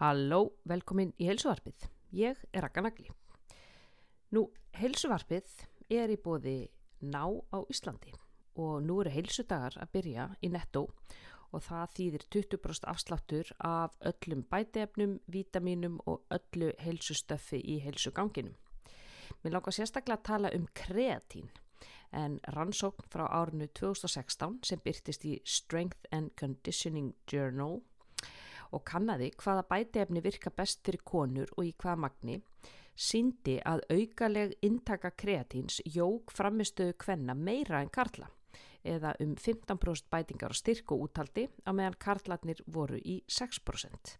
Halló, 0.00 0.54
velkomin 0.64 1.10
í 1.20 1.26
heilsuvarpið. 1.28 1.82
Ég 2.16 2.38
er 2.56 2.64
Raka 2.64 2.80
Nagli. 2.80 3.10
Nú, 4.32 4.46
heilsuvarpið 4.80 5.50
er 5.92 6.08
í 6.08 6.16
bóði 6.16 6.54
ná 7.04 7.26
á 7.28 7.60
Íslandi 7.68 8.14
og 8.56 8.78
nú 8.86 8.96
eru 9.02 9.12
heilsudagar 9.12 9.76
að 9.76 9.90
byrja 9.98 10.24
í 10.40 10.48
nettó 10.54 10.86
og 11.52 11.66
það 11.66 11.92
þýðir 11.98 12.24
20% 12.32 12.88
afsláttur 12.88 13.52
af 13.60 13.98
öllum 14.00 14.46
bætefnum, 14.48 15.18
vítaminum 15.28 16.00
og 16.08 16.24
öllu 16.32 16.72
heilsustöffi 16.80 17.60
í 17.60 17.76
heilsuganginum. 17.84 18.56
Mér 19.44 19.58
langar 19.58 19.76
sérstaklega 19.76 20.16
að 20.16 20.26
tala 20.30 20.54
um 20.56 20.64
kreatín 20.72 21.52
en 22.16 22.40
rannsókn 22.56 23.12
frá 23.12 23.28
árinu 23.28 23.68
2016 23.76 24.62
sem 24.64 24.80
byrtist 24.80 25.28
í 25.28 25.36
Strength 25.44 26.08
and 26.08 26.32
Conditioning 26.40 27.12
Journal 27.28 27.82
og 28.72 28.84
kannadi 28.84 29.30
hvaða 29.36 29.66
bætefni 29.70 30.22
virka 30.24 30.50
best 30.50 30.84
fyrir 30.86 31.04
konur 31.04 31.50
og 31.56 31.64
í 31.66 31.72
hvaða 31.76 32.02
magni 32.06 32.40
síndi 33.00 33.56
að 33.64 33.84
augaleg 33.94 34.52
intaka 34.66 35.10
kreatíns 35.16 35.80
jók 35.88 36.32
framistöðu 36.36 36.98
kvenna 37.00 37.34
meira 37.34 37.80
en 37.80 37.92
karla 37.92 38.28
eða 38.84 39.14
um 39.20 39.34
15% 39.36 40.08
bætingar 40.12 40.52
á 40.52 40.56
styrk 40.56 40.92
og 40.92 41.06
úttaldi 41.08 41.48
á 41.64 41.70
meðan 41.72 41.98
karlarnir 42.00 42.62
voru 42.66 42.96
í 42.96 43.20
6%. 43.28 44.16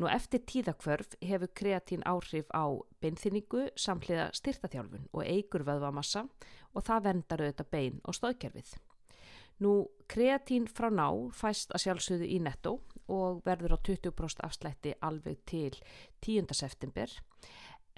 Nú 0.00 0.08
eftir 0.08 0.40
tíðakvörf 0.48 1.18
hefur 1.20 1.50
kreatín 1.52 2.04
áhrif 2.08 2.48
á 2.56 2.64
beinþyningu 3.04 3.66
samhliða 3.76 4.30
styrtaþjálfun 4.32 5.10
og 5.12 5.26
eigur 5.26 5.66
vöðvamassa 5.68 6.24
og 6.72 6.86
það 6.86 7.04
vendar 7.08 7.44
auðvitað 7.44 7.70
bein 7.74 8.00
og 8.08 8.16
stóðkerfið. 8.16 8.72
Nú 9.60 9.72
kreatín 10.08 10.64
frá 10.64 10.88
ná 10.88 11.08
fæst 11.36 11.74
að 11.76 11.84
sjálfsögðu 11.84 12.30
í 12.32 12.40
netto 12.40 12.78
og 13.12 13.42
verður 13.46 13.76
á 13.76 13.78
20% 13.84 14.42
afslætti 14.46 14.94
alveg 15.04 15.42
til 15.48 15.76
10. 16.24 16.48
september 16.56 17.12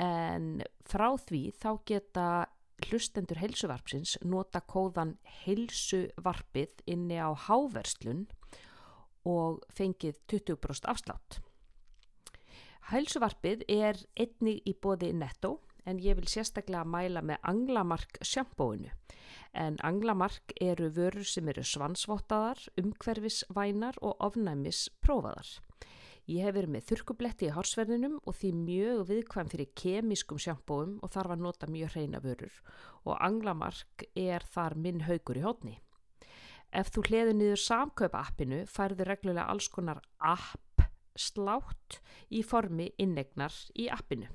en 0.02 0.62
frá 0.88 1.08
því 1.20 1.42
þá 1.62 1.70
geta 1.86 2.28
hlustendur 2.88 3.38
heilsuvarpsins 3.38 4.16
nota 4.26 4.60
kóðan 4.66 5.14
heilsuvarpið 5.44 6.82
inni 6.90 7.20
á 7.22 7.30
háverslun 7.46 8.26
og 9.24 9.62
fengið 9.72 10.18
20% 10.28 10.90
afslátt. 10.90 11.38
Heilsuvarpið 12.90 13.62
er 13.72 14.00
einnig 14.20 14.66
í 14.68 14.74
bóði 14.76 15.14
netto 15.16 15.56
en 15.86 16.00
ég 16.00 16.16
vil 16.18 16.28
sérstaklega 16.30 16.84
mæla 16.84 17.22
með 17.22 17.44
Anglamark 17.50 18.18
sjampóinu. 18.22 18.90
En 19.54 19.76
Anglamark 19.86 20.54
eru 20.60 20.90
vörur 20.90 21.26
sem 21.28 21.48
eru 21.48 21.62
svansvottaðar, 21.62 22.58
umhverfisvænar 22.80 24.00
og 24.02 24.18
ofnæmis 24.24 24.88
prófaðar. 25.04 25.48
Ég 26.24 26.46
hef 26.46 26.54
verið 26.56 26.72
með 26.72 26.84
þurkubletti 26.88 27.48
í 27.50 27.52
hársverðinum 27.52 28.14
og 28.24 28.36
því 28.38 28.50
mjög 28.56 29.00
viðkvæm 29.10 29.50
fyrir 29.52 29.72
kemískum 29.76 30.38
sjampóum 30.40 30.94
og 31.04 31.12
þarf 31.12 31.34
að 31.34 31.42
nota 31.44 31.68
mjög 31.68 31.98
hreina 31.98 32.20
vörur 32.24 32.54
og 33.04 33.18
Anglamark 33.20 34.06
er 34.16 34.46
þar 34.54 34.78
minn 34.80 35.04
haugur 35.04 35.36
í 35.36 35.44
hodni. 35.44 35.74
Ef 36.72 36.88
þú 36.94 37.04
hliður 37.10 37.36
niður 37.36 37.60
samkaupa 37.60 38.22
appinu 38.24 38.62
færðu 38.66 39.04
reglulega 39.06 39.50
alls 39.52 39.68
konar 39.68 40.00
app 40.18 40.88
slátt 41.14 42.00
í 42.32 42.40
formi 42.42 42.88
innegnar 42.98 43.54
í 43.76 43.90
appinu. 43.92 44.32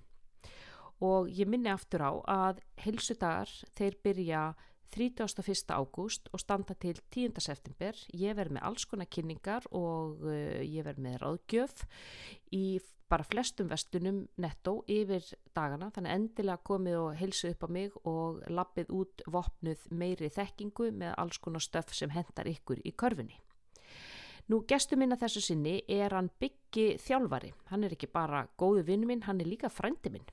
Og 1.06 1.30
ég 1.32 1.48
minni 1.48 1.72
aftur 1.72 2.04
á 2.04 2.12
að 2.28 2.60
helsudagar 2.84 3.52
þeir 3.78 3.96
byrja 4.04 4.44
31. 4.90 5.70
ágúst 5.70 6.30
og 6.34 6.42
standa 6.42 6.74
til 6.74 6.98
10. 7.14 7.40
september. 7.40 7.96
Ég 8.14 8.36
verð 8.36 8.58
með 8.58 8.66
alls 8.68 8.86
konar 8.90 9.10
kynningar 9.10 9.68
og 9.72 10.24
uh, 10.26 10.62
ég 10.66 10.84
verð 10.88 11.04
með 11.06 11.20
ráðgjöf 11.24 11.84
í 12.56 12.80
bara 13.10 13.26
flestum 13.26 13.70
vestunum 13.70 14.22
nettó 14.38 14.80
yfir 14.90 15.26
dagana. 15.56 15.90
Þannig 15.94 16.16
endilega 16.16 16.64
komið 16.66 16.98
og 17.00 17.14
helsu 17.18 17.52
upp 17.54 17.66
á 17.66 17.70
mig 17.70 17.96
og 18.04 18.42
lappið 18.50 18.92
út 18.94 19.24
vopnuð 19.26 19.86
meiri 19.90 20.30
þekkingu 20.34 20.92
með 20.94 21.16
alls 21.18 21.40
konar 21.42 21.64
stöf 21.64 21.94
sem 21.98 22.14
hendar 22.14 22.50
ykkur 22.50 22.82
í 22.86 22.94
körfunni. 22.94 23.40
Nú, 24.50 24.64
gestu 24.66 24.98
minna 24.98 25.18
þessu 25.18 25.44
sinni 25.46 25.76
er 25.86 26.14
hann 26.16 26.32
byggi 26.42 26.96
þjálfari. 27.02 27.52
Hann 27.70 27.86
er 27.86 27.94
ekki 27.94 28.10
bara 28.10 28.48
góðu 28.58 28.82
vinnu 28.88 29.10
minn, 29.10 29.26
hann 29.28 29.42
er 29.42 29.50
líka 29.50 29.70
frændi 29.70 30.10
minn. 30.14 30.26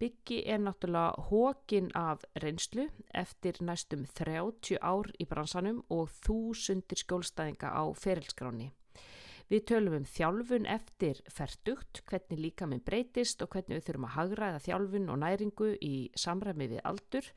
Byggi 0.00 0.38
er 0.48 0.62
náttúrulega 0.64 1.26
hókin 1.28 1.90
af 1.94 2.22
reynslu 2.40 2.86
eftir 3.12 3.58
næstum 3.60 4.06
30 4.16 4.78
ár 4.80 5.10
í 5.20 5.26
bransanum 5.28 5.82
og 5.92 6.08
þúsundir 6.24 7.02
skjólstæðinga 7.02 7.68
á 7.68 7.84
ferilskráni. 7.92 8.70
Við 9.50 9.66
tölum 9.68 9.98
um 9.98 10.06
þjálfun 10.08 10.68
eftir 10.72 11.20
ferdugt, 11.28 12.00
hvernig 12.08 12.40
líka 12.40 12.68
minn 12.70 12.80
breytist 12.80 13.42
og 13.44 13.50
hvernig 13.52 13.76
við 13.76 13.88
þurfum 13.90 14.06
að 14.08 14.14
hagraða 14.16 14.64
þjálfun 14.64 15.12
og 15.12 15.20
næringu 15.20 15.70
í 15.84 15.94
samræmi 16.16 16.70
við 16.70 16.84
aldur 16.88 17.28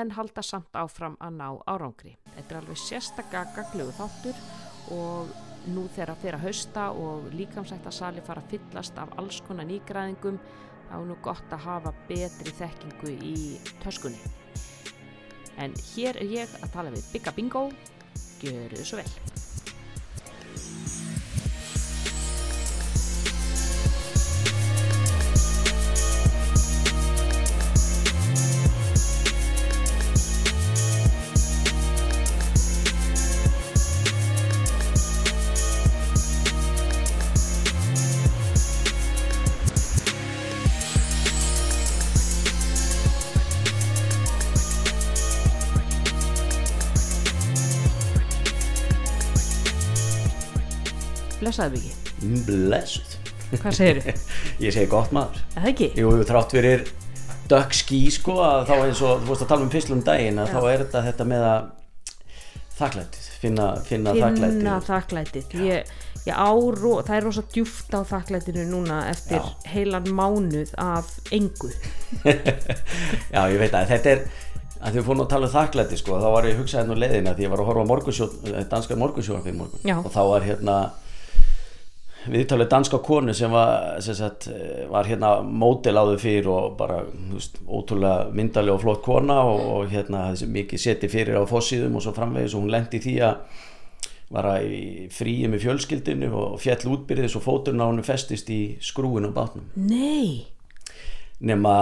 en 0.00 0.14
halda 0.16 0.44
samt 0.46 0.72
áfram 0.72 1.18
að 1.20 1.36
ná 1.42 1.48
árangri. 1.68 2.16
Þetta 2.32 2.54
er 2.54 2.60
alveg 2.62 2.80
sérstaklega 2.80 3.58
gagluðu 3.58 3.96
þáttur 3.98 4.40
og 4.96 5.36
nú 5.74 5.88
þegar 5.90 6.14
að 6.14 6.22
fyrir 6.22 6.38
að 6.38 6.46
hausta 6.46 6.92
og 6.94 7.28
líkamsætta 7.34 7.92
sali 7.92 8.24
fara 8.24 8.40
að 8.40 8.54
fyllast 8.54 9.02
af 9.02 9.18
alls 9.18 9.42
konar 9.44 9.68
nýgræðingum 9.68 10.38
þá 10.88 10.94
er 10.98 11.06
nú 11.08 11.16
gott 11.24 11.54
að 11.54 11.64
hafa 11.66 11.94
betri 12.08 12.54
þekkingu 12.58 13.14
í 13.14 13.36
töskunni. 13.84 14.20
En 15.62 15.72
hér 15.94 16.20
er 16.20 16.36
ég 16.42 16.58
að 16.60 16.72
tala 16.74 16.92
við 16.94 17.08
Bigga 17.14 17.32
Bingo, 17.36 17.66
gjöru 18.42 18.76
þið 18.76 18.88
svo 18.90 19.00
vel. 19.00 19.35
Blessaðu 51.56 51.78
Biggi, 51.80 52.40
Blessuð 52.44 53.12
hvað 53.62 53.76
segir 53.78 53.98
þið? 54.04 54.24
Ég 54.66 54.74
segi 54.74 54.88
gott 54.92 55.12
maður 55.16 55.38
það 55.54 55.68
ekki? 55.70 55.86
Jú, 55.96 56.10
jú, 56.12 56.24
þrátt 56.28 56.52
fyrir 56.52 56.82
dökk 57.48 57.76
skí 57.78 58.00
sko 58.12 58.34
að 58.44 58.64
þá 58.68 58.74
eins 58.74 59.00
og 59.06 59.22
þú 59.22 59.30
vorst 59.30 59.44
að 59.46 59.50
tala 59.52 59.64
um 59.64 59.70
fyrst 59.72 59.92
um 59.94 60.02
daginn 60.04 60.42
þá 60.42 60.58
er 60.58 60.82
þetta 60.82 61.02
þetta 61.06 61.26
með 61.30 61.46
að 61.48 61.70
þakklætið, 62.76 63.28
finna, 63.40 63.68
finna, 63.86 64.12
Finna 64.12 64.74
þakklætið 64.84 65.46
þakklætið. 65.46 65.54
Ég, 65.64 65.94
ég 66.26 66.42
áró, 66.44 66.90
það 67.06 67.14
er 67.16 67.24
rosa 67.24 67.44
djúft 67.54 67.96
á 67.96 68.00
þakklætinu 68.10 68.66
núna 68.68 68.98
eftir 69.14 69.40
Já. 69.40 69.70
heilan 69.72 70.10
mánuð 70.12 70.74
af 70.82 71.08
engu. 71.32 71.70
Já, 73.32 73.40
ég 73.48 73.56
veit 73.62 73.72
að 73.72 73.94
þetta 73.94 74.12
er 74.12 74.26
að 74.76 74.90
því 74.90 74.98
við 74.98 75.08
fórum 75.08 75.24
að 75.24 75.32
tala 75.32 75.48
um 75.48 75.56
þakklæti 75.56 76.02
sko 76.02 76.20
þá 76.20 76.28
var 76.34 76.50
ég 76.50 76.58
að 76.58 76.60
hugsa 76.60 76.82
hérna 76.82 77.00
á 77.00 77.02
leiðina 77.06 77.32
því 77.38 77.46
ég 77.46 77.54
var 77.54 77.64
að 77.64 77.70
horfa 77.70 77.88
á 77.88 77.90
morgunsjó, 77.94 78.30
danska 78.68 79.00
morgunsjóðan 79.00 79.46
fyrir 79.46 79.60
morgun 79.62 79.88
Já. 79.88 79.96
og 80.02 80.12
þá 80.12 80.22
var 80.34 80.44
hérna 80.50 80.76
viðtalið 82.30 82.68
danska 82.72 82.98
konu 83.04 83.34
sem 83.36 83.52
var, 83.52 84.00
sem 84.04 84.16
sagt, 84.18 84.48
var 84.90 85.08
hérna 85.08 85.36
mótel 85.42 85.96
áður 85.98 86.20
fyrir 86.22 86.50
og 86.52 86.74
bara 86.78 87.02
veist, 87.32 87.60
ótrúlega 87.66 88.30
myndalega 88.34 88.74
og 88.74 88.82
flott 88.82 89.02
kona 89.04 89.40
og, 89.46 89.62
og 89.76 89.94
hérna 89.94 90.28
mikið 90.32 90.82
seti 90.82 91.10
fyrir 91.12 91.40
á 91.40 91.44
fossíðum 91.48 91.98
og 91.98 92.06
svo 92.06 92.14
framvegis 92.16 92.56
og 92.56 92.64
hún 92.64 92.74
lendi 92.74 93.02
því 93.02 93.16
að 93.28 93.64
var 94.34 94.48
að 94.56 94.64
fríi 95.14 95.46
með 95.50 95.62
fjölskyldinu 95.66 96.32
og 96.34 96.58
fjall 96.58 96.90
útbyrðis 96.96 97.36
og 97.38 97.44
fóturinn 97.44 97.82
á 97.82 97.86
hennu 97.86 98.02
festist 98.06 98.50
í 98.50 98.60
skrúin 98.82 99.28
á 99.28 99.30
bátnum. 99.30 99.68
Nei, 99.78 100.48
nema 101.46 101.76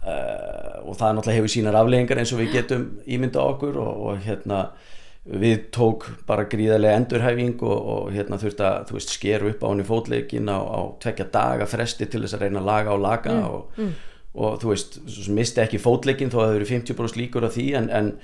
uh, 0.00 0.78
og 0.86 0.96
það 0.96 1.18
náttúrulega 1.18 1.36
hefur 1.36 1.52
sínar 1.52 1.76
afleggingar 1.80 2.22
eins 2.22 2.32
og 2.32 2.40
við 2.40 2.56
getum 2.56 2.86
ímynda 3.04 3.44
okkur 3.44 3.76
og, 3.82 4.06
og 4.06 4.24
hérna 4.24 4.62
við 5.24 5.66
tók 5.74 6.06
bara 6.26 6.46
gríðarlega 6.48 6.96
endurhæfing 6.96 7.60
og, 7.62 7.88
og 7.94 8.12
hérna 8.14 8.38
þurfti 8.40 8.64
að 8.66 8.92
veist 8.96 9.12
skeru 9.12 9.50
upp 9.52 9.64
á 9.64 9.68
henni 9.68 9.84
fótleikin 9.86 10.48
á, 10.48 10.58
á 10.58 10.80
tvekja 11.02 11.26
daga 11.32 11.66
fresti 11.68 12.08
til 12.08 12.22
þess 12.24 12.38
að 12.38 12.46
reyna 12.46 12.62
að 12.62 12.70
laga 12.70 12.94
og 12.94 13.02
laga 13.04 13.34
og, 13.50 13.82
og 14.32 14.60
þú 14.62 14.72
veist, 14.72 15.00
misti 15.28 15.60
ekki 15.60 15.82
fótleikin 15.82 16.32
þó 16.32 16.40
að 16.40 16.46
það 16.46 16.60
eru 16.60 16.70
50% 16.72 17.20
líkur 17.20 17.46
á 17.46 17.50
því 17.52 17.66
en, 17.82 17.90
en 17.92 18.14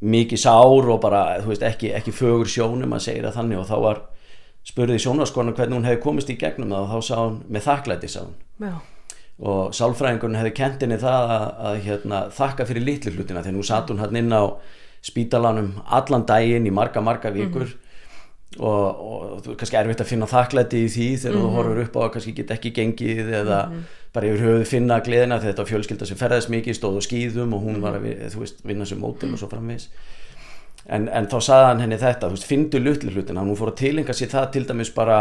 mikið 0.00 0.40
sár 0.40 0.88
og 0.94 1.00
bara 1.02 1.24
veist 1.44 1.64
ekki, 1.66 1.92
ekki 1.96 2.14
fögur 2.16 2.48
sjónum 2.48 2.96
að 2.96 3.04
segja 3.10 3.34
þannig. 3.34 3.60
Og 3.60 3.68
þá 3.68 3.76
var 3.84 4.00
spurði 4.66 5.00
sjónaskonan 5.00 5.56
hvernig 5.56 5.78
hún 5.78 5.88
hefði 5.88 6.02
komist 6.04 6.32
í 6.32 6.38
gegnum 6.40 6.72
það 6.72 6.86
og 6.86 6.90
þá 6.90 7.08
sá 7.08 7.16
hún 7.20 7.38
með 7.48 7.66
þakklæti 7.68 8.10
sá 8.12 8.20
hún. 8.22 8.36
Já, 8.60 8.74
og 9.40 9.74
sálfræðingurinn 9.76 10.40
hefði 10.40 10.54
kent 10.56 10.84
henni 10.84 11.00
það 11.00 11.34
að, 11.36 11.46
að 11.68 11.80
hérna, 11.86 12.20
þakka 12.36 12.68
fyrir 12.68 12.86
litlu 12.86 13.14
hlutina 13.14 13.44
þegar 13.44 13.56
nú 13.56 13.66
satt 13.66 13.92
hún 13.92 14.02
hann 14.02 14.20
inn 14.20 14.36
á 14.36 14.44
spítalanum 15.04 15.72
allan 15.86 16.26
daginn 16.28 16.68
í 16.68 16.74
marga 16.74 17.02
marga 17.04 17.32
vikur. 17.34 17.72
Og, 18.58 18.66
og 18.66 19.42
þú 19.44 19.52
er 19.52 19.58
kannski 19.60 19.76
erfitt 19.78 20.00
að 20.02 20.08
finna 20.10 20.26
þakklæti 20.26 20.80
í 20.82 20.86
því 20.90 21.08
þegar 21.22 21.36
þú 21.38 21.50
horfur 21.54 21.82
upp 21.84 21.98
á 21.98 22.00
að 22.02 22.08
kannski 22.16 22.32
get 22.34 22.48
ekki 22.50 22.72
gengið 22.74 23.28
eða 23.40 23.58
bara 24.10 24.26
yfir 24.26 24.42
höfuð 24.42 24.64
finna 24.66 24.96
gleðina 25.06 25.38
þegar 25.38 25.52
þetta 25.52 25.66
fjölskylda 25.68 26.08
sem 26.08 26.18
ferðast 26.18 26.50
mikið 26.50 26.76
stóð 26.80 26.98
á 26.98 27.02
skýðum 27.06 27.54
og 27.54 27.62
hún 27.68 27.78
var 27.84 28.00
að 28.00 28.08
þú 28.34 28.42
veist, 28.42 28.64
vinna 28.66 28.88
sem 28.90 28.98
mótil 28.98 29.30
og 29.30 29.38
svo 29.38 29.46
framvegis. 29.52 29.86
En, 30.90 31.06
en 31.06 31.30
þá 31.30 31.36
saði 31.46 31.68
hann 31.68 31.84
henni 31.84 32.00
þetta 32.00 32.26
þú 32.26 32.40
veist, 32.40 32.48
fyndu 32.50 32.82
lutli 32.82 33.14
hlutina, 33.14 33.46
hún 33.46 33.60
fór 33.60 33.70
að 33.70 33.78
tilenga 33.84 34.18
sér 34.18 34.32
það 34.34 34.50
til 34.56 34.66
dæmis 34.66 34.90
bara 34.98 35.20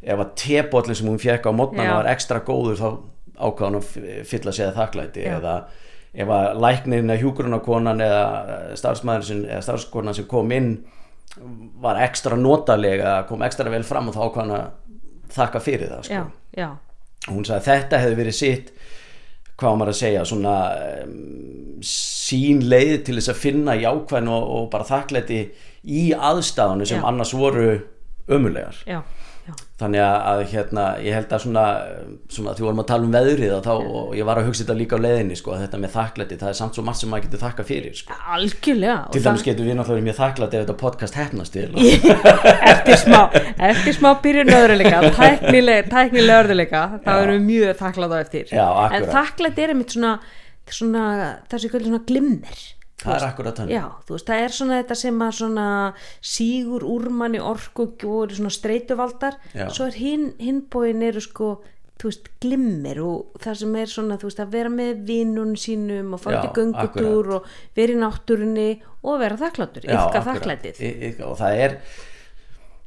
ef 0.00 0.22
að 0.22 0.34
tebollin 0.38 0.96
sem 1.00 1.10
hún 1.10 1.18
fekk 1.20 1.50
á 1.50 1.52
mótnana 1.52 1.98
var 1.98 2.12
ekstra 2.14 2.38
góður 2.46 2.78
þá 2.78 2.88
ákvað 3.40 3.66
hann 3.66 3.80
að 3.80 4.24
fylla 4.30 4.54
sér 4.54 4.76
þakklæti 4.76 5.26
eða 5.26 5.54
ef 6.10 6.30
að 6.34 6.60
læknin 6.64 7.10
eða 7.10 7.20
hjúgrunakonan 7.22 8.02
eða 8.02 8.22
starfsmæður 8.78 9.26
sem, 9.28 9.42
eða 9.46 9.62
starfskonan 9.66 10.16
sem 10.16 10.26
kom 10.30 10.50
inn 10.54 10.72
var 11.80 12.00
ekstra 12.02 12.38
notalega 12.38 13.20
kom 13.28 13.44
ekstra 13.46 13.70
vel 13.70 13.84
fram 13.86 14.10
og 14.10 14.16
þá 14.16 14.40
hann 14.40 14.54
að 14.56 14.64
þakka 15.30 15.60
fyrir 15.62 15.92
það 15.92 16.08
sko. 16.08 16.16
Já, 16.16 16.58
já, 16.58 16.70
hún 17.30 17.46
sagði 17.46 17.68
þetta 17.68 18.00
hefði 18.02 18.18
verið 18.18 18.36
sitt 18.40 18.72
hvað 19.60 19.76
maður 19.76 19.92
að 19.92 19.98
segja 20.00 20.26
svona 20.26 20.56
um, 21.04 21.14
sín 21.84 22.64
leið 22.66 22.96
til 23.06 23.16
þess 23.18 23.32
að 23.34 23.42
finna 23.44 23.76
jákvæðin 23.78 24.32
og, 24.32 24.50
og 24.56 24.68
bara 24.72 24.88
þakklæti 24.88 25.40
í 25.84 26.04
aðstæðanu 26.16 26.88
sem 26.88 27.00
Já. 27.00 27.06
annars 27.08 27.34
voru 27.36 27.68
ömulegar 28.30 28.82
já, 29.50 29.66
þannig 29.80 30.02
að, 30.04 30.42
hérna, 30.52 30.84
ég 31.04 31.16
held 31.16 31.34
að 31.34 31.42
svona, 31.44 31.64
svona 32.30 32.54
því 32.56 32.66
vorum 32.66 32.82
að 32.82 32.88
tala 32.90 33.06
um 33.08 33.14
veðrið 33.14 33.54
þá, 33.66 33.70
og 33.74 34.14
ég 34.18 34.28
var 34.28 34.40
að 34.40 34.48
hugsa 34.48 34.64
þetta 34.64 34.76
líka 34.78 35.00
á 35.00 35.04
leiðinni 35.04 35.38
sko, 35.38 35.56
þetta 35.60 35.80
með 35.82 35.94
þakklæti, 35.96 36.38
það 36.40 36.52
er 36.52 36.58
samt 36.60 36.78
svo 36.78 36.84
margt 36.86 37.02
sem 37.02 37.12
maður 37.12 37.26
getur 37.26 37.42
þakka 37.44 37.66
fyrir 37.68 38.00
sko. 38.00 38.18
algjörlega 38.36 38.96
til 39.14 39.24
dæmis 39.26 39.46
getur 39.46 39.68
við 39.68 39.78
náttúrulega 39.80 40.08
mjög 40.08 40.18
þakklæti 40.20 40.58
ef 40.58 40.66
þetta 40.66 40.78
podcast 40.84 41.20
hefnast 41.20 41.60
eftir 41.60 43.00
smá, 43.04 43.20
eftir 43.70 43.96
smá 43.96 44.10
byrjun 44.24 44.52
öðruleika 44.56 45.14
tæknileg, 45.16 45.88
tæknileg 45.92 46.44
öðruleika 46.44 46.84
þá 47.04 47.14
erum 47.14 47.38
við 47.38 47.48
mjög 47.48 47.80
þakklátt 47.80 48.14
á 48.14 48.18
eftir. 48.20 48.52
Já, 48.52 48.66
en 48.90 49.08
þakklætt 49.10 49.60
er 49.60 49.74
einmitt 49.74 49.96
svona, 49.96 50.18
svona 50.70 51.06
þessi 51.50 51.72
kvöldi 51.72 51.90
svona 51.90 52.04
glimmer 52.08 52.68
það 53.00 53.16
er 53.16 53.26
akkurat 53.26 53.60
þannig. 53.60 53.74
Já, 53.74 53.84
veist, 54.10 54.28
það 54.28 54.44
er 54.44 54.54
svona 54.56 54.78
þetta 54.82 54.96
sem 55.00 55.20
að 55.24 55.36
svona 55.40 55.66
sígur 56.32 56.86
úr 56.86 57.10
manni 57.20 57.42
orku 57.42 57.88
og 58.10 58.34
streituvaldar. 58.52 59.38
Já. 59.54 59.68
svo 59.72 59.88
er 59.88 59.98
hinn, 60.00 60.32
hinbóin 60.40 61.04
eru 61.06 61.22
sko 61.24 61.54
veist, 62.00 62.30
glimmir 62.42 63.00
og 63.04 63.40
það 63.42 63.58
sem 63.62 63.74
er 63.80 63.90
svona, 63.92 64.20
veist, 64.20 64.40
að 64.42 64.54
vera 64.54 64.72
með 64.72 65.02
vinnun 65.08 65.56
sínum 65.60 66.14
og 66.16 66.22
fara 66.22 66.44
til 66.46 66.54
göngutúr 66.56 67.34
og 67.38 67.50
vera 67.76 67.96
í 67.96 67.98
náttúrunni 68.00 68.70
og 69.00 69.20
vera 69.20 69.40
þakkláttur, 69.40 69.88
Já, 69.88 69.98
yfka 69.98 70.24
þakklætið. 70.28 70.80
Og 71.26 71.36
það 71.40 71.60
er 71.66 71.76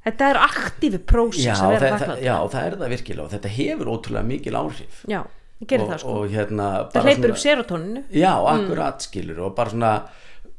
þetta 0.03 0.31
er 0.33 0.41
aktífi 0.43 0.99
prósess 1.09 1.61
að 1.61 1.75
vera 1.77 1.93
þakkláttur 1.95 2.25
já, 2.25 2.35
það 2.55 2.67
er 2.67 2.77
það 2.81 2.93
virkilega 2.97 3.25
og 3.25 3.33
þetta 3.37 3.53
hefur 3.57 3.93
ótrúlega 3.93 4.29
mikil 4.33 4.59
áhrif. 4.59 5.03
Já, 5.09 5.21
og, 5.63 5.87
það 5.93 6.03
sko. 6.03 6.17
og 6.17 6.33
hérna 6.33 6.67
það 6.93 7.07
hleypur 7.07 7.33
upp 7.33 7.41
serotóninu 7.43 8.03
Já, 8.11 8.33
akkurat 8.53 9.07
skilur 9.07 9.41
og 9.47 9.55
bara 9.57 9.73
svona 9.73 9.93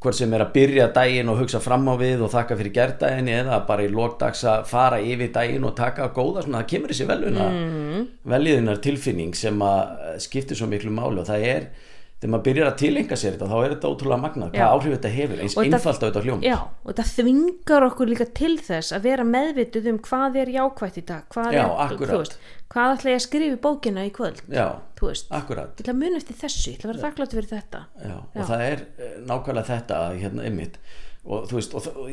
hvort 0.05 0.19
sem 0.19 0.35
er 0.37 0.45
að 0.45 0.53
byrja 0.53 0.89
daginn 0.93 1.31
og 1.33 1.39
hugsa 1.41 1.61
fram 1.65 1.87
á 1.89 1.95
við 1.97 2.27
og 2.27 2.33
þakka 2.35 2.59
fyrir 2.61 2.75
gerdaginn 2.77 3.31
eða 3.33 3.63
bara 3.69 3.87
í 3.87 3.93
lókdags 3.93 4.43
að 4.49 4.67
fara 4.69 5.01
yfir 5.01 5.33
daginn 5.33 5.65
og 5.65 5.73
taka 5.79 6.11
góða 6.13 6.45
svona, 6.45 6.61
það 6.61 6.71
kemur 6.75 6.93
þessi 6.93 7.09
veluna 7.09 7.47
mm. 7.49 8.05
veljiðunar 8.35 8.83
tilfinning 8.85 9.33
sem 9.39 9.65
að 9.65 10.21
skiptir 10.27 10.61
svo 10.61 10.69
miklu 10.69 10.93
máli 10.93 11.23
og 11.23 11.29
það 11.31 11.49
er 11.49 11.69
þegar 12.25 12.33
maður 12.33 12.45
byrjar 12.47 12.69
að 12.71 12.77
tilenga 12.81 13.17
sér 13.21 13.35
þetta 13.35 13.49
þá 13.51 13.57
er 13.59 13.73
þetta 13.75 13.89
ótrúlega 13.93 14.23
magnað, 14.23 14.53
hvað 14.55 14.75
áhrif 14.75 14.95
þetta 14.95 15.11
hefur. 15.13 15.41
Eins 15.45 15.57
einfalt 15.61 16.01
á 16.01 16.07
þetta 16.07 16.23
hljóm 16.25 16.45
Já, 16.45 16.57
og 16.65 16.89
þetta 16.89 17.05
þvingar 17.11 17.87
okkur 17.91 18.13
líka 18.13 18.27
til 18.41 18.55
þess 18.65 18.95
að 18.97 19.09
vera 19.11 19.27
meðvituð 19.29 19.89
um 19.93 19.99
hvað 20.09 20.39
er 20.41 20.53
jákvætt 20.55 20.97
í 20.97 21.05
dag 21.11 21.27
hvað, 21.35 21.51
Já, 21.59 21.65
er, 21.85 21.97
veist, 22.15 22.39
hvað 22.73 22.95
ætla 22.95 23.13
ég 23.13 23.21
að 23.21 23.25
skrifa 23.27 23.59
í 23.59 23.63
bókina 23.69 24.07
í 24.09 24.13
kvöld 24.17 24.41
Já, 24.49 24.67
akkurat. 25.05 25.75
Ég 25.77 25.85
ætla 25.85 25.93
að 25.93 26.01
muna 26.01 26.21
eftir 26.23 26.41
þessu 26.41 26.71
ég 26.73 26.79
ætla 26.79 26.89
að 26.89 26.95
vera 26.95 27.05
þakklátt 27.05 27.37
fyrir 27.37 27.51
þetta. 27.53 27.83
Já, 28.01 28.17
og 28.25 28.49
það 28.49 28.65
er 28.71 28.87
eh, 28.97 29.17
nákvæmlega 29.29 29.69
þetta 29.75 30.01
hérna 30.17 30.49
ymmit 30.49 30.81
og 31.25 31.47
þú 31.49 31.57
veist, 31.57 31.73
og, 31.73 31.87
og 31.97 32.09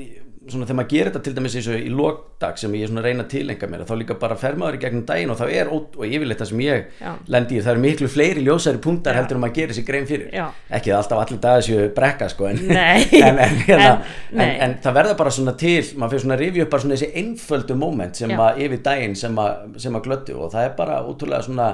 svona 0.47 0.63
þegar 0.65 0.77
maður 0.79 0.91
gerir 0.93 1.07
þetta 1.09 1.21
til 1.25 1.33
dæmis 1.35 1.55
eins 1.59 1.65
og 1.67 1.81
í 1.83 1.89
lókdag 1.91 2.59
sem 2.61 2.75
ég 2.79 2.93
reyna 2.95 3.25
að 3.25 3.31
tilenga 3.33 3.67
mér 3.67 3.81
þá 3.89 3.91
líka 3.99 4.15
bara 4.21 4.37
fer 4.39 4.55
maður 4.59 4.77
í 4.77 4.79
gegnum 4.85 5.01
daginn 5.09 5.33
og 5.33 5.39
þá 5.41 5.43
er 5.51 5.71
og 5.73 5.97
yfirleitt 6.07 6.39
það 6.39 6.49
sem 6.53 6.61
ég 6.63 6.85
Já. 7.01 7.09
lendi 7.35 7.57
í 7.57 7.63
það 7.65 7.73
eru 7.73 7.83
miklu 7.83 8.07
fleiri 8.13 8.45
ljósæri 8.45 8.79
punktar 8.85 9.19
heldur 9.19 9.35
en 9.35 9.43
maður 9.43 9.57
gerir 9.57 9.75
sér 9.75 9.87
grein 9.89 10.07
fyrir 10.07 10.29
Já. 10.31 10.45
ekki 10.71 10.93
það 10.93 10.99
alltaf 11.01 11.23
allir 11.25 11.41
dagar 11.43 11.65
séu 11.67 11.89
brekka 11.97 12.29
sko 12.31 12.47
en, 12.53 12.61
en, 12.71 13.41
en, 13.47 13.59
hérna, 13.67 13.91
En- 14.31 14.77
það 14.85 14.97
verða 15.01 15.17
bara 15.19 15.35
svona 15.35 15.55
til 15.59 15.81
maður 15.91 16.13
fyrir 16.15 16.23
svona 16.25 16.37
að 16.37 16.45
rifja 16.45 16.65
upp 16.67 16.71
bara 16.77 16.85
svona 16.85 16.99
þessi 17.01 17.11
einföldu 17.25 17.77
moment 17.83 18.21
sem 18.23 18.31
Já. 18.31 18.39
að 18.47 18.63
yfir 18.63 18.83
daginn 18.87 19.19
sem 19.19 19.43
að, 19.43 19.75
sem 19.83 19.99
að 19.99 20.07
glöttu 20.07 20.39
og 20.39 20.55
það 20.55 20.69
er 20.69 20.73
bara 20.79 21.01
útrúlega 21.11 21.49
svona 21.49 21.67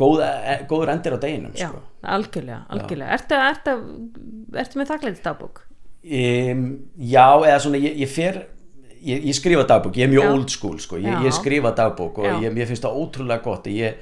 góð, 0.00 0.22
góður 0.68 0.92
endir 0.92 1.16
á 1.16 1.18
daginum 1.24 1.56
Já, 1.56 1.72
sko. 1.72 1.82
algjörlega, 2.04 2.60
algjörlega 2.68 3.16
ertu, 3.16 3.40
ertu, 3.48 3.76
ertu 4.60 4.80
með 4.80 4.94
þakklætt 4.94 5.24
dagbók? 5.24 5.64
Um, 6.00 6.64
já, 6.96 7.26
eða 7.44 7.60
svona 7.60 7.80
ég, 7.82 7.98
ég 8.00 8.08
fer 8.08 8.38
ég, 9.04 9.26
ég 9.28 9.36
skrifa 9.36 9.66
dagbók, 9.68 9.98
ég 10.00 10.06
er 10.06 10.12
mjög 10.12 10.24
Já. 10.24 10.32
old 10.32 10.50
school 10.52 10.78
sko. 10.80 10.96
ég, 10.96 11.26
ég 11.26 11.36
skrifa 11.36 11.74
dagbók 11.76 12.22
og 12.22 12.42
ég, 12.44 12.56
finnst 12.68 12.86
það 12.86 12.98
ótrúlega 13.02 13.44
gott 13.44 13.68
ég, 13.68 14.00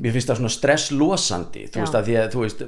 mér 0.00 0.14
finnst 0.16 0.30
það 0.30 0.40
svona 0.40 0.54
stresslosandi 0.54 1.66
þú 1.68 1.80
Já. 1.80 1.84
veist 1.84 1.98
að 1.98 2.08
því 2.08 2.16
að 2.20 2.32
þú 2.32 2.42
veist 2.46 2.64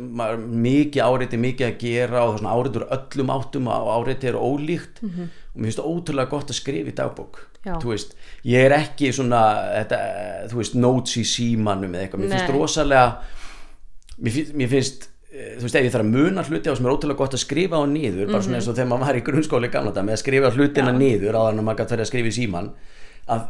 mikið 0.67 1.07
áriti, 1.07 1.41
mikið 1.41 1.67
að 1.71 1.81
gera 1.83 2.23
og 2.27 2.37
það 2.37 2.53
áritur 2.53 2.87
öllum 2.99 3.35
áttum 3.37 3.73
og 3.73 3.91
áriti 3.97 4.31
er 4.31 4.39
ólíkt 4.41 5.03
og 5.03 5.57
mér 5.57 5.67
finnst 5.67 5.81
það 5.81 5.91
ótrúlega 5.93 6.33
gott 6.37 6.53
að 6.53 6.61
skrifa 6.61 6.93
í 6.93 6.97
dagbók 7.01 7.43
veist, 7.91 8.15
ég 8.47 8.69
er 8.69 8.77
ekki 8.77 9.11
svona 9.17 9.43
þetta, 9.73 9.99
þú 10.53 10.61
veist, 10.61 10.77
notes 10.79 11.17
í 11.19 11.25
símanum 11.27 11.97
eða 11.97 12.05
eitthvað, 12.07 12.23
mér 12.23 12.37
finnst 12.37 12.55
rosalega 12.55 13.07
mér 14.21 14.71
finnst, 14.71 15.09
þú 15.37 15.63
veist, 15.67 15.75
ef 15.77 15.85
ég 15.85 15.93
þarf 15.93 16.05
að 16.07 16.13
muna 16.17 16.43
hluti 16.47 16.71
á 16.71 16.75
sem 16.77 16.87
er 16.87 16.93
ótrúlega 16.97 17.17
gott 17.21 17.35
að 17.37 17.43
skrifa 17.45 17.77
á 17.77 17.85
niður, 17.87 18.27
bara 18.31 18.39
Mhm. 18.39 18.45
svona 18.47 18.57
eins 18.61 18.69
og 18.69 18.77
þegar 18.77 18.89
maður 18.93 19.07
var 19.07 19.17
í 19.21 19.25
grunnskóli 19.27 19.71
gamla 19.73 19.93
dag 19.93 20.05
með 20.05 20.13
að 20.17 20.23
skrifa 20.25 20.51
hlutina 20.55 20.93
niður 20.97 21.35
áður 21.37 21.53
en 21.53 21.59
að 21.61 21.67
maður 21.67 21.79
gæti 21.81 21.93
verið 21.97 22.05
að 22.07 22.11
skrifa 22.13 22.31
í 22.33 22.37
síman 22.39 22.71
að 23.29 23.41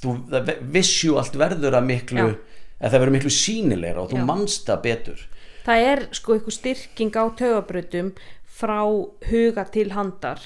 þú, 0.00 0.14
það 0.30 0.54
vissjúalt 0.74 1.36
verður 1.38 1.74
að 1.78 1.84
miklu 1.86 2.18
Já. 2.18 2.34
að 2.80 2.90
það 2.90 3.00
verður 3.00 3.16
miklu 3.18 3.30
sínilegra 3.30 4.00
og 4.02 4.10
þú 4.10 4.18
Já. 4.18 4.24
manst 4.26 4.66
það 4.66 4.82
betur 4.82 5.18
Það 5.64 5.84
er 5.92 6.00
sko 6.12 6.34
eitthvað 6.34 6.58
styrking 6.58 7.12
á 7.16 7.24
tögabrautum 7.40 8.12
frá 8.54 8.80
huga 9.30 9.64
til 9.72 9.90
handar 9.90 10.38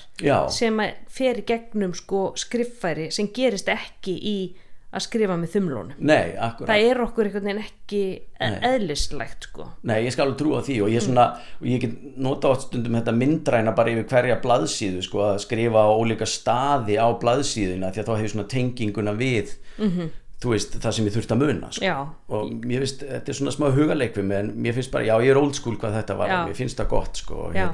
sem 0.50 0.78
fer 1.08 1.34
í 1.40 1.44
gegnum 1.44 1.92
sko 1.94 2.32
skriffæri 2.36 3.10
sem 3.12 3.26
gerist 3.28 3.66
ekki 3.68 4.14
í 4.22 4.54
að 4.88 5.04
skrifa 5.04 5.36
með 5.36 5.50
þumlónum 5.52 5.98
Nei, 6.08 6.32
akkurat 6.40 6.70
það 6.70 6.86
er 6.88 7.00
okkur 7.04 7.28
einhvern 7.28 7.48
veginn 7.50 7.64
ekki 7.64 8.02
eðlislegt 8.40 9.48
sko 9.50 9.66
Nei, 9.88 9.98
ég 10.06 10.14
skal 10.14 10.24
alveg 10.24 10.38
trúa 10.40 10.62
því 10.64 10.78
og 10.86 10.92
ég, 10.94 11.04
svona, 11.04 11.26
og 11.60 11.66
ég 11.68 11.82
get 11.82 11.98
nota 12.16 12.54
átt 12.54 12.64
stundum 12.64 12.96
þetta 12.96 13.14
myndræna 13.16 13.74
bara 13.76 13.92
yfir 13.92 14.08
hverja 14.08 14.38
blaðsíðu 14.44 15.02
sko, 15.04 15.26
að 15.26 15.42
skrifa 15.44 15.84
á 15.84 15.90
ólíka 15.92 16.28
staði 16.28 16.96
á 16.96 17.08
blaðsíðuna 17.20 17.92
því 17.92 18.02
að 18.02 18.08
þá 18.08 18.14
hefur 18.14 18.34
svona 18.34 18.48
tenginguna 18.54 19.14
við 19.18 19.52
-hmm. 19.76 20.08
þú 20.40 20.54
veist, 20.54 20.78
það 20.80 20.96
sem 20.96 21.08
ég 21.08 21.16
þurft 21.16 21.34
að 21.34 21.42
muna 21.42 21.72
sko. 21.74 22.06
Og 22.28 22.52
mér 22.64 22.84
finnst, 22.84 23.04
þetta 23.04 23.32
er 23.32 23.38
svona 23.40 23.54
smá 23.54 23.68
hugaleikvim 23.74 24.32
en 24.32 24.54
mér 24.56 24.78
finnst 24.78 24.94
bara, 24.94 25.04
já 25.04 25.16
ég 25.20 25.34
er 25.34 25.40
old 25.40 25.54
school 25.58 25.76
hvað 25.76 26.00
þetta 26.00 26.16
var 26.16 26.28
Já. 26.28 26.40
mér 26.46 26.56
finnst 26.56 26.80
það 26.80 26.88
gott 26.88 27.16
sko, 27.16 27.34
og 27.48 27.54
Já. 27.54 27.68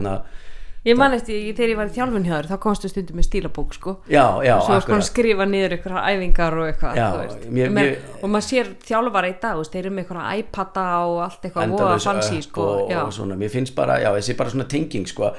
Ég 0.85 0.99
man 1.01 1.15
eftir, 1.17 1.41
þegar 1.57 1.71
ég 1.73 1.79
var 1.81 1.89
í 1.89 1.95
þjálfun 1.97 2.27
hjá 2.29 2.35
þér 2.37 2.49
þá 2.53 2.57
komstu 2.67 2.91
stundum 2.93 3.17
með 3.21 3.27
stílabók 3.31 3.75
sko. 3.79 3.97
Já, 4.13 4.25
já, 4.45 4.55
svo 4.67 4.79
sko 4.85 4.97
að 4.99 5.05
skrifa 5.09 5.47
niður 5.49 5.77
einhverja 5.79 6.05
æfingar 6.13 6.59
og 6.61 6.69
eitthvað 6.69 7.01
Já, 7.01 7.09
mér- 7.49 7.73
Men, 7.73 7.75
mér- 7.79 8.23
og 8.23 8.31
maður 8.35 8.49
sér 8.51 8.73
þjálfara 8.85 9.33
í 9.33 9.37
dag 9.41 9.65
þeir 9.65 9.83
eru 9.87 9.95
með 9.97 10.05
einhverja 10.05 10.39
iPada 10.45 10.87
og 11.09 11.21
allt 11.25 11.43
eitthvað 11.49 11.69
voða 11.73 11.73
endalaus 11.73 12.09
fancy 12.11 12.39
öpp 12.41 12.49
sko 12.51 12.71
og, 12.79 12.97
og 13.05 13.13
svona, 13.17 13.37
mér 13.41 13.53
finnst 13.57 13.75
bara, 13.75 14.01
já, 14.05 14.11
þessi 14.19 14.37
bara 14.37 14.51
svona 14.53 14.69
tenging 14.69 15.07
sko, 15.09 15.31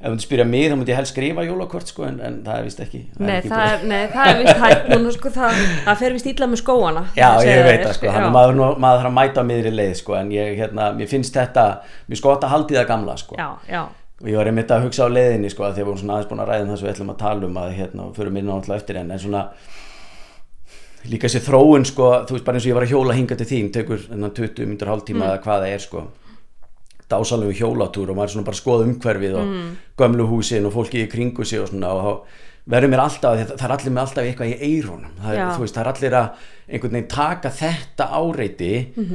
ef 0.00 0.14
þú 0.14 0.22
spyrja 0.24 0.44
mig 0.48 0.68
þá 0.70 0.76
myndi 0.80 0.92
ég 0.94 0.96
helst 0.96 1.12
skrifa 1.12 1.42
jólakort 1.44 1.90
sko, 1.92 2.04
en, 2.08 2.20
en 2.24 2.36
það 2.44 2.58
er 2.60 2.64
vist 2.68 2.78
ekki 2.80 3.00
Nei, 3.20 3.34
ekki 3.36 3.50
það 3.52 3.64
er, 3.72 3.82
nei, 3.90 4.02
það 4.14 4.30
er 4.30 4.38
vist 4.40 4.60
hægt 4.64 4.86
núna 4.94 5.12
sko, 5.16 5.32
það, 5.34 5.58
það 5.84 5.98
fer 6.00 6.14
vist 6.16 6.28
illa 6.32 6.46
með 6.48 6.60
skóana 6.62 7.02
Já, 7.16 7.28
ég 7.44 7.64
veit 7.68 7.84
það 7.84 7.96
sko, 7.98 8.06
er 8.12 8.28
maður, 8.32 8.60
maður 8.80 9.02
þarf 9.02 9.10
að 9.10 9.16
mæta 9.18 9.44
miðri 9.50 9.72
leið 9.76 9.94
sko, 10.00 10.16
en 10.20 10.32
ég, 10.32 10.54
hérna, 10.60 10.86
mér 10.96 11.10
finnst 11.10 11.36
þetta, 11.36 11.66
mér 12.08 12.20
sko 12.22 12.32
gott 12.32 12.46
að 12.48 12.54
haldi 12.54 12.78
það 12.80 12.88
gamla 12.94 13.16
sko. 13.20 13.36
Já, 13.36 13.48
já, 13.68 13.82
og 14.20 14.28
ég 14.28 14.36
var 14.36 14.50
einmitt 14.50 14.72
að 14.74 14.86
hugsa 14.86 15.06
á 15.08 15.14
leiðinni 15.14 15.50
sko, 15.52 15.64
að 15.64 15.76
því 15.76 15.80
að 15.80 15.82
við 15.82 15.88
vorum 15.88 16.00
svona 16.02 16.16
aðeins 16.16 16.30
búin 16.30 16.42
að 16.42 16.50
ræða 16.50 16.64
um 16.64 16.70
það 16.70 16.80
sem 16.80 16.86
við 16.86 16.92
ætlum 16.94 17.12
að 17.12 17.20
tala 17.22 17.46
um 17.46 17.60
að 17.60 17.70
hérna, 17.78 18.06
og 18.06 18.18
fyrir 18.18 18.34
minna 18.34 18.56
náttúrulega 18.56 18.82
eftir 18.82 18.98
en, 19.00 19.12
en 19.14 19.22
svona 19.22 19.44
líka 21.08 21.28
þessi 21.30 21.44
þróun 21.46 21.86
sko, 21.88 22.10
þú 22.28 22.36
veist 22.36 22.46
bara 22.46 22.60
eins 22.60 22.66
og 22.66 22.70
ég 22.70 22.76
var 22.76 22.86
að 22.86 22.92
hjóla 22.92 23.16
hinga 23.16 23.38
til 23.40 23.48
þín, 23.48 23.70
tekur 23.72 24.02
þennan 24.04 24.34
20 24.36 24.68
myndur 24.68 24.92
hálftíma 24.92 25.30
eða 25.30 25.40
hvað 25.46 25.64
það 25.64 25.74
er 25.76 25.84
sko. 25.86 26.04
Dásalegu 27.10 27.56
hjólatúr 27.58 28.12
og 28.12 28.18
maður 28.18 28.28
er 28.28 28.34
svona 28.34 28.46
bara 28.46 28.58
að 28.58 28.60
skoða 28.60 28.86
umhverfið 28.86 29.32
og 29.40 29.54
gömlu 29.98 30.26
húsin 30.30 30.68
og 30.68 30.76
fólki 30.76 31.00
í 31.02 31.08
kringu 31.10 31.46
sig 31.48 31.62
og 31.62 31.72
svona 31.72 31.94
og 31.96 32.04
þá 32.04 32.12
verður 32.70 32.92
mér 32.92 33.02
alltaf, 33.02 33.40
það 33.56 33.64
er 33.66 33.74
allir 33.74 33.94
með 33.96 34.02
alltaf 34.04 34.28
eitthvað 34.28 34.52
í 34.52 34.68
eyrunum, 34.68 35.16
það 35.18 35.32
er, 35.40 35.40
það 35.56 35.80
er 35.80 35.90
allir 35.90 36.16
að 36.20 36.28
einhvern 36.68 36.94
veginn 36.94 37.08
taka 37.10 37.50
þetta 37.56 38.06
áreiti 38.20 38.70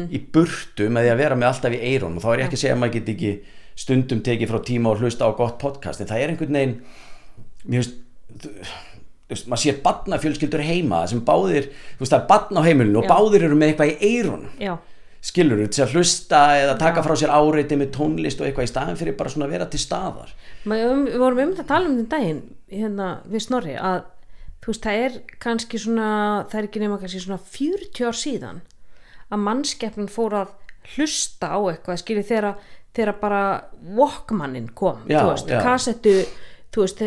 í 0.09 0.19
burtu 0.33 0.89
með 0.89 1.05
því 1.05 1.13
að 1.13 1.21
vera 1.21 1.38
með 1.39 1.51
alltaf 1.53 1.77
í 1.77 1.83
eyrunum. 1.93 2.17
Og 2.17 2.25
þá 2.25 2.31
er 2.33 2.41
ég 2.41 2.50
ekki 2.50 2.59
að 2.59 2.63
segja 2.65 2.75
að 2.75 2.81
maður 2.81 2.95
get 2.97 3.13
ekki 3.13 3.31
stundum 3.75 4.24
tekið 4.25 4.51
frá 4.51 4.60
tíma 4.65 4.94
og 4.94 5.03
hlusta 5.03 5.27
á 5.27 5.38
gott 5.38 5.60
podcast 5.62 6.01
en 6.01 6.10
það 6.10 6.24
er 6.24 6.34
einhvern 6.34 6.60
veginn 6.60 6.75
mér 7.65 7.82
finnst 7.82 8.01
þú 9.25 9.34
veist, 9.34 9.48
maður 9.50 9.63
sér 9.63 9.77
badnafjölskyldur 9.86 10.65
heima 10.65 11.05
sem 11.10 11.22
báðir, 11.25 11.72
þú 11.96 12.03
veist 12.03 12.13
það 12.13 12.20
er 12.22 12.27
badn 12.29 12.60
á 12.62 12.67
heimilinu 12.67 13.01
og 13.01 13.08
báðir 13.10 13.48
eru 13.48 13.58
með 13.58 13.72
eitthvað 13.74 13.94
í 13.94 14.12
eirun 14.12 14.44
já, 14.62 14.75
skilur 15.25 15.63
þú, 15.63 15.70
til 15.74 15.84
að 15.86 15.96
hlusta 15.96 16.41
eða 16.60 16.75
taka 16.82 17.01
Já. 17.01 17.05
frá 17.08 17.15
sér 17.17 17.34
áreiti 17.34 17.77
með 17.79 17.94
tónlist 17.96 18.41
og 18.41 18.48
eitthvað 18.48 18.67
í 18.67 18.72
staðin 18.72 19.00
fyrir 19.00 19.17
bara 19.17 19.32
svona 19.34 19.48
að 19.48 19.55
vera 19.55 19.70
til 19.72 19.82
staðar. 19.82 20.34
Um, 20.65 21.05
við 21.08 21.17
vorum 21.22 21.41
um 21.41 21.55
þetta 21.55 21.65
að 21.65 21.72
tala 21.72 21.89
um 21.89 21.96
þetta 21.98 22.20
daginn 22.20 22.44
hérna 22.70 23.08
við 23.32 23.46
Snorri 23.48 23.74
að 23.79 24.03
þú 24.62 24.72
veist 24.72 24.86
það 24.86 25.01
er 25.08 25.17
kannski 25.41 25.82
svona 25.82 26.12
það 26.51 26.60
er 26.60 26.70
ekki 26.70 26.84
nema 26.84 27.01
kannski 27.01 27.24
svona 27.24 27.41
40 27.58 28.05
ár 28.05 28.20
síðan 28.22 28.62
að 29.34 29.44
mannskeppnin 29.48 30.13
fór 30.13 30.38
að 30.44 30.53
hlusta 30.94 31.50
á 31.50 31.60
eitthvað 31.72 32.01
skilji 32.03 32.27
þegar, 32.29 32.60
þegar 32.95 33.19
bara 33.21 33.43
Walkmanin 33.97 34.71
kom 34.73 35.03
Já, 35.11 35.19
þú 35.21 35.31
veist, 35.33 35.51
já. 35.51 35.61
kassettu 35.65 36.15
þú 36.75 36.83
veist, 36.83 37.03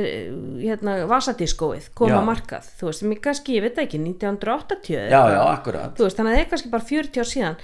hérna 0.62 0.95
vasadiskóið 1.11 1.90
kom 1.99 2.09
Já. 2.09 2.16
að 2.21 2.25
markað, 2.30 2.71
þú 2.78 2.88
veist, 2.88 3.04
mér 3.04 3.21
kannski 3.26 3.59
ég 3.59 3.66
veit 3.66 3.83
ekki 3.83 4.00
1980 4.00 4.97
eða 4.97 5.11
já, 5.12 5.35
já, 5.35 5.42
akkurat. 5.52 5.92
Þú 5.99 6.07
veist, 6.07 6.16
þannig 6.16 6.33
að 6.33 6.38
það 6.38 6.45
er 6.45 6.50
kannski 6.54 6.73
bara 6.73 6.88
40 6.88 7.21
ár 7.21 7.28
síðan. 7.33 7.59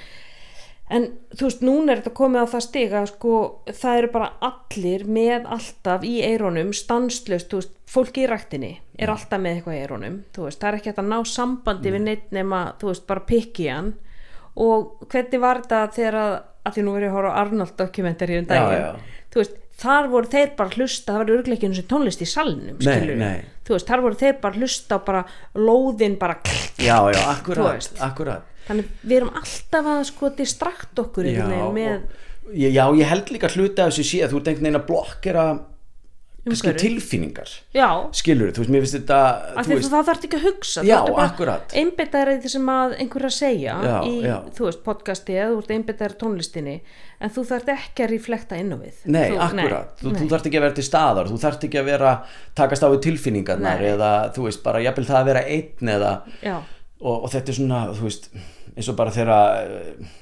En 0.94 1.06
þú 1.32 1.46
veist, 1.48 1.62
núna 1.64 1.94
er 1.94 2.02
þetta 2.02 2.12
komið 2.18 2.44
á 2.44 2.52
það 2.52 2.64
stig 2.66 2.92
að 2.92 3.06
sko, 3.08 3.36
það 3.72 4.00
eru 4.02 4.10
bara 4.12 4.26
allir 4.50 5.04
með 5.16 5.46
alltaf 5.56 6.04
í 6.04 6.14
eironum 6.26 6.74
stanslust, 6.76 7.48
þú 7.48 7.60
veist, 7.62 7.72
fólki 7.94 8.26
í 8.26 8.28
ræktinni 8.28 8.72
er 9.00 9.12
alltaf 9.14 9.40
með 9.40 9.56
eitthvað 9.56 9.78
í 9.78 9.82
eironum 9.86 10.18
þú 10.36 10.44
veist, 10.44 10.60
það 10.60 10.68
er 10.68 10.78
ekki 10.80 10.92
að 10.92 11.08
ná 11.08 11.16
sambandi 11.30 11.94
við 11.94 12.04
neitt 12.04 12.34
nema, 12.36 12.60
þú 12.82 12.90
veist, 12.92 13.06
bara 13.08 13.24
pikki 13.32 13.70
hann. 13.72 13.94
Og 14.60 15.08
hvernig 15.08 15.40
var 15.40 15.62
þetta 15.64 15.80
þegar 15.96 16.20
að, 16.20 16.34
að 16.64 16.76
því 16.76 16.86
nú 16.86 16.94
verið 16.96 17.10
að 17.10 17.16
horfa 17.18 17.34
á 17.34 17.40
Arnold 17.42 17.76
dokumentari 17.80 18.40
um 18.40 18.48
daginn, 18.48 19.04
þú 19.32 19.42
veist 19.42 19.60
þar 19.84 20.08
voru 20.12 20.30
þeir 20.30 20.50
bara 20.58 20.76
hlusta, 20.78 21.12
það 21.12 21.20
var 21.20 21.30
eins 21.68 21.80
og 21.82 21.88
tónlist 21.90 22.22
í 22.22 22.28
salnum, 22.30 22.76
Nei, 22.78 22.84
skilur 22.86 23.18
nei. 23.20 23.38
þú 23.66 23.74
veist, 23.74 23.88
þar 23.90 24.04
voru 24.04 24.18
þeir 24.20 24.36
bara 24.44 24.60
hlusta 24.60 24.98
á 24.98 25.06
bara 25.08 25.22
lóðin 25.58 26.18
bara 26.20 26.36
já, 26.78 26.98
já, 27.10 27.22
akkurat, 27.32 27.88
akkurat. 28.06 28.50
Þannig 28.64 28.92
við 29.02 29.16
erum 29.18 29.34
alltaf 29.36 29.88
að 29.92 30.04
sko 30.08 30.30
distrakt 30.38 31.00
okkur 31.02 31.26
já, 31.28 31.44
með 31.74 31.96
og, 31.98 32.14
já, 32.54 32.84
ég 32.96 33.10
held 33.10 33.32
líka 33.34 33.50
hluti 33.52 33.82
af 33.82 33.90
þessu 33.90 34.06
sé 34.08 34.22
að 34.24 34.32
þú 34.32 34.40
ert 34.40 34.50
einhvern 34.52 34.68
veginn 34.68 34.80
að 34.80 34.86
blokkera 34.88 35.44
kannski 36.44 36.72
tilfinningar. 36.80 37.50
Já, 37.74 37.88
skilur 38.16 38.52
þú 38.52 38.62
veist, 38.62 38.72
mér 38.74 38.84
finnst 38.84 38.96
þetta 38.98 39.18
veist, 39.68 39.88
það 39.92 40.08
þarf 40.10 40.26
ekki 40.28 40.38
að 40.38 40.46
hugsa 40.48 40.84
Já, 40.84 40.94
þú 40.94 41.04
ert 41.04 41.16
bara 41.16 41.26
akkurat. 41.30 41.74
einbyttaðir 41.80 42.32
í 42.34 42.36
því 42.42 42.52
sem 42.54 42.70
að 42.74 42.94
einhver 43.00 43.24
er 43.24 43.28
að 43.30 43.34
segja 43.38 43.76
Já, 43.84 43.96
í, 44.04 44.14
þú 44.58 44.66
veist, 44.68 44.82
podcasti 44.84 45.38
eða 45.38 45.50
þú 45.52 45.62
ert 45.62 45.74
einbyttaðir 45.78 46.16
tónlistinni 46.20 46.76
en 47.24 47.32
þú 47.32 47.44
þarft 47.48 47.70
ekki 47.74 48.04
að 48.04 48.12
reflekta 48.12 48.58
inn 48.60 48.74
á 48.74 48.78
við. 48.78 48.98
Nei, 49.08 49.22
þú, 49.30 49.38
akkurat, 49.46 49.94
þú, 50.00 50.10
nei. 50.10 50.18
þú 50.20 50.28
þarft 50.34 50.48
ekki 50.50 50.60
að 50.60 50.66
vera 50.66 50.76
til 50.76 50.84
staðar. 50.84 51.30
Þú 51.30 51.38
þarft 51.44 51.68
ekki 51.68 51.80
að 51.80 51.88
vera 51.88 52.12
takast 52.58 52.84
á 52.84 52.88
við 52.92 53.00
tilfinningarnar 53.08 53.80
Nei. 53.80 53.92
eða 53.94 54.10
þú 54.34 54.48
veist 54.48 54.64
bara 54.66 54.82
jafnvel 54.84 55.06
það 55.08 55.20
að 55.20 55.30
vera 55.30 55.44
einn 55.54 55.94
eða 55.94 56.12
og, 57.04 57.16
og 57.16 57.30
þetta 57.32 57.52
er 57.52 57.58
svona, 57.58 57.80
þú 57.96 58.08
veist 58.08 58.28
eins 58.74 58.90
og 58.90 58.98
bara 58.98 59.14
þegar 59.14 59.72
uh, 59.78 60.12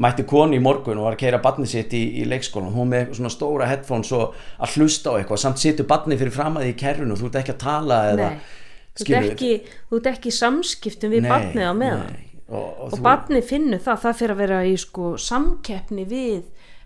mætti 0.00 0.24
koni 0.28 0.56
í 0.56 0.62
morgun 0.64 1.00
og 1.00 1.08
var 1.08 1.16
að 1.16 1.22
keira 1.24 1.42
badni 1.44 1.68
sitt 1.68 1.92
í, 1.96 2.00
í 2.22 2.24
leikskólan, 2.28 2.72
hún 2.72 2.88
með 2.94 3.12
svona 3.18 3.32
stóra 3.32 3.68
headphones 3.68 4.12
og 4.16 4.38
að 4.60 4.78
hlusta 4.78 5.12
á 5.12 5.18
eitthvað, 5.18 5.42
samt 5.42 5.60
situr 5.60 5.88
badni 5.90 6.18
fyrir 6.20 6.34
fram 6.34 6.56
að 6.56 6.66
því 6.66 6.72
í 6.72 6.78
kerrun 6.80 7.12
og 7.14 7.20
þú 7.20 7.28
ert 7.28 7.38
ekki 7.42 7.54
að 7.56 7.62
tala 7.64 8.00
eða, 8.14 8.30
nei. 8.30 8.56
Þú 8.90 9.04
ert 9.04 9.04
skilurðu? 9.04 9.34
ekki, 9.34 9.76
þú 9.90 10.00
ert 10.00 10.10
ekki 10.10 10.30
í 10.30 10.36
samskiptum 10.38 11.14
við 11.14 11.28
barnið 11.28 11.68
á 11.68 11.74
meðan. 11.76 12.16
og, 12.48 12.56
og, 12.56 12.80
og 12.86 12.94
þú, 12.94 13.02
barnið 13.06 13.46
finnur 13.52 13.84
það, 13.84 14.00
það 14.06 14.18
fyrir 14.22 14.34
að 14.34 14.42
vera 14.44 14.62
í 14.66 14.74
sko 14.80 15.12
samkeppni 15.28 16.06
við 16.10 16.40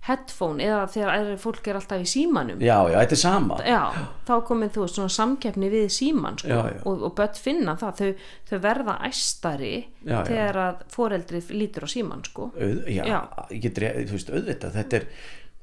headphone 0.05 0.61
eða 0.65 0.81
þegar 0.93 1.29
fólk 1.41 1.69
er 1.71 1.79
alltaf 1.79 2.03
í 2.05 2.09
símanum. 2.09 2.59
Já, 2.61 2.77
já, 2.93 2.97
þetta 3.01 3.17
er 3.17 3.21
sama. 3.23 3.59
Já, 3.65 3.81
þá 4.29 4.35
komið 4.51 4.75
þú 4.75 4.83
veist 4.85 4.99
svona 4.99 5.15
samkeppni 5.15 5.71
við 5.73 5.87
síman 5.97 6.37
sko, 6.41 6.51
Já, 6.51 6.59
já. 6.75 6.81
og, 6.85 7.07
og 7.09 7.15
börn 7.21 7.39
finna 7.41 7.77
það. 7.81 8.03
Þau, 8.03 8.27
þau 8.51 8.59
verða 8.67 8.99
æstari 9.09 9.73
Já, 10.05 10.19
þegar 10.29 10.61
að 10.65 10.85
foreldrið 10.93 11.55
lítur 11.57 11.87
á 11.87 11.89
síman 11.95 12.27
sko. 12.29 12.51
Auð, 12.53 12.85
já, 12.93 13.09
ég 13.55 13.65
get 13.65 13.81
reyð, 13.87 14.05
þú 14.13 14.19
veist, 14.19 14.35
auðvitað 14.35 14.79
þetta 14.83 15.01
er 15.01 15.09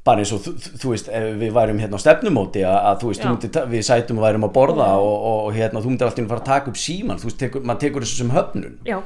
bara 0.01 0.23
eins 0.23 0.31
og 0.33 0.41
þú, 0.41 0.51
þú- 0.81 0.91
veist 0.95 1.09
við 1.37 1.51
værum 1.53 1.77
hérna 1.77 1.97
á 2.01 2.01
stefnumóti 2.01 2.63
að, 2.65 2.77
að 2.89 2.95
þú 3.03 3.09
veist, 3.11 3.21
þú 3.21 3.33
myndir, 3.35 3.65
við 3.69 3.83
sætum 3.85 4.17
og 4.17 4.25
værum 4.25 4.47
að 4.47 4.53
borða 4.55 4.87
og, 4.97 5.11
og, 5.13 5.39
og 5.45 5.53
hérna, 5.53 5.83
þú 5.83 5.91
myndir 5.91 6.07
alltaf 6.09 6.31
fara 6.31 6.41
að 6.41 6.49
taka 6.49 6.71
upp 6.73 6.79
síman 6.81 7.21
þú 7.21 7.29
veist, 7.29 7.37
tekur, 7.43 7.61
maður 7.69 7.83
tekur 7.85 8.05
þessu 8.07 8.17
sem 8.23 8.31
höfnun. 8.33 8.79
Já, 8.89 8.97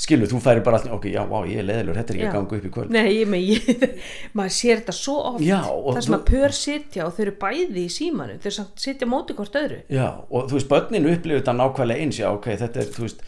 skilur, 0.00 0.30
þú 0.30 0.38
færi 0.40 0.62
bara 0.64 0.78
alltaf, 0.78 0.94
ok, 0.96 1.08
já, 1.12 1.20
vá, 1.28 1.36
ég 1.48 1.60
er 1.60 1.66
leðilur 1.68 1.98
þetta 2.00 2.14
er 2.14 2.16
ekki 2.16 2.24
Já. 2.24 2.30
að 2.30 2.38
ganga 2.38 2.56
upp 2.58 2.64
í 2.64 2.72
kvöld. 2.76 2.94
Nei, 2.94 3.08
ég 3.18 3.28
með 3.28 3.44
ég, 3.50 3.84
maður 4.38 4.54
sér 4.56 4.80
þetta 4.80 4.94
svo 4.96 5.16
oft 5.34 5.44
Já, 5.44 5.58
þar 5.66 6.06
sem 6.06 6.16
að 6.16 6.24
pör 6.30 6.56
sitja 6.56 7.04
og 7.06 7.12
þau 7.16 7.22
eru 7.26 7.34
bæði 7.44 7.84
í 7.84 7.92
símanum 7.92 8.40
þau 8.40 8.50
sitja 8.80 9.10
móti 9.10 9.36
hvort 9.36 9.60
öðru. 9.60 9.82
Já, 9.92 10.06
og 10.30 10.48
þú 10.48 10.56
veist, 10.56 10.70
börnin 10.72 11.08
upplifir 11.12 11.42
þetta 11.42 11.56
nákvæmlega 11.60 12.06
eins 12.06 12.20
já, 12.22 12.28
ok, 12.32 12.50
þetta 12.64 12.84
er, 12.84 12.92
þú 12.96 13.06
veist 13.06 13.24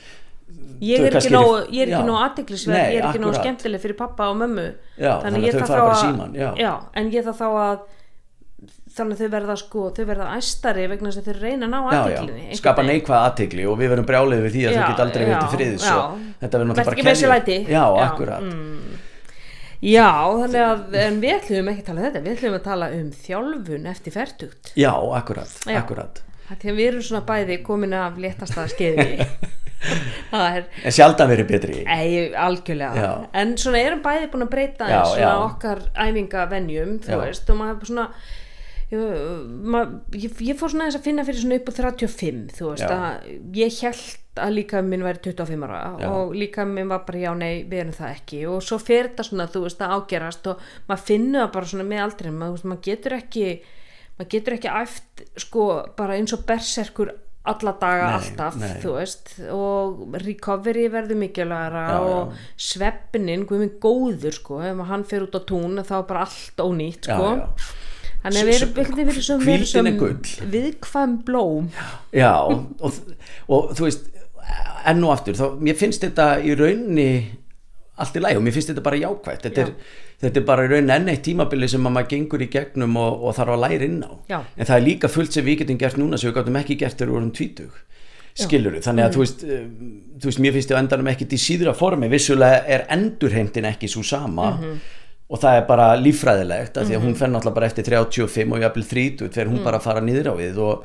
ég 0.82 1.06
er 1.06 1.16
ekki 1.20 1.32
nóg, 1.32 1.50
eru- 1.60 1.74
ég 1.76 1.86
er 1.86 1.92
ekki 1.92 3.20
nóg 3.22 3.34
er 3.34 3.40
skemmtileg 3.40 3.82
fyrir 3.82 3.98
pappa 3.98 4.30
og 4.32 4.38
mömmu. 4.40 4.68
Já, 4.96 5.12
þannig 5.22 5.42
að 5.42 5.46
ég 5.46 5.58
þau 5.58 5.66
þá 5.68 5.76
bara 5.76 6.30
já. 6.58 6.72
en 6.98 7.12
ég 7.12 7.28
þarf 7.28 7.42
þá 7.44 7.48
að 7.52 7.84
þannig 8.96 9.16
að 9.16 9.22
þau 9.22 9.32
verða 9.34 9.56
sko, 9.60 9.84
þau 9.96 10.04
verða 10.10 10.26
æstari 10.38 10.88
vegna 10.90 11.12
þess 11.12 11.22
að 11.22 11.28
þau 11.30 11.38
reyna 11.42 11.68
að 11.68 11.72
ná 11.72 11.78
já, 12.12 12.56
skapa 12.58 12.84
neikvæð 12.86 13.18
aðtegli 13.20 13.68
og 13.70 13.78
við 13.80 13.92
verum 13.94 14.08
brjálið 14.08 14.44
við 14.46 14.56
því 14.56 14.64
að 14.66 14.72
Já, 14.72 14.80
þau 14.82 14.90
get 14.92 15.04
aldrei 15.06 15.24
verið 15.24 15.40
til 15.46 15.54
friðis 15.56 15.86
þetta 15.86 16.60
verður 16.60 16.70
náttúrulega 16.72 17.06
bara 17.06 17.32
læti. 17.36 17.56
já, 17.62 17.72
Já, 17.72 17.84
akkurat 18.08 18.52
Já, 19.82 20.10
þannig 20.38 20.60
að 20.62 20.92
en 21.02 21.16
við 21.22 21.32
ætlum 21.40 21.70
ekki 21.72 21.82
að 21.82 21.86
tala 21.88 22.02
um 22.02 22.04
þetta, 22.06 22.20
við 22.22 22.36
ætlum 22.36 22.52
að 22.54 22.66
tala 22.68 22.90
um 22.94 23.08
þjálfun 23.24 23.88
eftir 23.90 24.14
fertugt. 24.14 24.70
já, 24.78 24.92
akkurat, 24.92 25.56
Já. 25.66 25.80
akkurat 25.80 26.22
Því 26.52 26.68
að 26.68 26.76
við 26.76 26.86
erum 26.90 27.04
svona 27.06 27.24
bæði 27.26 27.56
komin 27.64 27.94
af 27.96 28.18
léttasta 28.20 28.66
skeiði. 28.68 29.24
er, 30.36 30.66
en 30.84 30.94
sjaldan 30.94 31.30
verið 31.32 31.48
betri 31.48 31.78
ei, 31.90 32.28
algjörlega. 32.38 32.92
Já. 33.02 33.10
En 33.40 33.54
svona 33.58 33.80
erum 33.82 34.02
bæði 34.04 34.28
búin 34.32 34.46
að 34.46 34.52
breyta 34.52 34.90
Já, 34.90 35.00
svona 35.08 35.24
já. 35.24 35.32
okkar 35.46 35.82
æfingavenjum, 35.96 36.92
þú 37.02 37.14
Já. 37.14 37.20
veist, 37.24 37.50
og 37.50 37.58
maður 37.58 37.90
svona, 37.90 38.06
ég, 38.92 40.32
ég, 40.44 40.56
fór 40.58 40.72
svona 40.72 40.88
þess 40.88 40.98
að 41.00 41.06
finna 41.06 41.24
fyrir 41.26 41.40
svona 41.42 41.58
upp 41.60 41.70
á 41.70 41.74
35, 41.78 42.42
þú 42.58 42.68
veist, 42.72 42.84
Já. 42.84 42.96
að 42.96 43.56
ég 43.58 43.78
held 43.82 44.42
að 44.42 44.54
líka 44.56 44.80
minn 44.84 45.04
væri 45.04 45.20
25 45.26 45.66
ára 45.68 45.80
Já. 46.00 46.06
og 46.08 46.30
líka 46.36 46.64
minn 46.68 46.88
var 46.88 47.02
bara 47.08 47.20
já 47.20 47.32
nei 47.36 47.64
við 47.68 47.82
erum 47.82 47.96
það 47.98 48.14
ekki 48.14 48.38
og 48.48 48.62
svo 48.64 48.78
fer 48.80 49.10
þetta 49.10 49.26
svona 49.28 49.48
þú 49.52 49.64
veist 49.66 49.82
að 49.84 49.92
ágerast 49.98 50.48
og 50.52 50.62
maður 50.88 51.02
finnur 51.10 51.42
það 51.44 51.50
bara 51.58 51.70
svona 51.72 51.88
með 51.90 52.04
aldrei 52.06 52.30
maður, 52.32 52.64
maður 52.72 52.86
getur 52.86 53.16
ekki 53.18 53.44
maður 54.16 54.30
getur 54.36 54.56
ekki 54.56 54.72
æft 54.72 55.26
sko 55.44 55.66
bara 56.00 56.16
eins 56.16 56.32
og 56.32 56.46
berserkur 56.48 57.12
alla 57.52 57.72
daga 57.74 58.06
Nei, 58.06 58.16
alltaf 58.20 58.56
nei. 58.60 58.72
þú 58.80 58.90
veist 58.96 59.30
og 59.52 60.16
recovery 60.22 60.84
verður 60.94 61.18
mikilvægara 61.26 61.84
Já, 61.90 61.92
já. 61.92 62.16
og 62.16 62.34
svefnin 62.70 63.46
guðminn 63.50 63.76
góður 63.82 64.36
sko 64.36 64.60
ef 64.64 64.82
hann 64.92 65.04
fer 65.12 65.26
út 65.26 65.34
á 65.36 65.40
tún 65.44 65.80
þá 65.82 65.96
er 65.98 66.04
bara 66.08 66.24
allt 66.28 66.62
ónýtt 66.62 67.08
já, 67.10 67.16
sko 67.18 67.32
já. 67.36 67.48
Þannig 68.22 68.40
að 68.42 68.48
við 68.48 68.56
erum 68.60 68.72
veginn 68.78 69.08
verið 69.10 69.26
sem, 69.26 69.40
hvíldin 69.42 69.66
sem 69.72 69.86
er 69.90 69.98
gull. 69.98 70.32
viðkvæm 70.54 71.16
blóm 71.26 71.68
Já, 72.14 72.32
og, 72.46 72.98
og, 73.48 73.72
þú 73.76 73.86
veist 73.88 74.08
enn 74.86 75.04
og 75.06 75.12
aftur, 75.14 75.36
þá, 75.38 75.46
mér 75.62 75.78
finnst 75.78 76.02
þetta 76.04 76.26
í 76.42 76.54
raunni 76.58 77.10
allt 78.02 78.16
í 78.18 78.22
læg 78.24 78.38
og 78.38 78.42
mér 78.46 78.54
finnst 78.56 78.72
þetta 78.72 78.82
bara 78.84 78.98
jákvætt 78.98 79.44
þetta, 79.46 79.66
er, 79.66 79.72
þetta 80.24 80.40
er 80.40 80.46
bara 80.48 80.64
í 80.66 80.70
rauninni 80.72 80.94
enn 80.96 81.10
eitt 81.12 81.22
tímabili 81.26 81.68
sem 81.70 81.86
að 81.86 81.92
maður 81.98 82.10
gengur 82.14 82.42
í 82.42 82.48
gegnum 82.50 82.96
og, 82.98 83.22
og 83.28 83.36
þarf 83.36 83.54
að 83.56 83.62
læra 83.66 83.86
inn 83.86 84.00
á 84.02 84.10
Já. 84.32 84.38
en 84.56 84.66
það 84.70 84.76
er 84.78 84.86
líka 84.86 85.10
fullt 85.12 85.36
sem 85.36 85.44
við 85.46 85.60
getum 85.62 85.78
gert 85.82 85.98
núna 86.00 86.18
sem 86.18 86.30
við 86.32 86.38
gáttum 86.40 86.58
ekki 86.62 86.78
gert 86.80 86.96
þegar 86.98 87.12
við 87.12 87.18
vorum 87.18 87.32
tvítug 87.38 87.80
skilur 88.32 88.78
þannig 88.80 89.02
Mm. 89.02 89.06
að 89.10 89.14
þú 89.14 89.20
veist, 89.20 89.42
um, 89.44 89.88
þú 90.22 90.28
veist 90.30 90.38
mér 90.40 90.54
finnst 90.56 90.70
á 90.72 90.80
endanum 90.80 91.08
ekkit 91.12 91.34
í 91.36 91.40
síðra 91.42 91.74
formi 91.76 92.08
vissulega 92.08 92.62
er 92.64 92.86
endurheimtin 92.96 93.66
ekki 93.68 93.90
svo 93.92 94.02
sama 94.08 94.54
Mhm. 94.56 94.78
Og 95.32 95.40
það 95.40 95.58
er 95.58 95.66
bara 95.68 95.86
líffræðilegt 95.96 96.76
af 96.76 96.84
því 96.90 96.96
að 96.98 97.04
hún 97.06 97.14
fer 97.16 97.30
náttúrulega 97.32 97.56
bara 97.56 97.68
eftir 97.72 97.86
35 97.88 98.52
og 98.52 98.64
jafnvel 98.66 98.84
30 98.90 99.28
þegar 99.32 99.46
Mm. 99.48 99.54
hún 99.56 99.64
bara 99.64 99.78
að 99.80 99.86
fara 99.88 100.00
niður 100.04 100.28
á 100.28 100.34
við 100.36 100.58
og, 100.60 100.82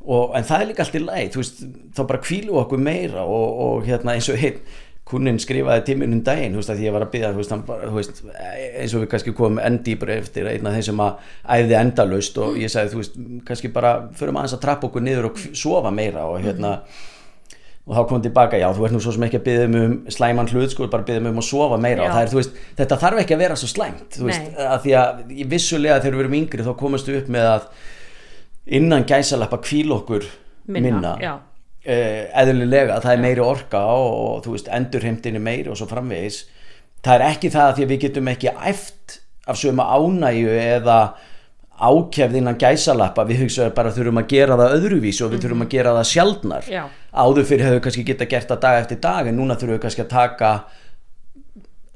og, 0.00 0.30
en 0.38 0.46
það 0.48 0.60
er 0.62 0.70
líka 0.70 0.86
allt 0.86 0.94
í 0.96 1.02
læg 1.04 1.34
veist, 1.36 1.60
þá 1.96 2.00
bara 2.08 2.22
kvílu 2.24 2.56
okkur 2.62 2.80
meira 2.80 3.26
og, 3.28 3.58
og 3.66 3.84
hérna 3.90 4.14
eins 4.16 4.30
og 4.32 4.40
einn 4.40 4.62
kunnin 5.10 5.40
skrifaði 5.42 5.82
tíminum 5.88 6.20
daginn, 6.22 6.54
veist, 6.54 6.70
því 6.70 6.84
ég 6.86 6.92
var 6.94 7.02
að 7.02 7.10
byggja 7.10 7.30
eins 7.34 8.94
og 8.94 9.02
við 9.02 9.08
kannski 9.10 9.32
komum 9.36 9.58
enn 9.62 9.80
dýbra 9.84 10.16
eftir 10.20 10.46
einn 10.50 10.66
af 10.70 10.76
þeim 10.76 10.86
sem 10.90 11.02
að 11.02 11.30
æfði 11.56 11.76
endalaust 11.80 12.38
og 12.40 12.58
ég 12.60 12.70
sagði, 12.72 13.00
veist, 13.00 13.16
kannski 13.48 13.70
bara 13.74 13.94
förum 14.18 14.38
aðeins 14.40 14.54
að 14.56 14.62
trappa 14.64 14.86
okkur 14.88 15.04
niður 15.04 15.30
og 15.32 15.40
sofa 15.58 15.90
meira 15.94 16.26
og 16.30 16.40
hérna 16.44 16.76
og 17.90 17.96
þá 17.96 18.02
kom 18.06 18.20
tilbaka, 18.22 18.58
já, 18.60 18.68
þú 18.70 18.86
ert 18.86 18.94
nú 18.94 19.00
svo 19.02 19.12
sem 19.16 19.24
ekki 19.26 19.40
að 19.40 19.46
byggja 19.48 19.66
um 19.66 19.94
slæman 20.14 20.50
hlut, 20.52 20.70
sko, 20.70 20.86
bara 20.92 21.06
byggja 21.08 21.22
um 21.26 21.40
að 21.42 21.46
sofa 21.48 21.78
meira 21.82 22.04
Já. 22.04 22.06
og 22.06 22.12
það 22.14 22.22
er, 22.22 22.30
þú 22.30 22.38
veist, 22.38 22.60
þetta 22.78 22.98
þarf 23.02 23.22
ekki 23.24 23.34
að 23.34 23.42
vera 23.42 23.56
svo 23.58 23.70
slæmt, 23.72 24.04
þú 24.14 24.28
veist, 24.28 24.44
Nei. 24.46 24.60
að 24.66 24.84
því 24.84 24.94
að 25.00 25.32
vissulega 25.50 25.96
þegar 26.04 26.16
við 26.16 26.22
erum 26.24 26.36
yngri 26.38 26.66
þá 26.68 26.70
við 27.10 27.18
upp 27.18 27.32
með 27.34 27.48
að 27.50 27.66
innan 28.78 29.06
gæsalappa 29.10 29.58
kvíl 29.64 29.96
okkur 29.96 30.28
minna, 30.70 30.86
minna, 30.86 31.12
já, 31.18 31.32
uh, 31.90 32.22
eðlilega, 32.44 33.00
það 33.02 33.16
er 33.16 33.24
meiri 33.26 33.42
orka 33.42 33.82
og, 33.90 34.14
og 34.28 34.46
þú 34.46 34.54
veist, 34.54 34.70
endurheimtin 34.78 35.40
er 35.40 35.46
meiri 35.50 35.72
og 35.72 35.80
svo 35.80 35.90
framvegis 35.90 36.44
það 37.02 37.16
er 37.16 37.26
ekki 37.32 37.50
það 37.50 37.66
að 37.66 37.74
því 37.74 37.86
að 37.88 37.92
við 37.94 38.02
getum 38.04 38.30
ekki 38.30 38.54
æft 38.70 39.18
af 39.50 39.58
sömu 39.58 39.82
ánægju 39.82 40.54
eða 40.60 41.00
ákjæfð 41.80 42.34
innan 42.40 42.58
gæsalappa 42.60 43.24
við 43.28 43.44
hugsaðum 43.46 43.74
bara 43.76 43.92
þurfum 43.96 44.20
að 44.20 44.26
gera 44.34 44.56
það 44.60 44.74
öðruvísi 44.76 45.24
og 45.24 45.30
við 45.32 45.44
þurfum 45.46 45.64
að 45.64 45.70
gera 45.74 45.94
það 45.96 46.08
sjaldnar 46.10 46.68
Já. 46.68 46.82
áður 47.24 47.46
fyrir 47.48 47.66
hefur 47.70 47.80
kannski 47.86 48.04
geta 48.10 48.26
gert 48.28 48.50
það 48.52 48.60
dag 48.66 48.80
eftir 48.82 49.00
dag 49.06 49.30
en 49.30 49.38
núna 49.40 49.56
þurfum 49.56 49.76
við 49.78 49.82
kannski 49.86 50.04
að 50.04 50.10
taka 50.12 50.50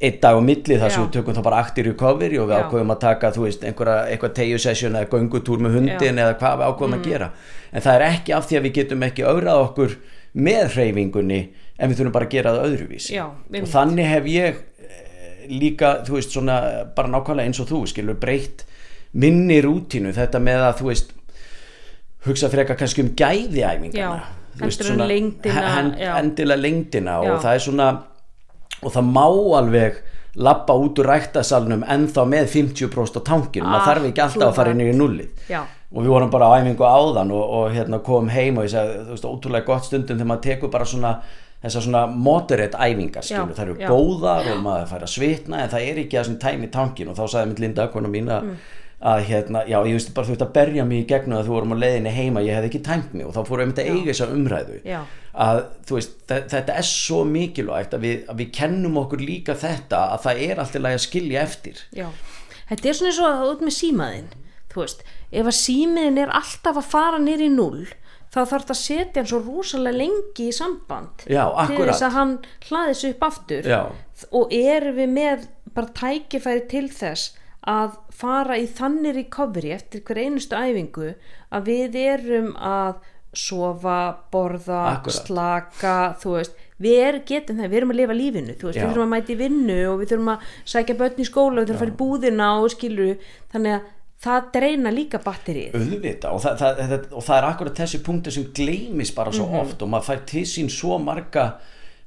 einn 0.04 0.16
dag 0.20 0.36
á 0.36 0.40
milli 0.44 0.76
þar 0.80 0.90
sem 0.92 1.00
Já. 1.00 1.04
við 1.06 1.12
tökum 1.18 1.36
þá 1.36 1.42
bara 1.46 1.60
aktir 1.64 1.86
recovery 1.88 2.38
og 2.40 2.48
við 2.50 2.56
Já. 2.56 2.64
ákveðum 2.64 2.94
að 2.94 3.00
taka 3.04 3.30
þú 3.36 3.44
veist 3.46 3.62
einhverja, 3.68 4.00
eitthvað 4.10 4.34
tegju 4.40 4.58
session 4.64 4.98
eða 4.98 5.10
göngutúr 5.12 5.62
með 5.64 5.76
hundin 5.78 6.18
eða 6.24 6.34
hvað 6.40 6.58
við 6.60 6.66
ákveðum 6.72 6.94
Mm. 6.94 6.98
að 7.00 7.08
gera 7.12 7.28
en 7.72 7.84
það 7.84 7.94
er 7.94 8.06
ekki 8.08 8.34
af 8.36 8.48
því 8.48 8.58
að 8.58 8.64
við 8.66 8.74
getum 8.80 9.02
ekki 9.06 9.24
augrað 9.28 9.62
okkur 9.68 9.96
með 10.34 10.64
hreyfingunni 10.74 11.40
en 11.78 11.90
við 11.90 11.96
þurfum 12.00 12.12
bara 12.16 12.26
að 12.28 12.34
gera 12.34 12.52
það 12.56 12.66
öðruvísi 12.68 13.14
Já, 13.16 13.24
og 13.30 13.68
þannig 13.70 14.06
hef 14.10 14.28
ég 14.32 14.60
eh, 14.88 15.48
líka, 15.48 15.94
þú 16.04 16.18
veist, 16.18 16.34
svona 16.34 16.58
bara 16.96 17.08
nákvæmlega 17.14 17.46
eins 17.48 17.60
og 17.62 17.68
þú, 17.70 17.84
skilur, 17.92 18.18
breytt 18.20 18.66
minni 19.14 19.60
rútínu, 19.62 20.12
þetta 20.16 20.40
með 20.42 20.62
að 20.68 20.80
þú 20.80 20.88
veist, 20.90 21.12
hugsa 22.26 22.48
frekar 22.52 22.76
kannski 22.80 23.02
um 23.04 23.12
gæðiæfingana 23.18 24.22
en 24.62 24.70
svona- 24.70 25.06
lengdina, 25.06 25.62
hen- 25.76 25.94
já. 25.98 26.16
endilega 26.20 26.60
lengdina 26.62 27.10
Já. 27.22 27.32
og 27.34 27.40
það 27.42 27.54
er 27.54 27.58
svona 27.58 27.88
og 28.82 28.92
það 28.92 29.04
má 29.12 29.24
alveg 29.58 29.94
lappa 30.36 30.72
út 30.74 30.98
úr 30.98 31.06
ræktasalnum 31.06 31.82
ennþá 31.84 32.24
með 32.26 32.48
50% 32.48 33.18
á 33.18 33.22
tankinu, 33.22 33.66
maður 33.66 33.86
þarf 33.88 34.04
ekki 34.10 34.22
alltaf 34.24 34.48
að 34.48 34.54
fara 34.54 34.70
inn 34.70 34.80
í 34.80 34.92
nullið 34.94 35.28
Já. 35.50 35.60
og 35.94 36.02
við 36.02 36.08
vorum 36.10 36.30
bara 36.30 36.46
á 36.50 36.58
æfingu 36.58 36.84
áðan 36.86 37.30
og, 37.30 37.50
og 37.50 37.72
hérna 37.74 37.98
komum 38.02 38.28
heim 38.30 38.58
og 38.58 38.64
ég 38.64 38.70
sagði, 38.74 39.04
þú 39.06 39.10
veist, 39.14 39.24
ótrúlega 39.30 39.64
gott 39.66 39.84
stundum 39.84 40.16
þegar 40.18 40.26
maður 40.32 40.42
tekur 40.48 40.70
bara 40.70 40.84
svona 40.84 41.20
þessar 41.64 41.82
svona 41.86 42.06
moderate 42.10 42.76
æfingar, 42.76 43.22
það 43.24 43.58
eru 43.62 43.74
já. 43.78 43.88
góðar 43.88 44.50
og 44.52 44.62
maður 44.62 44.88
fær 44.90 45.02
að 45.06 45.12
svitna 45.14 45.62
en 45.62 45.68
það 45.70 45.86
er 45.90 46.00
ekki 46.04 46.18
að 46.20 46.38
tæmi 46.38 46.70
tankin 46.70 47.08
og 47.08 47.16
þá 47.16 47.24
sagði 47.28 47.48
mitt 47.48 47.58
Linda, 47.60 47.86
kona 47.88 48.08
mín 48.08 48.28
að 48.28 48.42
Mm. 48.42 48.56
Að 49.04 49.22
hérna, 49.28 49.60
já, 49.68 49.76
ég 49.84 49.98
veist 49.98 50.12
bara 50.16 50.26
þú 50.30 50.32
ert 50.36 50.44
að 50.46 50.52
berja 50.56 50.84
mig 50.88 51.02
í 51.02 51.08
gegnum 51.10 51.36
að 51.38 51.48
þú 51.48 51.52
vorum 51.54 51.74
á 51.76 51.82
leiðinni 51.82 52.12
heima, 52.16 52.40
ég 52.46 52.56
hef 52.56 52.68
ekki 52.70 52.80
tæmt 52.86 53.10
mig 53.14 53.26
og 53.28 53.34
þá 53.36 53.40
fórum 53.50 53.72
við 53.74 53.82
að 53.82 53.90
eiga 53.92 54.06
þessa 54.14 54.28
umræðu. 54.32 54.78
Já. 54.88 55.00
að 55.44 55.58
þú 55.88 55.96
veist, 55.98 56.14
þe- 56.30 56.44
þetta 56.54 56.76
er 56.80 56.86
svo 56.88 57.18
mikilvægt 57.28 57.94
að 57.98 58.04
við, 58.06 58.22
að 58.30 58.38
við 58.40 58.52
kennum 58.60 58.96
okkur 59.02 59.20
líka 59.26 59.56
þetta 59.60 60.00
að 60.14 60.22
það 60.24 60.40
er 60.46 60.62
alltaf 60.62 60.88
að 60.92 61.02
skilja 61.04 61.42
eftir. 61.42 61.82
Já, 61.92 62.06
þetta 62.70 62.88
er 62.88 62.98
svona 63.00 63.10
eins 63.12 63.20
og 63.20 63.28
að 63.32 63.52
út 63.52 63.66
með 63.68 63.76
símaðinn 63.80 64.32
þú 64.74 64.80
veist, 64.84 65.04
ef 65.34 65.46
að 65.52 65.56
símiðin 65.60 66.18
er 66.24 66.32
alltaf 66.40 66.80
að 66.80 66.88
fara 66.94 67.18
nýr 67.22 67.44
í 67.44 67.50
null 67.52 67.84
þá 68.34 68.40
þarf 68.50 68.64
það 68.66 68.74
að 68.74 68.80
setja 68.80 69.20
hann 69.20 69.28
svo 69.30 69.38
rosalega 69.44 69.98
lengi 70.00 70.48
í 70.48 70.54
samband 70.56 71.26
Já, 71.30 71.44
til 71.68 71.84
þess 71.84 72.02
að 72.08 72.16
hann 72.16 72.32
hlaði 72.70 72.94
sig 72.98 73.12
upp 73.14 73.22
aftur. 73.28 73.68
Já. 73.68 73.82
og 74.34 74.54
erum 74.56 74.96
við 74.98 75.12
með 75.14 75.44
bara 75.74 75.92
tækifæri 76.00 76.64
til 76.70 76.88
þess 76.90 77.34
að 77.66 77.96
fara 78.12 78.58
í 78.60 78.66
þannig 78.68 79.14
recovery 79.16 79.70
eftir 79.72 80.02
hver 80.04 80.18
einustu 80.24 80.56
æfingu 80.56 81.14
að 81.54 81.64
við 81.70 81.94
erum 82.02 82.50
að 82.56 82.94
sofa, 83.34 83.94
borða, 84.30 84.82
Akkurat. 85.00 85.16
slaka 85.26 85.94
þú 86.22 86.34
veist, 86.36 86.52
við 86.84 87.00
er, 87.02 87.16
getum 87.26 87.56
það 87.58 87.70
við 87.72 87.78
erum 87.80 87.90
að 87.94 87.98
lifa 87.98 88.14
lífinu, 88.18 88.54
þú 88.60 88.68
veist, 88.68 88.78
Já. 88.78 88.84
við 88.84 88.92
þurfum 88.92 89.06
að 89.08 89.12
mæta 89.14 89.32
í 89.34 89.38
vinnu 89.40 89.78
og 89.90 89.96
við 90.02 90.12
þurfum 90.12 90.30
að 90.34 90.44
sækja 90.74 90.96
börn 91.00 91.18
í 91.18 91.26
skóla 91.26 91.56
við 91.64 91.66
þurfum 91.66 91.74
að 91.74 91.82
fara 91.82 91.94
í 91.94 91.98
búðina 92.04 92.48
og 92.62 92.70
skilur 92.70 93.16
þannig 93.54 93.74
að 93.78 93.90
það 94.24 94.46
dreina 94.54 94.92
líka 94.94 95.18
batterið 95.24 95.74
auðvita 95.76 96.30
og 96.32 96.40
það, 96.44 96.54
það, 96.62 96.78
það, 96.92 97.08
og 97.18 97.24
það 97.26 97.36
er 97.40 97.46
akkurat 97.50 97.80
þessi 97.82 98.02
punktur 98.06 98.32
sem 98.38 98.44
gleymis 98.56 99.10
bara 99.16 99.32
svo 99.34 99.48
Mhm. 99.50 99.58
oft 99.64 99.82
og 99.82 99.88
maður 99.92 100.06
fær 100.12 100.22
til 100.30 100.44
sín 100.48 100.70
svo 100.70 100.98
marga 101.02 101.48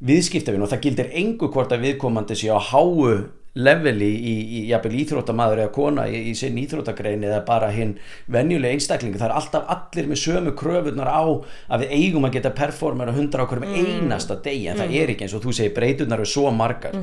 viðskiptavinn 0.01 0.63
og 0.63 0.69
það 0.71 0.81
gildir 0.85 1.11
engu 1.17 1.49
hvort 1.51 1.71
að 1.75 1.83
viðkomandi 1.87 2.35
sé 2.37 2.49
á 2.53 2.57
háu 2.61 3.27
leveli 3.57 4.09
í, 4.15 4.33
í 4.59 4.61
jafnvel 4.69 4.99
íþróttamaður 5.01 5.61
eða 5.63 5.73
kona 5.75 6.05
í, 6.09 6.19
í 6.31 6.33
sinn 6.37 6.57
íþróttagrein 6.61 7.25
eða 7.25 7.39
bara 7.47 7.69
hinn 7.73 7.95
venjulega 8.33 8.77
einstaklingu 8.77 9.19
það 9.19 9.29
er 9.29 9.35
alltaf 9.39 9.71
allir 9.73 10.09
með 10.11 10.21
sömu 10.23 10.53
kröfunar 10.57 11.09
á 11.09 11.23
að 11.25 11.85
við 11.85 11.95
eigum 11.97 12.27
að 12.27 12.37
geta 12.37 12.53
performera 12.57 13.15
hundra 13.15 13.45
á 13.45 13.49
hverjum 13.49 13.77
einasta 13.77 14.37
degi 14.43 14.67
en 14.71 14.81
það 14.81 14.93
er 15.01 15.13
ekki 15.13 15.27
eins 15.27 15.37
og 15.37 15.45
þú 15.45 15.55
segir 15.57 15.73
breytunar 15.77 16.21
eru 16.21 16.29
svo 16.29 16.51
margar. 16.53 16.95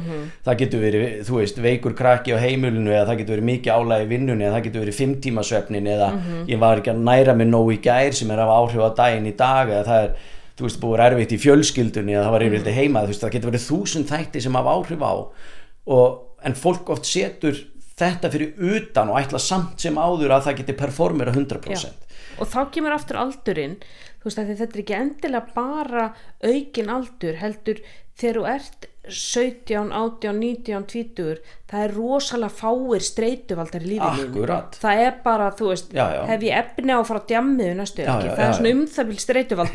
Það 0.45 0.61
getur 0.63 0.85
verið, 0.85 1.09
þú 1.29 1.41
veist, 1.41 1.59
veikur 1.65 1.97
krakki 1.99 2.37
á 2.37 2.39
heimilinu 2.43 2.93
eða 2.93 3.09
það 3.11 3.21
getur 3.23 3.37
verið 3.37 3.51
mikið 3.51 3.75
álægi 3.75 4.07
í 4.07 4.13
vinnunni 4.15 4.47
eða 4.47 4.59
það 4.59 4.69
getur 4.69 4.85
verið 4.85 4.99
fimm 5.01 5.17
tíma 5.25 5.45
svefnin 5.47 5.91
eða 5.95 6.13
ég 6.51 6.63
var 6.63 6.81
ekki 6.81 6.95
að 6.95 7.03
næra 7.09 7.35
mig 7.39 7.51
nóg 7.51 7.75
í 7.75 7.81
gær 7.85 8.15
sem 8.17 8.31
er 8.35 8.45
af 8.45 8.55
áhrif 8.55 8.85
á 8.85 8.91
daginn 9.03 9.29
í 9.31 9.37
dag 9.39 9.71
eða 9.71 9.85
það 9.89 10.07
er 10.07 10.17
þú 10.55 10.69
veist, 10.69 10.81
búið 10.83 11.03
erfitt 11.09 11.35
í 11.35 11.41
fjölskyldunni 11.43 12.15
eða 12.15 12.29
það 12.29 12.35
var 12.35 12.45
yfirleitt 12.47 12.77
heima, 12.79 13.03
þú 13.03 13.11
veist, 13.11 13.25
það 13.25 13.35
getur 13.35 13.51
verið 13.51 13.65
þúsund 13.65 14.11
þætti 14.11 14.43
sem 14.45 14.59
hafa 14.59 14.75
áhrif 14.79 15.03
á 15.03 15.15
og, 15.15 16.21
en 16.45 16.57
fólk 16.59 16.91
oft 16.95 17.09
setur 17.09 17.59
þetta 17.99 18.31
fyrir 18.33 18.55
utan 18.75 19.13
og 19.13 19.21
ætla 19.21 19.39
samt 19.43 19.83
sem 19.85 19.99
áður 20.01 20.35
að 20.37 20.49
það 20.49 20.59
geti 20.63 20.79
performera 20.81 21.35
100% 21.35 22.41
og 22.43 22.49
þá 22.51 22.59
kemur 22.75 22.97
aftur 22.97 23.21
aldurinn 23.23 23.77
þú 24.19 24.31
veist 24.31 24.41
að 24.41 24.51
þetta 24.55 24.67
er 24.79 24.83
ekki 24.83 24.97
endilega 24.99 25.55
bara 25.55 26.09
aukin 26.43 26.91
aldur 26.91 27.39
heldur 27.39 27.83
þegar 28.19 28.39
þú 28.41 28.45
ert 28.55 28.89
17, 29.05 29.91
18, 29.93 30.39
19, 30.41 30.85
20 30.89 31.41
það 31.69 31.83
er 31.85 31.93
rosalega 31.93 32.57
fáir 32.57 33.03
streituvaldar 33.05 33.85
í 33.85 33.91
lífinu 33.91 34.47
það 34.81 35.03
er 35.05 35.19
bara, 35.27 35.51
þú 35.59 35.69
veist, 35.73 35.91
Já, 35.93 36.07
já. 36.15 36.23
hef 36.31 36.47
ég 36.49 36.57
efni 36.63 36.95
á 36.95 36.99
að 37.03 37.09
fara 37.11 37.21
á 37.21 37.29
djammið 37.35 37.75
næstu 37.81 38.07
Já, 38.07 38.09
ekki, 38.15 38.31
já, 38.31 38.33
það 38.33 38.41
já, 38.41 38.49
er 38.49 38.57
svona 38.59 38.71
já. 38.71 38.79
um 38.79 38.87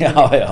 Já, 0.00 0.10
já. 0.40 0.48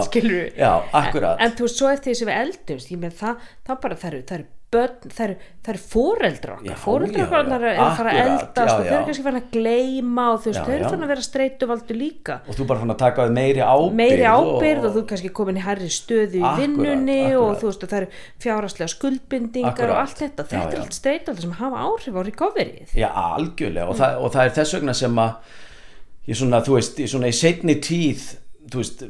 Já, 0.63 0.73
akkúrat. 1.01 1.41
en, 1.41 1.49
en 1.49 1.57
þú 1.59 1.67
veist, 1.67 1.81
svo 1.83 1.91
eftir 1.91 2.13
því 2.13 2.21
sem 2.21 2.31
við 2.31 2.41
eldumst 2.45 2.95
það, 3.19 3.51
það 3.67 3.83
það 3.83 3.99
það 3.99 4.39
eru 4.39 4.49
börn, 4.69 5.09
það 5.09 5.23
eru, 5.25 5.35
eru 5.73 5.81
foreldra 5.81 6.55
okkar. 6.59 6.69
Já, 6.69 6.75
foreldra 6.83 7.23
já, 7.23 7.27
okkar 7.27 7.49
já. 7.49 7.57
eru 7.57 7.85
að 7.85 7.93
fara 7.99 8.11
að 8.13 8.19
eldast 8.23 8.59
já, 8.59 8.73
og 8.75 8.83
þau 8.83 8.95
eru 8.97 9.07
kannski 9.07 9.25
farin 9.25 9.39
að 9.41 9.47
gleyma 9.55 10.25
og 10.33 10.43
þau 10.43 10.49
eru 10.51 10.65
farin 10.91 11.07
að 11.07 11.13
vera 11.13 11.25
streituvaldur 11.25 11.99
líka. 11.99 12.37
Og 12.45 12.59
þú 12.59 12.67
bara 12.69 12.83
fann 12.83 12.93
að 12.93 12.99
taka 13.03 13.27
meiri 13.39 13.63
ábyrgð 13.65 13.97
meiri 14.01 14.27
ábyrgð 14.29 14.89
og, 14.89 14.97
þú 14.99 15.05
kannski 15.13 15.31
komin 15.39 15.61
í 15.61 15.65
herri 15.65 15.89
stöðu 15.93 16.37
í 16.37 16.43
Akkúrat, 16.43 16.61
vinnunni 16.61 17.17
og 17.31 17.47
akkúrat. 17.47 17.63
þú 17.63 17.71
veist 17.71 17.87
og 17.87 17.93
það 17.93 18.03
eru 18.03 18.11
fjáraslega 18.45 18.93
skuldbindingar 18.93 19.73
Akkúrat. 19.73 19.95
og 19.95 20.03
allt 20.03 20.23
þetta, 20.25 20.49
þetta 20.53 20.77
er 20.77 20.83
allt 20.83 20.99
streituvaldur 20.99 21.47
sem 21.47 21.57
hafa 21.63 21.87
áhrif 21.89 22.21
á 22.21 22.23
recoveryið. 22.29 22.93
Já, 22.93 23.09
algjörlega. 23.09 23.89
Og, 23.89 23.97
það, 24.03 24.21
og 24.21 24.37
það 24.37 24.45
er 24.45 24.55
þess 24.61 24.79
vegna 24.79 24.99
sem 25.01 25.25
að 25.25 25.57
ég 26.29 26.43
svona, 26.43 26.61
þú 26.61 26.77
veist, 26.77 27.01
í 27.01 27.09
svona 27.09 27.33
í 27.33 27.41
setni 27.41 27.81
tíð 27.81 28.29
þú 28.69 28.83
veist, 28.83 29.03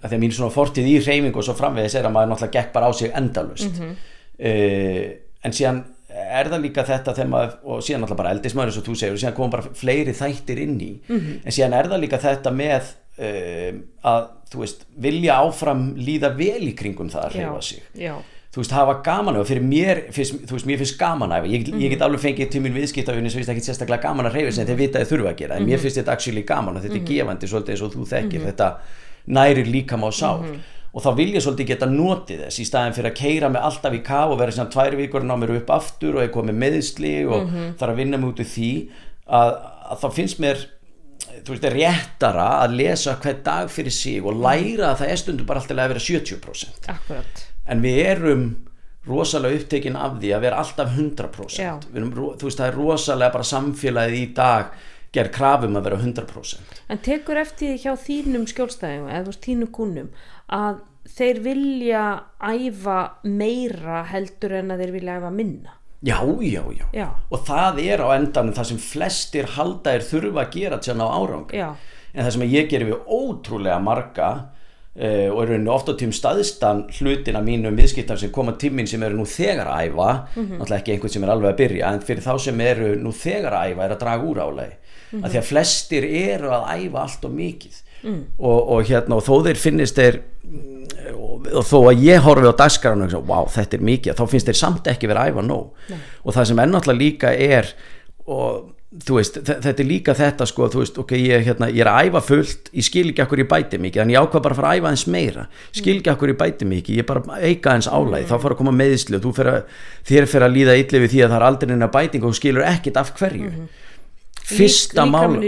að 0.00 0.06
því 0.06 0.16
að 0.16 0.22
mín 0.22 0.32
svona 0.36 0.52
fortíð 0.52 0.88
í 0.90 0.96
reyfingu 1.00 1.40
og 1.40 1.46
svo 1.46 1.56
framvegis 1.56 1.96
er 1.96 2.08
að 2.08 2.14
maður 2.16 2.34
náttúrulega 2.34 2.56
gekk 2.58 2.72
bara 2.74 2.88
á 2.88 2.92
sig 2.96 3.14
endalust 3.16 3.80
mm 3.80 3.94
en 4.40 5.52
síðan 5.56 5.84
er 6.10 6.50
það 6.50 6.64
líka 6.64 6.84
þetta 6.88 7.26
maður, 7.30 7.54
og 7.64 7.84
síðan 7.84 8.04
náttúrulega 8.04 8.22
bara 8.22 8.66
eins 8.66 8.80
og 8.80 8.86
þú 8.86 8.96
segir 8.98 9.14
og 9.14 9.20
síðan 9.22 9.36
koma 9.36 9.54
bara 9.54 9.74
fleiri 9.78 10.14
þættir 10.16 10.64
inn 10.64 10.80
í. 10.80 10.90
En 11.44 11.54
síðan 11.54 11.76
er 11.78 11.90
það 11.92 12.02
líka 12.04 12.20
þetta 12.22 12.52
með 12.56 12.90
uh, 13.20 13.80
að, 14.10 14.28
þú 14.50 14.64
veist, 14.64 14.84
vilja 15.06 15.38
áfram 15.44 15.86
líða 16.00 16.32
vel 16.36 16.66
í 16.68 16.74
kringum 16.76 17.10
það 17.12 17.26
að 17.28 17.36
reyfa 17.38 17.62
sig. 17.68 17.84
já, 17.94 18.14
þú 18.50 18.64
veist, 18.64 18.74
hafa 18.74 18.96
gaman 19.06 19.38
af 19.38 19.46
fyrir 19.46 19.62
mér, 19.62 20.02
finnst, 20.14 20.40
þú 20.48 20.56
veist, 20.56 20.66
mér 20.66 20.80
finnst 20.82 20.98
gaman 20.98 21.36
af 21.36 21.46
ég, 21.46 21.68
ég 21.70 21.92
get 21.94 22.02
alveg 22.02 22.24
fengið 22.24 22.50
til 22.50 22.64
mín 22.64 22.74
viðskiptafinni 22.74 23.30
sem 23.30 23.38
finnst 23.38 23.52
ekki 23.54 23.62
sérstaklega 23.68 24.08
gaman 24.08 24.26
að 24.26 24.40
reyfa 24.40 24.56
sem 24.56 24.66
þeir 24.66 24.80
vita 24.80 24.98
að 24.98 25.04
þeir 25.04 25.12
þurfa 25.12 25.30
að 25.30 25.38
gera 25.44 25.60
en 25.60 25.68
mér 25.68 25.84
finnst 25.84 26.00
þetta 26.00 26.16
actually 26.16 26.42
gaman 26.48 26.80
og 26.80 26.82
þetta 26.82 26.98
er 26.98 27.06
gefandi 27.12 27.50
svolítið 27.52 27.76
eins 27.76 27.84
og 27.86 27.94
þú 27.94 28.08
þekkir, 28.10 28.46
þetta 28.48 28.70
nærir 29.38 29.70
líkam 29.70 30.02
á 30.02 30.10
sál 30.10 30.42
og 30.90 31.04
þá 31.04 31.10
vil 31.20 31.28
ég 31.36 31.44
svolítið 31.44 31.70
geta 31.70 31.88
notið 31.90 32.44
þess 32.46 32.62
í 32.62 32.66
staðin 32.66 32.96
fyrir 32.96 33.12
að 33.12 33.20
keira 33.20 33.50
mig 33.52 33.62
alltaf 33.62 33.94
í 33.94 34.02
kaf 34.06 34.32
og 34.32 34.40
vera 34.40 34.54
sem 34.54 34.70
tvær 34.72 34.96
vikur 34.98 35.26
ná 35.26 35.36
mér 35.38 35.54
upp 35.60 35.70
aftur 35.76 36.18
og 36.18 36.26
ég 36.26 36.34
komið 36.34 36.60
meðsli 36.64 37.14
og 37.30 37.54
þarf 37.78 37.92
að 37.92 38.02
vinna 38.02 38.20
mig 38.20 38.32
út 38.32 38.42
í 38.42 38.48
því 38.54 38.72
að, 39.30 39.54
að 39.94 40.02
þá 40.02 40.08
finnst 40.18 40.42
mér 40.42 40.64
þú 41.44 41.54
veist, 41.54 41.68
réttara 41.74 42.48
að 42.64 42.76
lesa 42.80 43.14
hvern 43.22 43.44
dag 43.46 43.70
fyrir 43.72 43.94
sig 43.94 44.24
og 44.24 44.40
læra 44.40 44.90
að 44.92 45.02
það 45.02 45.12
er 45.12 45.22
stundum 45.22 45.48
bara 45.48 45.62
alltaf 45.62 45.78
að 45.78 45.94
vera 45.94 46.04
70% 46.08 46.90
akkurat 46.94 47.44
en 47.70 47.84
við 47.84 48.00
erum 48.06 48.46
rosalega 49.08 49.60
upptekinn 49.60 49.96
af 49.96 50.18
því 50.20 50.32
að 50.36 50.44
vera 50.44 50.60
alltaf 50.60 50.90
100% 50.92 51.60
Já. 51.60 51.72
Við 51.88 52.00
erum, 52.02 52.14
þú 52.14 52.48
veist 52.48 52.60
það 52.60 52.66
er 52.66 52.80
rosalega 52.80 53.36
bara 53.36 53.50
samfélagið 53.50 54.18
í 54.18 54.26
dag 54.36 54.74
gerð 55.14 55.32
krafum 55.34 55.78
að 55.78 55.88
vera 55.88 56.00
100% 56.02 56.82
En 56.92 57.00
tekur 57.02 57.40
eftir 57.40 57.72
því 57.72 57.78
hjá 57.84 57.94
þínum 58.04 58.44
skjólstæðum 58.50 59.08
eða 59.08 59.22
þú 59.24 59.32
veist 59.32 59.48
þínum 59.48 59.72
kúnum 59.74 60.10
að 60.50 60.80
þeir 61.10 61.40
vilja 61.44 62.04
æfa 62.42 62.98
meira 63.24 64.04
heldur 64.10 64.52
en 64.60 64.74
að 64.74 64.84
þeir 64.84 64.92
vilja 64.98 65.18
æfa 65.20 65.30
minna. 65.34 65.76
Já, 66.00 66.16
já, 66.40 66.62
já, 66.72 66.86
Já. 66.96 67.08
og 67.28 67.42
það 67.44 67.80
er 67.84 68.00
á 68.00 68.08
endanum 68.16 68.54
það 68.56 68.70
sem 68.70 68.78
flestir 68.80 69.50
halda 69.56 69.92
er 69.98 70.06
þurfa 70.06 70.46
að 70.46 70.54
gera 70.54 70.78
til 70.80 70.94
að 70.94 71.00
ná 71.02 71.06
árangri. 71.12 71.58
Já. 71.60 71.74
en 72.14 72.24
það 72.24 72.32
sem 72.32 72.46
ég 72.48 72.70
gerir 72.70 72.88
við 72.88 73.04
ótrúlega 73.06 73.78
marga 73.84 74.30
Uh, 74.90 75.30
og 75.30 75.44
er 75.44 75.52
rauninni 75.52 75.70
oft 75.70 75.86
á 75.86 75.94
tím 75.94 76.10
staðstan 76.10 76.80
hlutin 76.98 77.36
af 77.38 77.44
mínum 77.46 77.76
viðskiptar 77.78 78.18
sem 78.18 78.32
koma 78.34 78.56
tíminn 78.58 78.88
sem 78.90 79.00
eru 79.06 79.14
nú 79.20 79.22
þegar 79.24 79.68
að 79.70 79.84
æfa 79.86 80.08
náttúrulega 80.34 80.78
ekki 80.80 80.92
einhvern 80.96 81.12
sem 81.14 81.22
er 81.24 81.30
alveg 81.30 81.52
að 81.52 81.60
byrja 81.60 81.92
en 81.94 82.00
fyrir 82.08 82.24
þá 82.24 82.32
sem 82.42 82.62
eru 82.64 82.88
nú 82.98 83.12
þegar 83.14 83.54
að 83.54 83.70
æfa 83.70 83.84
er 83.84 83.94
að 83.94 84.00
draga 84.02 84.26
úr 84.26 84.40
álægi 84.42 84.74
mm 85.12 85.22
að 85.22 85.30
því 85.30 85.38
að 85.38 85.46
flestir 85.52 86.08
eru 86.10 86.50
að 86.56 86.66
æfa 86.74 87.04
allt 87.04 87.28
og 87.30 87.36
mikið 87.38 87.78
og, 88.38 88.58
og 88.76 88.84
hérna 88.88 89.16
og 89.20 89.24
þó 89.26 89.34
þeir 89.44 89.58
finnist 89.60 89.98
þeir 90.00 90.20
mm, 90.44 91.14
og, 91.14 91.46
og 91.60 91.64
þó 91.68 91.78
að 91.90 92.02
ég 92.06 92.20
horfi 92.24 92.48
á 92.48 92.54
dagskaran 92.64 93.06
og 93.08 93.28
wow, 93.28 93.46
þetta 93.52 93.76
er 93.76 93.84
mikið 93.92 94.18
þá 94.20 94.26
finnst 94.32 94.48
þeir 94.50 94.60
samt 94.64 94.88
ekki 94.94 95.08
verið 95.10 95.22
að 95.22 95.32
æfa 95.34 95.46
nóg. 95.46 95.88
Og 96.24 96.34
það 96.36 96.48
sem 96.52 96.58
er 96.64 96.70
náttúrulega 96.72 97.02
líka 97.04 97.32
er 97.36 97.72
og 98.30 98.70
þú 99.06 99.14
veist, 99.20 99.36
þe- 99.46 99.58
þetta 99.62 99.82
er 99.84 99.86
líka 99.86 100.14
þetta 100.18 100.46
sko, 100.50 100.66
þú 100.72 100.80
veist, 100.82 100.96
ok, 100.98 101.12
ég, 101.14 101.30
er 101.36 101.44
hérna, 101.46 101.68
ég 101.70 101.84
er 101.84 101.90
að 101.92 102.08
æfa 102.08 102.20
fullt 102.26 102.70
ég 102.74 102.82
skil 102.88 103.04
ekki 103.12 103.22
akkur 103.22 103.38
ég 103.44 103.48
bæti 103.52 103.78
mikið 103.78 104.02
en 104.02 104.10
ég 104.10 104.18
ákvað 104.24 104.42
bara 104.48 104.56
að 104.56 104.58
fara 104.58 104.72
að 104.72 104.80
æfa 104.80 104.90
eins 104.90 105.04
meira. 105.06 105.44
Skil 105.70 105.94
ekki 106.00 106.10
akkur 106.10 106.32
ég 106.32 106.38
bæti 106.40 106.66
mikið, 106.66 106.96
ég 106.98 107.06
bara 107.06 107.38
eika 107.38 107.76
eins 107.76 107.86
álæg 107.86 108.26
þá 108.26 108.34
fara 108.42 108.56
að 108.56 108.58
koma 108.64 108.74
að 109.54 109.62
þér 110.10 110.26
fer 110.32 110.42
að 110.48 110.56
líða 110.56 110.74
illi 110.82 111.02
við 111.04 111.12
því 111.14 111.22
að 111.22 111.30
það 111.30 111.38
er 111.38 111.46
aldrei 111.50 111.70
neina 111.70 111.90
bæting 111.94 112.24
og 112.26 112.34
skilur 112.34 112.66
ekkit 112.66 112.98
af 112.98 113.12
hverju 113.20 113.52
fyrsta 114.58 115.04
Lík- 115.06 115.12
mál 115.14 115.34
er 115.38 115.40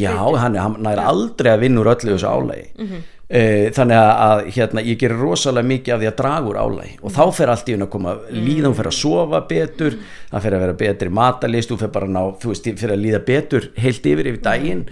já, 0.00 0.14
hann, 0.44 0.56
hann 0.60 0.80
nær 0.86 1.02
aldrei 1.08 1.52
að 1.54 1.62
vinna 1.66 1.82
úr 1.84 1.92
öllu 1.96 2.14
þessu 2.16 2.32
álægi 2.32 2.66
mm 2.78 3.04
þannig 3.26 3.96
að, 3.98 4.10
að 4.22 4.40
hérna, 4.54 4.82
ég 4.86 4.98
gerir 5.00 5.18
rosalega 5.18 5.66
mikið 5.66 5.94
af 5.96 5.98
því 5.98 6.06
að 6.06 6.16
draga 6.20 6.50
úr 6.52 6.58
álægi 6.62 6.92
og 7.02 7.10
þá 7.16 7.22
fer 7.34 7.50
allt 7.50 7.66
í 7.66 7.74
hún 7.74 7.82
að 7.82 7.88
koma 7.90 8.12
líða, 8.30 8.68
hún 8.68 8.76
fer 8.78 8.86
að 8.86 8.94
sofa 9.00 9.40
betur 9.50 9.96
það 10.30 10.44
fer 10.44 10.54
að 10.54 10.62
vera 10.62 10.76
betri 10.82 11.08
matalist 11.10 11.72
þú 11.72 11.78
fer 11.80 11.90
bara 11.96 12.06
að 12.06 12.12
ná, 12.14 12.20
þú 12.44 12.52
veist, 12.52 12.68
fer 12.78 12.92
að 12.94 13.02
líða 13.02 13.20
betur 13.26 13.66
heilt 13.82 14.06
yfir 14.06 14.30
yfir 14.30 14.38
daginn. 14.46 14.84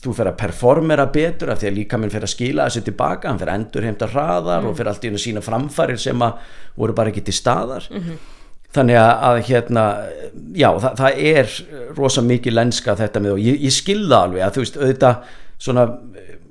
Þú 0.00 0.14
fer 0.16 0.30
að 0.32 0.36
performera 0.40 1.06
betur 1.12 1.52
af 1.54 1.60
því 1.62 1.68
að 1.70 1.74
líka 1.78 1.98
minn 2.00 2.10
fer 2.10 2.24
að 2.26 2.32
skila 2.34 2.66
þessu 2.66 2.82
tilbaka 2.88 3.28
hann 3.30 3.38
fer 3.38 3.52
að 3.52 3.58
endur 3.60 3.86
heimta 3.86 4.10
hraðar 4.10 4.66
og 4.66 4.76
fer 4.78 4.90
allt 4.90 5.04
í 5.06 5.10
hún 5.12 5.20
að 5.20 5.24
sína 5.28 5.42
framfarir 5.44 6.00
sem 6.02 6.26
að 6.26 6.32
voru 6.82 6.96
bara 6.98 7.12
ekki 7.14 7.22
til 7.30 7.36
staðar 7.36 7.86
þannig 8.74 8.98
að, 9.00 9.40
hérna 9.48 9.84
já, 10.54 10.68
það, 10.78 10.92
það 11.00 11.22
er 11.32 11.54
rosa 11.98 12.22
mikið 12.22 12.56
lenska 12.56 12.96
þetta 12.98 13.22
með 13.24 13.36
og 13.36 13.44
ég, 13.44 13.62
ég 13.66 13.74
skilða 13.74 14.24
alveg 14.26 14.44
að 14.46 14.56
þú 14.56 14.64
veist, 14.64 14.78
auðvitað 14.80 15.32
svona 15.60 15.86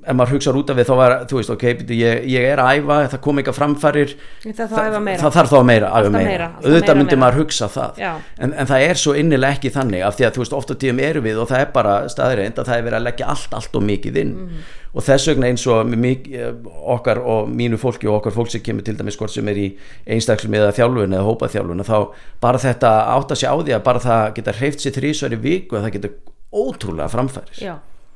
ef 0.06 0.14
maður 0.16 0.32
hugsaður 0.36 0.58
út 0.60 0.70
af 0.70 0.76
við 0.80 0.86
þá 0.88 0.94
var, 0.96 1.12
þú 1.28 1.36
veist, 1.40 1.50
ok, 1.50 1.64
ég, 1.92 2.24
ég 2.32 2.46
er 2.52 2.58
að 2.62 2.78
æfa, 2.80 2.96
það 3.12 3.20
kom 3.26 3.38
eitthvað 3.40 3.56
framfærir 3.58 4.14
Það 4.42 4.54
þarf 4.60 4.72
að 4.80 4.88
æfa 4.90 5.00
meira. 5.04 5.20
það 5.22 5.34
þarf 5.36 5.50
þá 5.50 5.56
að 5.60 5.66
meira, 5.70 5.88
Alltaf 5.90 6.12
meira. 6.12 6.28
meira, 6.30 6.46
alltaf 6.50 6.64
auðvitað 6.70 6.86
meira, 6.86 6.98
myndi 7.00 7.16
meira. 7.16 7.20
maður 7.24 7.38
hugsa 7.42 7.68
það 7.68 8.00
en, 8.40 8.52
en 8.54 8.66
það 8.70 8.84
er 8.88 8.94
svo 9.04 9.14
innilega 9.20 9.52
ekki 9.58 9.70
þannig 9.76 10.04
af 10.06 10.16
því 10.16 10.26
að 10.26 10.32
þú 10.36 10.44
veist, 10.44 10.52
ofta 10.60 10.74
tíðum 10.80 11.00
eru 11.04 11.20
við 11.20 11.36
og 11.42 11.48
það 11.52 11.60
er 11.66 11.70
bara 11.74 11.94
staðreind 12.08 12.58
að 12.58 12.70
það 12.70 12.76
er 12.80 12.86
verið 12.88 12.98
að 13.00 13.06
leggja 13.10 13.26
allt, 13.34 13.54
allt 13.60 13.76
og 13.76 13.82
mikið 13.90 14.16
inn 14.24 14.32
Mhm. 14.40 14.64
og 14.94 15.02
þess 15.06 15.28
vegna 15.30 15.46
eins 15.46 15.66
og 15.70 15.86
með 15.86 15.98
mik- 16.02 16.32
eh, 16.34 16.52
okkar 16.96 17.18
og 17.22 17.48
mínu 17.48 17.76
fólki 17.78 18.08
og 18.08 18.16
okkar 18.22 18.32
fólk 18.34 18.50
sem 18.50 18.60
kemur 18.60 18.82
til 18.82 18.96
dæmis 18.96 19.16
hvort 19.16 19.30
sem 19.30 19.46
er 19.48 19.54
í 19.54 19.68
einstaklum 20.08 20.54
eða 20.58 20.72
þjálfun 20.74 21.14
eða 21.14 21.28
hópaþjálfun 21.28 21.84
þá 21.86 22.08
bara 22.40 22.58
þetta 22.58 22.90
átt 23.14 23.30
að 23.30 23.38
sé 23.38 23.46
á 23.46 23.54
því 23.54 23.76
að 23.76 23.82
bara 23.84 23.98
það 24.00 24.34
geta 24.34 26.10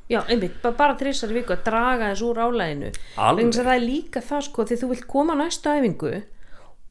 sér 0.05 0.15
já, 0.15 0.21
einmitt, 0.29 0.61
bara, 0.63 0.95
þrissar 0.99 1.33
í 1.33 1.39
viku 1.39 1.55
að 1.55 1.65
draga 1.65 2.11
þess 2.11 2.25
úr 2.27 2.39
álæðinu 2.45 2.91
þess 2.93 3.59
að 3.59 3.65
það 3.65 3.75
er 3.75 3.83
líka 3.85 4.21
það 4.21 4.47
sko 4.47 4.65
því 4.69 4.79
þú 4.81 4.89
vilt 4.93 5.07
koma 5.09 5.33
á 5.33 5.41
næstu 5.41 5.73
æfingu 5.73 6.13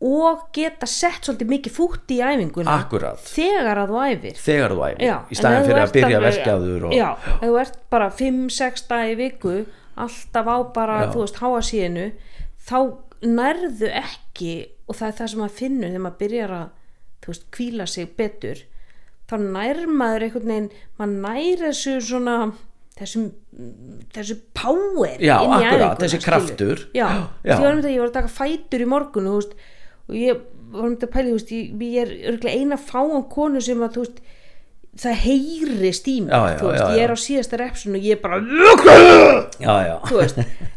og 0.05 0.43
geta 0.53 0.89
sett 0.91 1.25
svolítið 1.25 1.53
mikið 1.53 1.73
fútt 1.73 2.11
í 2.13 2.19
æfinguna 2.21 2.75
Akkúrat. 2.83 3.23
þegar 3.25 3.81
að 3.85 3.93
þú 3.93 4.01
æfir 4.03 4.41
þegar 4.43 4.75
þú 4.75 4.83
æfir 4.89 5.07
Já, 5.07 5.15
í 5.31 5.39
staðin 5.39 5.67
fyrir 5.69 5.83
að 5.85 5.95
byrja 5.95 6.59
þur 6.65 6.85
og, 6.89 6.95
já, 6.99 7.09
ef 7.39 7.47
þú 7.47 7.59
ert 7.63 7.79
bara 7.95 8.11
5-6 8.19 8.87
dagi 8.91 9.15
í 9.15 9.19
viku 9.23 9.55
alltaf 9.95 10.51
á 10.51 10.57
bara, 10.75 10.99
Já. 11.05 11.11
þú 11.15 11.23
veist, 11.23 11.41
háasíðinu 11.41 12.07
þá 12.67 12.79
nærðu 13.25 13.91
ekki 14.03 14.55
og 14.91 14.99
það 14.99 15.09
er 15.09 15.17
það 15.21 15.31
sem 15.33 15.43
maður 15.45 15.59
finnur 15.61 15.89
þegar 15.89 16.05
maður 16.05 16.21
byrjar 16.25 16.55
að, 16.59 16.69
þú 17.23 17.33
veist, 17.33 17.47
kvíla 17.55 17.87
sig 17.89 18.15
betur 18.19 18.63
þá 19.31 19.35
nær 19.41 19.83
maður 19.89 20.27
einhvern 20.27 20.51
veginn, 20.53 20.71
maður 20.99 21.21
nær 21.25 21.63
þessu 21.69 21.95
svona 22.05 22.37
þessum, 22.99 23.29
þessu 24.15 24.37
power 24.55 25.17
Já, 25.23 25.37
akkurat, 25.43 25.99
þessi 26.03 26.21
kraftur. 26.23 26.85
já, 26.95 27.07
Já. 27.43 27.57
Ég, 27.57 27.65
var 27.65 27.73
að, 27.81 27.89
ég 27.91 28.03
var 28.05 28.13
að 28.13 28.19
taka 28.21 28.35
fætur 28.37 28.85
í 28.85 28.91
morgun 28.91 29.31
og, 29.33 29.41
veist, 29.41 29.57
og 30.09 30.19
ég 30.21 30.45
var 30.75 30.87
einmitt 30.89 31.07
að 31.09 31.13
pæli 31.17 31.35
veist, 31.35 31.53
ég, 31.55 31.75
ég 31.83 32.01
er 32.05 32.15
örgulega 32.33 32.63
eina 32.63 32.79
fáum 32.81 33.27
konu 33.33 33.63
sem 33.65 33.83
að 33.83 34.01
veist 34.05 34.23
það 34.95 35.17
veist, 36.71 36.85
já, 36.85 36.91
ég 36.95 37.03
er 37.09 37.15
á 37.15 37.19
síðasta 37.19 37.59
repsun 37.59 37.97
og 37.99 38.05
ég 38.07 38.15
er 38.15 38.23
bara 38.23 38.39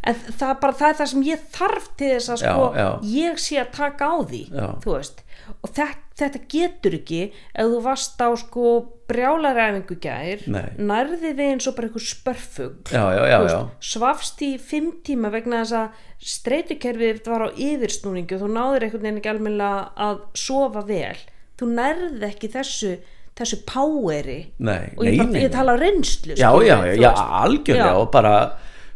en 0.07 0.17
það, 0.39 0.53
bara, 0.63 0.73
það 0.79 0.89
er 0.89 0.97
það 1.03 1.11
sem 1.13 1.25
ég 1.27 1.45
þarf 1.53 1.87
til 1.99 2.09
þess 2.15 2.33
að 2.33 2.41
sko, 2.41 2.67
ég 3.13 3.41
sé 3.45 3.59
að 3.61 3.71
taka 3.77 4.09
á 4.09 4.15
því 4.25 4.41
þú 4.83 4.95
veist, 4.95 5.21
og 5.61 5.71
þetta, 5.71 6.07
þetta 6.21 6.41
getur 6.51 6.97
ekki 6.97 7.21
ef 7.27 7.71
þú 7.71 7.81
varst 7.85 8.21
á 8.21 8.29
sko 8.39 8.71
brjálaræfingu 9.07 9.97
gær 10.03 10.43
nærði 10.47 11.33
þið 11.37 11.43
eins 11.47 11.67
og 11.69 11.77
bara 11.77 11.89
einhver 11.89 12.05
spörfugl. 12.05 12.91
Já, 12.91 13.03
já, 13.15 13.23
já, 13.31 13.37
veist, 13.45 13.89
svafst 13.93 14.43
í 14.45 14.53
fimm 14.59 14.93
tíma 15.07 15.31
vegna 15.33 15.63
þess 15.63 15.77
að 15.79 16.31
streytukerfið 16.33 17.29
var 17.31 17.47
á 17.47 17.49
yfirsnúningu 17.53 18.37
og 18.37 18.43
þú 18.43 18.49
náður 18.53 18.87
einhvern 18.87 19.05
veginn 19.05 19.21
ekki 19.21 19.33
almennilega 19.33 20.07
að 20.07 20.23
sofa 20.47 20.83
vel. 20.87 21.21
Þú 21.57 21.69
nærði 21.77 22.27
ekki 22.31 22.51
þessu 22.53 22.97
þessu 23.37 23.59
poweri. 23.69 24.39
Nei, 24.65 24.93
og 24.97 25.05
ég, 25.05 25.13
nei, 25.13 25.19
bara, 25.21 25.41
ég 25.45 25.53
tala 25.53 25.75
reynslu 25.77 26.37
já, 26.37 26.49
já, 26.65 26.77
já, 26.97 27.11
algjörlega 27.13 27.99
og 28.01 28.09
bara 28.13 28.33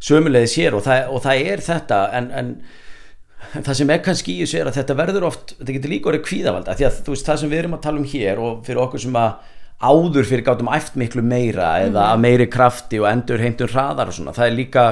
sömulegði 0.02 0.50
sér 0.50 0.78
og 0.78 0.86
það, 0.86 1.12
og 1.14 1.22
það 1.26 1.50
er 1.54 1.64
þetta 1.66 2.00
en, 2.18 2.30
en 2.40 2.54
það 3.66 3.74
sem 3.82 3.90
er 3.96 4.04
kannski 4.06 4.36
í 4.38 4.42
þessu 4.44 4.60
er 4.62 4.70
að 4.72 4.78
þetta 4.82 4.96
verður 5.02 5.24
oft 5.32 5.56
þetta 5.60 5.74
getur 5.78 5.90
líka 5.96 6.12
orðið 6.12 6.26
kvíðavalda 6.28 6.76
því 6.80 6.86
að 6.90 7.00
þú 7.06 7.16
veist 7.16 7.26
það 7.32 7.40
sem 7.42 7.50
við 7.54 7.60
erum 7.64 7.74
að 7.78 7.82
tala 7.88 7.98
um 8.04 8.10
hér 8.12 8.40
og 8.40 8.62
fyrir 8.68 8.82
okkur 8.86 9.04
sem 9.06 9.18
að 9.22 9.32
áður 9.82 10.28
fyrir 10.30 10.46
gátum 10.46 10.70
æft 10.76 10.96
miklu 11.02 11.24
meira 11.26 11.72
eða 11.82 12.04
Mhm. 12.06 12.12
af 12.14 12.20
meiri 12.22 12.46
krafti 12.54 13.00
og 13.02 13.08
endur 13.10 13.40
heimtum 13.42 13.68
hraðar 13.68 14.08
og 14.12 14.14
svona, 14.14 14.32
það 14.38 14.48
er 14.48 14.58
líka 14.60 14.86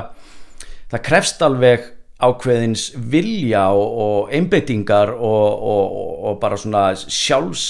það 0.90 1.04
krefst 1.06 1.42
alveg 1.46 1.84
ákveðins 2.20 2.88
vilja 2.98 3.68
og, 3.72 3.94
og 4.04 4.34
einbeitingar 4.36 5.14
og, 5.14 5.62
og, 5.64 5.94
og, 6.26 6.40
bara 6.42 6.58
svona 6.60 6.90
sjálfs 7.00 7.68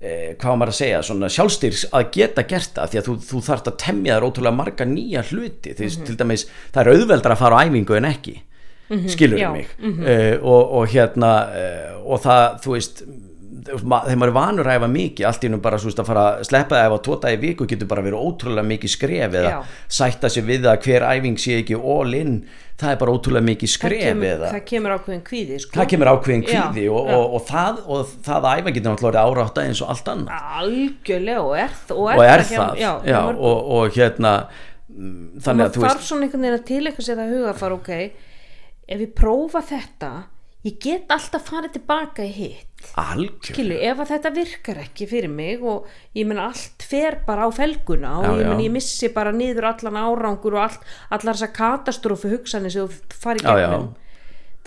eh, 0.00 0.36
hvað 0.38 0.60
maður 0.60 0.70
að 0.72 0.76
segja, 0.78 1.00
svona 1.02 1.28
sjálfstýrs 1.32 1.86
að 1.96 2.06
geta 2.14 2.44
gert 2.48 2.70
það, 2.76 2.92
því 2.92 3.00
að 3.00 3.08
þú, 3.08 3.16
þú 3.30 3.40
þarft 3.48 3.70
að 3.72 3.78
temja 3.82 4.14
þér 4.20 4.28
ótrúlega 4.28 4.56
marga 4.60 4.86
nýja 4.86 5.24
hluti 5.32 5.74
því 5.74 5.88
Mhm. 5.90 6.06
til 6.06 6.16
dæmis, 6.20 6.46
það 6.72 6.80
er 6.86 6.92
auðveldar 6.94 7.34
að 7.34 7.42
fara 7.42 7.56
á 7.58 7.62
æfingu 7.66 7.96
en 7.98 8.04
ekki, 8.12 8.36
skilur 8.90 9.38
já, 9.38 9.50
mig 9.54 9.66
uh, 9.78 10.36
og, 10.42 10.78
og 10.80 10.94
hérna 10.94 11.32
uh, 11.50 11.98
og 12.04 12.22
það, 12.24 12.46
þú 12.64 12.76
veist 12.76 13.04
þegar 13.70 14.16
maður 14.18 14.30
er 14.30 14.34
vanur 14.34 14.70
að 14.70 14.78
æfa 14.78 14.88
mikið 14.90 15.26
allt 15.28 15.44
í 15.44 15.50
nú 15.50 15.60
bara 15.62 15.78
veist, 15.82 16.00
að 16.00 16.08
fara 16.08 16.24
að 16.30 16.46
sleppa 16.48 16.78
að 16.78 16.86
æfa 16.88 16.98
tóta 17.06 17.32
í 17.32 17.38
viku 17.40 17.66
getur 17.68 17.90
bara 17.90 18.04
verið 18.04 18.24
ótrúlega 18.24 18.66
mikið 18.70 18.92
skref 18.94 19.36
eða 19.40 19.52
Já. 19.52 19.58
sætta 20.00 20.30
sig 20.32 20.46
við 20.46 20.68
að 20.70 20.86
hver 20.86 21.06
æfing 21.10 21.38
sé 21.40 21.58
ekki 21.60 21.76
all 21.78 22.16
in, 22.16 22.38
það 22.80 22.94
er 22.94 23.00
bara 23.02 23.16
ótrúlega 23.16 23.48
mikið 23.50 23.68
það 23.68 23.74
skref 23.74 24.06
kemur, 24.06 24.30
eða 24.30 24.52
það 24.54 24.64
kemur 24.70 24.96
ákveðin 24.96 25.22
kvíði 25.26 25.60
sko. 25.64 25.74
það 25.76 25.90
kemur 25.92 26.12
ákveðin 26.14 26.46
kvíði 26.48 26.86
og, 26.88 27.10
já. 27.10 27.18
og, 27.18 27.36
og, 27.36 27.44
það, 27.50 27.82
og 27.86 28.16
það 28.30 28.40
að 28.40 28.62
æfa 28.62 28.74
getur 28.78 28.94
náttúrulega 28.94 29.26
árátta 29.28 29.66
eins 29.66 29.84
og 29.84 29.92
allt 29.94 30.10
annað 30.14 30.48
algjörlega 30.62 31.44
og 31.44 31.54
er, 31.58 31.78
og 31.96 32.10
er, 32.14 32.44
og 32.46 32.50
það 32.54 32.82
já, 32.82 32.90
mörgum. 33.04 33.44
og, 33.50 33.70
og 33.76 34.00
hérna 34.00 34.34
mm, 34.88 35.22
þannig 35.44 35.68
að 35.68 35.76
þú 35.76 35.86
þarf 35.86 36.00
veist 36.00 36.10
svona 36.10 36.28
einhvern 36.28 36.46
veginn 36.46 36.60
að 36.60 36.66
tilekka 36.72 37.06
sér 37.06 37.20
það 37.20 37.36
huga 37.36 37.56
fara 37.60 37.78
ok, 37.80 37.94
ef 38.90 39.00
ég 39.06 39.14
prófa 39.16 39.62
þetta 39.64 40.12
ég 40.66 40.76
get 40.82 41.08
alltaf 41.14 41.46
farið 41.48 41.78
tilbaka 41.78 42.24
í 42.26 42.32
hitt 42.36 42.66
algjör 43.00 43.54
Kilu, 43.56 43.76
ef 43.80 44.00
að 44.02 44.10
þetta 44.14 44.30
virkar 44.36 44.80
ekki 44.82 45.06
fyrir 45.08 45.32
mig 45.32 45.62
og 45.64 45.86
ég 46.16 46.28
menn 46.28 46.40
allt 46.42 46.84
fer 46.84 47.16
bara 47.26 47.46
á 47.48 47.50
felguna 47.54 48.14
og 48.20 48.26
Já, 48.26 48.32
ég 48.42 48.48
menn 48.50 48.60
já. 48.60 48.66
ég 48.68 48.74
missi 48.74 49.08
bara 49.14 49.32
niður 49.32 49.70
allan 49.72 49.96
árangur 50.00 50.56
og 50.58 50.64
allt, 50.66 50.84
allar 51.12 51.36
þessar 51.38 51.52
katastrófu 51.56 52.32
hugsanir 52.34 52.72
sem 52.74 52.88
þú 52.88 53.18
farið 53.24 53.46
Já, 53.48 53.52
já. 53.56 53.68
gegnum 53.70 53.88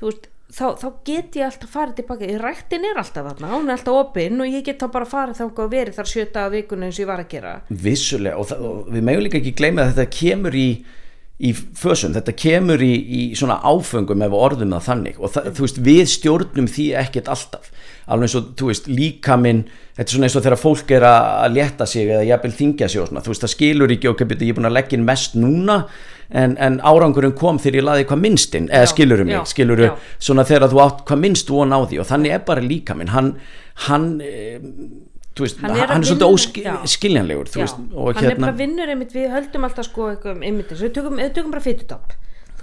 þú 0.01 0.09
veist, 0.09 0.25
þá, 0.53 0.65
þá 0.81 0.87
get 1.11 1.37
ég 1.39 1.45
alltaf 1.51 1.73
farið 1.77 1.95
tilbaka, 2.01 2.31
ræktin 2.41 2.89
er 2.89 3.01
alltaf 3.03 3.29
þarna 3.29 3.53
hún 3.53 3.69
er 3.69 3.77
alltaf 3.77 3.99
opinn 4.01 4.41
og 4.45 4.49
ég 4.49 4.65
get 4.65 4.81
þá 4.81 4.89
bara 4.97 5.09
farið 5.13 5.39
þá 5.41 5.45
og 5.49 5.71
verið 5.77 5.99
þar 5.99 6.11
sjöta 6.15 6.47
að 6.47 6.57
vikuna 6.57 6.89
eins 6.89 6.97
og 6.97 7.05
ég 7.05 7.11
var 7.13 7.21
að 7.25 7.31
gera 7.37 7.53
vissulega 7.69 8.41
og, 8.41 8.49
það, 8.49 8.65
og 8.71 8.91
við 8.97 9.07
megum 9.09 9.25
líka 9.27 9.41
ekki 9.41 9.55
gleyma 9.61 9.85
að 9.85 9.93
þetta 9.93 10.17
kemur 10.17 10.57
í 10.57 10.67
í 11.43 11.51
fösum, 11.57 12.13
þetta 12.13 12.35
kemur 12.37 12.81
í, 12.85 12.91
í 12.93 13.21
svona 13.35 13.57
áfengum 13.65 14.21
ef 14.23 14.35
orðum 14.37 14.75
það 14.75 14.85
þannig. 14.87 15.17
Og 15.19 15.33
það, 15.33 15.47
þú 15.57 15.65
veist, 15.65 15.79
við 15.87 16.03
stjórnum 16.13 16.67
því 16.69 16.85
ekkert 17.01 17.31
alltaf. 17.33 17.71
Alveg 18.05 18.27
eins 18.27 18.35
og, 18.37 18.51
þú 18.59 18.69
veist, 18.69 18.89
líkaminn 18.91 19.63
þetta 19.97 20.05
er 20.07 20.13
svona 20.15 20.27
eins 20.29 20.37
og 20.37 20.45
þegar 20.45 20.61
fólk 20.61 20.91
er 20.93 21.05
að 21.07 21.53
létta 21.55 21.87
sig 21.89 22.09
eða 22.09 22.25
jafnvel 22.27 22.53
þingja 22.57 22.89
sig 22.89 23.01
og 23.01 23.09
svona, 23.09 23.23
þú 23.25 23.33
veist, 23.33 23.45
það 23.45 23.53
skilur 23.53 23.93
ekki 23.95 24.11
ok, 24.11 24.23
beti, 24.29 24.49
ég 24.49 24.53
er 24.55 24.59
búin 24.59 24.69
að 24.69 24.75
leggja 24.77 24.97
inn 24.99 25.07
mest 25.07 25.37
núna 25.39 25.77
en, 26.29 26.55
en 26.57 26.79
árangurinn 26.85 27.35
kom 27.37 27.59
þegar 27.61 27.79
ég 27.79 27.87
laði 27.87 28.07
hvað 28.09 28.23
minnstinn. 28.23 28.69
Eða 28.69 28.87
Já, 28.87 28.91
skilur 28.93 29.23
mig, 29.25 29.35
já, 29.35 29.43
skilur 29.53 29.83
já. 29.85 29.91
svona 30.19 30.45
þegar 30.49 30.71
þú 30.73 30.83
átt 30.85 31.03
hvað 31.09 31.23
minnst 31.25 31.53
von 31.53 31.75
á 31.75 31.79
því. 31.81 32.01
Og 32.03 32.09
þannig 32.09 32.37
er 32.37 32.45
bara 32.47 32.65
líkaminn, 32.65 33.13
hann 33.13 33.33
hann, 33.87 34.09
e, 34.21 34.59
þú 34.61 35.12
veist, 35.39 35.59
Hann 35.61 35.71
hann 35.71 35.79
er 35.79 35.83
er, 35.83 35.95
að 35.97 36.07
svolítið 36.07 36.63
já. 36.63 36.73
óskiljanlegur 36.83 37.49
Já, 37.53 37.65
og 37.93 38.15
hann 38.15 38.23
er 38.25 38.29
hérna 38.29 38.45
bara 38.47 38.57
vinnur 38.57 38.89
einmitt, 38.93 39.13
við 39.15 39.31
höldum 39.33 39.63
alltaf 39.67 39.85
sko 39.89 40.09
einmitt, 40.13 40.71
og 40.71 40.77
við 40.83 40.93
tökum, 40.93 41.17
við 41.17 41.33
tökum 41.33 41.51
bara 41.55 41.65
fytutopp 41.65 42.13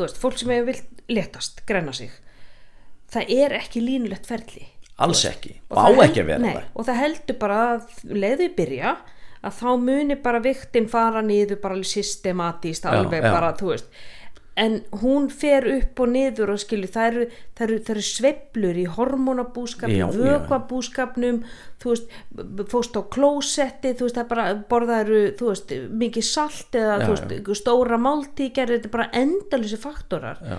fólk 0.01 0.39
sem 0.39 0.49
hefur 0.55 0.67
vilt 0.71 1.03
letast 1.13 1.65
grenna 1.69 1.93
sig. 1.93 2.11
Það 3.11 3.33
er 3.37 3.57
ekki 3.59 3.83
línulegt 3.85 4.27
ferli 4.31 4.69
alls 5.01 5.25
ekki, 5.25 5.55
Og 5.71 5.79
og 5.79 5.99
á 6.01 6.05
ekki 6.07 6.21
að 6.23 6.29
vera 6.29 6.43
nei, 6.45 6.53
það. 6.55 6.65
og 6.75 6.87
það 6.89 6.99
heldur 7.01 7.37
bara 7.41 7.59
að 7.75 7.83
leiðu 8.21 8.49
byrja 8.57 8.91
að 9.41 9.55
þá 9.57 9.69
muni 9.81 10.17
bara 10.21 10.41
viktin 10.45 10.89
fara 10.93 11.23
niður 11.25 11.61
bara 11.63 11.75
alveg 11.79 11.89
systematíst 11.89 12.85
alveg 12.87 13.25
já. 13.25 13.31
bara, 13.33 13.55
þú 13.57 13.71
veist 13.73 13.89
en 14.57 14.81
hún 15.01 15.29
fer 15.31 15.65
upp 15.71 16.01
og 16.03 16.09
niður 16.11 16.51
og 16.55 16.59
skilju, 16.61 16.89
það 16.93 17.07
eru, 17.11 17.27
eru, 17.65 17.77
eru 17.95 18.03
sveiflur 18.05 18.81
í 18.83 18.87
hormonabúskapnum, 18.97 19.97
Já, 19.97 20.07
já. 20.11 20.25
vökvabúskapnum 20.25 21.39
þú 21.81 21.95
veist, 21.95 22.11
fórst 22.73 22.99
á 22.99 23.03
klósetti 23.15 23.95
þú 23.95 24.09
veist, 24.09 24.19
það 24.19 24.29
bara 24.33 24.49
borðaðu 24.73 25.21
þú 25.39 25.53
veist, 25.53 25.73
mikið 26.03 26.27
salt 26.27 26.75
eða 26.81 26.99
Já, 27.01 27.07
veist, 27.13 27.33
einhver 27.39 27.61
stóra 27.63 28.01
máltíð 28.03 28.53
gerði 28.59 28.81
þetta 28.81 28.91
er 28.91 28.97
bara 28.99 29.09
endalisi 29.23 29.81
faktorar 29.81 30.43
Já. 30.43 30.59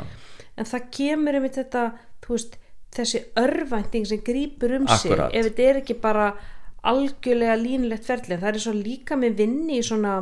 en 0.57 0.71
það 0.71 0.89
kemur 0.97 1.37
einmitt 1.41 1.59
þetta 1.59 1.85
þú 2.25 2.35
veist, 2.37 2.57
þessi 2.95 3.23
örvænting 3.39 4.07
sem 4.07 4.19
grýpur 4.25 4.73
um 4.79 4.87
Akkúrat. 4.87 5.31
sig 5.31 5.39
ef 5.39 5.45
þetta 5.51 5.69
er 5.69 5.81
ekki 5.83 5.99
bara 6.01 6.31
algjörlega 6.83 7.55
línulegt 7.61 8.07
ferli 8.07 8.33
en 8.35 8.41
það 8.41 8.55
er 8.55 8.63
svo 8.63 8.73
líka 8.73 9.15
með 9.19 9.35
vinni 9.43 9.77
í 9.77 9.83
svona 9.85 10.15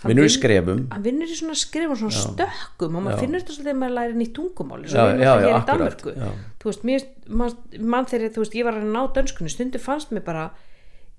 hann 0.00 0.10
vinnur 0.12 0.26
í 0.26 0.32
skrefum. 0.32 0.82
hann 0.90 1.04
vinnur 1.04 1.28
í 1.30 1.36
svona 1.36 1.54
skrifum, 1.58 1.98
svona 2.00 2.16
stökkum 2.16 2.96
og 2.96 3.04
maður 3.06 3.22
finnur 3.22 3.42
þetta 3.42 3.56
svolítið 3.56 3.74
að 3.74 3.80
maður 3.82 3.96
læri 3.98 4.18
nýtt 4.22 4.34
tungumál 4.38 4.82
Já, 4.82 4.88
svo 4.88 5.04
já, 5.04 5.32
já, 5.44 6.16
já. 6.16 6.32
þú 6.62 6.70
veist, 6.70 6.84
mér, 6.88 7.06
mann, 7.28 7.56
mann 7.78 8.08
þegar 8.10 8.32
þú 8.34 8.44
veist, 8.44 8.56
ég 8.58 8.68
var 8.68 8.78
að 8.80 8.88
ná 8.94 9.02
dönskunni, 9.18 9.52
stundu 9.52 9.82
fannst 9.82 10.14
mér 10.16 10.24
bara 10.26 10.46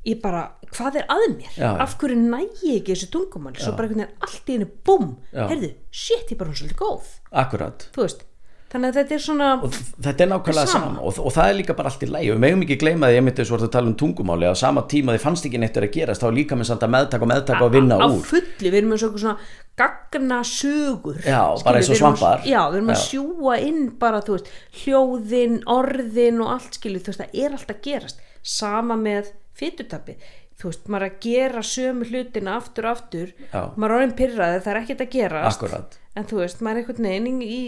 ég 0.03 0.19
bara, 0.19 0.41
hvað 0.73 0.97
er 0.99 1.05
að 1.13 1.25
mér? 1.37 1.53
Já, 1.55 1.63
já. 1.63 1.71
af 1.85 1.95
hverju 2.01 2.17
næ 2.19 2.39
ég 2.65 2.81
ekki 2.81 2.91
þessu 2.95 3.07
tungumál 3.13 3.55
svo 3.55 3.71
bara 3.77 3.87
einhvern 3.87 4.03
veginn 4.03 4.25
allt 4.27 4.49
í 4.49 4.57
henni, 4.57 4.67
búm 4.83 5.05
Já. 5.31 5.45
heyrðu, 5.47 5.69
shit, 5.95 6.33
ég 6.33 6.39
bara 6.41 6.51
hún 6.51 6.59
svolítið 6.59 6.81
góð. 6.81 7.11
Akkurat. 7.43 7.85
Þú 7.95 8.03
veist, 8.03 8.25
þannig 8.73 8.89
að 8.89 8.97
þetta 8.99 9.15
er 9.15 9.21
svona 9.23 9.47
og 9.63 9.75
þetta 9.77 10.23
er 10.25 10.29
nákvæmlega 10.33 10.63
er 10.65 10.71
sama. 10.73 10.87
sama 10.89 11.03
og, 11.07 11.19
og 11.21 11.33
það 11.35 11.49
er 11.51 11.57
líka 11.59 11.75
bara 11.77 11.91
allt 11.91 12.03
í 12.03 12.09
lægi 12.09 12.31
og 12.33 12.37
við 12.37 12.43
megum 12.43 12.63
ekki 12.65 12.77
gleyma 12.83 13.09
því 13.11 13.17
ég 13.19 13.25
myndi 13.27 13.45
svo 13.47 13.59
að 13.59 13.67
tala 13.75 13.91
um 13.91 13.97
tungumáli 14.01 14.49
á 14.49 14.55
sama 14.57 14.83
tíma 14.89 15.13
þið 15.15 15.23
fannst 15.27 15.47
ekki 15.49 15.61
neitt 15.61 15.77
verið 15.77 15.91
að 15.91 15.97
gerast 15.99 16.23
þá 16.23 16.27
er 16.29 16.37
líka 16.39 16.57
með 16.59 16.69
samt 16.71 16.85
að 16.87 16.93
meðtaka 16.95 17.27
og 17.27 17.31
meðtaka 17.33 17.67
og 17.67 17.75
vinna 17.77 17.99
á 18.01 18.07
úr 18.09 18.25
fullu, 18.33 18.67
við 18.73 18.79
erum 18.81 18.93
með 18.95 19.03
svona, 19.05 19.21
svona 19.23 19.37
gagna 19.83 20.41
sögur 20.45 21.21
Já, 21.25 21.41
bara 21.65 21.79
eins 21.81 21.89
og 21.93 22.01
svampar. 22.01 22.43
já, 22.45 22.59
við 22.69 22.79
erum 22.81 22.91
að 22.93 22.99
Já. 22.99 23.05
sjúa 23.07 23.55
inn 23.69 23.83
bara, 24.01 24.21
þú 24.25 24.37
veist, 24.37 24.51
hljóðin 24.83 25.59
orðin 25.69 26.43
og 26.45 26.51
allt 26.57 26.77
skilju, 26.77 27.01
þú 27.05 27.13
veist, 27.13 27.23
það 27.23 27.41
er 27.45 27.57
allt 27.57 27.73
að 27.73 27.81
gerast 27.87 28.23
sama 28.43 28.97
með 28.99 29.31
fytutapi 29.57 30.17
þú 30.61 30.69
veist, 30.69 30.85
maður 30.91 31.07
er 31.07 31.11
að 31.13 31.25
gera 31.25 31.63
sömu 31.65 32.07
hlutina 32.09 32.57
aftur 32.59 32.87
og 32.87 32.97
aftur, 32.97 33.33
Já. 33.49 33.61
maður 33.75 33.89
er 33.89 33.97
orðin 33.97 34.15
pyrraði 34.19 34.61
það 34.63 34.73
er 34.73 34.81
ekkert 34.83 35.03
að 35.05 35.13
gerast 35.17 35.57
Akkúrat. 35.57 35.97
En 36.15 36.27
þú 36.29 36.41
veist, 36.43 36.61
maður 36.61 36.75
er 36.75 36.83
einhvern 36.83 37.07
veginn 37.09 37.41
í, 37.45 37.61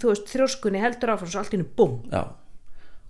þú 0.00 0.10
veist, 0.12 0.26
þrjóskunni 0.32 0.82
heldur 0.82 1.14
áfram 1.14 1.30
svo 1.32 1.42
allt 1.42 1.54
í 1.54 1.58
hennu 1.58 1.70
búm 1.78 1.94
Já. 2.12 2.22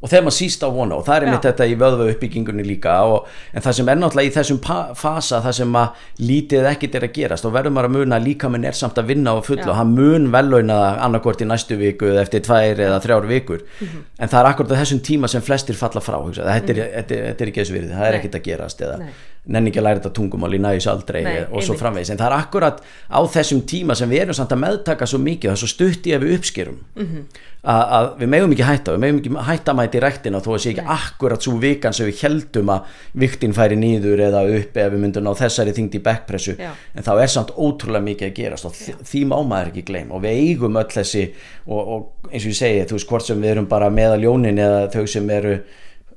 Og 0.03 0.11
þegar 0.13 0.25
maður 0.27 0.37
síst 0.37 0.61
á 0.63 0.69
vona 0.69 0.95
og 0.99 1.07
það 1.07 1.17
er 1.17 1.27
Já. 1.33 1.39
þetta 1.47 1.67
í 1.67 1.77
vöðva 1.81 2.07
uppbyggingunni 2.13 2.65
líka 2.69 2.97
og, 3.09 3.27
en 3.57 3.63
það 3.65 3.73
sem 3.79 3.89
er 3.89 3.97
náttúrulega 3.97 4.29
í 4.29 4.35
þessum 4.35 4.59
fasa 4.95 5.39
það 5.41 5.55
sem 5.57 5.73
að 5.81 6.03
lítið 6.21 6.67
ekkit 6.71 6.95
er 6.99 7.07
að 7.09 7.15
gerast 7.17 7.47
og 7.49 7.55
verður 7.57 7.73
maður 7.73 7.89
að 7.89 7.95
muna 7.97 8.19
að 8.21 8.27
líka 8.29 8.51
minn 8.53 8.65
er 8.69 8.77
samt 8.77 8.99
að 9.01 9.09
vinna 9.13 9.33
á 9.33 9.41
fullu 9.47 9.65
Já. 9.65 9.71
og 9.73 9.79
hann 9.81 9.95
mun 9.97 10.29
vellauna 10.35 10.77
það 10.83 11.01
annarkvort 11.07 11.41
í 11.41 11.49
næstu 11.49 11.79
viku 11.81 12.11
eða 12.13 12.27
eftir 12.27 12.45
tvær 12.45 12.83
eða 12.89 13.01
þrjár 13.07 13.27
vikur 13.33 13.65
Mhm. 13.81 14.03
en 14.21 14.29
það 14.29 14.41
er 14.41 14.51
akkurat 14.53 14.73
á 14.77 14.81
þessum 14.83 15.01
tíma 15.01 15.29
sem 15.29 15.43
flestir 15.43 15.75
falla 15.75 16.01
frá 16.01 16.17
þetta, 16.29 16.45
er, 16.45 16.61
þetta, 16.61 17.15
er, 17.17 17.33
þetta 17.33 17.41
er 17.43 17.49
ekki 17.51 17.61
þessu 17.65 17.73
virði, 17.77 17.91
það 17.97 18.07
er 18.09 18.19
ekkit 18.21 18.35
að 18.39 18.43
gerast 18.47 18.81
eða 18.85 18.99
Nei. 19.01 19.11
nenni 19.49 19.71
ekki 19.71 19.79
að 19.81 19.85
læra 19.87 20.01
þetta 20.01 20.13
tungumál 20.17 20.55
í 20.55 20.61
næjus 20.61 20.87
aldrei 20.93 21.23
Nei, 21.25 21.45
og 21.51 21.63
svo 21.63 21.75
framvegis 21.79 22.11
en 22.11 22.19
það 22.19 22.27
er 22.33 22.37
akkurat 22.41 22.81
á 23.09 23.21
þessum 23.33 23.61
tíma 23.69 23.95
sem 23.97 24.11
við 24.11 24.21
erum 24.27 24.35
samt 24.35 24.53
að 24.53 24.63
meðtaka 24.65 25.07
svo 25.07 25.19
mikið 25.23 25.51
og 25.51 25.57
það 25.57 25.57
er 25.57 25.63
svo 25.65 25.73
stutt 25.75 26.07
í 26.07 26.15
ef 26.17 26.23
við 26.23 26.35
uppskerum 26.39 26.79
Mhm. 26.97 27.27
að, 27.27 27.56
að 27.67 28.09
við 28.21 28.29
megum 28.31 28.53
ekki 28.55 28.67
hætta 28.67 28.93
við 28.95 29.01
megum 29.03 29.19
ekki 29.21 29.47
hætta 29.49 29.73
að 29.73 29.79
mæta 29.81 29.99
í 29.99 30.03
ræktina 30.05 30.41
þó 30.45 30.51
að 30.53 30.61
sé 30.63 30.73
ekki 30.73 30.85
akkurat 30.95 31.47
svo 31.47 31.55
vikan 31.63 31.97
sem 31.97 32.07
við 32.07 32.21
heldum 32.23 32.71
að 32.71 33.01
viktin 33.25 33.57
færi 33.57 33.79
nýður 33.81 34.23
eða 34.29 34.43
upp 34.59 34.79
ef 34.83 34.93
við 34.93 35.03
myndum 35.03 35.27
ná 35.27 35.33
þessari 35.41 35.75
þingd 35.75 35.97
í 35.99 36.03
backpressu. 36.05 36.55
Já. 36.61 36.71
en 36.95 37.07
þá 37.07 37.13
er 37.17 37.33
samt 37.33 37.51
ótrúlega 37.57 38.07
mikið 38.07 38.29
að 38.29 38.37
gerast 38.39 38.69
og 38.69 38.77
því 38.77 39.25
má 39.33 39.37
maður 39.43 39.73
ekki 39.73 39.87
gleyma 39.91 40.15
og 40.15 40.23
við 40.23 40.39
eigum 40.45 40.79
öll 40.79 40.93
þessi 40.95 41.25
og, 41.67 41.81
og 41.81 42.31
eins 42.31 42.45
og 42.47 42.53
ég 42.53 42.61
segi, 42.61 42.87
þú 42.87 42.99
veist 43.01 43.11
hvort 43.11 43.27
sem 43.27 43.43
við 43.43 43.57
erum 43.57 43.69
bara 43.71 43.91
meðal 43.91 44.23
ljónin 44.23 44.63
eða 44.63 44.87
þau 44.95 45.05
sem 45.11 45.31
eru 45.35 45.59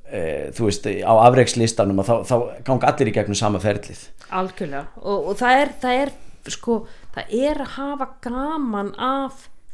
e, 0.06 0.24
þú 0.54 0.70
veist, 0.70 0.86
á 0.86 1.12
afreikslistanum 1.26 2.02
og 2.02 2.06
þá, 2.06 2.14
þá 2.30 2.36
ganga 2.66 2.90
allir 2.92 3.10
í 3.10 3.14
gegnum 3.18 3.38
sama 3.38 3.62
ferlið. 3.62 4.06
Algjörlega. 4.30 4.86
Og, 5.02 5.32
og 5.32 5.40
það 5.40 5.64
er 5.64 5.72
það 5.82 6.02
er 6.04 6.10
sko, 6.50 6.82
það 7.16 7.24
er 7.42 7.64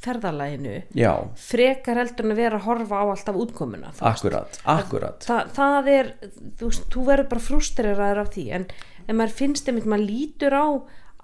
ferðalæginu 0.07 0.75
já, 0.97 1.13
frekar 1.43 2.01
heldur 2.01 2.29
en 2.29 2.35
að 2.37 2.41
vera 2.43 2.61
að 2.61 2.67
horfa 2.71 3.01
á 3.03 3.05
alltaf 3.13 3.41
útkomuna 3.45 3.93
akkurat, 4.13 4.61
akkurat 4.77 5.27
Þa, 5.27 5.39
það 5.59 5.91
er, 5.97 6.13
þú, 6.61 6.71
þú 6.95 7.05
verður 7.11 7.29
bara 7.35 7.45
frustreraður 7.49 8.23
af 8.25 8.31
því 8.37 8.47
en, 8.61 8.67
en 9.07 9.21
maður 9.21 9.37
finnst 9.43 9.69
einmitt, 9.71 9.89
maður 9.91 10.09
lítur 10.11 10.57
á 10.57 10.67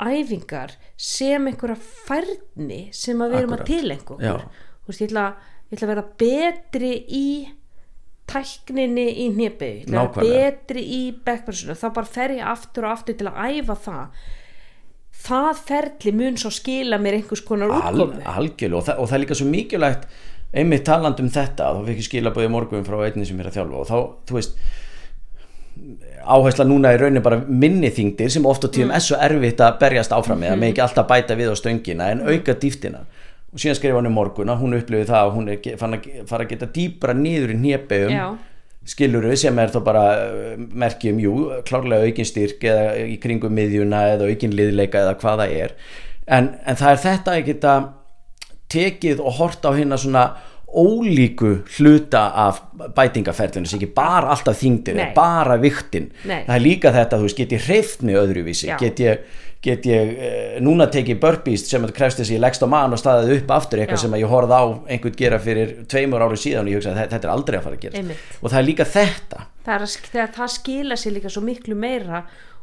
æfingar 0.03 0.77
sem 0.99 1.49
einhverja 1.51 1.79
færni 1.79 2.83
sem 2.97 3.21
að 3.23 3.35
við 3.37 3.40
erum 3.42 3.57
að 3.57 3.61
Akkúrat. 3.61 3.73
tilengu 3.73 4.16
Já. 4.23 4.33
okkur 4.35 4.62
þú 4.83 4.92
veist, 4.92 5.03
ég 5.05 5.11
ætla, 5.12 5.27
ég 5.71 5.77
ætla 5.77 5.87
að 5.88 5.92
vera 5.92 6.07
betri 6.25 6.92
í 7.07 7.27
tækninni 8.33 9.05
í 9.25 9.29
vera 9.35 9.71
Nákvæmlega. 9.90 10.53
betri 10.62 10.83
í 10.97 11.01
backpressinu 11.27 11.75
þá 11.79 11.88
bara 11.97 12.09
fer 12.14 12.35
ég 12.38 12.47
aftur 12.53 12.87
og 12.87 12.95
aftur 12.97 13.18
til 13.18 13.29
að 13.29 13.40
æfa 13.59 13.77
það 13.87 14.23
það 15.22 15.62
ferli 15.68 16.12
mun 16.18 16.37
svo 16.40 16.50
skila 16.50 16.98
mér 16.98 17.18
einhvers 17.20 17.42
konar 17.46 17.70
Al, 17.70 17.94
útkomu 17.94 18.22
algjörlega 18.26 18.78
og, 18.78 18.88
og 18.98 19.08
það 19.08 19.16
er 19.18 19.22
líka 19.24 19.35
svo 19.38 19.46
mikilvægt 19.50 20.06
einmitt 20.52 20.85
taland 20.85 21.20
um 21.22 21.28
þetta 21.32 21.70
þá 21.72 21.85
fikk 21.87 22.00
ég 22.02 22.08
skilabóði 22.11 22.50
morgun 22.52 22.85
frá 22.85 22.98
einni 23.06 23.24
sem 23.26 23.40
er 23.40 23.48
að 23.50 23.56
þjálfa 23.61 23.78
og 23.82 23.87
þá, 23.88 23.96
þú 24.28 24.35
veist 24.40 24.56
áhersla 26.22 26.66
núna 26.68 26.92
í 26.94 26.98
raunin 27.00 27.22
bara 27.24 27.38
minni 27.48 27.88
þingdir 27.90 28.30
sem 28.30 28.44
oft 28.46 28.64
á 28.64 28.68
tíðum 28.68 28.90
Mm. 28.92 28.96
er 28.98 29.00
svo 29.06 29.16
erfitt 29.18 29.61
að 29.64 29.78
berjast 29.80 30.12
áfram 30.12 30.38
með, 30.38 30.50
það 30.50 30.56
Mhm. 30.56 30.61
með 30.61 30.72
ekki 30.72 30.82
alltaf 30.85 31.08
bæta 31.08 31.35
við 31.37 31.50
á 31.50 31.54
stöngina 31.56 32.11
en 32.12 32.20
auka 32.28 32.54
dýftina 32.54 33.00
og 33.52 33.58
síðan 33.58 33.74
skrifa 33.78 33.96
hann 33.96 34.06
um 34.06 34.12
morgun 34.14 34.48
að 34.52 34.61
hún 34.61 34.76
upplifið 34.78 35.06
það 35.08 35.22
að 35.24 35.35
hún 35.37 35.48
er 35.48 35.76
fann 35.78 35.94
að 35.94 36.26
fara 36.28 36.44
að 36.44 36.48
geta 36.48 36.66
dýpra 36.66 37.14
niður 37.14 37.50
í 37.50 38.11
Já. 38.11 38.37
Skiluru 38.88 39.35
sem 39.38 39.59
er 39.62 39.73
þá 39.73 39.81
bara 39.87 40.05
uh, 40.18 40.55
merkjum, 40.59 41.21
jú, 41.23 41.35
klárlega 41.68 42.09
aukin 42.09 42.29
styrk 42.29 42.64
eða 42.66 42.95
í 43.07 43.18
kringum 43.23 43.55
miðjuna 43.55 44.07
eða 44.16 44.31
aukin 44.31 44.57
liðleika 44.59 45.05
eða 45.05 45.18
hvað 45.21 45.45
það 45.45 45.59
er 45.59 45.77
en, 46.27 46.49
en 46.66 46.79
það 46.81 46.95
er 46.95 47.05
þetta 47.07 47.37
að 47.37 47.45
geta 47.51 47.77
tekið 48.73 49.21
og 49.21 49.38
hort 49.38 49.68
á 49.68 49.71
hérna 49.77 49.99
svona 50.01 50.25
ólíku 50.73 51.59
hluta 51.77 52.31
af 52.47 52.62
bætingaferðinu 52.97 53.68
sem 53.68 53.77
ekki 53.77 53.92
bara 53.92 54.33
alltaf 54.33 54.57
þingdir, 54.62 54.97
Nei. 54.97 55.11
bara 55.16 55.59
viktin 55.61 56.09
Nei. 56.25 56.47
það 56.47 56.55
er 56.57 56.64
líka 56.64 56.92
þetta, 56.95 57.18
þú 57.21 57.29
veist, 57.29 57.40
get 57.42 57.53
ég 57.53 57.66
hreift 57.66 58.05
mig 58.09 58.16
öðruvísi, 58.16 58.71
Já. 58.71 58.79
get 58.81 59.03
ég, 59.05 59.27
get 59.62 59.87
ég 59.87 60.12
uh, 60.12 60.61
núna 60.64 60.88
tekið 60.90 61.20
burpees 61.22 61.64
sem 61.70 61.85
að 61.87 61.94
krefst 61.96 62.18
þess 62.20 62.33
að 62.33 62.37
ég 62.37 62.42
leggst 62.42 62.64
á 62.66 62.68
mann 62.72 62.94
og 62.94 63.01
staðið 63.01 63.35
upp 63.37 63.53
aftur 63.57 63.83
eitthvað 63.83 64.01
Já. 64.01 64.05
sem 64.05 64.16
að 64.16 64.22
ég 64.25 64.33
horfði 64.33 64.59
á 64.59 64.64
einhvern 64.94 65.18
gera 65.20 65.40
fyrir 65.42 65.75
tveimur 65.90 66.25
ári 66.27 66.40
síðan 66.42 66.66
og 66.66 66.72
ég 66.72 66.81
hugsa 66.81 66.94
að 66.94 67.03
þetta 67.14 67.29
er 67.29 67.35
aldrei 67.35 67.59
að 67.59 67.66
fara 67.68 67.79
að 67.79 67.85
gera 67.87 68.01
Einmitt. 68.03 68.31
og 68.40 68.51
það 68.51 68.59
er 68.62 68.68
líka 68.68 68.88
þetta 68.90 69.46
það 69.62 69.75
er 69.77 69.87
að, 69.87 69.96
þegar 70.14 70.35
það 70.38 70.55
skila 70.57 70.98
sér 70.98 71.16
líka 71.16 71.33
svo 71.33 71.44
miklu 71.46 71.79
meira 71.79 72.22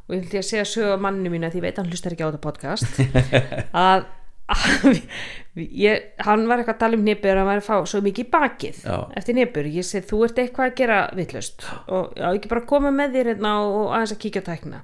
og 0.09 0.15
ég 0.15 0.23
ætla 0.25 0.41
að 0.41 0.47
segja 0.49 0.69
sögu 0.73 0.93
af 0.95 1.03
manni 1.05 1.31
mín 1.31 1.45
að 1.47 1.55
því 1.55 1.61
ég 1.61 1.67
veit 1.67 1.75
að 1.77 1.83
hann 1.83 1.91
hlustar 1.93 2.15
ekki 2.15 2.25
á 2.25 2.29
þetta 2.29 2.43
podcast 2.43 3.01
að, 3.87 4.07
að 4.49 5.01
ég, 5.85 6.07
hann 6.25 6.47
var 6.49 6.61
eitthvað 6.61 6.75
að 6.75 6.81
tala 6.83 6.99
um 6.99 7.05
nýpur 7.05 7.31
að 7.31 7.41
hann 7.43 7.51
var 7.51 7.61
að 7.61 7.67
fá 7.69 7.91
svo 7.91 8.01
mikið 8.03 8.25
í 8.25 8.31
bakið 8.33 8.79
Já. 8.83 8.95
eftir 9.21 9.37
nýpur, 9.37 9.69
ég 9.71 9.87
segi 9.87 10.09
þú 10.09 10.23
ert 10.27 10.41
eitthvað 10.41 10.71
að 10.71 10.79
gera 10.81 11.03
vittlust 11.15 11.67
og 11.87 12.17
já, 12.17 12.25
ekki 12.33 12.51
bara 12.51 12.65
koma 12.73 12.91
með 12.95 13.19
þér 13.19 13.31
hérna 13.33 13.53
og, 13.61 13.77
og 13.83 13.93
aðeins 13.93 14.15
að 14.17 14.21
kíkja 14.25 14.43
á 14.43 14.49
tækna 14.49 14.81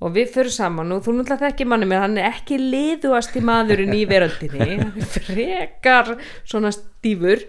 og 0.00 0.14
við 0.16 0.30
fyrir 0.32 0.52
saman 0.54 0.92
og 0.94 1.02
þú 1.04 1.12
náttúrulega 1.18 1.50
þekki 1.50 1.66
manni 1.68 1.88
mér 1.90 2.00
hann 2.06 2.16
er 2.20 2.30
ekki 2.30 2.56
liðuasti 2.60 3.42
maðurinn 3.44 3.92
í 3.96 4.04
veröldinni. 4.08 4.78
Hann 4.80 4.94
er 5.02 5.10
frekar 5.16 6.14
svona 6.48 6.70
stífur. 6.72 7.42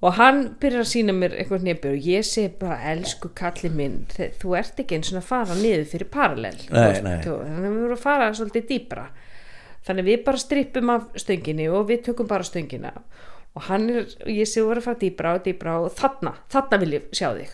Og 0.00 0.14
hann 0.16 0.38
byrjar 0.62 0.80
að 0.80 0.88
sína 0.88 1.12
mér 1.12 1.34
eitthvað 1.36 1.64
nefnir 1.66 1.92
og 1.98 2.06
ég 2.08 2.24
segi 2.24 2.54
bara 2.62 2.78
elsku 2.94 3.28
kallið 3.36 3.74
minn 3.76 3.98
þú 4.40 4.54
ert 4.56 4.78
ekki 4.80 4.96
eins 4.96 5.10
og 5.12 5.18
að 5.20 5.26
fara 5.28 5.56
niður 5.58 5.84
fyrir 5.90 6.08
þú- 7.26 7.34
þannig 7.42 7.66
að 7.66 7.74
við 7.74 7.82
vorum 7.82 7.98
að 7.98 8.04
fara 8.06 8.30
svolítið 8.38 8.64
dýpra. 8.70 9.04
Þannig 9.84 10.06
að 10.06 10.08
við 10.14 10.24
bara 10.30 10.40
strippum 10.46 10.94
af 10.94 11.04
stönginni 11.20 11.68
og 11.68 11.84
við 11.90 12.00
tökum 12.08 12.30
bara 12.30 12.48
stöngina. 12.48 12.94
Og 13.58 13.62
hann 13.68 13.90
er, 13.90 14.08
ég 14.30 14.48
sé 14.48 14.62
voru 14.64 14.80
að 14.80 14.86
fara 14.88 15.00
dýpra 15.04 15.34
og 15.36 15.44
dýpra 15.44 15.76
og 15.84 15.92
þarna, 16.00 16.32
þarna 16.48 16.80
vil 16.80 16.92
ég 16.96 17.08
sjá 17.12 17.34
þig. 17.36 17.52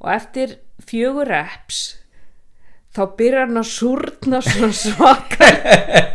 Og 0.00 0.10
eftir 0.16 0.56
fjögur 0.90 1.28
reps 1.30 1.99
þá 2.96 3.02
byrjar 3.18 3.46
hann 3.46 3.60
að 3.60 3.68
súrna 3.70 4.40
svona 4.44 4.72
svaka 4.74 5.50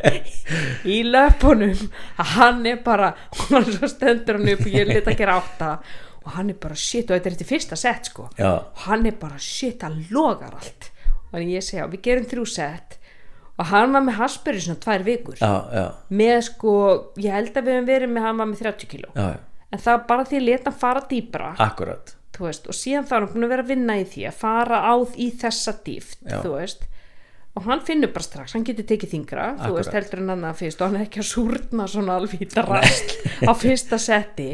í 0.95 0.97
löpunum. 1.07 1.85
Að 2.19 2.33
hann 2.35 2.65
er 2.69 2.81
bara 2.85 3.13
hann 3.49 3.69
svo 3.69 3.89
stendur 3.91 4.39
hann 4.39 4.51
upp 4.55 4.65
og 4.65 4.75
ég 4.75 4.89
lit 4.89 5.07
að 5.07 5.17
gera 5.21 5.37
átta. 5.39 5.71
Og 6.25 6.33
hann 6.35 6.49
er 6.51 6.59
bara 6.59 6.75
shit 6.79 7.09
og 7.09 7.15
þetta 7.15 7.29
er 7.29 7.37
þetta 7.37 7.49
fyrsta 7.51 7.77
set 7.79 8.11
sko. 8.11 8.27
Já. 8.39 8.51
og 8.57 8.83
hann 8.87 9.05
er 9.05 9.17
bara 9.21 9.39
shit, 9.39 9.83
hann 9.85 10.03
logar 10.11 10.55
allt. 10.57 10.91
Þannig 11.31 11.53
ég 11.53 11.65
segja, 11.65 11.87
við 11.91 12.01
gerum 12.07 12.29
þrjú 12.31 12.45
set. 12.49 12.97
Og 13.55 13.69
hann 13.69 13.93
var 13.95 14.03
með 14.03 14.17
haspur 14.19 14.57
í 14.57 14.63
svona 14.65 14.81
tvær 14.83 15.05
vikur. 15.05 15.37
Já, 15.39 15.53
já, 15.71 15.85
með 16.11 16.39
sko, 16.49 16.73
ég 17.23 17.37
held 17.37 17.55
að 17.55 17.69
við 17.69 17.77
höfum 17.77 17.87
verið 17.91 18.11
með 18.11 18.25
hann 18.27 18.41
var 18.41 18.49
með 18.51 18.63
30 18.65 18.89
kíló. 18.91 19.11
Já, 19.15 19.27
en 19.71 19.83
það 19.85 19.93
var 19.99 20.05
bara 20.09 20.27
því 20.27 20.39
að 20.41 20.47
leta 20.49 20.71
hann 20.73 20.79
fara 20.81 21.05
dýpra. 21.13 21.51
Akkurat 21.63 22.14
þú 22.35 22.45
veist, 22.49 22.67
og 22.67 22.75
síðan 22.77 23.07
þá 23.07 23.13
er 23.15 23.23
hann 23.25 23.31
búin 23.33 23.47
að 23.47 23.53
vera 23.55 23.63
að 23.65 23.71
vinna 23.71 23.95
í 24.01 24.05
því 24.11 24.25
að 24.29 24.37
fara 24.43 24.81
á 24.83 24.93
í 25.15 25.29
þessa 25.41 25.73
dýft 25.85 26.19
þú 26.43 26.51
veist. 26.57 26.85
Og 27.55 27.63
hann 27.69 27.79
finnur 27.87 28.11
bara 28.11 28.25
strax, 28.27 28.51
hann 28.57 28.65
getur 28.67 28.83
tekið 28.89 29.13
þingra 29.13 29.43
þú 29.55 29.61
Akkurat. 29.63 29.75
veist 29.79 29.93
heldur 29.95 30.19
en 30.25 30.31
hann 30.33 30.41
að 30.49 30.57
fyrst 30.59 30.81
og 30.81 30.89
hann 30.89 30.97
er 30.99 31.05
ekki 31.05 31.21
að 31.23 31.29
súrna 31.29 31.85
svona 31.87 32.17
alveg 32.19 32.41
í 32.43 32.47
drast 32.51 33.13
á 33.47 33.51
fyrsta 33.55 33.99
setti. 34.01 34.49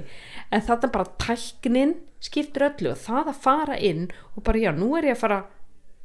En 0.53 0.61
þetta 0.67 0.91
bara 0.93 1.09
tæknin 1.23 1.95
skiptir 2.21 2.67
öllu 2.67 2.91
og 2.93 2.99
það 3.01 3.31
að 3.33 3.39
fara 3.41 3.79
inn 3.81 4.03
og 4.35 4.43
bara 4.45 4.61
já, 4.61 4.69
nú 4.77 4.91
er 4.99 5.09
ég 5.09 5.17
að 5.17 5.23
fara 5.23 5.39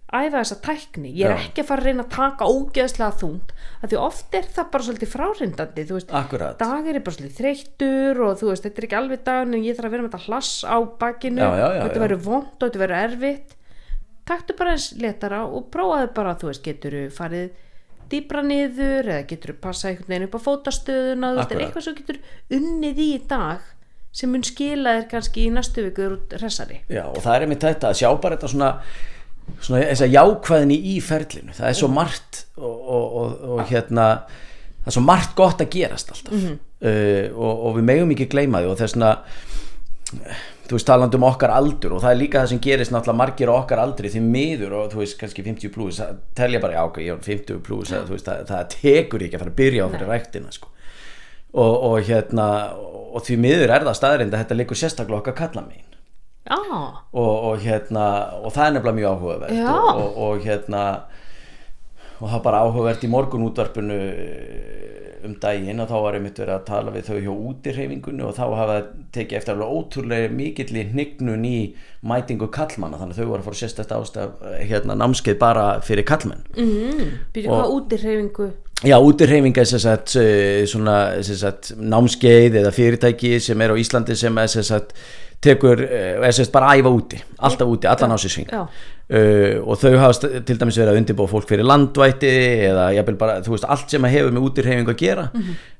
æfa 0.06 0.38
þessa 0.38 0.56
tækni, 0.62 1.10
ég 1.18 1.26
er 1.26 1.34
Já. 1.34 1.46
ekki 1.48 1.62
að 1.64 1.68
fara 1.70 1.82
að 1.82 1.86
reyna 1.90 2.04
að 2.06 2.12
taka 2.14 2.46
ógeðslega 2.46 3.16
þungt, 3.20 3.50
af 3.82 3.90
því 3.90 3.98
oft 3.98 4.36
er 4.38 4.46
það 4.54 4.68
bara 4.76 4.86
svolítið 4.86 5.10
frárindandi, 5.10 5.84
þú 5.88 5.96
veist 5.98 6.12
Akkurat. 6.14 6.58
dagur 6.60 6.94
er 6.94 7.02
bara 7.08 7.16
svolítið 7.16 7.40
þreyttur 7.40 8.20
og 8.28 8.38
þú 8.38 8.50
veist, 8.52 8.62
þetta 8.68 8.78
er 8.82 8.86
ekki 8.86 8.98
alveg 9.00 9.24
dagun 9.26 9.54
en 9.58 9.64
ég 9.66 9.76
þarf 9.76 9.88
að 9.90 9.96
vera 9.96 10.06
með 10.06 10.12
þetta 10.14 10.26
hlass 10.30 10.52
á 10.62 10.76
bakinu 11.02 11.42
Já, 11.42 11.50
já, 11.58 11.66
já, 11.74 11.82
þetta 11.82 11.98
já. 12.00 12.04
verður 12.06 12.22
vond 12.28 12.54
og 12.54 12.64
þetta 12.68 12.82
verður 12.84 13.02
erfitt 13.10 13.56
taktu 14.26 14.56
bara 14.58 14.74
eins 14.76 14.86
letara 15.02 15.40
og 15.46 15.68
prófaðu 15.74 16.12
bara, 16.14 16.36
þú 16.38 16.50
veist, 16.52 16.62
getur 16.66 16.96
farið 17.14 17.50
dýbra 18.10 18.42
niður 18.46 19.08
eða 19.10 19.26
getur 19.26 19.56
passa 19.58 19.88
einhvern 19.90 20.12
veginn 20.12 20.28
upp 20.28 20.38
á 20.38 20.46
fótastöðuna 20.46 21.32
þú 21.32 21.40
veist, 21.40 21.50
er 21.50 21.56
Akkurat. 21.56 21.66
eitthvað 21.66 21.86
sem 21.88 21.98
getur 21.98 22.18
unnið 22.60 23.02
í 23.02 23.08
í 23.16 23.20
dag 23.26 23.72
sem 24.16 24.30
mun 24.32 24.46
skila 24.46 24.94
þér 25.00 25.08
kannski 25.10 25.42
í 25.48 25.50
næstu 25.52 25.82
viku 25.90 26.06
út 26.14 26.36
hressari 26.38 26.78
Já, 26.88 27.02
og 27.10 27.18
það 27.20 27.34
er 27.34 27.44
einmitt 27.48 27.66
þetta 27.66 27.90
að 27.90 27.98
sjá 28.00 28.08
bara 28.22 28.38
þetta 28.38 28.52
svona, 28.54 28.70
svona 29.60 29.82
þess 29.88 30.04
að 30.06 30.14
jákvæðinni 30.16 30.78
í 30.92 30.96
ferlinu 31.04 31.54
það 31.56 31.68
er 31.70 31.78
svo 31.80 31.88
margt 31.92 32.42
og, 32.56 32.76
og, 32.76 33.16
og, 33.20 33.34
og 33.56 33.64
hérna 33.70 34.06
það 34.26 34.90
er 34.92 34.96
svo 34.98 35.04
margt 35.06 35.34
gott 35.38 35.60
að 35.64 35.72
gerast 35.76 36.12
alltaf 36.14 36.34
Mhm. 36.36 36.58
uh, 36.82 37.26
og, 37.36 37.64
og 37.70 37.76
við 37.78 37.88
megum 37.90 38.14
ekki 38.16 38.28
gleyma 38.34 38.60
því 38.64 38.72
og 38.72 38.78
þess 38.80 38.96
vegna 38.96 39.12
þú 40.66 40.74
veist 40.76 40.86
talandi 40.86 41.18
um 41.18 41.24
okkar 41.26 41.52
aldur 41.54 41.96
og 41.96 42.02
það 42.02 42.12
er 42.12 42.18
líka 42.20 42.40
það 42.42 42.50
sem 42.52 42.60
gerist 42.62 42.92
náttúrulega 42.94 43.20
margir 43.20 43.50
okkar 43.50 43.82
aldri 43.82 44.10
því 44.10 44.22
miður 44.22 44.72
og 44.80 44.92
þú 44.92 45.00
veist 45.02 45.18
kannski 45.20 45.44
50 45.46 45.72
plus 45.74 45.98
það 46.00 46.20
telja 46.38 46.60
bara 46.62 46.78
já 46.78 46.84
ég 47.06 47.12
er 47.14 47.20
50 47.26 47.60
plus 47.66 47.90
ja. 47.94 48.00
það, 48.06 48.40
það 48.50 48.64
tekur 48.74 49.24
ekki 49.26 49.38
að 49.38 49.44
fara 49.44 49.52
að 49.54 49.60
byrja 49.60 49.86
á 49.86 49.92
fyrir 49.94 50.10
ræktina 50.10 50.54
sko. 50.54 50.68
og, 51.54 51.74
og 51.90 51.98
hérna 52.06 52.46
og 52.76 53.22
því 53.26 53.38
miður 53.46 53.74
er 53.76 53.86
það 53.86 53.98
staðrind 54.00 54.34
að 54.34 54.42
þetta 54.44 54.58
leikur 54.60 54.80
sérstaklega 54.82 55.22
okkar 55.22 55.38
kalla 55.42 55.66
megin 55.66 55.95
og, 57.12 57.36
og 57.50 57.62
hérna 57.64 58.06
og 58.42 58.52
það 58.54 58.66
er 58.66 58.74
nefnilega 58.76 58.98
mjög 59.00 59.14
áhugavert 59.14 59.62
og, 59.74 60.02
og, 60.02 60.18
og 60.26 60.44
hérna 60.46 60.82
og 62.16 62.28
það 62.28 62.36
er 62.38 62.44
bara 62.46 62.62
áhugavert 62.64 63.04
í 63.04 63.12
morgun 63.12 63.46
útvarpinu 63.48 63.98
um 65.26 65.34
daginn 65.42 65.82
og 65.82 65.88
þá 65.90 65.96
var 66.04 66.16
einmitt 66.18 66.38
verið 66.38 66.54
að 66.54 66.66
tala 66.68 66.92
við 66.94 67.08
þau 67.08 67.16
hjá 67.24 67.32
útirhefingunni 67.50 68.26
og 68.26 68.36
þá 68.36 68.44
hafa 68.60 68.76
tekið 69.16 69.38
eftir 69.40 69.54
alveg 69.56 69.72
ótrúlega 69.78 70.28
mikill 70.38 70.76
í 70.76 70.84
hnignun 70.92 71.48
í 71.48 71.56
mætingu 72.06 72.48
kallmanna 72.54 73.00
þannig 73.00 73.16
að 73.16 73.22
þau 73.22 73.30
voru 73.32 73.42
að 73.42 73.48
fóra 73.48 73.60
sérstætt 73.62 73.96
ástaf 73.96 74.46
hérna 74.60 74.98
námskeið 75.00 75.40
bara 75.42 75.66
fyrir 75.84 76.06
kallmenn 76.06 76.46
byrju 77.34 77.50
hvað 77.50 77.74
út 77.74 77.96
í 77.96 78.00
hreyfingu 78.04 78.52
Já, 78.84 78.98
útirhefinga 79.00 79.62
er 79.62 79.78
sagt, 79.80 80.16
eh, 80.20 80.66
svona, 80.68 81.22
sagt, 81.24 81.70
námskeið 81.80 82.58
eða 82.60 82.72
fyrirtæki 82.76 83.38
sem 83.40 83.60
er 83.64 83.72
á 83.72 83.76
Íslandi 83.80 84.14
sem 84.14 84.36
er 84.36 84.46
sagt, 84.52 84.92
tekur, 85.42 85.80
eh, 85.84 86.32
sem 86.32 86.44
sagt 86.44 86.52
bara 86.52 86.74
æfa 86.76 86.90
úti, 86.90 87.20
alltaf 87.38 87.68
úti, 87.68 87.86
allan 87.86 88.14
á 88.14 88.18
sér 88.18 88.32
svinga 88.32 88.52
Já. 88.56 88.62
uh, 88.66 89.68
og 89.68 89.78
þau 89.78 89.96
hafa 90.00 90.28
til 90.48 90.58
dæmis 90.58 90.78
verið 90.80 90.92
að 90.92 91.00
undirbúa 91.00 91.30
fólk 91.30 91.48
fyrir 91.50 91.68
landvætti 91.68 92.32
eða 92.70 93.04
bara, 93.18 93.40
þú 93.44 93.54
veist, 93.54 93.68
allt 93.68 93.90
sem 93.90 94.04
að 94.04 94.14
hefur 94.16 94.34
með 94.34 94.46
útirhefingu 94.48 94.94
að 94.94 95.02
gera. 95.02 95.26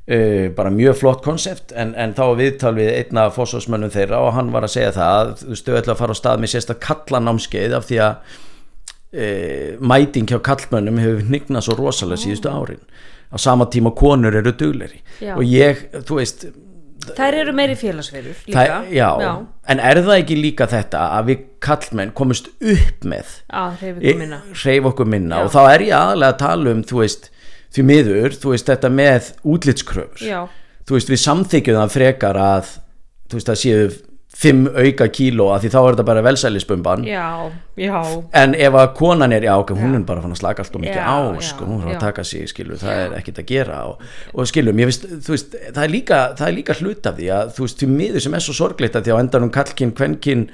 Uh, 0.07 0.49
bara 0.55 0.71
mjög 0.71 1.01
flott 1.01 1.25
konsept 1.25 1.73
en, 1.75 1.95
en 1.99 2.15
þá 2.15 2.37
viðtal 2.39 2.75
við 2.77 2.93
einna 3.01 3.27
fósfósmönnum 3.35 3.91
þeirra 3.91 4.21
og 4.23 4.37
hann 4.37 4.53
var 4.55 4.69
að 4.69 4.77
segja 4.77 4.93
það 4.95 5.15
að 5.23 5.33
þú 5.41 5.55
veist, 5.55 5.67
þau 5.67 5.81
ætla 5.81 5.97
að 5.97 6.03
fara 6.03 6.15
á 6.15 6.21
stað 6.21 6.45
með 6.45 6.53
sérst 6.53 6.75
að 6.77 6.83
kalla 6.87 7.23
námskeið 7.25 7.75
af 7.81 7.89
því 7.89 7.99
að 8.05 8.37
e, 9.17 9.27
mæting 9.81 10.31
hjá 10.31 10.39
kallmönnum 10.47 11.01
hefur 11.03 11.27
hnignað 11.27 11.67
svo 11.67 11.77
rosalega 11.81 12.23
síðustu 12.23 12.53
árin. 12.53 12.85
Á 13.27 13.37
sama 13.43 13.67
tíma 13.67 13.91
konur 13.97 14.37
eru 14.39 14.53
dugleri 14.55 15.01
Já. 15.19 15.35
og 15.35 15.43
ég, 15.43 15.89
þú 16.07 16.21
veist 16.21 16.47
þær 17.17 17.37
eru 17.43 17.53
meiri 17.57 17.77
félagsverður 17.79 18.41
líka. 18.49 18.65
Það, 18.67 18.91
já, 18.97 19.09
en 19.73 19.83
er 19.91 20.01
það 20.07 20.21
ekki 20.21 20.39
líka 20.41 20.69
þetta 20.71 21.03
að 21.19 21.31
við 21.31 21.45
kallmenn 21.67 22.13
komumst 22.17 22.51
upp 22.55 23.07
með 23.07 23.33
að 23.51 23.77
hreyfingu 23.83 24.15
minna. 24.23 24.41
hreyf 24.55 24.91
okkur 24.93 25.11
minna. 25.13 25.41
Já. 25.41 25.45
og 25.45 25.55
þá 25.55 25.61
er 25.75 25.87
ég 25.87 25.95
aðalega 26.01 26.33
að 26.35 26.41
tala 26.43 26.75
um 26.75 26.83
þú 26.87 27.03
veist, 27.03 27.31
því 27.77 27.87
miður, 27.91 28.37
þú 28.43 28.55
veist 28.55 28.73
þetta 28.73 28.93
með 28.97 29.31
útlitskröfur. 29.55 30.27
Já. 30.27 30.41
þú 30.87 30.99
veist 30.99 31.13
við 31.13 31.23
samþykjum 31.27 31.81
það 31.83 31.95
frekar 31.97 32.41
að 32.41 32.75
þú 33.27 33.41
veist 33.41 33.51
það 33.53 33.63
séu 33.63 33.89
fimm 34.37 34.67
auka 34.69 35.07
kíló 35.09 35.47
að 35.55 35.65
því 35.65 35.71
þá 35.73 35.79
er 35.81 35.95
þetta 35.95 36.05
bara 36.11 36.23
velsælisbumban. 36.27 37.05
Já, 37.09 37.25
já, 37.81 37.95
en 38.37 38.57
ef 38.67 38.77
að 38.77 38.89
konan 38.99 39.33
er, 39.33 39.47
já 39.49 39.55
ok, 39.57 39.73
hún 39.79 39.97
er 39.97 40.05
bara 40.09 40.25
að 40.27 40.37
slaka 40.37 40.65
allt 40.65 40.77
og 40.77 40.85
mikið 40.85 41.01
á, 41.01 41.17
sko, 41.49 41.69
hún 41.71 41.87
er 41.87 41.95
að 41.95 42.03
taka 42.05 42.25
sig, 42.29 42.45
skilur, 42.53 42.77
það 42.81 43.03
er 43.07 43.17
ekkit 43.21 43.41
að 43.41 43.49
gera 43.49 43.79
og, 43.89 44.03
og 44.37 44.51
skilur, 44.51 44.77
mér 44.77 44.93
finnst, 44.93 45.09
þú 45.25 45.37
veist, 45.37 45.57
það 45.71 45.83
er 45.87 45.95
líka 45.95 46.21
það 46.37 46.49
er 46.51 46.59
líka 46.59 46.79
hlut 46.83 47.09
af 47.09 47.17
því 47.21 47.31
að, 47.39 47.55
þú 47.57 47.65
veist, 47.67 47.79
því 47.81 47.91
miður 47.95 48.27
sem 48.27 48.37
er 48.37 48.45
svo 48.45 48.57
sorgleitt 48.61 48.99
að 49.01 49.09
því 49.09 49.17
á 49.17 49.23
endanum 49.23 49.55
kallkinn, 49.57 49.97
kvenkinn 49.97 50.45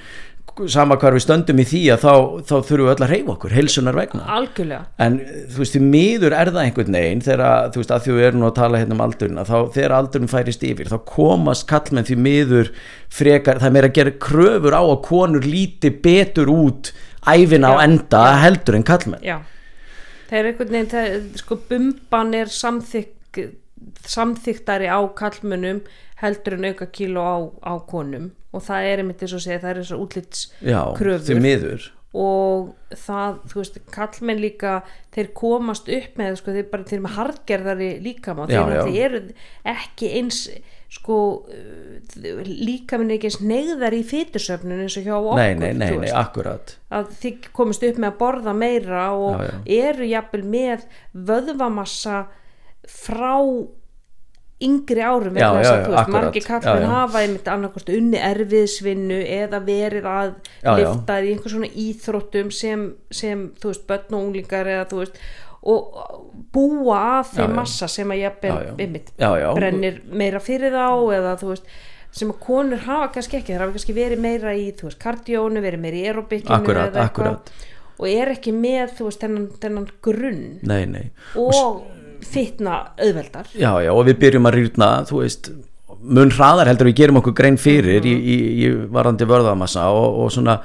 sama 0.73 0.97
hvar 1.01 1.17
við 1.17 1.25
stöndum 1.25 1.61
í 1.63 1.67
því 1.69 1.83
að 1.95 2.03
þá, 2.03 2.15
þá 2.49 2.55
þurfum 2.55 2.83
við 2.83 2.93
öll 2.93 3.05
að 3.07 3.13
reyfa 3.13 3.33
okkur, 3.35 3.55
heilsunar 3.57 3.99
vegna. 3.99 4.25
Algjörlega. 4.37 4.83
En 5.03 5.21
þú 5.23 5.63
veist, 5.63 5.77
því 5.77 5.83
miður 5.87 6.37
er 6.39 6.51
það 6.53 6.65
einhvern 6.67 6.99
veginn 6.99 7.25
þegar, 7.27 7.71
þú 7.73 7.83
veist, 7.83 7.95
að 7.97 8.05
því 8.07 8.17
við 8.17 8.27
erum 8.29 8.43
nú 8.43 8.49
að 8.49 8.59
tala 8.59 8.83
hérna 8.83 8.97
um 8.99 9.05
aldurinn, 9.07 9.41
að 9.43 9.53
þá 9.53 9.57
þegar 9.79 9.97
aldurinn 9.99 10.33
færist 10.33 10.67
yfir 10.69 10.93
þá 10.93 10.99
komast 11.13 11.69
kallmenn 11.71 12.09
því 12.09 12.19
miður 12.27 12.73
frekar, 13.13 13.63
það 13.63 13.71
er 13.71 13.77
meira 13.79 13.91
að 13.93 13.97
gera 14.01 14.19
kröfur 14.27 14.77
á 14.77 14.83
að 14.83 15.01
konur 15.09 15.49
líti 15.49 15.93
betur 16.05 16.53
út 16.53 16.93
æfina 17.27 17.71
á 17.71 17.75
Já, 17.79 17.85
enda 17.87 18.23
heldur 18.43 18.77
en 18.79 18.87
kallmenn 18.87 19.25
já, 19.25 19.39
það 20.29 20.39
er 20.39 20.49
einhvern 20.51 20.75
veginn 20.75 20.93
það, 20.93 21.19
sko 21.41 21.59
bumban 21.71 22.35
er 22.35 22.53
samþykk 22.53 23.43
samþyktari 24.07 24.91
á 24.91 25.01
kallmönnum 25.19 25.83
heldur 26.23 26.59
en 26.59 26.71
auka 26.71 26.89
kíló 26.91 27.23
á, 27.23 27.37
á 27.63 27.75
konum 27.87 28.31
og 28.53 28.63
það 28.67 28.91
er 28.91 29.03
einmitt 29.03 29.25
eins 29.25 29.35
og 29.37 29.43
segja 29.45 29.63
það 29.63 29.73
er 29.73 29.83
þessar 29.83 30.05
útlits 30.05 30.47
já, 30.61 30.79
því 30.93 31.01
kröfur 31.01 31.43
miður. 31.49 31.91
Og 32.13 32.75
það, 32.93 33.37
þú 33.49 33.57
veist, 33.63 33.77
kallmenn 33.95 34.41
líka 34.43 34.73
þeir 35.15 35.31
komast 35.39 35.87
upp 35.89 36.19
með 36.21 36.35
sko, 36.43 36.53
þeir 36.53 36.67
bara 36.69 36.85
þeir 36.85 36.99
eru 36.99 37.05
með 37.07 37.15
hardgerðari 37.17 37.89
líkama 38.05 38.45
Já, 38.45 38.53
þeir 38.53 38.59
já. 38.61 38.67
náttúrulega 38.69 39.07
eru 39.07 39.23
ekki 39.73 40.11
eins 40.19 40.43
sko 40.93 41.17
líkaminn 42.45 43.09
er 43.15 43.17
ekki 43.17 43.31
eins 43.31 43.39
neyðar 43.41 43.97
í 43.97 44.03
fytusöfnun 44.05 44.83
eins 44.85 44.99
og 45.01 45.07
hjá 45.07 45.15
okkur 45.17 45.39
nei, 45.41 45.55
nei, 45.57 45.71
nei, 45.73 45.89
veist. 46.03 46.75
að 46.93 47.15
þið 47.23 47.47
komist 47.57 47.87
upp 47.89 48.01
með 48.03 48.11
að 48.11 48.19
borða 48.21 48.53
meira 48.61 49.07
og 49.17 49.41
Já, 49.41 49.55
eru 49.89 50.09
jafnvel 50.11 50.43
með 50.53 50.85
vöðvamassa 51.31 52.19
frá 52.85 53.39
yngri 54.69 55.05
árum 55.05 55.39
Já, 55.39 55.49
já, 55.49 55.63
já, 55.63 55.77
veist, 55.91 56.11
margir 56.15 56.47
kallmenn 56.47 56.91
hafa 56.91 57.23
einmitt 57.23 57.49
annarkost 57.51 57.93
unni 57.93 58.21
erfiðsvinnu 58.23 59.21
eða 59.39 59.63
verið 59.67 60.11
að 60.11 60.35
lifta 60.81 61.21
í 61.23 61.33
einhver 61.33 61.55
svona 61.55 61.71
íþróttum 61.87 62.53
sem, 62.55 62.91
sem 63.11 63.49
þú 63.63 63.73
veist, 63.73 63.87
börn 63.89 64.19
og 64.19 64.27
unglingar 64.27 64.71
eða 64.75 64.91
þú 64.91 65.01
veist 65.05 65.23
og 65.63 65.99
búa 66.51 66.99
að 67.21 67.37
þeim 67.37 67.53
massa 67.55 67.87
sem 67.87 68.11
að 68.11 68.25
já. 68.67 68.73
einmitt 68.83 69.13
brennir 69.17 70.01
meira 70.11 70.41
fyrir 70.43 70.75
þá 70.75 70.89
eða 71.15 71.37
þú 71.39 71.53
veist 71.53 71.69
sem 72.13 72.33
að 72.33 72.41
konur 72.45 72.83
hafa 72.85 73.09
kannski 73.15 73.39
ekki, 73.39 73.55
það 73.55 73.63
hafa 73.65 73.77
kannski 73.79 73.95
verið 73.97 74.21
meira 74.21 74.53
í 74.59 74.67
þú 74.77 74.89
veist, 74.91 75.01
kardjónu, 75.01 75.63
verið 75.65 75.81
meira 75.81 75.97
í 75.97 76.03
aerobikinu 76.11 76.59
Akkurat, 76.59 76.99
akkurat. 77.01 77.53
og 77.97 78.09
er 78.11 78.35
ekki 78.35 78.53
með, 78.57 78.97
þú 78.99 79.07
veist, 79.09 79.23
þennan, 79.23 79.47
þennan 79.63 79.87
grunn. 80.05 80.43
Nei, 80.69 80.83
nei. 80.91 81.07
Og 81.41 81.87
fitna 82.27 82.79
auðveldar. 82.97 83.53
Já, 83.55 83.71
já, 83.85 83.93
og 83.93 84.07
við 84.09 84.19
byrjum 84.23 84.49
að 84.51 84.59
rýrna 84.59 84.91
þú 85.09 85.23
veist, 85.23 85.53
mun 86.03 86.33
hraðar 86.35 86.71
heldur 86.71 86.91
við 86.91 86.99
gerum 87.03 87.21
okkur 87.23 87.37
grein 87.39 87.61
fyrir 87.61 88.07
í, 88.09 88.13
í, 88.13 88.37
í 88.65 88.73
varandi 88.93 89.29
vörðamassa 89.29 89.89
og, 89.95 90.19
og 90.25 90.35
svona 90.35 90.59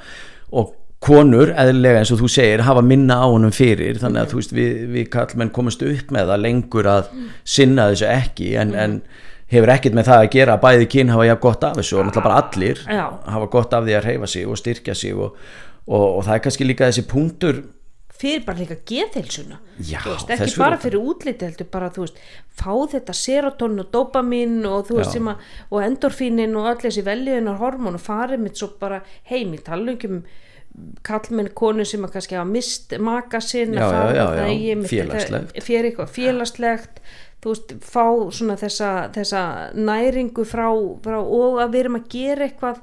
og 0.56 0.74
konur, 1.04 1.52
eðlilega 1.54 2.00
eins 2.00 2.10
og 2.10 2.18
þú 2.24 2.30
segir 2.32 2.64
hafa 2.66 2.82
minna 2.82 3.20
á 3.22 3.26
honum 3.30 3.54
fyrir 3.54 4.00
þannig 4.02 4.24
að 4.24 4.32
þú 4.32 4.40
veist, 4.40 4.54
við, 4.56 4.72
við 4.94 5.08
kallmenn 5.12 5.54
komast 5.54 5.84
upp 5.86 6.10
með 6.14 6.32
það 6.32 6.42
lengur 6.42 6.90
að 6.90 7.12
sinna 7.46 7.86
þessu 7.92 8.08
ekki 8.10 8.50
en, 8.58 8.74
en 8.74 8.98
hefur 9.52 9.72
ekkert 9.72 9.96
með 9.96 10.10
það 10.10 10.24
að 10.24 10.30
gera 10.34 10.56
að 10.56 10.64
bæði 10.66 10.90
kyn 10.94 11.14
hafa 11.14 11.28
jafn 11.28 11.44
gott 11.46 11.66
af 11.68 11.78
þessu 11.78 12.00
og 12.00 12.08
náttúrulega 12.08 12.26
bara 12.26 12.42
allir 12.42 12.82
hafa 13.36 13.50
gott 13.54 13.76
af 13.78 13.86
því 13.86 13.96
að 13.96 14.06
reyfa 14.08 14.30
sig 14.34 14.50
og 14.50 14.58
styrkja 14.60 14.96
sig 14.98 15.14
og, 15.14 15.38
og, 15.86 16.06
og 16.08 16.20
það 16.26 16.34
er 16.34 16.44
kannski 16.48 16.66
líka 16.66 16.90
þessi 16.90 17.06
punktur 17.08 17.62
fyrir 18.18 18.42
bara 18.46 18.58
líka 18.58 18.76
geðheilsuna. 18.88 19.60
Já, 19.86 20.00
veist, 20.04 20.30
ekki 20.34 20.56
bara 20.58 20.78
fyrir 20.82 20.98
útliti 20.98 21.46
heldur 21.46 21.68
bara, 21.70 21.90
þú 21.94 22.04
veist, 22.06 22.18
fá 22.58 22.72
þetta 22.94 23.14
serotonin 23.14 23.84
og 23.84 23.92
dopamin 23.94 24.58
og 24.66 24.88
þú 24.88 24.98
veist 24.98 25.14
sem 25.14 25.30
að 25.30 25.46
og 25.70 25.84
endorfínin 25.86 26.56
og 26.58 26.66
öll 26.72 26.82
þessi 26.88 27.04
veljöðunar 27.06 27.60
hormón 27.62 27.98
og 28.00 28.02
farið 28.02 28.42
mitt 28.42 28.58
svo 28.58 28.72
bara 28.80 29.00
heim 29.30 29.54
í 29.54 29.62
talungum 29.62 30.22
kallmenn 31.06 31.48
konu 31.58 31.84
sem 31.88 32.04
að 32.06 32.12
kannski 32.18 32.36
hafa 32.38 32.50
mist 32.50 32.92
maka 33.02 33.40
sinn 33.42 33.74
Já, 33.74 33.82
að 33.86 33.94
fara 33.94 34.10
já, 34.12 34.18
já, 34.18 34.26
þarna 34.28 34.44
já, 34.44 34.52
í 34.58 34.68
einmitt 34.74 34.92
félagslegt. 34.92 35.56
fyrir 35.66 35.88
eitthvað 35.90 36.12
félagslegt 36.14 37.00
þú 37.42 37.54
veist, 37.54 37.72
fá 37.86 38.04
svona 38.34 38.56
þessa, 38.60 38.90
þessa 39.14 39.42
næringu 39.78 40.44
frá, 40.46 40.68
frá 41.02 41.18
og 41.22 41.58
að 41.62 41.74
við 41.74 41.80
erum 41.84 41.98
að 41.98 42.08
gera 42.14 42.46
eitthvað 42.48 42.80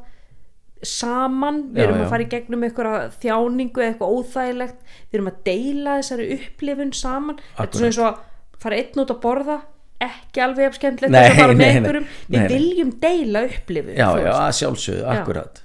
saman 0.90 1.62
við 1.76 1.82
Já, 1.82 1.86
erum 1.88 2.00
já. 2.00 2.04
að 2.06 2.12
fara 2.14 2.26
í 2.26 2.32
gegnum 2.32 2.66
eitthvað 2.68 3.06
þjáningu 3.24 3.82
eða 3.84 3.92
eitthvað 3.92 4.18
óþægilegt 4.20 4.82
við 4.96 5.20
erum 5.20 5.30
að 5.32 5.40
deila 5.50 5.96
þessari 6.00 6.28
upplifun 6.38 6.92
saman 6.96 7.40
þetta 7.58 7.66
er 7.66 7.78
svona 7.80 7.90
eins 7.92 8.02
og 8.02 8.10
að 8.10 8.62
fara 8.66 8.82
einn 8.82 9.02
út 9.06 9.14
að 9.16 9.22
borða 9.26 9.58
ekki 10.06 10.44
alveg 10.44 10.78
Nei, 11.08 11.22
að 11.24 11.38
fara 11.40 11.54
með 11.54 11.58
nei, 11.58 11.66
nei. 11.66 11.76
einhverjum 11.80 12.08
við 12.28 12.36
Nei, 12.36 12.42
nei. 12.42 12.50
viljum 12.52 12.94
deila 13.06 13.44
upplifun 13.48 13.96
já, 13.96 14.08
já, 14.26 14.34
sjálfsögðu, 14.60 15.06
akkurat 15.14 15.62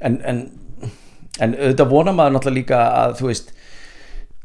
en, 0.00 0.16
en, 0.24 0.38
en 1.44 1.56
auðvitað 1.58 1.90
vonar 1.92 2.16
maður 2.16 2.36
náttúrulega 2.38 2.60
líka 2.60 2.80
að 3.02 3.18
þú 3.20 3.28
veist 3.30 3.52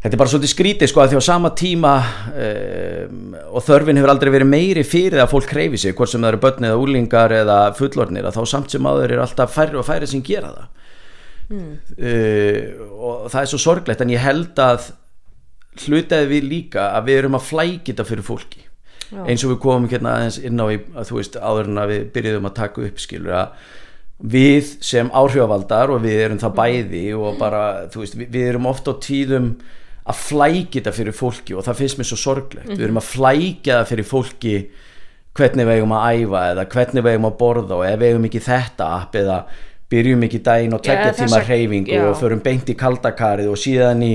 þetta 0.06 0.14
er 0.14 0.22
bara 0.22 0.30
svolítið 0.30 0.52
skrítið 0.52 0.90
sko 0.92 1.02
að 1.02 1.12
því 1.12 1.18
á 1.18 1.24
sama 1.26 1.50
tíma 1.58 1.92
um, 2.30 3.22
og 3.58 3.64
þörfin 3.66 3.98
hefur 3.98 4.12
aldrei 4.14 4.30
verið 4.36 4.52
meiri 4.52 4.84
fyrir 4.86 5.24
að 5.24 5.32
fólk 5.32 5.54
hreyfi 5.56 5.80
sig 5.82 5.96
hvort 5.98 6.12
sem 6.12 6.22
það 6.22 6.36
eru 6.36 6.42
börn 6.44 6.68
eða 6.70 6.82
úlingar 6.84 7.34
eða 7.34 7.56
fullornir 7.80 8.28
að 8.30 8.38
þá 8.38 8.52
samt 8.52 8.76
sem 8.76 8.86
áður 8.86 9.16
er 9.16 9.24
alltaf 9.24 9.56
færri 9.56 9.80
og 9.82 9.88
færri 9.88 10.10
sem 10.12 10.22
gera 10.26 10.52
það. 10.54 10.68
Uh, 11.50 12.60
og 12.94 13.26
það 13.34 13.40
er 13.42 13.50
svo 13.50 13.62
sorglegt 13.62 14.04
en 14.06 14.14
ég 14.14 14.22
held 14.22 14.62
að 14.62 14.92
hlutaði 15.86 16.30
við 16.36 16.48
líka 16.52 16.92
að 16.94 17.10
við 17.10 17.20
erum 17.24 17.40
að 17.40 17.50
flækita 17.50 18.06
fyrir 18.06 18.26
fólki. 18.30 18.62
Já. 19.06 19.22
eins 19.30 19.44
og 19.46 19.52
við 19.54 19.60
komum 19.62 19.90
hérna 19.90 20.16
aðeins 20.18 20.38
inn 20.42 20.62
á 20.62 20.66
í, 20.74 20.80
að 20.98 21.10
þú 21.12 21.18
veist 21.20 21.36
áður 21.38 21.68
en 21.70 21.82
að 21.82 21.92
við 21.92 22.06
byrjuðum 22.16 22.48
að 22.50 22.56
taka 22.58 22.86
upp 22.88 23.02
skilur 23.04 23.36
að 23.38 23.74
við 24.34 24.70
sem 24.86 25.10
áhrifavaldar 25.14 25.94
og 25.94 26.02
við 26.02 26.22
erum 26.24 26.40
það 26.42 26.56
bæði 26.58 27.04
og 27.14 27.38
bara 27.38 27.62
þú 27.94 28.02
veist 28.02 28.18
við, 28.18 28.32
við 28.34 28.48
erum 28.50 28.70
oft 28.72 28.90
á 28.90 28.94
tíðum 29.06 29.52
að 30.06 30.20
flækita 30.22 30.92
fyrir 30.94 31.16
fólki 31.18 31.56
og 31.58 31.64
það 31.66 31.80
finnst 31.82 31.98
mér 32.00 32.10
svo 32.12 32.18
sorglegt. 32.22 32.68
Við 32.70 32.84
erum 32.88 33.00
að 33.02 33.08
flækja 33.10 33.80
það 33.82 33.88
fyrir 33.92 34.10
fólki 34.10 34.56
hvernig 35.36 35.68
við 35.68 35.80
eigum 35.80 35.94
að 35.98 36.20
æfa 36.24 36.42
eða 36.54 36.66
hvernig 36.72 37.04
við 37.06 37.16
eigum 37.16 37.30
að 37.32 37.38
borða 37.40 37.80
og 37.80 37.86
ef 37.90 37.96
við 38.00 38.12
eigum 38.14 38.28
ekki 38.30 38.44
þetta 38.46 38.90
app 39.02 39.16
eða 39.20 39.38
byrjum 39.92 40.24
ekki 40.28 40.42
daginn 40.46 40.74
og 40.78 40.84
tekja 40.86 41.12
þessa- 41.14 41.26
tíma 41.26 41.40
hreyfingu 41.46 41.92
já. 41.96 42.04
og 42.10 42.20
förum 42.22 42.44
beint 42.44 42.70
í 42.70 42.76
kaldakarið 42.78 43.50
og 43.52 43.58
síðan 43.60 44.02
í, 44.06 44.14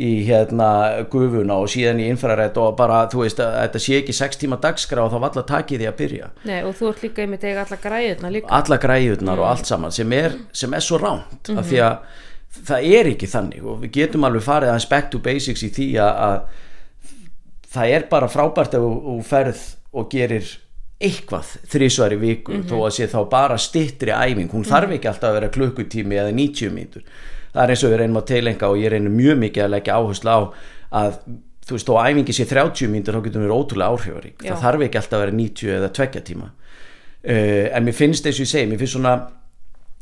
í 0.00 0.10
hérna 0.26 0.68
gufuna 1.10 1.56
og 1.62 1.66
síðan 1.72 1.98
í 2.02 2.08
infrarætt 2.10 2.56
og 2.62 2.76
bara 2.78 3.06
þú 3.10 3.24
veist 3.24 3.40
að 3.42 3.56
þetta 3.62 3.82
sé 3.86 3.98
ekki 4.02 4.14
6 4.20 4.38
tíma 4.42 4.58
dagskrá 4.60 5.02
og 5.04 5.12
þá 5.14 5.18
valla 5.24 5.42
takið 5.48 5.80
því 5.82 5.88
að 5.90 5.98
byrja. 6.02 6.30
Nei, 6.44 6.62
og 6.62 6.74
þú 6.78 6.90
ert 6.92 7.02
líka 7.06 7.22
einmitt 7.24 7.44
eiga 7.44 7.64
alla 7.66 7.78
græðuna 7.86 8.30
líka. 8.36 8.48
Alla 8.60 8.78
græjurnar 8.78 9.38
og 9.38 9.48
allt 9.50 9.66
saman 9.66 9.92
sem 9.92 10.12
er, 10.12 10.36
sem 10.52 10.74
er 10.74 10.80
svo 10.80 10.98
ránt 10.98 11.50
af 11.56 11.66
því 11.66 11.80
að 11.86 11.96
það 12.50 12.88
er 12.98 13.12
ekki 13.12 13.28
þannig 13.30 13.66
og 13.66 13.84
við 13.84 13.94
getum 13.98 14.26
alveg 14.26 14.46
farið 14.46 14.72
aðeins 14.72 14.88
back 14.90 15.10
to 15.12 15.20
basics 15.22 15.62
í 15.66 15.70
því 15.74 15.88
að, 16.02 16.24
að 16.26 17.68
það 17.70 17.94
er 17.96 18.08
bara 18.10 18.30
frábært 18.30 18.74
ef 18.78 18.86
þú 18.86 19.16
ferð 19.26 19.62
og 19.90 20.08
gerir 20.10 20.48
eitthvað 21.00 21.52
þrísvar 21.72 22.14
í 22.14 22.18
viku 22.20 22.58
þó 22.68 22.74
að 22.84 22.94
sé 22.98 23.06
þá 23.08 23.20
bara 23.32 23.56
stittri 23.60 24.12
æfing. 24.12 24.50
Hún 24.52 24.66
þarf 24.68 24.96
ekki 24.96 25.08
alltaf 25.08 25.30
að 25.30 25.36
vera 25.38 25.52
klukkutími 25.54 26.18
eða 26.20 26.34
90 26.36 26.74
mínútur. 26.74 27.06
Það 27.54 27.62
er 27.62 27.72
eins 27.72 27.84
og 27.86 27.92
við 27.92 28.02
reynum 28.02 28.20
að 28.20 28.26
teilenga 28.30 28.68
og 28.68 28.80
ég 28.82 28.92
reynum 28.92 29.16
mjög 29.16 29.40
mikið 29.40 29.64
að 29.64 29.72
leggja 29.74 29.96
áherslu 29.96 30.34
á 30.34 30.40
að 31.00 31.16
þú 31.70 31.76
veist, 31.76 31.88
þó 31.88 31.94
að 31.96 32.10
æfingi 32.10 32.36
sé 32.36 32.46
30 32.50 32.92
mínútur 32.92 33.16
þá 33.16 33.24
getum 33.24 33.40
við 33.42 33.48
verið 33.48 33.62
ótrúlega 33.62 33.96
áhrifarík. 33.96 34.44
Það 34.44 34.62
þarf 34.66 34.84
ekki 34.86 35.00
alltaf 35.00 35.16
að 35.16 35.24
vera 35.24 35.36
90 35.40 35.74
eða 35.78 35.90
2 36.00 36.24
tíma. 36.28 36.50
Uh, 37.20 37.66
en 37.76 37.86
mér 37.86 37.96
finnst 37.96 38.26
eins 38.28 38.38
og 38.38 38.44
ég 38.44 38.52
segi 38.52 38.68
mér 38.68 38.80
finnst 38.80 38.96
svona 38.96 39.14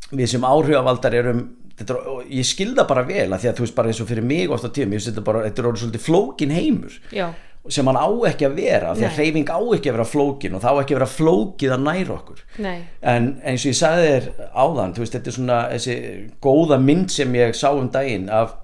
við 0.09 0.29
sem 0.33 0.45
áhrifavaldar 0.47 1.15
erum 1.19 1.41
er, 1.83 2.23
ég 2.39 2.47
skilda 2.47 2.87
bara 2.89 3.03
vel 3.07 3.27
að 3.29 3.43
því 3.43 3.51
að 3.51 3.59
þú 3.59 3.65
veist 3.65 3.75
bara 3.77 3.91
eins 3.91 4.01
og 4.03 4.09
fyrir 4.09 4.25
mig 4.25 4.51
ofta 4.51 4.71
tíma, 4.73 4.93
ég 4.93 4.99
finnst 4.99 5.11
þetta 5.13 5.27
bara 5.27 5.43
þetta 5.47 5.61
er 5.61 5.69
orðið 5.69 5.83
svolítið 5.85 6.05
flókin 6.07 6.55
heimur 6.55 6.99
Já, 7.15 7.27
sem 7.69 7.89
hann 7.89 7.99
á 7.99 8.07
ekki 8.29 8.47
að 8.47 8.55
vera, 8.55 8.93
því 8.95 9.05
að 9.05 9.17
hreyfing 9.19 9.49
á 9.51 9.59
ekki 9.75 9.91
að 9.91 9.97
vera 9.97 10.07
flókin 10.07 10.55
og 10.55 10.63
þá 10.63 10.69
ekki 10.71 10.95
að 10.95 10.99
vera 10.99 11.09
flókið 11.11 11.73
að 11.75 11.83
næra 11.85 12.15
okkur. 12.15 12.43
Nei, 12.63 12.77
en 13.13 13.27
eins 13.43 13.65
og 13.65 13.73
ég 13.73 13.77
sagði 13.79 14.07
þér 14.13 14.29
áðan 14.63 14.95
þú 14.95 15.03
veist, 15.03 15.17
þetta 15.17 15.31
er 15.31 15.35
svona 15.35 15.59
þessi 15.73 15.97
góða 16.41 16.79
mynd 16.81 17.13
sem 17.13 17.35
ég 17.35 17.57
sá 17.59 17.67
um 17.73 17.91
daginn 17.93 18.29
af 18.31 18.55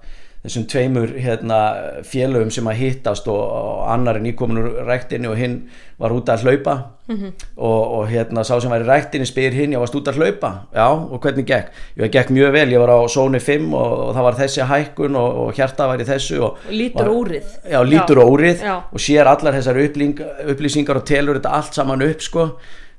þessum 0.46 0.66
tveimur 0.70 1.12
hérna, 1.20 1.58
félögum 2.06 2.50
sem 2.54 2.66
að 2.70 2.80
hittast 2.80 3.26
og, 3.28 3.40
og 3.40 3.88
annar 3.92 4.20
er 4.20 4.24
nýkomin 4.24 4.62
úr 4.62 4.84
ræktinni 4.86 5.28
og 5.30 5.36
hinn 5.38 5.56
var 5.98 6.12
út 6.12 6.28
að 6.28 6.44
hlaupa 6.46 6.74
-hmm. 7.08 7.32
og, 7.56 7.82
og 7.98 8.08
hérna 8.08 8.44
sá 8.44 8.60
sem 8.60 8.70
var 8.70 8.82
í 8.84 8.86
ræktinni 8.88 9.26
spyr 9.26 9.52
hinn, 9.54 9.72
ég 9.72 9.80
varst 9.80 9.94
út 9.94 10.08
að 10.08 10.18
hlaupa 10.20 10.50
já, 10.74 10.88
og 10.88 11.20
hvernig 11.20 11.46
gekk? 11.46 11.70
Ég 11.98 12.10
gekk 12.12 12.30
mjög 12.30 12.52
vel, 12.52 12.72
ég 12.72 12.78
var 12.78 12.90
á 12.90 12.98
zóni 13.08 13.40
5 13.40 13.74
og, 13.74 13.92
og 14.08 14.14
það 14.14 14.22
var 14.22 14.34
þessi 14.40 14.66
hækkun 14.70 15.16
og, 15.16 15.54
hjarta 15.56 15.86
var 15.86 16.00
í 16.00 16.04
þessu 16.04 16.40
og, 16.42 16.58
lítur 16.70 17.04
var- 17.04 17.14
úrið 17.14 17.44
já, 17.70 17.80
lítur 17.82 18.18
Já. 18.18 18.24
órið 18.24 18.62
Já. 18.62 18.76
og 18.92 19.00
sér 19.00 19.26
allar 19.26 19.54
þessar 19.54 19.76
upplýng, 19.76 20.20
upplýsingar 20.50 20.96
og 20.96 21.04
telur 21.04 21.38
þetta 21.38 21.54
allt 21.54 21.74
saman 21.74 22.02
upp 22.02 22.20
sko. 22.20 22.50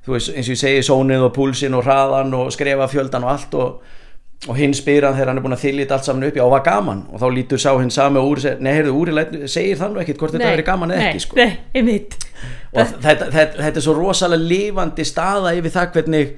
þú 0.06 0.12
veist, 0.12 0.34
eins 0.36 0.48
og 0.48 0.54
ég 0.54 0.58
segi 0.58 0.82
sónið 0.82 1.22
og 1.22 1.32
púlsin 1.34 1.74
og 1.74 1.84
hraðan 1.84 2.34
og 2.34 2.52
skrefa 2.52 2.86
fjöldan 2.88 3.24
og 3.24 3.30
allt 3.30 3.54
og, 3.54 3.80
og 4.46 4.54
hinn 4.54 4.74
spyr 4.76 5.02
hann 5.02 5.16
þegar 5.16 5.32
hann 5.32 5.40
er 5.40 5.44
búin 5.44 5.56
að 5.56 5.64
þylja 5.64 5.82
þetta 5.82 5.96
allt 5.96 6.06
saman 6.06 6.26
upp 6.28 6.36
já, 6.38 6.42
og 6.44 6.52
var 6.52 6.62
gaman. 6.68 7.00
Og 7.10 7.22
þá 7.22 7.26
lítur 7.34 7.62
sá 7.62 7.72
hinn 7.74 7.90
sami 7.90 8.22
úr 8.22 8.42
nei, 8.62 8.70
heyrðu, 8.76 8.94
úri 8.94 9.48
segir 9.50 9.80
það 9.80 9.94
nú 9.94 10.02
ekkit 10.04 10.20
hvort 10.20 10.36
þetta 10.36 10.52
verið 10.52 10.68
gaman 10.68 10.94
eða 10.94 11.02
nei, 11.02 11.08
ekki 11.08 11.24
sko. 11.24 11.38
Nei, 11.40 11.48
og 12.70 12.92
þetta, 13.02 13.30
þetta, 13.34 13.62
þetta 13.64 13.80
er 13.82 13.86
svo 13.88 13.96
rosalega 13.98 14.50
lifandi 14.52 15.06
staða 15.08 15.54
yfir 15.58 15.74
það 15.74 15.90
hvernig 15.96 16.36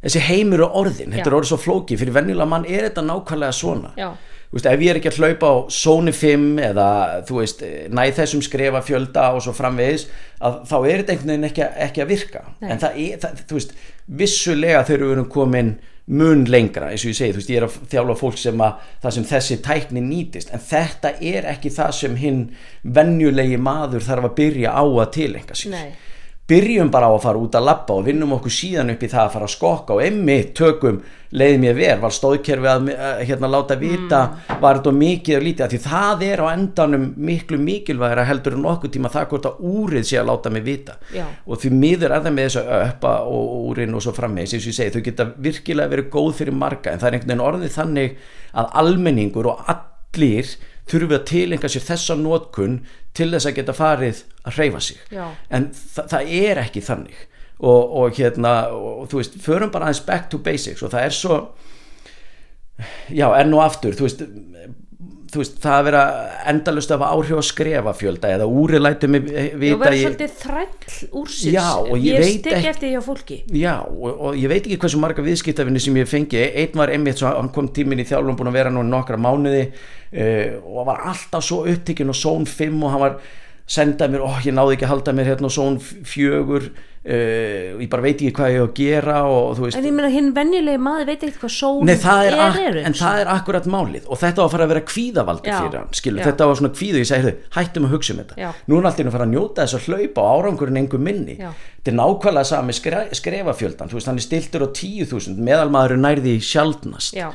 þessi 0.00 0.24
heimur 0.28 0.66
og 0.66 0.76
orðin, 0.82 1.14
þetta 1.14 1.30
er 1.30 1.38
orðið 1.38 1.52
svo 1.52 1.60
flóki 1.60 1.96
fyrir 2.00 2.16
venjulega 2.16 2.48
mann 2.48 2.68
er 2.68 2.88
þetta 2.88 3.04
nákvæmlega 3.08 3.56
svona. 3.56 3.92
Já, 4.00 4.10
veist, 4.52 4.66
ef 4.66 4.82
ég 4.82 4.92
er 4.92 4.98
ekki 5.00 5.10
að 5.12 5.20
hlaupa 5.20 5.50
á 5.52 5.56
zóni 5.74 6.14
5 6.16 6.46
eða 6.70 6.88
þú 7.28 7.38
veist, 7.38 7.62
næ 7.92 8.02
þessum 8.16 8.42
skrefa 8.44 8.82
fjölda 8.84 9.28
og 9.36 9.44
svo 9.44 9.54
framvegis 9.56 10.08
að 10.40 10.60
þá 10.70 10.76
er 10.80 11.02
þetta 11.02 11.14
einhvern 11.14 11.32
veginn 11.34 11.48
ekki, 11.50 11.68
ekki 11.86 12.04
að 12.04 12.12
virka. 12.14 12.42
Nei. 12.58 12.72
en 12.72 12.82
það 12.82 13.00
er, 13.04 13.20
það, 13.22 13.44
þú 13.46 13.58
veist, 13.60 13.76
vissulega 14.20 14.84
þegar 14.88 15.06
við 15.06 15.14
erum 15.16 15.30
komin 15.30 15.72
mun 16.06 16.44
lengra 16.50 16.90
eins 16.90 17.04
og 17.04 17.12
ég 17.12 17.18
segi, 17.18 17.34
þú 17.34 17.40
veist, 17.40 17.50
ég 17.52 17.60
er 17.60 17.66
að 17.66 17.78
þjálfa 17.92 18.16
fólk 18.18 18.38
sem 18.40 18.62
að 18.64 18.86
það 19.02 19.16
sem 19.16 19.26
þessi 19.30 19.58
tækni 19.66 20.04
nýtist. 20.04 20.52
En 20.54 20.62
þetta 20.64 21.12
er 21.32 21.48
ekki 21.52 21.72
það 21.74 21.92
sem 22.00 22.16
hinn 22.20 22.40
venjulegi 22.82 23.58
maður 23.60 24.06
þarf 24.06 24.30
að 24.30 24.38
byrja 24.40 24.74
á 24.74 24.84
að 24.84 25.10
tilenga 25.18 25.58
sér. 25.58 25.76
Nei, 25.76 25.92
byrjum 26.50 26.90
bara 26.90 27.06
á 27.06 27.12
að 27.14 27.22
fara 27.22 27.40
út 27.40 27.56
að 27.56 27.66
labba 27.68 27.96
og 27.96 28.06
vinnum 28.08 28.34
okkur 28.36 28.52
síðan 28.52 28.92
upp 28.94 29.02
í 29.06 29.10
það 29.10 29.24
að 29.24 29.34
fara 29.36 29.46
að 29.46 29.54
skokka 29.54 29.96
og 29.96 30.04
emmi 30.04 30.38
tökum 30.56 31.00
leið 31.30 31.56
mér 31.62 31.76
ver 31.78 32.00
var 32.02 32.14
stóðkerfi 32.14 32.66
að 32.66 32.88
að, 32.90 33.20
hérna 33.28 33.50
láta 33.50 33.76
vita 33.78 34.20
var 34.62 34.80
þetta 34.80 34.92
mikið 34.96 35.36
og 35.36 35.44
lítið 35.46 35.74
því 35.74 35.80
það 35.84 36.24
er 36.26 36.42
á 36.42 36.46
endanum 36.50 37.04
miklu 37.30 37.60
mikilvægara 37.62 38.24
heldur 38.26 38.56
en 38.58 38.66
okkur 38.72 38.90
tíma 38.96 39.12
það 39.14 39.28
hvort 39.30 39.46
að 39.50 39.60
úrið 39.70 40.08
sé 40.10 40.18
að 40.18 40.32
láta 40.32 40.50
mig 40.50 40.66
vita 40.66 40.96
Já. 41.14 41.22
og 41.46 41.62
því 41.62 41.70
miður 41.76 42.16
er 42.16 42.24
það 42.26 42.36
með 42.38 42.48
þessu 42.48 42.64
öppa 42.80 43.14
og 43.30 43.54
úrin 43.70 43.94
og 43.94 44.04
svo 44.06 44.16
frammeðis 44.16 44.56
eins 44.56 44.66
og 44.66 44.72
ég 44.72 44.78
segi 44.80 44.96
þau 44.96 45.06
geta 45.06 45.28
virkilega 45.46 45.94
verið 45.94 46.10
góð 46.16 46.32
fyrir 46.40 46.58
marga 46.64 46.90
en 46.90 47.02
það 47.02 47.12
er 47.12 47.18
einhvern 47.18 47.32
veginn 47.34 47.46
orðið 47.46 47.78
þannig 47.78 48.18
að 48.50 48.74
almenningur 48.82 49.52
og 49.52 49.64
allir 49.70 50.54
þurfi 50.90 51.14
að 51.14 51.26
tilenga 51.30 51.70
sér 51.70 51.86
þessa 51.86 52.16
nótkun 52.18 52.80
til 53.16 53.30
þess 53.32 53.48
að 53.50 53.56
geta 53.58 53.74
farið 53.76 54.22
að 54.44 54.56
hreyfa 54.58 54.80
sig 54.84 55.00
Já. 55.10 55.26
en 55.50 55.70
þa 55.74 56.06
það 56.12 56.34
er 56.40 56.62
ekki 56.64 56.84
þannig 56.86 57.18
og, 57.60 57.96
og 58.00 58.16
hérna 58.16 58.54
og, 58.72 59.08
þú 59.10 59.20
veist, 59.20 59.40
förum 59.44 59.72
bara 59.72 59.90
aðeins 59.90 60.04
back 60.06 60.30
to 60.32 60.40
basics 60.44 60.84
og 60.86 60.92
það 60.94 61.08
er 61.08 61.16
svo 61.16 61.40
já, 63.12 63.26
enn 63.36 63.52
og 63.56 63.64
aftur 63.66 63.96
þú 63.98 64.06
veist, 64.06 64.22
þú 65.30 65.40
veist 65.42 65.58
það 65.62 65.76
að 65.76 65.84
vera 65.86 66.02
endalust 66.50 66.92
af 66.94 67.02
áhrif 67.06 67.38
að 67.38 67.46
skrefa 67.48 67.92
fjölda 67.96 68.30
eða 68.34 68.46
úri 68.50 68.78
eh, 68.80 68.96
þú 69.00 69.60
vita 69.60 69.78
verður 69.82 70.00
svolítið 70.04 70.34
þræll 70.40 71.10
úrsins 71.20 71.54
Já, 71.54 71.66
og 71.78 71.96
ég 71.98 72.18
ég 72.18 72.26
ekki- 72.26 72.70
eftir 72.70 72.92
hjá 72.94 73.02
fólki. 73.04 73.38
Já, 73.54 73.74
og, 73.86 74.10
og 74.10 74.38
ég 74.40 74.50
veit 74.52 74.64
ekki 74.64 74.78
hversu 74.82 75.00
marga 75.02 75.24
viðskiptafinni 75.26 75.82
sem 75.82 76.00
ég 76.00 76.10
fengi 76.10 76.42
einn 76.62 76.78
var 76.80 76.92
einmitt, 76.94 77.20
svo, 77.20 77.30
hann 77.30 77.52
kom 77.54 77.70
tíminn 77.74 78.02
í 78.02 78.08
þjálfum 78.08 78.38
búin 78.38 78.50
að 78.52 78.58
vera 78.60 78.74
nú 78.74 78.82
nokkra 78.86 79.20
mánuði 79.20 79.66
uh, 79.70 80.58
og 80.64 80.86
var 80.90 81.06
alltaf 81.12 81.46
svo 81.46 81.62
upptekinn 81.70 82.10
og 82.10 82.18
són 82.18 82.48
5 82.48 82.82
og 82.84 82.94
hann 82.94 83.04
var 83.06 83.20
sendað 83.70 84.16
mér, 84.16 84.24
ó 84.26 84.30
ég 84.42 84.54
náði 84.56 84.76
ekki 84.76 84.88
að 84.88 84.94
halda 84.96 85.14
mér 85.14 85.30
hérna 85.30 85.46
og 85.50 85.54
són 85.54 85.78
fjögur 85.80 86.72
uh, 87.00 87.80
ég 87.80 87.88
bara 87.90 88.04
veit 88.04 88.18
ekki 88.20 88.32
hvað 88.36 88.52
ég 88.54 88.60
á 88.60 88.66
að 88.66 88.74
gera 88.76 89.16
og 89.30 89.60
veist 89.62 89.78
en 89.78 89.86
ég 89.88 89.94
meina 89.96 90.10
hinn 90.12 90.30
venjulegi 90.36 90.80
maður 90.82 91.08
veit 91.08 91.24
ekkert 91.24 91.40
hvað 91.44 91.54
sól 91.54 91.80
Nei, 91.88 91.94
er, 91.96 92.36
ak 92.46 92.58
eru 92.60 92.84
en 92.84 92.96
það 92.98 93.20
er 93.22 93.30
akkurat 93.34 93.68
málið. 93.70 94.06
Og 94.08 94.20
þetta 94.20 94.42
var 94.42 94.48
að 94.48 94.54
fara 94.56 94.66
að 94.66 94.72
vera 94.74 94.84
kvíðavaldi 94.90 95.50
Já, 95.50 95.56
fyrir 95.60 95.78
hann 95.80 95.94
skilur, 96.00 96.24
þetta 96.28 96.48
var 96.50 96.60
svona 96.60 96.72
kvíðu, 96.76 97.00
ég 97.00 97.08
segi 97.10 97.20
"Heyrðu, 97.20 97.36
hættum 97.56 97.86
að 97.88 97.94
hugsa 97.96 98.12
um 98.14 98.20
þetta. 98.22 98.36
Já. 98.40 98.50
nú 98.66 98.74
er 98.74 98.80
hann 98.80 98.90
alltaf 98.90 99.06
að 99.06 99.14
fara 99.16 99.28
að 99.28 99.34
njóta 99.34 99.64
þess 99.64 99.78
að 99.78 99.86
hlaupa 99.88 100.20
og 100.26 100.44
árangurinn 100.44 100.80
einhver 100.82 101.00
minni. 101.00 101.36
Já. 101.40 101.50
þetta 101.80 101.90
er 101.90 101.96
nákvæmlega 102.00 102.44
sami 102.44 102.72
skre, 102.76 103.00
skrefafjöldan 103.16 103.88
veist, 103.94 104.06
hann 104.10 104.20
er 104.20 104.26
stiltur 104.26 104.66
á 104.66 104.68
10.000 104.68 105.40
meðalmaður 105.40 105.96
nærði 105.96 106.36
sjaldnast. 106.44 107.14
Já. 107.16 107.30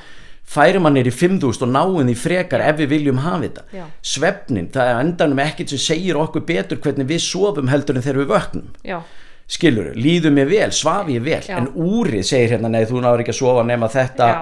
færum 0.46 0.86
hann 0.86 0.98
er 1.02 1.08
í 1.10 1.12
5.000 1.12 1.66
og 1.66 1.72
náum 1.74 2.06
því 2.06 2.16
frekar 2.22 2.62
ef 2.62 2.78
við 2.78 2.92
viljum 2.94 3.18
hafa 3.26 3.42
þetta. 3.48 3.64
Já. 3.74 3.86
svefnin, 4.06 4.70
það 4.70 4.90
er 4.92 4.94
á 4.94 5.02
endanum 5.02 5.40
ekkert 5.42 5.74
sem 5.74 5.82
segir 5.82 6.20
okkur 6.22 6.46
betur 6.46 6.78
hvernig 6.78 7.08
við 7.10 7.24
sofum 7.26 7.72
heldur 7.74 7.98
en 7.98 8.06
þegar 8.06 8.22
við 8.22 8.30
vöknum. 8.36 8.68
Já, 8.86 9.00
skilur, 9.46 9.92
líður 9.94 10.34
mér 10.34 10.48
vel, 10.50 10.70
svaf 10.74 11.10
ég 11.14 11.22
vel 11.26 11.42
Já. 11.46 11.60
en 11.60 11.68
úrið 11.70 12.24
segir 12.26 12.56
hérna, 12.56 12.72
nei 12.74 12.86
þú 12.90 13.04
náður 13.04 13.22
ekki 13.22 13.34
að 13.36 13.40
sofa 13.40 13.66
nema 13.68 13.90
þetta 13.94 14.30
Já. 14.32 14.40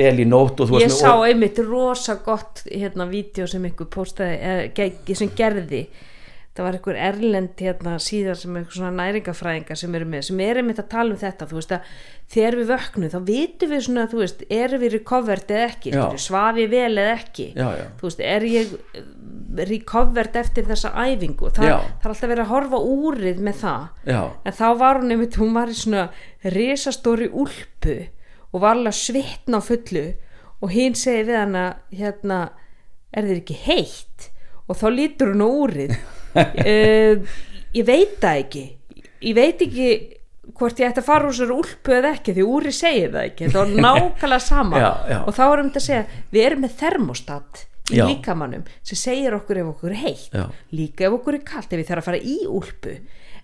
vel 0.00 0.14
í 0.18 0.26
þú 0.66 0.80
ég 0.82 0.94
sá 0.96 1.12
einmitt 1.28 1.60
rosa 1.62 2.16
gott 2.24 2.64
hérna 2.66 3.06
vídeo 3.10 3.46
sem 3.50 3.68
einhver 3.68 3.90
postaði 3.92 4.38
eh, 4.40 4.64
sem 5.18 5.30
gerði 5.38 5.84
það 6.52 6.66
var 6.66 6.76
einhver 6.76 6.98
erlend 7.00 7.60
hérna 7.64 7.92
síðan 8.02 8.36
sem 8.36 8.56
er 8.60 8.64
svona 8.68 8.90
næringafræðingar 8.98 9.78
sem 9.80 9.94
eru 9.96 10.08
með, 10.12 10.24
sem 10.26 10.40
er 10.44 10.60
einmitt 10.60 10.82
að 10.82 10.90
tala 10.92 11.14
um 11.14 11.20
þetta 11.22 11.46
þú 11.48 11.56
veist 11.56 11.72
að 11.72 11.92
þegar 12.34 12.56
við 12.58 12.72
vöknum 12.72 13.12
þá 13.14 13.18
vitum 13.30 13.72
við 13.72 13.82
svona, 13.86 14.04
þú 14.12 14.20
veist, 14.20 14.44
erum 14.52 14.82
við 14.82 14.94
recovered 14.98 15.54
eða 15.56 15.70
ekki, 15.70 15.92
Já. 15.94 15.96
skilur, 16.02 16.22
svaf 16.26 16.60
ég 16.60 16.70
vel 16.74 16.92
eða 16.92 17.14
ekki 17.16 17.48
Já, 17.56 17.68
já. 17.78 17.86
þú 18.00 18.08
veist, 18.08 18.22
er 18.34 18.46
ég 18.50 18.76
eh, 19.00 19.08
recovered 19.72 20.38
eftir 20.42 20.68
þessa 20.68 20.92
æfingu 20.92 21.52
það, 21.56 21.70
Já. 21.70 21.76
er 21.80 22.12
alltaf 22.12 22.32
verið 22.34 22.44
að 22.44 22.52
horfa 22.52 22.82
úrið 22.92 23.42
með 23.48 23.60
það 23.64 24.12
en 24.12 24.58
þá 24.60 24.66
var 24.84 25.00
hún 25.00 25.16
einmitt, 25.16 25.40
hún 25.40 25.56
var 25.56 25.72
í 25.72 25.78
svona 25.80 26.06
risastóri 26.52 27.32
úlpu 27.32 27.98
og 28.52 28.60
var 28.60 28.76
alveg 28.76 28.92
að 28.92 29.00
svitna 29.00 29.60
á 29.60 29.62
fullu 29.64 30.06
og 30.62 30.72
hinn 30.72 30.96
segi 30.98 31.24
við 31.32 31.40
hana 31.40 31.68
hérna, 31.90 32.42
er 33.12 33.28
þér 33.28 33.40
ekki 33.40 33.60
heitt 33.64 34.28
og 34.68 34.76
þá 34.78 34.90
lítur 34.92 35.32
hún 35.32 35.44
á 35.44 35.48
úrið 35.48 35.96
uh, 36.36 37.38
ég 37.76 37.86
veit 37.88 38.16
það 38.22 38.40
ekki. 38.44 38.64
Ég 39.22 39.36
veit 39.38 39.62
ekki 39.66 39.88
hvort 40.58 40.80
ég 40.82 40.88
ætti 40.90 41.00
að 41.02 41.06
fara 41.06 41.28
úr 41.28 41.36
sér 41.36 41.52
úlpu 41.54 41.94
eða 41.94 42.14
ekki 42.16 42.34
því 42.36 42.46
úri 42.50 42.72
segir 42.74 43.12
það 43.14 43.28
ekki, 43.28 43.46
þetta 43.46 43.60
var 43.62 43.74
nákvæmlega 43.86 44.44
sama. 44.46 44.80
Já, 44.82 44.90
já. 45.12 45.18
og 45.22 45.36
þá 45.36 45.42
erum 45.46 45.70
þetta 45.70 45.82
að 45.82 45.86
segja 45.86 46.24
við 46.34 46.46
erum 46.48 46.64
með 46.66 46.74
thermostat 46.82 47.62
í 47.92 47.98
Já. 47.98 48.04
líkamannum 48.08 48.66
sem 48.86 48.98
segir 48.98 49.34
okkur 49.36 49.62
ef 49.62 49.70
okkur 49.72 49.94
er 49.94 50.02
heitt. 50.02 50.36
Líka 50.74 51.06
ef 51.08 51.16
okkur 51.18 51.38
er 51.38 51.46
kalt, 51.46 51.72
ef 51.72 51.80
við 51.82 51.88
þarf 51.90 52.02
að 52.04 52.10
fara 52.10 52.22
í 52.34 52.36
úlpu. 52.50 52.94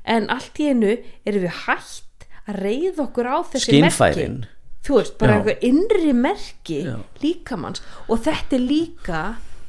En 0.08 0.28
allt 0.32 0.60
í 0.62 0.68
einu 0.72 0.94
erum 1.28 1.44
við 1.46 1.58
hætt 1.66 2.28
að 2.48 2.62
reyða 2.64 3.02
okkur 3.04 3.28
á 3.28 3.36
þessi 3.52 3.66
Skynfærin. 3.68 4.38
merki 4.40 4.54
þú 4.88 4.94
veist, 4.96 5.16
bara 5.20 5.34
einhver 5.36 5.58
innri 5.68 6.12
merki 6.16 6.78
líkamanns 7.20 7.82
og 8.08 8.22
þetta 8.24 8.56
er 8.56 8.62
líka 8.64 9.22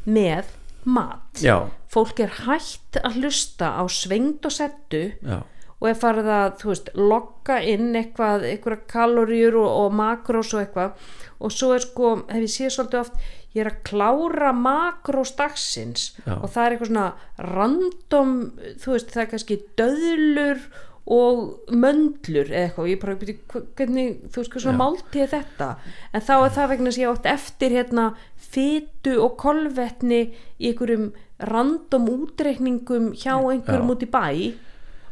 með 0.07 0.53
mat. 0.97 1.29
Já, 1.43 1.69
fólk 1.91 2.19
er 2.25 2.35
hætt 2.45 2.99
að 3.03 3.21
hlusta 3.21 3.73
á 3.77 3.83
svengd 3.89 4.45
og 4.49 4.55
settu 4.55 5.05
já, 5.21 5.39
og 5.79 5.87
er 5.87 5.97
farið 5.99 6.29
að, 6.35 6.47
þú 6.59 6.71
veist, 6.73 6.93
logga 6.99 7.59
inn 7.63 7.93
eitthvað, 7.95 8.45
eitthvað 8.49 8.85
kaloríur 8.91 9.59
og, 9.61 9.69
og 9.85 9.99
makrós 9.99 10.53
og 10.55 10.65
eitthvað. 10.65 11.11
Og 11.39 11.53
svo 11.55 11.71
er 11.71 11.85
sko, 11.85 12.15
hef 12.27 12.43
ég 12.43 12.51
séð 12.51 12.73
svolítið 12.75 13.03
oft 13.05 13.21
ég 13.55 13.63
er 13.63 13.71
að 13.71 13.79
klára 13.87 14.51
makrós 14.53 15.31
dagsins 15.37 16.11
Já. 16.21 16.35
og 16.37 16.51
það 16.53 16.65
er 16.65 16.75
eitthvað 16.75 16.91
svona 16.91 17.07
random, 17.49 18.35
þú 18.83 18.93
veist, 18.93 19.09
það 19.15 19.23
er 19.23 19.31
kannski 19.33 19.57
döðlur 19.79 20.61
og 21.09 21.71
möndlur 21.73 22.51
eða 22.51 22.67
eitthvað, 22.67 22.83
og 22.83 22.91
ég 22.91 22.99
bara 23.01 23.17
byrja, 23.17 23.63
hvernig, 23.79 24.19
þú 24.29 24.43
veist, 24.43 24.51
hvað 24.53 24.65
svona 24.67 24.89
er 25.23 25.31
þetta? 25.31 25.69
En 26.13 26.25
þá 26.27 26.33
er 26.35 26.53
það 26.59 26.71
vegna 26.75 26.93
sem 26.93 27.03
ég 27.03 27.15
átt 27.15 27.31
eftir 27.31 27.77
hérna 27.79 28.05
fytu 28.54 29.18
og 29.24 29.38
kolvetni 29.41 30.22
í 30.60 30.72
einhverjum 30.72 31.12
random 31.50 32.08
útreikningum 32.16 33.12
hjá 33.16 33.36
einhverjum 33.38 33.88
Já. 33.89 33.93
út 33.95 34.04
í 34.04 34.10
bæ 34.12 34.26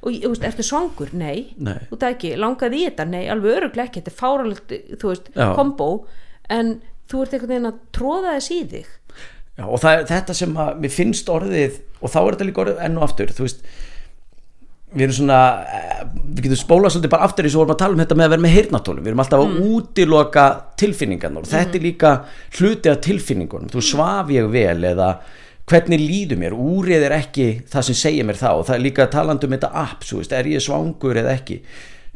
og 0.03 0.11
ég- 0.13 0.23
þú 0.23 0.29
veist, 0.33 0.43
ertu 0.45 0.63
svangur? 0.63 1.13
Nei, 1.13 1.53
Nei. 1.57 1.79
þú 1.89 1.97
veist 1.97 2.03
ekki, 2.11 2.35
langaði 2.37 2.81
í 2.81 2.85
þetta? 2.89 3.07
Nei, 3.09 3.25
alveg 3.27 3.57
öruglega 3.57 3.87
ekki, 3.89 4.01
þetta 4.01 4.13
er 4.13 4.21
fáralegt 4.21 4.75
þú 5.01 5.09
veist, 5.11 5.29
Já. 5.35 5.55
kombo 5.55 6.05
en 6.49 6.81
þú 7.09 7.21
ert 7.23 7.33
einhvern 7.33 7.49
veginn 7.53 7.71
að 7.71 7.79
tróða 7.93 8.35
þess 8.37 8.51
í 8.51 8.61
þig 8.71 8.85
já 9.57 9.65
og 9.65 9.79
það 9.81 9.97
er 9.97 10.03
þetta 10.05 10.33
sem 10.35 10.53
að 10.53 10.79
mér 10.83 10.91
finnst 10.93 11.29
orðið 11.33 11.79
og 12.01 12.09
þá 12.13 12.17
er 12.21 12.35
þetta 12.35 12.45
líka 12.47 12.61
orðið 12.65 12.81
enn 12.85 12.97
og 12.97 13.03
aftur 13.07 13.31
þú 13.33 13.45
veist 13.47 13.63
við 14.95 15.03
erum 15.07 15.17
svona, 15.17 15.39
eh, 15.67 16.03
við 16.35 16.45
getum 16.45 16.61
spólað 16.61 16.93
svolítið 16.95 17.11
bara 17.11 17.27
aftur 17.27 17.47
eins 17.47 17.55
og 17.55 17.63
vorum 17.63 17.75
að 17.75 17.81
tala 17.81 17.93
um 17.93 18.03
þetta 18.03 18.15
með 18.15 18.27
að 18.27 18.33
vera 18.33 18.45
með 18.45 18.55
heyrnatólum 18.55 19.03
við 19.03 19.11
erum 19.11 19.23
alltaf 19.23 19.41
að 19.43 19.57
útiloka 19.71 20.45
tilfinningarnar 20.79 21.43
og 21.43 21.51
þetta 21.51 21.75
er 21.75 21.83
líka 21.83 22.13
hluti 22.57 22.89
af 22.91 23.01
tilfinningunum. 23.03 23.73
Þú 23.73 23.83
svaf 23.83 24.31
ég 24.31 24.47
vel 24.51 24.87
eða 24.87 25.09
hvernig 25.67 25.99
líður 25.99 26.39
mér, 26.39 26.55
úrið 26.55 27.03
er 27.09 27.17
ekki 27.17 27.47
það 27.67 27.89
sem 27.89 27.99
segir 27.99 28.27
mér 28.27 28.39
það 28.39 28.61
og 28.61 28.69
það 28.69 28.77
er 28.77 28.85
líka 28.85 29.09
talandi 29.11 29.49
um 29.49 29.57
þetta 29.57 29.73
app, 29.83 30.07
svo 30.07 30.21
veist, 30.21 30.31
er 30.31 30.47
ég 30.47 30.63
svangur 30.63 31.19
eða 31.19 31.35
ekki? 31.35 31.59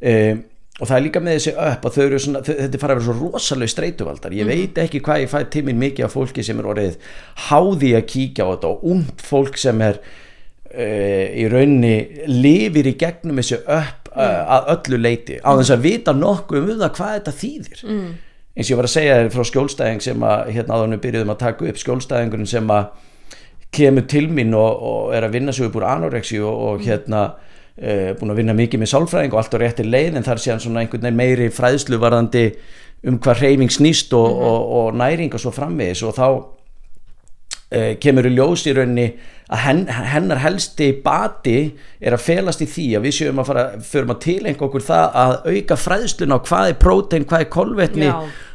Um, 0.01 0.39
og 0.79 0.87
það 0.87 0.95
er 0.95 1.03
líka 1.05 1.21
með 1.21 1.35
þessi 1.35 1.53
upp 1.59 1.83
að 1.85 1.97
þau 1.97 2.03
eru 2.05 2.19
svona, 2.23 2.41
þetta 2.47 2.79
fara 2.81 2.95
að 2.95 3.01
vera 3.01 3.07
svo 3.09 3.15
rosalega 3.19 3.73
streituvaldar, 3.73 4.37
ég 4.39 4.47
veit 4.47 4.79
ekki 4.81 5.01
hvað 5.03 5.25
ég 5.25 5.33
fæ 5.33 5.37
til 5.51 5.65
mín 5.67 5.81
mikið 5.83 6.07
af 6.07 6.15
fólki 6.15 6.45
sem 6.47 6.61
er 6.63 6.69
orðið 6.71 6.95
háði 7.49 7.91
að 7.99 8.07
kíkja 8.13 8.47
á 8.47 8.51
þetta 8.53 8.71
og 8.71 8.87
ungt 8.95 9.25
fólk 9.27 9.59
sem 9.59 9.83
er 9.83 9.99
í 10.71 11.45
raunni 11.51 11.95
lifir 12.31 12.87
í 12.87 12.95
gegnum 12.99 13.41
þessi 13.41 13.59
upp 13.65 14.01
uh, 14.15 14.41
að 14.57 14.73
öllu 14.75 14.99
leiti 15.01 15.39
á 15.43 15.51
þess 15.59 15.73
að 15.75 15.85
vita 15.85 16.15
nokkuð 16.15 16.59
um 16.63 16.81
það 16.81 16.93
hvað 16.97 17.13
þetta 17.17 17.37
þýðir. 17.41 17.85
Mm. 17.87 18.09
eins 18.55 18.67
og 18.67 18.73
ég 18.73 18.81
var 18.81 18.87
að 18.89 18.95
segja 18.95 19.19
þér 19.19 19.31
frá 19.35 19.47
skjólstæðing 19.51 20.03
sem 20.03 20.27
að 20.27 20.51
hérna 20.55 20.81
við 20.83 21.03
byrjuðum 21.05 21.33
að 21.33 21.41
taka 21.45 21.71
upp 21.71 21.81
skjólstæðingurinn 21.81 22.51
sem 22.51 22.75
að 22.75 23.07
kemur 23.71 24.07
til 24.11 24.27
mín 24.27 24.55
og, 24.57 24.83
og 24.83 25.15
er 25.15 25.27
að 25.27 25.37
vinna 25.37 25.55
sig 25.55 25.67
upp 25.67 25.77
úr 25.79 25.87
anorexi 25.87 26.41
og, 26.43 26.63
og 26.67 26.85
hérna 26.85 27.23
uh, 27.31 28.11
búin 28.19 28.33
að 28.33 28.41
vinna 28.41 28.55
mikið 28.57 28.83
með 28.83 28.93
sálfræðing 28.93 29.35
og 29.35 29.41
allt 29.41 29.55
á 29.55 29.61
réttir 29.63 29.87
leið 29.87 30.17
en 30.17 30.27
það 30.27 30.33
er 30.35 30.43
síðan 30.45 30.63
svona 30.65 30.83
einhvern 30.83 31.07
veginn 31.07 31.21
meiri 31.21 31.51
fræðslu 31.55 31.99
varðandi 32.01 32.47
um 33.07 33.17
hvað 33.17 33.45
reyfing 33.45 33.71
snýst 33.73 34.11
og, 34.13 34.27
og, 34.27 34.73
og 34.79 34.97
næring 34.99 35.31
og 35.33 35.41
svo 35.41 35.53
framvegis. 35.55 36.03
Og 36.05 36.17
þá 36.17 36.27
uh, 36.27 37.93
kemur 38.03 38.27
í 38.27 38.33
ljós 38.35 38.67
í 38.67 38.75
rauninni 38.75 39.07
að 39.51 39.63
hen, 39.65 39.81
hennar 39.89 40.39
helsti 40.39 40.87
bati 41.03 41.57
er 41.99 42.15
að 42.15 42.23
felast 42.23 42.61
í 42.63 42.67
því 42.71 42.85
að 42.95 43.03
við 43.07 43.15
séum 43.17 43.41
að 43.41 43.49
fara 43.49 43.65
förum 43.83 44.13
að 44.13 44.21
tilenga 44.23 44.63
okkur 44.67 44.85
það 44.85 45.17
að 45.21 45.33
auka 45.51 45.77
fræðsluna 45.81 46.37
á 46.39 46.45
hvað 46.47 46.69
er 46.69 46.77
prótein, 46.79 47.25
hvað 47.27 47.43
er 47.43 47.49
kolvetni 47.51 48.07
Já. 48.07 48.13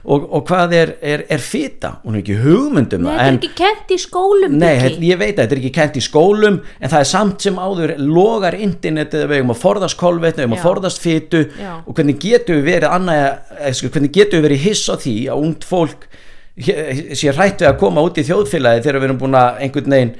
og, 0.08 0.24
og 0.38 0.46
hvað 0.48 0.76
er, 0.78 0.94
er, 1.04 1.24
er 1.36 1.44
fita 1.44 1.90
hún 2.00 2.16
er 2.16 2.22
ekki 2.22 2.38
hugmyndum 2.40 3.04
Nei, 3.04 3.12
þetta 3.12 3.26
er 3.28 3.36
ekki 3.36 3.52
kent 3.60 3.92
í 3.92 3.98
skólum 4.06 4.56
Nei, 4.62 4.72
ég 5.10 5.20
veit 5.20 5.34
að 5.34 5.42
þetta 5.42 5.56
er 5.58 5.60
ekki 5.60 5.74
kent 5.76 5.98
í 6.00 6.04
skólum 6.06 6.56
en 6.64 6.94
það 6.94 7.02
er 7.02 7.10
samt 7.12 7.44
sem 7.44 7.60
áður 7.60 7.92
logar 8.00 8.56
internetið 8.56 9.26
við 9.26 9.42
eigum 9.42 9.52
að 9.52 9.60
forðast 9.66 10.00
kolvetni, 10.00 10.40
við 10.40 10.46
eigum 10.46 10.56
að 10.56 10.62
Já. 10.62 10.68
forðast 10.70 11.02
fytu 11.04 11.42
Já. 11.60 11.74
og 11.84 11.92
hvernig 11.92 12.22
getum 12.24 12.62
við 12.62 12.70
verið 12.72 12.96
annað, 12.96 13.26
eh, 13.60 13.76
sko, 13.76 13.92
hvernig 13.92 14.16
getum 14.16 14.40
við 14.40 14.48
verið 14.48 14.64
hiss 14.64 14.88
á 14.88 14.96
því 14.96 15.18
að 15.28 15.44
ungt 15.44 15.68
fólk 15.68 16.08
sé 16.56 17.36
rætt 17.36 17.60
við 17.60 17.68
að 17.68 17.78
koma 17.84 18.00
út 18.00 18.16
í 18.16 18.24
þjóðfélagi 18.24 18.80
þegar 18.86 19.02
við 19.02 19.10
erum 19.10 19.18
búin 19.20 19.36
að 19.36 19.58
einhvern 19.66 19.92
veginn 19.92 20.14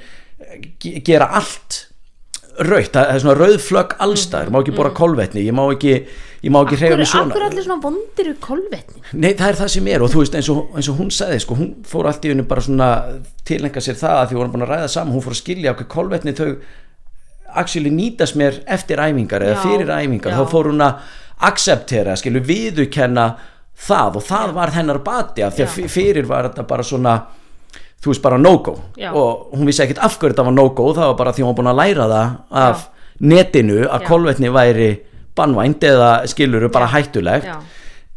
gera 1.07 1.29
allt 1.39 1.83
rautt, 2.57 2.95
það 2.95 3.11
er 3.13 3.21
svona 3.21 3.37
rauð 3.37 3.59
flögg 3.61 3.91
allstæður, 4.07 4.51
má 4.55 4.59
ekki 4.63 4.75
bora 4.77 4.93
kolvetni. 4.97 5.43
Ég 5.45 5.53
má 5.57 5.67
ekki, 5.75 5.93
ég 6.41 6.55
má 6.55 6.63
ekki 6.63 6.79
hreyfa 6.81 6.97
mig 7.01 7.11
svona. 7.11 7.35
akkur 7.35 7.45
allir 7.51 7.67
svona 7.67 7.83
vondir 7.85 8.31
við 8.31 8.39
kolvetni? 8.47 9.03
Nei, 9.13 9.35
það 9.37 9.51
er 9.51 9.59
það 9.61 9.73
sem 9.75 9.91
er 9.93 10.05
og 10.07 10.13
þú 10.15 10.23
veist 10.23 10.39
eins 10.41 10.49
og, 10.55 10.63
eins 10.79 10.89
og 10.93 10.97
hún 11.03 11.13
sagði 11.13 11.43
sko, 11.45 11.59
hún 11.59 11.75
fór 11.91 12.09
allt 12.09 12.25
í 12.25 12.33
hennu 12.33 12.47
bara 12.49 12.65
svona 12.65 12.89
tilenga 13.49 13.83
sér 13.85 14.01
það 14.01 14.23
að 14.23 14.31
því 14.31 14.41
vorum 14.41 14.57
búin 14.57 14.67
að 14.67 14.73
ræða 14.73 14.89
saman. 14.95 15.17
Hún 15.19 15.27
fór 15.27 15.37
að 15.37 15.43
skilja 15.43 15.75
okkur 15.77 15.91
kolvetni 15.99 16.37
þau 16.39 16.49
actually 17.57 17.93
nýtast 17.93 18.37
mér 18.41 18.63
eftir 18.67 19.01
æfingar 19.05 19.45
eða 19.45 19.59
Já, 19.59 19.63
fyrir 19.67 19.93
æfingar, 19.93 20.33
já. 20.33 20.41
þá 20.41 20.53
fór 20.57 20.71
hún 20.73 20.85
að 20.87 21.15
acceptera, 21.47 22.17
skilu 22.17 22.41
viðurkenna 22.45 23.27
það 23.77 24.17
og 24.21 24.25
það 24.25 24.53
var 24.57 24.73
hennar 24.73 25.03
bati 25.05 25.45
af 25.45 25.57
því 25.57 25.67
að 25.67 25.91
fyrir 25.93 26.29
var 26.29 26.49
þetta 26.49 26.65
bara 26.69 26.85
svona 26.87 27.17
þú 28.07 28.15
veist 28.15 28.25
bara 28.25 28.39
no-go. 28.41 28.77
Já. 28.97 29.11
og 29.13 29.51
hún 29.53 29.67
vissi 29.69 29.83
ekkert 29.85 30.03
af 30.07 30.17
hverju 30.19 30.35
þetta 30.35 30.47
var 30.49 30.57
no-go 30.57 30.91
það 30.95 31.11
var 31.11 31.19
bara 31.21 31.33
því 31.37 31.45
hún 31.45 31.51
var 31.53 31.59
búin 31.61 31.73
að 31.73 31.81
læra 31.83 32.07
það 32.13 32.63
af 32.63 32.87
netinu 33.21 33.81
að 33.85 34.01
Já. 34.01 34.07
kolvetni 34.09 34.53
væri 34.53 34.91
bannvænt 35.37 35.85
eða 35.85 36.11
skiluru 36.31 36.69
bara 36.73 36.87
hættulegt. 36.95 37.45
Já. 37.45 37.59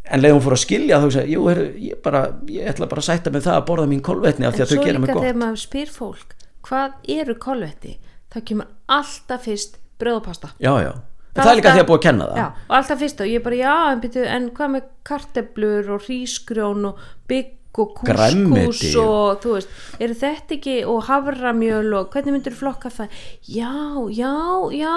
en 0.10 0.22
leið 0.24 0.34
hún 0.34 0.42
fór 0.42 0.56
að 0.56 0.64
skilja 0.64 0.98
þá 0.98 1.04
hugsaði, 1.06 1.34
jú, 1.36 1.42
heru, 1.52 1.66
ég, 1.78 1.98
bara, 2.02 2.22
ég 2.50 2.70
ætla 2.72 2.88
bara 2.90 3.04
að 3.04 3.10
sætta 3.12 3.30
með 3.34 3.44
það 3.46 3.58
að 3.60 3.66
borða 3.68 3.90
mín 3.92 4.00
kolvetni 4.02 4.48
af 4.48 4.56
því 4.56 4.62
en 4.62 4.66
að 4.66 4.72
þau 4.72 4.76
svo 4.76 4.86
gera 4.88 5.00
mig 5.00 5.10
líka 5.10 5.18
gott. 5.18 5.26
þegar 5.28 5.38
maður 5.44 5.60
spyr 5.62 5.92
fólk 5.94 6.34
hvað 6.66 7.14
eru 7.20 7.36
kolvetni? 7.40 7.94
Það 8.34 8.46
kemur 8.50 8.68
alltaf 8.98 9.46
fyrst 9.46 9.78
bröð 10.02 10.18
og 10.20 10.26
pasta. 10.26 10.50
Já, 10.58 10.72
já, 10.82 10.92
en 11.36 11.44
það 11.44 11.52
er 11.52 11.60
líka 11.60 11.76
því 11.76 11.84
að 11.84 11.88
búið 11.92 12.00
að 12.00 12.04
kenna 12.08 12.28
það. 12.30 12.42
Já, 12.42 12.48
og 12.66 12.76
alltaf 12.80 13.00
fyrst 13.04 13.22
og 13.24 13.30
ég 13.30 13.46
bara 13.46 13.60
já 13.60 13.76
en, 13.92 14.02
byrju, 14.04 14.26
en 14.36 14.50
hvað 14.58 14.74
með 14.74 14.90
karteblur 15.10 15.94
og 15.96 16.04
hrísgrjón 16.08 16.90
og 16.90 17.08
bygg 17.30 17.54
og 17.84 17.94
kúskús 18.00 18.82
og 19.02 19.42
þú 19.44 19.54
veist, 19.56 19.74
eru 20.00 20.18
þetta 20.22 20.56
ekki 20.58 20.76
og 20.92 21.02
havramjöl 21.10 21.94
og 22.00 22.10
hvernig 22.14 22.36
myndir 22.38 22.56
flokka 22.60 22.92
það? 22.94 23.20
Já, 23.48 23.72
já, 24.14 24.34
já 24.76 24.94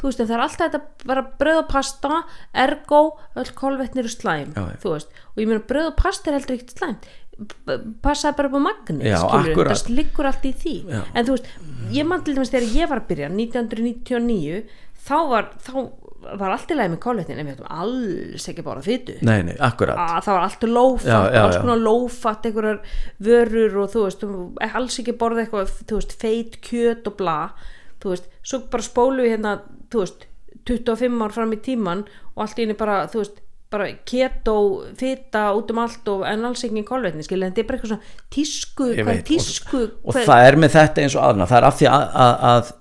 þú 0.00 0.08
veist, 0.10 0.22
það 0.24 0.34
er 0.38 0.44
alltaf 0.46 0.64
þetta 0.66 0.82
bara 1.12 1.26
bröð 1.40 1.60
og 1.64 1.68
pasta 1.72 2.22
ergo, 2.66 3.02
öll 3.36 3.52
kolvetni 3.58 4.04
eru 4.04 4.12
slæm 4.12 4.52
Já, 4.56 4.66
þú 4.82 4.96
veist, 4.96 5.14
og 5.34 5.42
ég 5.44 5.50
meina 5.52 5.64
bröð 5.68 5.92
og 5.92 5.96
pasta 6.00 6.30
er 6.32 6.38
heldur 6.40 6.58
ekkert 6.58 6.76
slæmt. 6.78 7.08
B- 7.36 7.74
passaði 8.00 8.36
bara 8.38 8.48
upp 8.48 8.54
á 8.56 8.62
magni 8.64 9.10
það 9.76 9.90
liggur 9.92 10.24
allt 10.30 10.44
í 10.48 10.52
því. 10.56 10.76
Já. 10.88 11.02
en 11.12 11.26
þú 11.28 11.34
veist, 11.34 11.50
ég 11.92 12.06
man 12.08 12.22
til 12.24 12.32
dæmis 12.38 12.48
þegar 12.54 12.70
ég 12.78 12.88
var 12.88 13.02
að 13.02 13.08
byrja 13.10 13.28
1999 13.28 14.62
þá 15.06 15.16
var, 15.28 15.50
þá 15.60 15.74
var 16.40 16.52
allt 16.54 16.72
í 16.72 16.76
lagi 16.76 16.92
með 16.92 17.00
kolvetnin 17.04 17.40
en 17.40 17.48
við 17.48 17.56
ætlum 17.56 17.78
alls 17.82 18.48
ekki 18.50 18.64
bara 18.66 18.82
fytu 18.84 19.16
nei, 19.26 19.40
nei, 19.46 19.54
akkurat. 19.62 19.98
Að 20.00 20.26
það 20.26 20.36
var 20.36 20.44
alltaf 20.46 20.72
lófatt 20.72 21.38
alls 21.40 21.56
konar 21.62 21.82
lófatt 21.82 22.48
einhverjar 22.48 23.00
vörur 23.28 23.80
og 23.82 23.90
þú 23.94 24.04
veist, 24.06 24.26
alls 24.68 25.00
ekki 25.02 25.16
borða 25.20 25.44
eitthvað, 25.44 25.72
þú 25.86 26.00
veist, 26.00 26.14
feit 26.20 26.60
kjöt 26.66 27.10
og 27.10 27.18
bla, 27.20 27.38
þú 28.02 28.14
veist, 28.14 28.30
svo 28.46 28.62
bara 28.72 28.86
spólu 28.86 29.24
við 29.24 29.36
hérna, 29.36 29.56
þú 29.92 30.04
veist 30.04 30.28
25 30.66 31.26
ár 31.26 31.34
fram 31.36 31.54
í 31.54 31.60
tíman 31.62 32.06
og 32.34 32.46
allt 32.46 32.58
í 32.58 32.66
henni 32.66 32.78
bara, 32.78 33.02
þú 33.10 33.22
veist, 33.22 33.42
bara 33.72 33.88
keto 34.06 34.56
fita 34.98 35.48
út 35.58 35.72
um 35.74 35.82
allt 35.82 36.06
og 36.10 36.22
en 36.28 36.46
alls 36.46 36.62
ekki 36.66 36.84
kolvetni, 36.86 37.26
skilja, 37.26 37.48
en 37.48 37.54
þetta 37.54 37.64
er 37.64 37.68
bara 37.70 37.80
eitthvað 37.80 37.94
svona 37.96 38.30
tísku, 38.34 38.88
hvað 38.94 39.12
er 39.14 39.26
tísku 39.26 39.82
og 39.82 40.14
hvað, 40.14 40.28
það 40.30 40.48
er 40.50 40.58
með 40.62 40.76
þetta 40.76 41.04
eins 41.04 41.18
og 41.18 41.26
aðna 41.26 41.48
það 41.50 41.58
er 41.58 41.68
af 41.70 41.78
því 41.80 41.90
að, 41.90 42.06
að, 42.26 42.36
að 42.52 42.72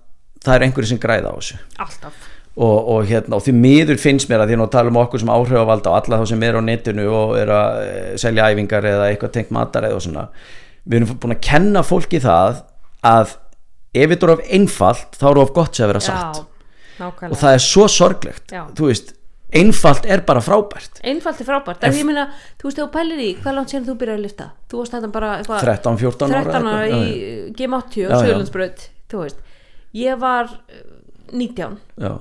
það 0.45 0.55
er 0.55 0.65
einhverju 0.67 0.91
sem 0.91 1.01
græða 1.01 1.33
á 1.33 1.35
þessu. 1.39 1.59
Alltaf 1.85 2.31
og, 2.55 2.75
og, 2.87 3.07
hérna, 3.09 3.35
og 3.35 3.43
því 3.43 3.53
miður 3.59 3.97
finnst 3.99 4.29
mér 4.31 4.45
að 4.45 4.53
því 4.53 4.59
að 4.63 4.69
tala 4.75 4.91
um 4.93 4.99
okkur 5.01 5.21
sem 5.21 5.31
áhrifavalda 5.33 5.91
og 5.91 5.97
alla 5.99 6.19
þá 6.21 6.29
sem 6.31 6.45
er 6.47 6.55
á 6.55 6.61
netinu 6.63 7.07
og 7.11 7.33
er 7.39 7.51
að 7.51 7.79
eh, 7.83 8.13
selja 8.21 8.47
æfingar 8.51 8.87
eða 8.91 9.09
eitthvað 9.09 9.33
tengt 9.35 9.51
mataræð 9.55 9.97
og 9.97 10.05
svona. 10.05 10.29
Við 10.85 11.01
erum 11.01 11.19
búin 11.19 11.35
að 11.35 11.43
kenna 11.49 11.83
fólki 11.83 12.21
það 12.23 12.61
að 13.05 13.35
ef 13.95 14.11
þetta 14.11 14.27
er 14.27 14.33
of 14.35 14.47
einfalt 14.57 15.19
þá 15.19 15.27
er 15.31 15.41
of 15.43 15.53
gott 15.55 15.75
sem 15.75 15.85
að 15.85 15.93
vera 15.93 16.03
satt. 16.07 16.41
já, 16.95 17.05
og 17.05 17.37
það 17.39 17.51
er 17.51 17.63
svo 17.63 17.85
sorglegt 17.91 18.53
Já. 18.55 18.61
þú 18.75 18.89
veist, 18.89 19.13
einfalt 19.55 20.07
er 20.07 20.23
bara 20.27 20.41
frábært. 20.43 21.01
Einfalt 21.03 21.41
er 21.43 21.47
frábært, 21.47 21.83
en 21.83 21.95
ég 21.95 22.07
meina 22.07 22.27
þú 22.59 22.69
veist, 22.69 22.79
þú 22.79 22.87
pælir 22.93 23.23
í, 23.23 23.29
hvað 23.41 23.57
langt 23.59 23.73
síðan 23.73 23.87
þú 23.89 23.97
byrjaði 24.01 24.19
að 24.21 24.25
lifta 24.25 24.47
þú 24.71 24.79
varst 24.81 24.95
þetta 24.95 25.11
bara 25.15 25.31
eitthvað 25.39 25.65
13, 25.67 25.99
14 26.05 26.35
ára 26.35 26.55
13 26.55 26.71
ára 26.71 26.85
í 26.87 27.03
G80 27.55 27.99
Já, 28.05 28.07
og 28.15 29.19
veist, 29.21 29.43
ég 29.95 30.23
var 30.23 30.49
eh, 30.71 30.87
19, 31.31 31.77
já, 32.03 32.13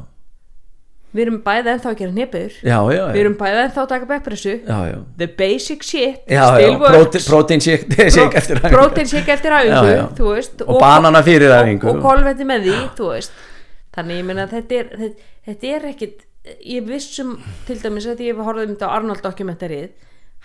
við 1.15 1.23
erum 1.25 1.37
bæði 1.47 1.71
ennþá 1.75 1.91
að 1.93 1.99
gera 2.01 2.13
já, 2.91 3.03
við 3.15 3.21
erum 3.23 3.37
bæði 3.39 3.61
ennþá 3.65 3.83
að 3.85 3.91
taka 3.93 4.09
backpressu 4.11 4.55
já, 4.67 4.79
já. 4.91 4.97
the 5.21 5.29
basic 5.39 5.85
shit 5.87 6.23
Já, 6.27 6.45
já, 6.59 6.69
æfingu. 8.65 8.77
protein 8.77 9.11
shake 9.13 9.35
eftir 9.37 9.55
æfingu 9.59 9.83
veist 10.35 10.65
Og 10.67 10.81
banana 10.83 11.23
fyrir 11.27 11.55
æfingu. 11.55 11.89
og, 11.93 12.01
og 12.01 12.07
kolvetti 12.09 12.49
með 12.51 12.67
því, 12.69 12.79
þannig 13.95 14.21
ég 14.23 14.29
meina 14.31 14.49
þetta 14.51 14.81
er 14.81 14.91
þetta, 15.05 15.29
þetta 15.51 15.73
er 15.79 15.87
ekkit, 15.93 16.25
ég 16.75 16.89
vissum 16.89 17.37
til 17.69 17.79
dæmis 17.85 18.09
að 18.11 18.25
ég 18.27 18.43
horfði 18.43 18.67
um 18.69 18.75
þetta 18.75 18.91
á 18.91 18.95
Arnold 18.99 19.23
dokumentarið 19.25 19.89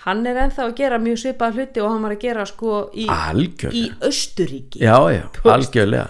hann 0.06 0.24
er 0.30 0.40
ennþá 0.46 0.66
að 0.68 0.76
gera 0.78 1.00
mjög 1.02 1.22
svipað 1.24 1.60
hluti 1.60 1.84
og 1.84 1.92
hann 1.92 2.06
var 2.06 2.16
að 2.16 2.24
gera 2.24 2.46
sko 2.48 2.80
í, 2.94 3.06
í 3.06 3.84
Östuríki 4.08 4.82
já, 4.84 4.96
já, 5.12 5.24
algjörlega. 5.44 6.08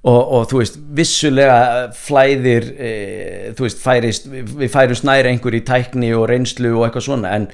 Og, 0.00 0.20
og 0.32 0.46
þú 0.48 0.60
veist, 0.62 0.78
vissulega 0.96 1.90
flæðir 1.92 2.70
e, 2.72 2.92
þú 3.58 3.66
veist, 3.66 3.82
færist, 3.82 4.30
við 4.30 4.70
færumst 4.72 5.04
næri 5.04 5.34
einhver 5.34 5.58
í 5.58 5.60
tækni 5.66 6.14
og 6.16 6.24
reynslu 6.30 6.72
og 6.78 6.86
eitthvað 6.86 7.04
svona 7.10 7.34
en, 7.36 7.48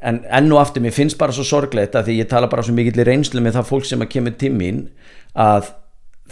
en 0.00 0.22
enn 0.24 0.52
og 0.54 0.62
aftur, 0.62 0.84
mér 0.84 0.96
finnst 0.96 1.20
bara 1.20 1.34
svo 1.36 1.44
sorglegt 1.44 1.98
að 1.98 2.08
því 2.08 2.20
ég 2.22 2.30
tala 2.30 2.48
bara 2.52 2.64
svo 2.64 2.72
mikill 2.76 3.02
í 3.02 3.08
reynslu 3.10 3.44
með 3.44 3.58
það 3.58 3.68
fólk 3.74 3.90
sem 3.90 4.04
að 4.06 4.12
kemur 4.16 4.38
til 4.40 4.54
mín 4.56 4.86
að 5.36 5.74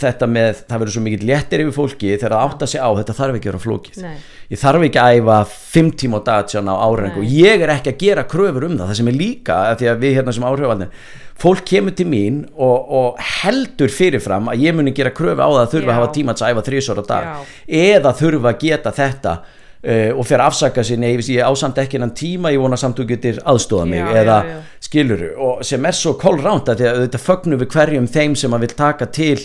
þetta 0.00 0.26
með, 0.30 0.62
það 0.68 0.80
verður 0.80 0.94
svo 0.94 1.02
mikill 1.04 1.26
léttir 1.28 1.62
yfir 1.62 1.74
fólki 1.76 2.12
þegar 2.14 2.34
það 2.34 2.44
átta 2.46 2.68
sig 2.70 2.80
á, 2.80 2.88
þetta 2.96 3.16
þarf 3.18 3.36
ekki 3.36 3.48
að 3.48 3.52
vera 3.52 3.62
flókið 3.62 3.98
Nei. 4.00 4.14
ég 4.48 4.60
þarf 4.62 4.86
ekki 4.86 5.00
að 5.02 5.16
æfa 5.18 5.36
fimm 5.52 5.90
tíma 6.00 6.20
á 6.20 6.26
dag 6.28 6.48
tján 6.48 6.70
á 6.72 6.74
árengu 6.80 7.24
ég 7.28 7.64
er 7.64 7.72
ekki 7.74 7.92
að 7.92 7.98
gera 8.00 8.24
kröfur 8.32 8.66
um 8.70 8.78
það 8.78 8.88
það 8.88 8.98
sem 9.00 9.10
er 9.12 9.18
líka, 9.18 9.58
því 9.76 9.90
að 9.92 10.02
við 10.02 10.16
hérna 10.16 10.34
sem 10.36 10.46
áhrifaldin 10.48 10.94
fólk 11.42 11.64
kemur 11.68 11.96
til 11.98 12.06
mín 12.08 12.42
og, 12.56 12.92
og 12.92 13.24
heldur 13.42 13.92
fyrirfram 13.92 14.48
að 14.52 14.64
ég 14.64 14.76
muni 14.78 14.94
gera 14.96 15.12
kröfu 15.12 15.44
á 15.44 15.48
það 15.48 15.62
að 15.62 15.72
þurfa 15.74 15.90
Já. 15.90 15.92
að 15.92 16.00
hafa 16.00 16.14
tíma 16.16 16.36
að 16.36 16.46
æfa 16.48 16.64
þrísor 16.70 17.02
á 17.02 17.04
dag 17.08 17.26
Já. 17.26 17.34
eða 17.82 18.14
þurfa 18.22 18.52
að 18.52 18.62
geta 18.62 18.94
þetta 18.96 19.34
uh, 19.36 20.10
og 20.16 20.28
fyrir 20.28 20.44
að 20.44 20.46
afsaka 20.46 20.84
sér 20.86 21.02
nei, 21.02 21.10
ég 21.18 21.42
ásamt 21.44 21.82
ekki 21.82 21.98
innan 21.98 22.14
tíma, 22.16 22.52
ég 22.54 22.62
vona 22.62 22.78
samt 22.80 23.00
þú 23.00 23.08
getur 23.12 23.42
aðstóða 23.44 23.88
mig 23.90 24.00
Já, 24.04 24.14
eða 24.22 24.38
skiluru 24.82 25.32
og 25.36 25.66
sem 25.66 25.84
er 25.88 25.98
svo 25.98 26.14
kólránt 26.20 26.72
að 26.72 26.86
þetta 27.02 27.20
fögnum 27.22 27.60
við 27.60 27.74
hverjum 27.74 28.08
þeim 28.08 28.38
sem 28.38 28.56
að 28.56 28.66
vil 28.66 28.74
taka 28.78 29.10
til 29.12 29.36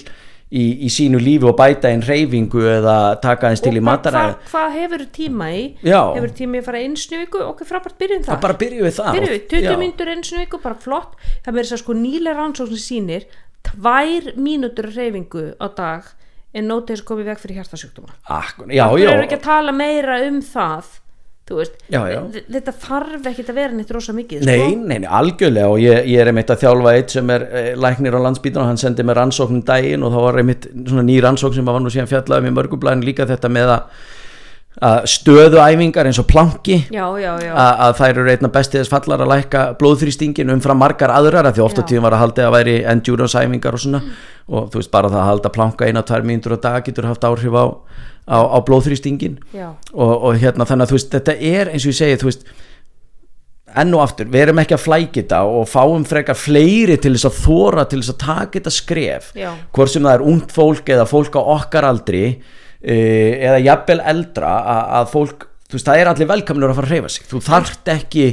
í, 0.47 0.63
í 0.87 0.89
sínu 0.91 1.19
lífi 1.21 1.47
og 1.49 1.55
bæta 1.59 1.91
inn 1.91 2.03
reyfingu 2.05 2.61
eða 2.77 2.97
taka 3.23 3.49
einn 3.49 3.59
stil 3.59 3.75
í 3.75 3.81
og 3.81 4.03
hvað 4.07 4.35
hva, 4.51 4.65
hefur 4.75 5.03
tíma 5.13 5.49
í? 5.51 5.63
Já. 5.83 5.99
hefur 6.15 6.35
tíma 6.37 6.59
í 6.59 6.61
að 6.61 6.69
fara 6.69 6.83
einsnu 6.83 7.21
viku 7.23 7.41
okkur 7.43 7.69
frábært 7.71 7.97
byrjum 7.99 8.21
að 8.23 8.29
það 8.29 8.45
bara 8.45 8.59
byrju 8.63 8.85
við 8.85 8.95
það 8.99 9.17
byrjum 9.17 9.33
við, 9.33 9.41
20 9.55 9.67
Já. 9.67 9.79
mínútur 9.81 10.13
einsnu 10.13 10.43
viku, 10.43 10.61
bara 10.63 10.79
flott. 10.83 11.17
Það 11.45 11.59
verður 11.59 11.77
að 11.77 11.83
sko 11.83 11.97
nýlega 11.97 12.37
rannsókn 12.37 12.77
sem 12.77 12.85
sýnir 12.85 13.27
tvær 13.67 14.29
mínútur 14.39 14.91
reyfingu 14.93 15.49
á 15.59 15.67
dag 15.75 16.13
en 16.55 16.71
nótið 16.71 16.95
þess 16.95 17.03
að 17.03 17.09
koma 17.09 17.25
í 17.25 17.27
veg 17.27 17.41
fyrir 17.41 17.59
hjartasjúkdóma. 17.59 18.15
Já, 18.71 18.85
já, 18.95 19.09
erum 19.11 19.25
ekki 19.27 19.37
að 19.41 19.45
tala 19.49 19.75
meira 19.75 20.21
um 20.29 20.39
það? 20.45 20.87
þú 20.87 21.06
veist, 21.55 21.77
Já, 21.87 22.01
já. 22.11 22.19
þetta 22.51 22.73
þarf 22.83 23.29
ekki 23.31 23.45
að 23.47 23.55
vera 23.61 23.73
neitt 23.77 23.91
rosa 23.95 24.13
mikið 24.17 24.43
Nei, 24.43 24.57
sko. 24.59 24.81
nei, 24.83 24.99
nei, 24.99 25.07
algjörlega 25.21 25.69
og 25.71 25.79
ég, 25.79 26.03
ég 26.11 26.19
er 26.19 26.27
einmitt 26.33 26.51
að 26.51 26.61
þjálfa 26.65 26.93
eitt 26.99 27.15
sem 27.15 27.29
er 27.31 27.47
eh, 27.47 27.71
læknir 27.79 28.17
á 28.17 28.25
landsbítan 28.25 28.61
og 28.65 28.67
hann 28.73 28.77
sendi 28.81 29.05
mér 29.07 29.21
rannsóknum 29.21 29.63
daginn 29.63 30.03
og 30.03 30.11
þá 30.11 30.19
var 30.27 30.41
einmitt 30.43 30.67
svona 30.75 31.07
ný 31.07 31.17
rannsókn 31.23 31.55
sem 31.55 31.65
var 31.71 31.79
nú 31.79 31.89
síðan 31.93 32.11
fjallaði 32.11 32.49
með 32.49 32.57
mörgublæðin 32.59 33.05
líka 33.07 33.25
þetta 33.29 33.49
með 33.55 33.71
að, 33.77 34.01
að 34.87 35.07
stöðuæfingar 35.09 36.05
eins 36.11 36.19
og 36.21 36.27
planki 36.29 36.75
já, 36.93 37.05
já, 37.17 37.31
já, 37.41 37.53
að, 37.53 37.71
að 37.87 37.95
þær 38.01 38.19
eru 38.21 38.33
einna 38.35 38.51
bestið 38.53 38.83
þess 38.83 38.91
fallar 38.93 39.23
að 39.25 39.31
lækka 39.31 39.63
blóðþrýstingin 39.79 40.53
umfram 40.53 40.77
margar 40.83 41.13
aðrar 41.15 41.49
af 41.49 41.55
því 41.57 41.63
ofta 41.65 41.81
Já. 41.81 41.87
tíðum 41.93 42.05
var 42.05 42.17
að 42.17 42.21
halda 42.25 42.45
að 42.49 42.53
væri 42.59 42.75
endurance 42.91 43.39
æfingar 43.41 43.73
og 43.79 43.81
svona 43.81 44.03
og 44.47 44.67
þú 44.71 44.81
veist 44.83 44.91
bara 44.93 45.09
það 45.09 45.23
að 45.23 45.29
halda 45.31 45.49
planka 45.55 45.87
eina, 45.89 46.03
tvær 46.05 46.27
mínútur 46.29 46.55
á 46.55 46.59
dag 46.67 46.85
getur 46.85 47.09
haft 47.09 47.25
áhrif 47.25 47.57
á, 47.57 47.65
á, 48.27 48.39
á 48.43 48.57
blóðþrýstingin 48.67 49.37
og, 49.55 50.13
og 50.13 50.39
hérna 50.41 50.67
þannig 50.67 50.87
að 50.87 50.91
þú 50.91 50.97
veist 50.99 51.13
þetta 51.15 51.37
er 51.37 51.71
eins 51.71 51.85
og 51.85 51.93
ég 51.93 51.99
segi 52.01 52.19
þú 52.21 52.29
veist 52.29 52.49
enn 53.77 53.93
og 53.93 54.03
aftur, 54.03 54.29
við 54.31 54.45
erum 54.45 54.61
ekki 54.61 54.75
að 54.77 54.83
flækja 54.85 55.21
þetta 55.21 55.39
og 55.53 55.67
fáum 55.69 56.05
frekar 56.07 56.37
fleiri 56.39 56.95
til 57.01 57.13
þess 57.13 57.27
að 57.29 57.41
þóra 57.43 57.83
til 57.89 57.99
þess 58.01 58.13
að 58.13 58.21
taka 58.23 58.53
þetta 58.57 58.73
skref. 58.73 59.27
Hvort 59.75 59.93
sem 59.93 60.07
það 60.07 60.15
er 60.15 60.23
ungt 60.31 60.55
fólk 60.55 60.91
eða 60.95 61.07
fólk 61.09 61.37
á 61.37 61.41
okkar 61.43 61.87
aldri 61.89 62.23
uh, 62.31 63.33
eða 63.43 63.59
jafnvel 63.65 63.99
eldra 64.13 64.53
að, 64.57 64.83
að 65.01 65.11
fólk, 65.13 65.47
þú 65.67 65.77
veist 65.77 65.91
það 65.91 66.01
er 66.01 66.11
allir 66.13 66.31
velkamnur 66.31 66.73
að 66.73 66.79
fara 66.79 66.89
að 66.89 66.95
reyfa 66.95 67.13
sig, 67.13 67.27
þú 67.27 67.43
þarft 67.49 67.91
ekki 67.93 68.27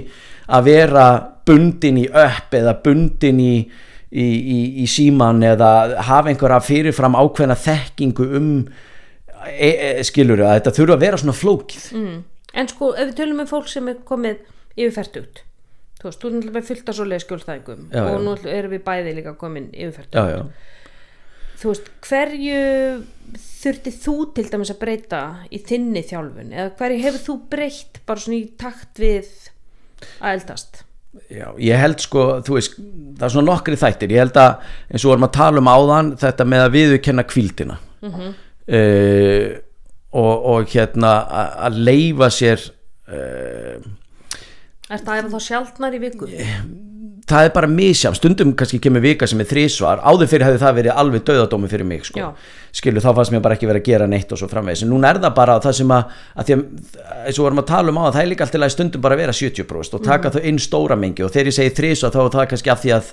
að 0.45 0.70
vera 0.70 1.09
bundin 1.45 2.01
í 2.01 2.07
upp 2.09 2.57
eða 2.57 2.78
bundin 2.84 3.42
í 3.42 3.55
í, 4.14 4.24
í, 4.24 4.59
í 4.84 4.88
síman 4.88 5.42
eða 5.45 5.70
hafa 6.07 6.30
einhverja 6.30 6.62
fyrirfram 6.64 7.16
ákveðna 7.18 7.57
þekkingu 7.59 8.28
um 8.38 8.51
e, 9.51 9.70
e, 9.70 10.05
skilur 10.07 10.45
að 10.45 10.55
þetta 10.59 10.74
þurfa 10.78 10.97
að 10.99 11.05
vera 11.07 11.20
svona 11.22 11.36
flókið. 11.38 11.88
Mm. 11.99 12.20
en 12.55 12.70
sko 12.70 12.92
ef 12.95 13.11
við 13.11 13.16
tölum 13.20 13.42
um 13.45 13.51
fólk 13.51 13.72
sem 13.72 13.90
er 13.90 13.99
komið 14.07 14.45
yfirfært 14.74 15.20
út 15.22 15.42
þú 16.05 16.11
veist, 16.11 16.20
þú 16.20 16.28
er 16.28 16.34
náttúrulega 16.34 16.59
með 16.59 16.68
fullt 16.68 16.88
af 16.88 16.97
svoleiði 16.99 17.24
skjólstæðingum 17.24 17.84
Já, 17.88 18.03
og 18.05 18.14
já. 18.14 18.22
nú 18.26 18.36
erum 18.55 18.74
við 18.74 18.84
bæði 18.84 19.16
líka 19.18 19.34
komin 19.40 19.68
yfirfært 19.72 20.16
já, 20.18 20.22
út 20.22 20.32
já. 20.34 20.42
þú 21.62 21.72
veist, 21.72 21.90
hverju 22.09 22.62
þurfti 23.64 23.92
þú 24.05 24.16
til 24.36 24.47
dæmis 24.53 24.72
að 24.74 24.80
breyta 24.82 25.20
í 25.49 25.61
þinni 25.64 26.03
þjálfun? 26.05 26.53
Eða 26.53 26.72
hverju 26.80 27.05
hefur 27.07 27.24
þú 27.28 27.36
breytt 27.55 28.03
bara 28.05 28.24
svona 28.24 28.40
í 28.40 28.49
takt 28.61 29.01
við 29.01 29.30
að 30.20 30.34
eldast? 30.34 30.82
Já, 31.30 31.47
ég 31.62 31.78
held 31.78 32.03
sko 32.03 32.26
þú 32.45 32.59
veist, 32.59 32.76
það 32.76 33.26
er 33.26 33.32
svona 33.36 33.49
nokkri 33.53 33.78
þættir. 33.78 34.12
Ég 34.16 34.24
held 34.24 34.38
að 34.42 34.64
eins 34.90 35.05
og 35.05 35.12
vorum 35.12 35.26
að 35.28 35.36
tala 35.36 35.62
um 35.62 35.70
áðan 35.70 36.11
þetta 36.20 36.47
með 36.51 36.64
að 36.64 36.74
viðurkenna 36.74 37.24
kvíldina 37.30 37.78
mm 38.05 38.32
og, 40.14 40.46
og 40.54 40.72
hérna 40.72 41.12
að- 41.68 41.78
leifa 41.84 42.30
sér 42.32 42.64
uh, 43.08 43.76
Er 44.92 45.00
það 45.00 45.20
ef 45.24 45.30
þá 45.32 45.38
sjaldnar 45.50 45.94
í 45.96 46.00
viku? 46.02 46.28
það 47.24 47.46
er 47.46 47.52
bara 47.54 47.68
misjám, 47.72 48.12
stundum 48.18 48.50
kannski 48.52 48.76
kemur 48.84 49.00
vika 49.00 49.24
sem 49.26 49.40
er 49.40 49.46
þrísvar, 49.48 50.02
áður 50.04 50.28
fyrir 50.28 50.44
hefði 50.44 50.58
það 50.60 50.74
verið 50.76 50.98
alveg 51.00 51.22
döðadómi 51.24 51.70
fyrir 51.72 51.86
mig 51.88 52.02
sko. 52.04 52.20
Já. 52.20 52.26
skilu 52.76 53.00
þá 53.00 53.08
fannst 53.16 53.32
mér 53.32 53.40
bara 53.46 53.56
ekki 53.56 53.68
verið 53.70 53.80
að 53.80 53.86
gera 53.88 54.08
neitt 54.12 54.34
og 54.36 54.40
svo 54.42 54.48
framvegis, 54.50 54.82
en 54.84 54.90
núna 54.92 55.08
er 55.14 55.20
það 55.22 55.32
bara 55.38 55.54
það 55.64 55.76
sem 55.78 55.94
að, 55.96 56.12
að 56.36 56.44
því 56.50 56.56
að, 56.58 56.66
eins 57.24 57.38
og 57.40 57.46
vorum 57.46 57.62
að 57.62 57.68
tala 57.70 57.94
um 57.94 58.00
á 58.04 58.04
það 58.12 58.20
er 58.20 58.28
líka 58.28 58.44
alltaf 58.44 58.74
stundum 58.76 59.04
bara 59.06 59.16
að 59.16 59.22
vera 59.24 59.36
70% 59.40 59.96
og 59.96 60.04
taka 60.04 60.34
þau 60.36 60.42
inn 60.52 60.60
stóra 60.60 61.00
mengi 61.00 61.24
og 61.24 61.32
þegar 61.32 61.48
ég 61.48 61.56
segi 61.56 61.74
þrísvar 61.80 62.12
þá 62.12 62.20
er 62.26 62.30
það 62.36 62.48
kannski 62.52 62.74
af 62.74 62.84
því 62.84 62.94
að 62.98 63.10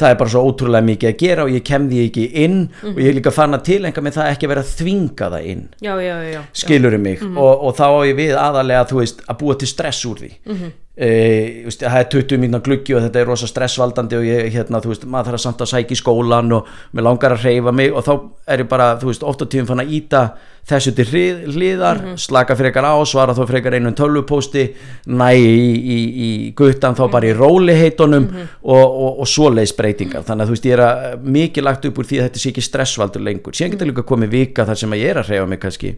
það 0.00 0.14
er 0.14 0.18
bara 0.22 0.32
svo 0.34 0.42
ótrúlega 0.48 0.86
mikið 0.88 1.10
að 1.10 1.18
gera 1.22 1.46
og 1.46 1.54
ég 1.54 1.64
kem 1.70 1.88
því 1.90 2.02
ekki 2.08 2.26
inn 2.44 2.58
og 2.90 3.00
ég 3.00 3.10
er 3.10 3.18
líka 3.18 3.34
fann 3.34 3.56
að 3.56 3.66
tilenga 3.70 4.04
með 4.04 4.18
það 4.18 4.30
ekki 4.34 4.48
að 4.48 4.54
vera 4.54 4.64
að 4.66 4.74
þvinga 4.80 5.30
það 5.34 5.48
inn 5.54 5.64
Já, 5.80 5.92
já, 6.00 6.14
já, 6.14 6.30
já. 6.34 6.42
skilurum 6.64 7.04
mig 7.06 7.24
og, 7.30 7.66
og 7.68 7.74
þá 7.78 7.86
á 7.86 8.00
ég 8.08 8.20
við 8.20 8.36
aðalega 8.40 9.00
veist, 9.00 9.24
að 9.26 9.40
búa 9.42 9.58
til 9.60 9.70
stress 9.70 10.06
úr 10.08 10.22
því 10.24 10.32
mm 10.32 10.56
-hmm. 10.56 10.78
Veist, 11.00 11.80
það 11.80 11.98
er 12.02 12.08
20 12.12 12.40
mínúna 12.42 12.60
gluggi 12.64 12.92
og 12.96 13.04
þetta 13.06 13.22
er 13.22 13.28
rosa 13.30 13.48
stressvaldandi 13.48 14.18
og 14.18 14.26
ég, 14.28 14.50
hérna, 14.52 14.82
veist, 14.84 15.06
maður 15.08 15.32
þarf 15.32 15.44
samt 15.46 15.64
að 15.64 15.70
sækja 15.72 15.96
í 15.96 16.00
skólan 16.00 16.52
og 16.58 16.68
mér 16.92 17.06
langar 17.06 17.36
að 17.36 17.46
reyfa 17.48 17.72
mig 17.72 17.94
og 17.94 18.04
þá 18.04 18.12
er 18.52 18.64
ég 18.64 18.68
bara, 18.68 18.92
þú 19.00 19.08
veist, 19.08 19.24
oft 19.24 19.40
á 19.40 19.46
tíðum 19.48 19.70
fann 19.70 19.84
að 19.84 19.94
íta 19.96 20.22
þessu 20.68 20.92
til 20.94 21.06
hlið, 21.08 21.40
hliðar 21.54 22.00
slaka 22.20 22.56
frekar 22.58 22.84
á, 22.84 22.94
svara 23.08 23.34
þá 23.36 23.42
frekar 23.48 23.76
einum 23.78 23.96
tölvupósti, 23.96 24.66
næ 25.08 25.30
í, 25.40 25.66
í, 25.80 25.98
í 26.26 26.30
guttan 26.58 26.98
þá 26.98 27.06
bara 27.12 27.30
í 27.30 27.34
róliheitunum 27.38 28.28
og, 28.36 28.84
og, 28.84 29.22
og 29.24 29.30
svoleiðis 29.30 29.74
breytingar. 29.78 30.26
Þannig 30.28 30.44
að 30.44 30.50
þú 30.50 30.56
veist, 30.58 30.68
ég 30.68 30.76
er 30.76 30.84
að 30.86 31.28
mikið 31.38 31.66
lagt 31.66 31.88
upp 31.88 32.00
úr 32.02 32.10
því 32.10 32.20
að 32.20 32.28
þetta 32.28 32.42
sé 32.44 32.52
ekki 32.52 32.66
stressvaldur 32.66 33.24
lengur. 33.24 33.56
Síðan 33.56 33.78
getur 33.78 33.90
líka 33.90 34.06
komið 34.12 34.36
vika 34.36 34.68
þar 34.68 34.82
sem 34.84 34.96
að 34.96 35.02
ég 35.02 35.14
er 35.14 35.22
að 35.22 35.32
reyfa 35.32 35.48
mig 35.50 35.62
kannski 35.64 35.94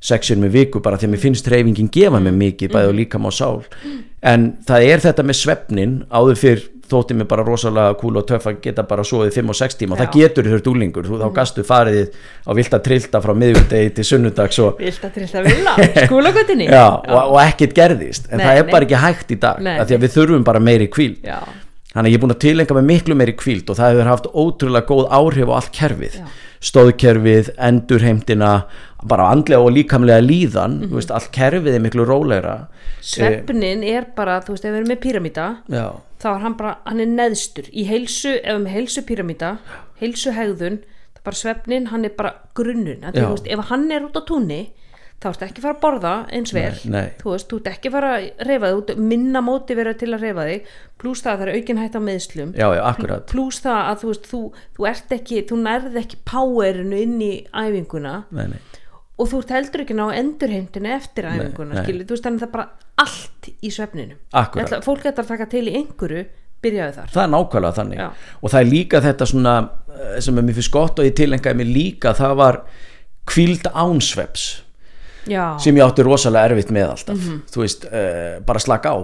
sexjun 0.00 0.40
með 0.40 0.56
viku 0.56 0.80
bara 0.84 0.98
því 0.98 1.08
að 1.08 1.14
mér 1.14 1.22
finnst 1.26 1.48
reyfingin 1.52 1.90
gefa 1.92 2.20
mig 2.22 2.36
mikið 2.40 2.74
bæði 2.74 2.92
og 2.92 2.98
líka 2.98 3.20
má 3.20 3.30
sál. 3.34 3.62
En 4.20 4.52
það 4.68 4.90
er 4.90 5.02
þetta 5.06 5.26
með 5.28 5.40
svefnin 5.40 5.96
áður 6.08 6.40
fyrr 6.40 6.68
þótti 6.90 7.14
mér 7.14 7.28
bara 7.30 7.44
rosalega 7.46 7.94
kúl 8.00 8.18
og 8.18 8.26
töff 8.26 8.48
að 8.50 8.58
geta 8.64 8.82
bara 8.88 9.04
svoðið 9.06 9.36
5 9.38 9.52
og 9.52 9.58
6 9.60 9.78
tíma. 9.78 9.94
Og 9.94 10.00
það 10.00 10.16
getur 10.16 10.48
þurft 10.50 10.70
úlingur, 10.72 11.06
þú 11.06 11.20
þá 11.20 11.26
gastu 11.36 11.64
farið 11.66 12.16
á 12.42 12.50
vilt 12.58 12.76
að 12.76 12.84
trillta 12.88 13.22
frá 13.22 13.32
miðvudegi 13.38 13.94
til 13.94 14.06
sunnudags 14.08 14.60
og, 14.64 14.80
Vilt 14.82 15.06
að 15.06 15.16
trillta 15.18 15.44
vilja, 15.46 15.76
skólagötinni 16.08 16.66
já, 16.74 16.86
og, 16.88 17.20
og 17.36 17.40
ekkert 17.44 17.76
gerðist. 17.78 18.30
En 18.30 18.42
Nei, 18.42 18.46
það 18.48 18.62
er 18.62 18.70
bara 18.72 18.88
ekki 18.88 19.02
hægt 19.04 19.34
í 19.36 19.40
dag 19.40 19.62
því 19.62 19.98
að 19.98 20.06
við 20.06 20.16
þurfum 20.16 20.46
bara 20.50 20.62
meiri 20.70 20.90
kvíl 20.90 21.12
já, 21.22 21.38
Þannig 21.90 22.06
að 22.06 22.12
ég 22.12 22.14
er 22.14 22.22
búin 22.22 22.34
að 22.36 22.42
tilenga 22.44 22.74
með 22.78 22.84
miklu 22.86 23.14
meiri 23.18 23.32
kvíld 23.34 23.70
og 23.72 23.76
það 23.80 23.90
hefur 23.96 24.10
haft 24.10 24.26
ótrúlega 24.30 24.86
góð 24.86 25.08
áhrif 25.10 25.48
á 25.50 25.54
allt 25.58 25.72
kerfið. 25.74 26.14
Já. 26.20 26.26
Stóðkerfið, 26.60 27.48
endurheimtina, 27.58 28.50
bara 29.10 29.30
andlega 29.32 29.64
og 29.64 29.72
líkamlega 29.74 30.20
líðan, 30.22 30.74
Mhm. 30.80 30.90
þú 30.90 30.94
veist, 31.00 31.10
allt 31.10 31.32
kerfið 31.32 31.74
er 31.74 31.80
miklu 31.80 32.04
rólegra. 32.06 32.68
svefnin 33.00 33.82
er 33.82 34.06
bara, 34.14 34.40
þú 34.40 34.50
veist, 34.54 34.64
ef 34.64 34.72
við 34.74 34.76
erum 34.80 34.88
með 34.88 35.00
píramíta 35.00 35.56
þá 36.20 36.26
er 36.34 36.40
hann 36.40 36.54
bara, 36.54 36.76
hann 36.84 37.00
er 37.00 37.06
neðstur 37.06 37.70
í 37.72 37.86
heilsu, 37.88 38.34
ef 38.36 38.44
við 38.44 38.50
erum 38.50 38.64
með 38.66 38.74
heilsu 38.76 39.02
píramíta 39.08 39.58
heilsu 40.00 40.32
hegðun, 40.36 40.78
það 40.84 41.16
er 41.16 41.24
bara 41.24 41.36
svefnin 41.40 41.86
hann 41.88 42.04
er 42.04 42.10
bara 42.16 42.34
grunnun, 42.54 43.00
Já. 43.00 43.10
þú 43.12 43.30
veist, 43.32 43.46
ef 43.48 43.64
hann 43.70 43.90
er 43.90 44.00
út 44.02 44.12
á 44.16 44.22
túnni 44.28 44.68
þá 45.20 45.26
ertu 45.30 45.44
ekki 45.46 45.60
að 45.60 45.64
fara 45.66 45.76
að 45.76 45.80
borða 45.84 46.12
eins 46.32 46.52
vel 46.56 46.70
Nei, 46.80 46.92
nei. 46.94 47.08
þú 47.20 47.32
veist, 47.34 47.48
þú 47.50 47.58
ert 47.60 47.70
ekki 47.74 47.90
að 47.90 47.94
fara 47.96 48.10
að 48.16 48.26
reyfa 48.48 48.70
þig 48.70 48.78
ert 48.94 49.02
minna 49.10 49.42
móti 49.44 49.76
verið 49.76 49.98
til 50.00 50.08
að 50.16 50.24
reyfa 50.24 50.46
þig 50.48 50.70
pluss 51.02 51.24
það 51.26 51.32
að 51.32 51.40
það 51.42 51.46
er 51.50 51.58
aukin 51.60 51.80
hætt 51.82 51.98
á 51.98 52.02
meðslum 52.06 52.52
já, 52.56 52.66
já, 52.78 52.82
pluss 53.32 53.60
það 53.66 53.80
að 53.90 53.98
þú 54.04 54.10
veist, 54.12 54.28
þú, 54.30 54.40
þú 54.78 54.88
ert 54.90 55.14
ekki 55.18 55.42
þú 55.50 55.58
nærð 55.66 55.98
ekki 56.02 56.20
powerinu 56.32 57.02
inn 57.04 57.16
í 57.26 57.32
æfinguna 57.52 58.14
Nei, 58.32 58.46
nei. 58.54 58.60
og 59.20 59.28
þú 59.32 59.42
ert 59.44 59.54
heldur 59.58 59.84
ekki 59.84 59.98
ná 60.00 60.06
endurheimtinu 60.22 60.92
eftir 60.96 61.28
æfinguna, 61.34 61.74
nei. 61.76 61.82
skilur, 61.84 62.08
þú 62.08 62.16
veist 62.16 62.28
þannig 62.28 62.40
að 62.40 62.46
það 62.46 62.48
er 62.48 62.54
bara 62.56 62.68
allt 63.04 63.50
í 63.60 63.70
svefninu 63.76 64.16
Akkúrat. 64.40 64.64
Ætla, 64.70 64.80
fólk 64.88 65.04
ætlar 65.08 65.26
að 65.26 65.34
taka 65.34 65.48
til 65.52 65.66
í 65.68 65.76
einhverju 65.80 66.24
byrjaðu 66.64 66.96
þar 66.96 67.12
Það 67.14 67.22
er 67.26 67.30
nákvæmlega 67.34 67.76
þannig 67.78 68.00
Já. 68.00 68.08
og 68.40 68.52
það 68.52 68.60
er 68.64 68.68
líka 68.72 69.00
þetta 69.04 69.28
svona 69.30 69.54
eh, 69.96 70.16
sem 70.24 70.36
mér 70.40 70.56
finnst 70.58 70.72
gott 70.74 71.00
og 71.00 71.08
ég 71.08 71.14
tilengaði 71.16 71.60
mér 71.60 71.70
líka 71.76 72.12
það 72.18 72.34
var 72.40 72.58
kvíld 73.30 73.68
ánsveps 73.72 74.48
Já, 75.28 75.58
sem 75.60 75.76
ég 75.76 75.84
átti 75.84 76.06
rosalega 76.06 76.52
erfitt 76.52 76.70
með 76.72 76.94
alltaf. 76.94 77.26
Þú 77.52 77.64
veist, 77.64 77.84
uh, 77.90 78.38
bara 78.46 78.62
slaka 78.62 78.94
á. 78.94 78.98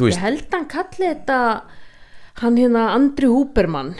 Ég 0.00 0.18
held 0.18 0.48
að 0.48 0.56
hann 0.56 0.68
kalli 0.72 1.06
þetta 1.12 1.38
hann 2.40 2.56
hérna 2.56 2.88
Andri 2.96 3.28
Húbermann 3.28 3.94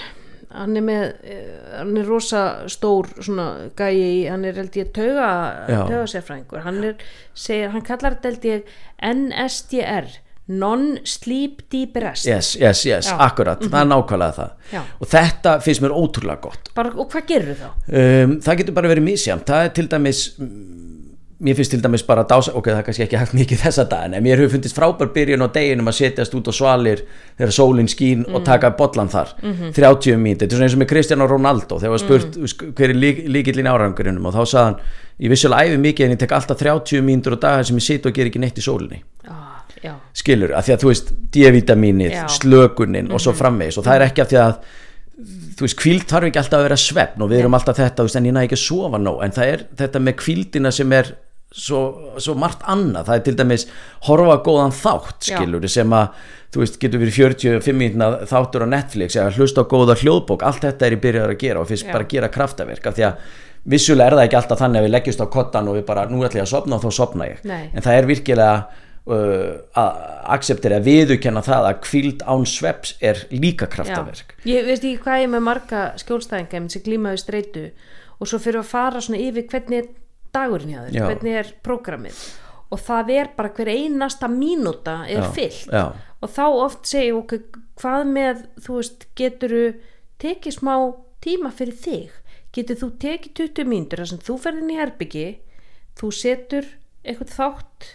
hann 0.52 0.76
er 0.76 0.84
með 0.84 1.04
eh, 1.24 1.52
hann 1.78 1.94
er 2.00 2.08
rosa 2.08 2.42
stór 2.70 3.08
svona 3.20 3.70
gæi 3.78 4.28
hann 4.28 4.44
er 4.48 4.58
held 4.60 4.76
ég 4.76 4.90
tauga 4.94 5.28
Já. 5.68 5.78
taugasérfræðingur. 5.88 6.64
Hann 6.66 6.82
er, 6.90 7.06
segir, 7.34 7.72
hann 7.72 7.86
kallar 7.86 8.18
þetta 8.18 8.32
held 8.32 8.46
ég 8.50 8.76
NSDR 9.12 10.10
Non-Sleep 10.52 11.62
Deep 11.70 11.96
Rest. 12.02 12.26
Yes, 12.26 12.56
yes, 12.58 12.82
yes, 12.84 13.08
Já. 13.08 13.16
akkurat. 13.24 13.62
Það 13.62 13.78
er 13.78 13.88
nákvæmlega 13.92 14.36
það. 14.36 14.54
Já. 14.72 14.80
og 14.98 15.10
þetta 15.12 15.54
finnst 15.64 15.84
mér 15.84 15.94
ótrúlega 15.96 16.42
gott. 16.48 16.72
Bara, 16.76 16.92
og 16.96 17.08
hvað 17.12 17.28
gerur 17.30 17.60
þá? 17.60 17.68
um, 18.02 18.38
það 18.42 18.60
getur 18.60 18.76
bara 18.76 18.92
verið 18.92 19.06
misjamt 19.06 19.48
það 19.48 19.68
er 19.68 19.74
til 19.78 19.88
dæmis 19.92 20.22
mm, 20.36 20.91
mér 21.42 21.56
finnst 21.58 21.72
til 21.74 21.82
dæmis 21.82 22.04
bara 22.06 22.22
dása, 22.28 22.52
ok, 22.54 22.68
það 22.70 22.78
er 22.78 22.84
kannski 22.86 23.04
ekki 23.06 23.18
hægt 23.18 23.34
mikið 23.34 23.62
þessa 23.64 23.84
daginn, 23.90 24.14
en 24.14 24.22
mér 24.22 24.38
hefur 24.38 24.52
fundist 24.54 24.76
frábær 24.78 25.10
byrjun 25.14 25.42
á 25.42 25.48
deginum 25.54 25.90
að 25.90 25.96
setjast 25.98 26.36
út 26.38 26.50
á 26.50 26.52
svalir 26.54 27.02
þegar 27.38 27.54
sólinn 27.56 27.90
skín 27.90 28.22
og 28.30 28.44
taka 28.46 28.70
bollan 28.78 29.10
þar. 29.10 29.32
30 29.42 30.20
mínúti, 30.22 30.44
þetta 30.44 30.54
er 30.54 30.58
svona 30.58 30.68
eins 30.68 30.76
og 30.76 30.82
með 30.82 30.90
Cristiano 30.92 31.26
Ronaldo 31.30 31.80
þegar 31.82 31.94
var 31.96 32.02
spurt 32.04 32.38
mm. 32.38 32.74
hver 32.78 32.94
er 32.94 33.00
lík, 33.00 33.24
líkillin 33.38 33.70
árangurinnum 33.72 34.28
og 34.30 34.36
þá 34.36 34.42
sagði 34.42 34.68
hann 34.68 34.78
ég 35.26 35.34
vissulega 35.34 35.66
æfi 35.66 35.82
mikið 35.82 36.06
en 36.06 36.14
ég 36.14 36.22
tek 36.22 36.36
alltaf 36.38 36.62
30 36.62 37.04
mínútur 37.08 37.36
á 37.36 37.38
dag 37.42 37.66
sem 37.66 37.82
ég 37.82 37.86
sit 37.88 38.06
og 38.06 38.14
ger 38.14 38.30
ekki 38.30 38.42
neitt 38.42 38.62
í 38.62 38.64
sólinni. 38.64 39.02
Ah, 39.26 39.66
já, 39.82 39.96
skilur, 40.14 40.54
af 40.54 40.68
því 40.68 40.76
að 40.76 40.84
þú 40.84 40.92
veist 40.92 41.12
D-vitaminið, 41.34 42.16
slökunin 42.38 43.10
og 43.10 43.22
svo 43.22 43.34
framvegis 43.34 43.82
og 43.82 43.88
það 43.88 43.98
er 43.98 44.06
ekki 44.08 44.24
af 44.24 44.30
því 44.30 44.40
að 44.44 44.56
þú 45.58 45.66
veist, 45.66 45.78
kvíld 45.78 46.06
þarf 46.10 46.28
ekki 46.28 46.40
alltaf 46.40 46.58
að 46.58 46.66
vera 46.66 46.78
svefn 46.80 47.22
og 47.24 47.30
við 47.30 47.42
erum 47.42 47.58
alltaf 47.58 47.78
þetta, 47.78 48.00
þú 48.00 48.08
veist, 48.08 48.18
en 48.18 48.28
ég 48.30 48.34
næ 48.34 48.40
ekki 48.46 48.58
að 48.58 48.64
sofa 48.64 49.00
nóg 49.02 49.20
en 49.22 49.34
það 49.36 49.52
er 49.52 49.64
þetta 49.82 50.02
með 50.02 50.16
kvíldina 50.22 50.72
sem 50.74 50.94
er 50.96 51.12
svo, 51.52 51.80
svo 52.20 52.34
margt 52.38 52.64
annað 52.70 53.08
það 53.08 53.18
er 53.18 53.24
til 53.26 53.36
dæmis 53.38 53.66
horfa 54.08 54.38
góðan 54.44 54.74
þátt 54.76 55.28
Já. 55.28 55.36
skilur, 55.36 55.68
sem 55.70 55.96
að 55.96 56.28
þú 56.52 56.62
veist, 56.62 56.78
getur 56.80 57.02
verið 57.02 57.18
45 57.18 57.78
mínúna 57.78 58.10
þáttur 58.28 58.66
á 58.68 58.72
Netflix 58.72 59.16
eða 59.16 59.32
hlusta 59.36 59.64
á 59.64 59.70
góða 59.70 59.96
hljóðbók, 60.00 60.44
allt 60.44 60.66
þetta 60.66 60.88
er 60.88 60.96
í 60.96 61.00
byrjar 61.02 61.32
að 61.32 61.40
gera 61.40 61.62
og 61.62 61.70
fyrst 61.70 61.88
Já. 61.88 61.92
bara 61.94 62.08
gera 62.10 62.30
kraftaverk 62.32 62.86
af 62.88 62.98
því 62.98 63.08
að 63.08 63.26
vissulega 63.72 64.10
er 64.10 64.16
það 64.18 64.26
ekki 64.26 64.38
alltaf 64.40 64.62
þannig 64.62 64.80
að 64.80 64.86
við 64.86 64.94
leggjumst 64.96 65.22
á 65.22 65.26
kottan 65.36 65.68
og 65.70 65.78
við 65.78 65.84
bara, 65.88 66.06
nú 66.10 66.24
ætla 66.26 66.42
ég 66.42 66.48
að 66.48 66.54
sopna 66.54 66.78
og 66.78 66.84
þá 66.84 66.98
sopna 66.98 67.28
ég 67.30 67.44
Nei. 67.46 67.68
en 67.70 67.84
það 67.84 67.98
er 67.98 68.08
virkilega 68.10 68.54
uh, 68.58 69.48
að 69.78 70.02
acceptera, 70.36 70.80
að 70.80 70.88
viðurkenna 70.90 71.44
það 71.46 71.68
að 71.70 71.80
kvíld 71.86 72.26
án 72.26 72.46
sveps 72.48 72.96
er 73.00 73.24
líka 73.30 73.70
kraftaverk 73.70 74.34
Já. 74.42 74.44
ég 74.50 74.68
veist 74.68 74.86
ekki 74.88 75.04
hvað 75.04 75.24
ég 75.24 75.34
með 75.36 75.46
marga 75.46 75.88
skjólstæðinga 76.02 77.66
og 78.22 78.30
svo 78.30 78.38
fyrir 78.38 78.60
að 78.60 78.70
fara 78.70 79.00
svona 79.02 79.18
yfir 79.18 79.48
hvernig 79.50 79.80
er 79.80 79.86
dagurinn 80.34 80.72
hjá 80.72 80.80
þér, 80.86 80.96
hvernig 81.10 81.38
er 81.42 81.52
prógramið? 81.66 82.22
Og 82.72 82.80
það 82.80 83.10
er 83.18 83.30
bara 83.36 83.52
hver 83.52 83.68
einasta 83.68 84.28
mínúta 84.32 84.94
er 85.04 85.26
Já, 85.26 85.30
fyllt. 85.36 85.68
Já. 85.72 85.84
og 86.22 86.30
þá 86.32 86.44
oft 86.48 86.88
segi 86.88 87.10
ég 87.10 87.18
okkur 87.18 87.42
hvað 87.82 88.04
með 88.14 88.44
þú 88.64 88.76
veist 88.78 89.06
geturu 89.18 89.62
tekið 90.22 90.56
smá 90.56 90.74
tíma 91.24 91.52
fyrir 91.52 91.76
þig? 91.84 92.16
Getur 92.52 92.80
þú 92.80 92.88
tekið 93.04 93.34
20 93.42 93.68
mínútur 93.68 94.02
þar 94.02 94.10
sem 94.12 94.22
þú 94.24 94.38
ferðin 94.40 94.72
í 94.72 94.78
herbyggi 94.80 95.26
þú 96.00 96.10
setur 96.16 96.66
eitthvað 97.02 97.36
þátt 97.36 97.86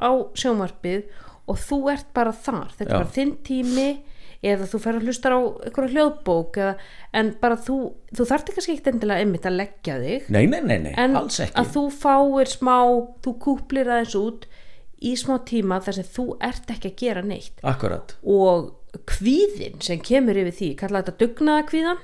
á 0.00 0.10
sjónvarpið 0.40 1.04
og 1.50 1.60
þú 1.60 1.78
ert 1.92 2.08
bara 2.16 2.32
þar. 2.32 2.72
Þetta 2.78 2.90
Já. 2.90 2.94
er 2.96 3.02
bara 3.04 3.14
þinn 3.18 3.34
tími 3.44 3.88
eða 4.44 4.68
þú 4.70 4.80
fer 4.84 4.98
að 4.98 5.08
hlusta 5.08 5.32
á 5.32 5.40
eitthvað 5.40 5.94
hljóðbók 5.94 6.58
eða, 6.60 6.74
en 7.16 7.32
bara 7.40 7.58
þú, 7.64 7.78
þú 8.12 8.28
þarft 8.30 8.50
ekki 8.50 8.58
kannski 8.58 8.76
ekkert 8.76 8.92
endilega 8.92 9.24
einmitt 9.24 9.48
að 9.48 9.58
leggja 9.62 9.98
þig. 10.02 10.30
Nei, 10.34 10.44
nei, 10.50 10.60
nei, 10.60 10.78
nei, 10.86 10.92
en 11.00 11.18
alls 11.20 11.40
ekki. 11.44 11.56
að 11.60 11.72
þú 11.76 11.84
fáir 12.02 12.52
smá 12.52 12.76
þú 13.24 13.34
kúplir 13.46 13.90
aðeins 13.90 14.16
út 14.20 14.48
í 15.04 15.14
smá 15.20 15.36
tíma 15.48 15.80
þar 15.84 15.98
sem 15.98 16.10
þú 16.16 16.26
ert 16.44 16.72
ekki 16.76 16.92
að 16.92 16.98
gera 17.02 17.24
neitt. 17.26 17.62
Akkurat, 17.66 18.16
og 18.22 18.72
kvíðin 19.10 19.80
sem 19.82 20.02
kemur 20.02 20.38
yfir 20.38 20.54
því 20.58 20.70
kalla 20.78 21.02
þetta 21.02 21.20
dugnaða 21.24 21.66
kvíðan 21.70 22.02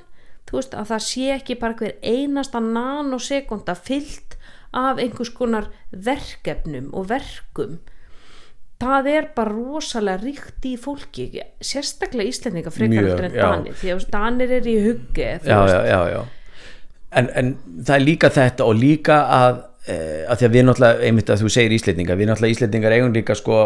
þú 0.48 0.58
veist 0.58 0.74
að 0.74 0.90
það 0.90 1.04
sé 1.06 1.28
ekki 1.36 1.56
bara 1.60 1.78
hver 1.78 1.96
einasta 2.02 2.62
nanosekunda 2.64 3.76
fyllt 3.78 4.36
af 4.76 4.98
einhvers 5.02 5.32
konar 5.34 5.70
verkefnum 5.90 6.90
og 6.96 7.08
verkum 7.10 7.78
það 8.80 9.08
er 9.12 9.30
bara 9.36 9.54
rosalega 9.54 10.24
ríkt 10.24 10.68
í 10.68 10.74
fólki 10.80 11.28
sérstaklega 11.60 12.32
Íslendinga 12.32 12.72
frekar 12.74 13.24
en. 13.28 13.34
Danir 13.36 13.78
því 13.80 13.94
að 13.94 14.06
Danir 14.14 14.54
er 14.58 14.68
í 14.68 14.76
hugge 14.86 15.32
já, 15.44 15.58
já, 15.68 15.80
já, 15.88 16.00
já. 16.14 16.20
En, 17.10 17.30
en 17.34 17.54
það 17.82 17.96
er 17.96 18.06
líka 18.06 18.30
þetta 18.32 18.66
og 18.70 18.76
líka 18.78 19.22
að, 19.34 19.62
eh, 19.90 20.22
að 20.30 20.42
því 20.42 20.48
að 20.48 20.56
við 20.56 20.66
náttúrulega, 20.68 21.08
einmitt 21.08 21.32
að 21.32 21.44
þú 21.44 21.54
segir 21.56 21.76
Íslendinga 21.76 22.18
við 22.18 22.30
náttúrulega 22.30 22.56
Íslendingar 22.56 22.96
eigum 22.96 23.16
líka 23.16 23.36
sko 23.38 23.62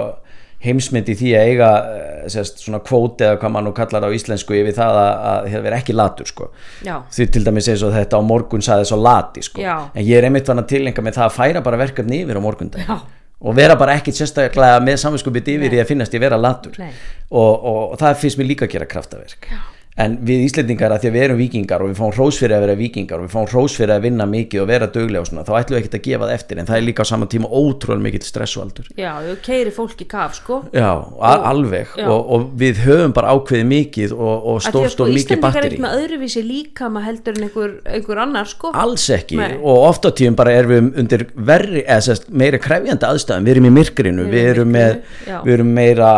heimsmyndi 0.64 1.14
því 1.18 1.32
að 1.36 1.50
eiga 1.50 1.70
eh, 1.92 2.28
sérst, 2.32 2.62
svona 2.64 2.80
kvóti 2.84 3.26
eða 3.26 3.38
hvað 3.42 3.52
mann 3.54 3.66
nú 3.68 3.72
kallar 3.76 4.06
á 4.06 4.10
íslensku 4.16 4.56
yfir 4.56 4.76
það 4.76 5.00
að, 5.00 5.10
að 5.30 5.48
það 5.52 5.66
vera 5.66 5.80
ekki 5.82 5.96
latur 5.96 6.30
sko 6.30 6.48
því 6.84 7.26
til 7.34 7.42
dæmis 7.44 7.68
eins 7.72 7.84
og 7.84 7.92
þetta 7.94 8.20
á 8.20 8.22
morgun 8.24 8.64
saði 8.64 8.88
svo 8.88 9.00
lati 9.02 9.44
sko 9.44 9.60
Já. 9.60 9.74
en 9.92 10.06
ég 10.06 10.16
er 10.18 10.28
einmitt 10.28 10.48
vann 10.48 10.62
að 10.62 10.70
tilenga 10.72 11.04
með 11.04 11.18
það 11.18 11.28
að 11.28 11.36
færa 11.36 11.64
bara 11.66 11.80
verkefni 11.84 12.22
yfir 12.24 12.40
á 12.40 12.46
morgundag 12.46 12.86
Já. 12.86 12.96
Og 13.40 13.56
vera 13.56 13.76
bara 13.80 13.96
ekkit 13.98 14.20
sérstaklega 14.20 14.80
með 14.84 15.00
saminskupið 15.02 15.54
yfir 15.56 15.78
í 15.78 15.80
að 15.82 15.90
finnast 15.90 16.14
ég 16.14 16.22
vera 16.22 16.38
latur. 16.40 16.78
Og, 16.80 17.52
og, 17.52 17.80
og 17.92 17.96
það 18.00 18.20
finnst 18.22 18.40
mér 18.40 18.52
líka 18.52 18.68
að 18.68 18.76
gera 18.76 18.90
kraftaverk. 18.90 19.48
Já. 19.50 19.62
En 19.94 20.16
við 20.26 20.40
Íslendingar 20.48 20.90
að 20.90 21.04
því 21.04 21.08
að 21.10 21.14
við 21.14 21.24
erum 21.24 21.38
vikingar 21.38 21.82
og 21.84 21.90
við 21.90 21.98
fáum 22.00 22.12
hrós 22.16 22.38
fyrir 22.40 22.56
að 22.56 22.64
vera 22.64 22.74
vikingar 22.80 23.20
og 23.20 23.28
við 23.28 23.34
fáum 23.36 23.44
hrós 23.52 23.76
fyrir 23.78 23.92
að 23.94 24.06
vinna 24.08 24.24
mikið 24.26 24.62
og 24.64 24.66
vera 24.72 24.88
duglega 24.90 25.22
og 25.22 25.28
svona 25.28 25.44
þá 25.46 25.52
ætlum 25.60 25.76
við 25.76 25.82
ekkert 25.84 25.94
að 25.98 26.02
gefa 26.08 26.24
það 26.24 26.34
eftir 26.34 26.58
en 26.58 26.68
það 26.70 26.78
er 26.78 26.86
líka 26.88 27.06
á 27.06 27.10
saman 27.10 27.30
tíma 27.30 27.50
ótrúlega 27.54 28.04
mikill 28.08 28.26
stressualdur. 28.26 28.88
Já, 28.98 29.12
þú 29.22 29.36
keiri 29.46 29.74
fólki 29.76 30.08
kaf 30.10 30.34
sko. 30.40 30.58
Já, 30.74 30.90
al 31.30 31.46
alveg. 31.52 31.94
Já. 31.94 32.08
og, 32.10 32.32
og 32.34 32.48
við 32.58 32.82
höfum 32.88 33.14
bara 33.14 33.36
ákveðið 33.36 33.70
mikið 33.70 34.16
og, 34.18 34.34
og 34.34 34.58
að, 34.58 34.66
stórt 34.66 34.96
sko, 34.96 35.06
og 35.06 35.14
mikið 35.14 35.22
Íslendingar 35.22 35.38
er 35.38 35.46
batteri 35.46 35.70
ekki 35.70 35.86
með 35.86 35.96
öðruvísi 36.00 36.44
líka 36.48 36.90
maður 36.90 37.08
heldur 37.12 37.38
en 37.38 37.46
einhver, 37.46 37.78
einhver 37.94 38.22
annar 38.24 38.50
sko. 38.50 38.74
Alls 38.74 39.06
ekki. 39.14 39.38
Nei. 39.38 39.54
og 39.62 39.86
oft 39.92 40.06
á 40.06 40.10
tíum 40.10 40.34
bara 40.34 40.56
erum 40.58 40.74
við 40.74 41.00
undir 41.04 41.26
verri, 41.38 41.86
eða 41.86 42.02
sérst, 42.08 42.26
meira 42.34 42.58
krefjandi 42.58 43.06
aðstæðum. 43.06 43.46
Við 43.46 43.56
erum 43.56 43.70
í 43.70 43.74
myrkrinu, 43.78 44.26
Við 44.26 44.34
við 44.34 44.50
erum 44.50 44.50
í 44.50 44.54
erum 44.58 44.74
með 44.74 44.92
myrkrinu, 44.98 45.30
já. 45.30 45.38
við 45.44 45.58
erum 45.58 45.74
meira 45.78 46.12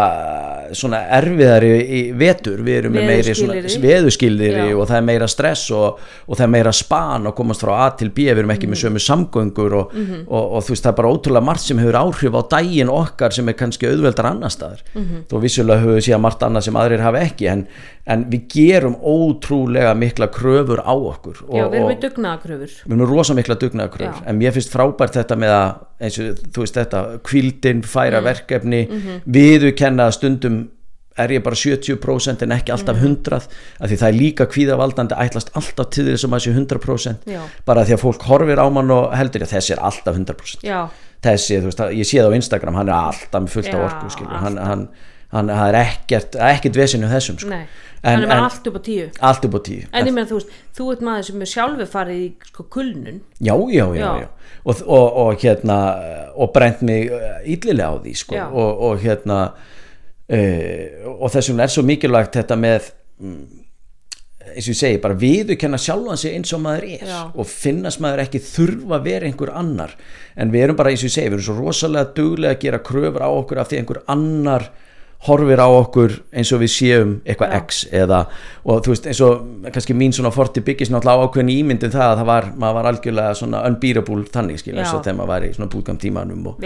svona 0.76 1.02
erfiðari 1.18 1.72
í 1.84 2.02
vetur. 2.18 2.62
Við 2.64 2.80
erum 2.80 2.96
með 2.96 3.08
meiri 3.10 3.34
svona 3.36 3.65
Já. 4.70 4.76
og 4.80 4.88
það 4.88 4.96
er 4.96 5.02
meira 5.02 5.26
stress 5.28 5.70
og, 5.70 5.98
og 6.28 6.36
það 6.36 6.44
er 6.44 6.52
meira 6.54 6.72
span 6.72 7.26
og 7.26 7.34
komast 7.36 7.60
frá 7.64 7.72
A 7.86 7.90
til 7.96 8.08
B 8.10 8.18
við 8.28 8.38
erum 8.38 8.50
ekki 8.50 8.66
Mhm. 8.66 8.72
með 8.72 8.82
sömu 8.84 9.00
samgöngur 9.06 9.72
og, 9.80 9.92
og, 10.28 10.52
og, 10.56 10.62
þú 10.64 10.70
veist 10.74 10.84
það 10.84 10.92
er 10.92 10.96
bara 11.02 11.12
ótrúlega 11.12 11.42
margt 11.44 11.60
sem 11.60 11.78
hefur 11.78 11.98
áhrif 12.00 12.32
á 12.34 12.42
daginn 12.50 12.88
okkar 12.88 13.32
sem 13.32 13.48
er 13.48 13.52
kannski 13.54 13.86
auðveldar 13.90 14.26
annar 14.30 14.50
staðar 14.50 14.80
Mhm. 14.94 15.24
þó 15.28 15.40
vissulega 15.40 15.80
höfum 15.82 15.96
við 15.98 16.06
síðan 16.08 16.20
margt 16.20 16.40
annað 16.42 16.62
sem 16.62 16.74
aðrir 16.74 17.00
hafa 17.00 17.18
ekki 17.26 17.48
en, 17.52 17.66
en 18.06 18.24
við 18.30 18.46
gerum 18.48 18.96
ótrúlega 19.02 19.94
mikla 19.96 20.28
kröfur 20.28 20.80
á 20.84 20.92
okkur 20.94 21.42
og, 21.48 21.54
já, 21.56 21.64
við 21.70 21.74
erum 21.80 21.90
með 21.90 22.00
dugnaðakröfur 22.06 22.72
við 22.86 22.92
erum 22.96 23.08
rosa 23.10 23.34
mikla 23.34 23.54
dugnaðakröfur 23.56 24.22
Já. 24.22 24.26
en 24.26 24.38
mér 24.38 24.52
finnst 24.52 24.72
frábært 24.72 25.16
þetta 25.18 25.36
með 25.36 25.52
að 25.56 25.74
eins 26.06 26.18
og 26.20 26.40
þú 26.52 26.60
veist 26.64 26.74
þetta, 26.76 27.00
kvildin, 27.24 27.82
færa 27.82 28.20
Mm. 28.20 28.24
verkefni 28.24 28.82
Mhm. 28.88 29.20
viðurkenna 29.26 30.06
að 30.08 30.12
stundum 30.18 30.68
er 31.18 31.32
ég 31.36 31.42
bara 31.46 31.56
70% 31.56 32.42
en 32.44 32.52
ekki 32.56 32.72
alltaf 32.74 32.98
100 33.00 33.36
af 33.80 33.88
því 33.90 33.98
það 34.02 34.08
er 34.10 34.18
líka 34.20 34.46
kvíðavaldandi 34.52 35.16
ætlast 35.24 35.50
alltaf 35.56 35.90
til 35.96 36.04
þess 36.10 36.26
að 36.26 36.32
maður 36.34 36.46
sé 36.46 36.54
100% 36.56 37.32
Já. 37.32 37.40
bara 37.68 37.84
því 37.88 37.96
að 37.96 38.02
fólk 38.04 38.26
horfir 38.28 38.60
á 38.60 38.66
mann 38.72 38.90
og 38.94 39.10
heldur 39.16 39.46
að 39.46 39.54
þessi 39.56 39.76
er 39.76 39.82
alltaf 39.88 40.16
100% 40.20 40.66
já, 40.66 40.80
þessi, 41.24 41.60
þú 41.62 41.70
veist, 41.72 41.84
ég 41.96 42.08
sé 42.10 42.20
það 42.20 42.30
á 42.32 42.38
Instagram 42.40 42.80
hann 42.82 42.88
er 42.92 42.98
alltaf 43.00 43.50
fullt 43.56 43.72
af 43.72 43.80
Já, 43.80 43.84
orku 43.88 44.12
skilur, 44.16 44.38
hann, 44.44 44.58
hann, 44.60 44.86
hann 45.32 45.52
það 45.52 45.68
er 45.72 45.80
ekkert, 45.82 46.36
ekkert 46.52 46.76
vesinu 46.82 47.08
þessum 47.10 47.40
sko. 47.40 47.60
hann 48.06 48.22
er 48.22 48.28
en- 48.30 48.44
allt 48.44 48.66
upp 48.70 48.76
á 48.78 48.82
tíu. 48.86 49.06
allt 49.20 49.44
upp 49.48 49.54
á 49.56 49.60
tíu. 49.66 49.86
En 49.92 50.06
ég 50.06 50.12
meina 50.14 50.28
þú 50.28 50.36
veist, 50.38 50.52
þú 50.76 50.90
ert 50.92 51.00
maður 51.02 51.24
sem 51.30 51.40
er 51.42 51.50
sjálfur 51.50 51.88
farið 51.90 52.20
í 52.20 52.28
sko 52.52 52.66
kulnun. 52.70 53.20
Já, 53.40 53.54
já, 53.72 53.86
já, 53.96 54.10
Já. 54.20 54.28
Og, 54.66 54.82
og, 54.86 55.16
og 55.24 55.40
hérna 55.42 55.76
og 56.36 56.52
brent 56.54 56.82
mig 56.82 57.10
íllilega 57.46 57.88
á 57.90 57.94
því 58.02 58.14
sko. 58.18 58.36
Og, 58.52 58.80
og 58.90 59.00
hérna 59.02 59.40
uh, 60.32 61.14
og 61.16 61.30
þess 61.32 61.52
vegna 61.52 61.66
er 61.66 61.74
svo 61.74 61.84
mikilvægt 61.86 62.38
þetta 62.40 62.58
með 62.60 62.90
mm, 63.22 63.44
eins 64.46 64.68
og 64.68 64.72
ég 64.72 64.78
segi, 64.78 65.00
bara 65.02 65.18
viðurkenna 65.18 65.78
sjálfan 65.80 66.20
sig 66.20 66.36
eins 66.36 66.52
og 66.56 66.62
maður 66.64 66.88
er 66.96 67.10
Já. 67.10 67.20
og 67.34 67.48
finnast 67.50 68.02
maður 68.04 68.24
ekki 68.24 68.42
þurfa 68.46 68.98
að 68.98 69.08
vera 69.10 69.28
einhver 69.28 69.52
annar 69.58 69.94
en 70.36 70.52
við 70.54 70.66
erum 70.66 70.78
bara 70.78 70.92
eins 70.92 71.04
og 71.04 71.10
ég 71.10 71.16
segi, 71.16 71.30
við 71.30 71.38
erum 71.38 71.46
svo 71.48 71.56
rosalega 71.58 72.12
duglega 72.16 72.56
að 72.56 72.62
gera 72.66 72.82
kröfur 72.86 73.26
á 73.26 73.30
okkur 73.30 73.62
af 73.62 73.70
því 73.70 73.80
einhver 73.82 74.02
annar 74.12 74.68
horfir 75.26 75.58
á 75.58 75.68
okkur 75.68 76.12
eins 76.36 76.52
og 76.52 76.60
við 76.60 76.70
séum 76.70 77.14
eitthvað 77.24 77.54
Já. 77.54 77.60
X 77.64 77.80
eða, 77.90 78.20
og 78.68 78.82
þú 78.84 78.92
veist 78.92 79.08
eins 79.10 79.22
og 79.24 79.46
kannski 79.74 79.96
mín 79.96 80.14
svona 80.14 80.30
forti 80.34 80.62
byggist 80.66 80.92
náttúrulega 80.92 81.16
á 81.18 81.24
ákveðin 81.26 81.52
ímyndin 81.54 81.94
það 81.94 82.10
að 82.10 82.20
það 82.20 82.30
var, 82.30 82.48
maður 82.60 82.78
var 82.78 82.90
algjörlega 82.92 83.38
svona 83.40 83.64
unbeatable 83.70 84.28
þannig 84.36 84.60
skil, 84.62 84.76
eins 84.76 84.92
og 84.92 85.02
þegar 85.02 85.18
maður 85.22 85.32
var 85.32 85.48
í 85.48 85.50
svona 85.56 85.72
bútgam 85.72 86.00
tímanum 86.02 86.46
og, 86.52 86.62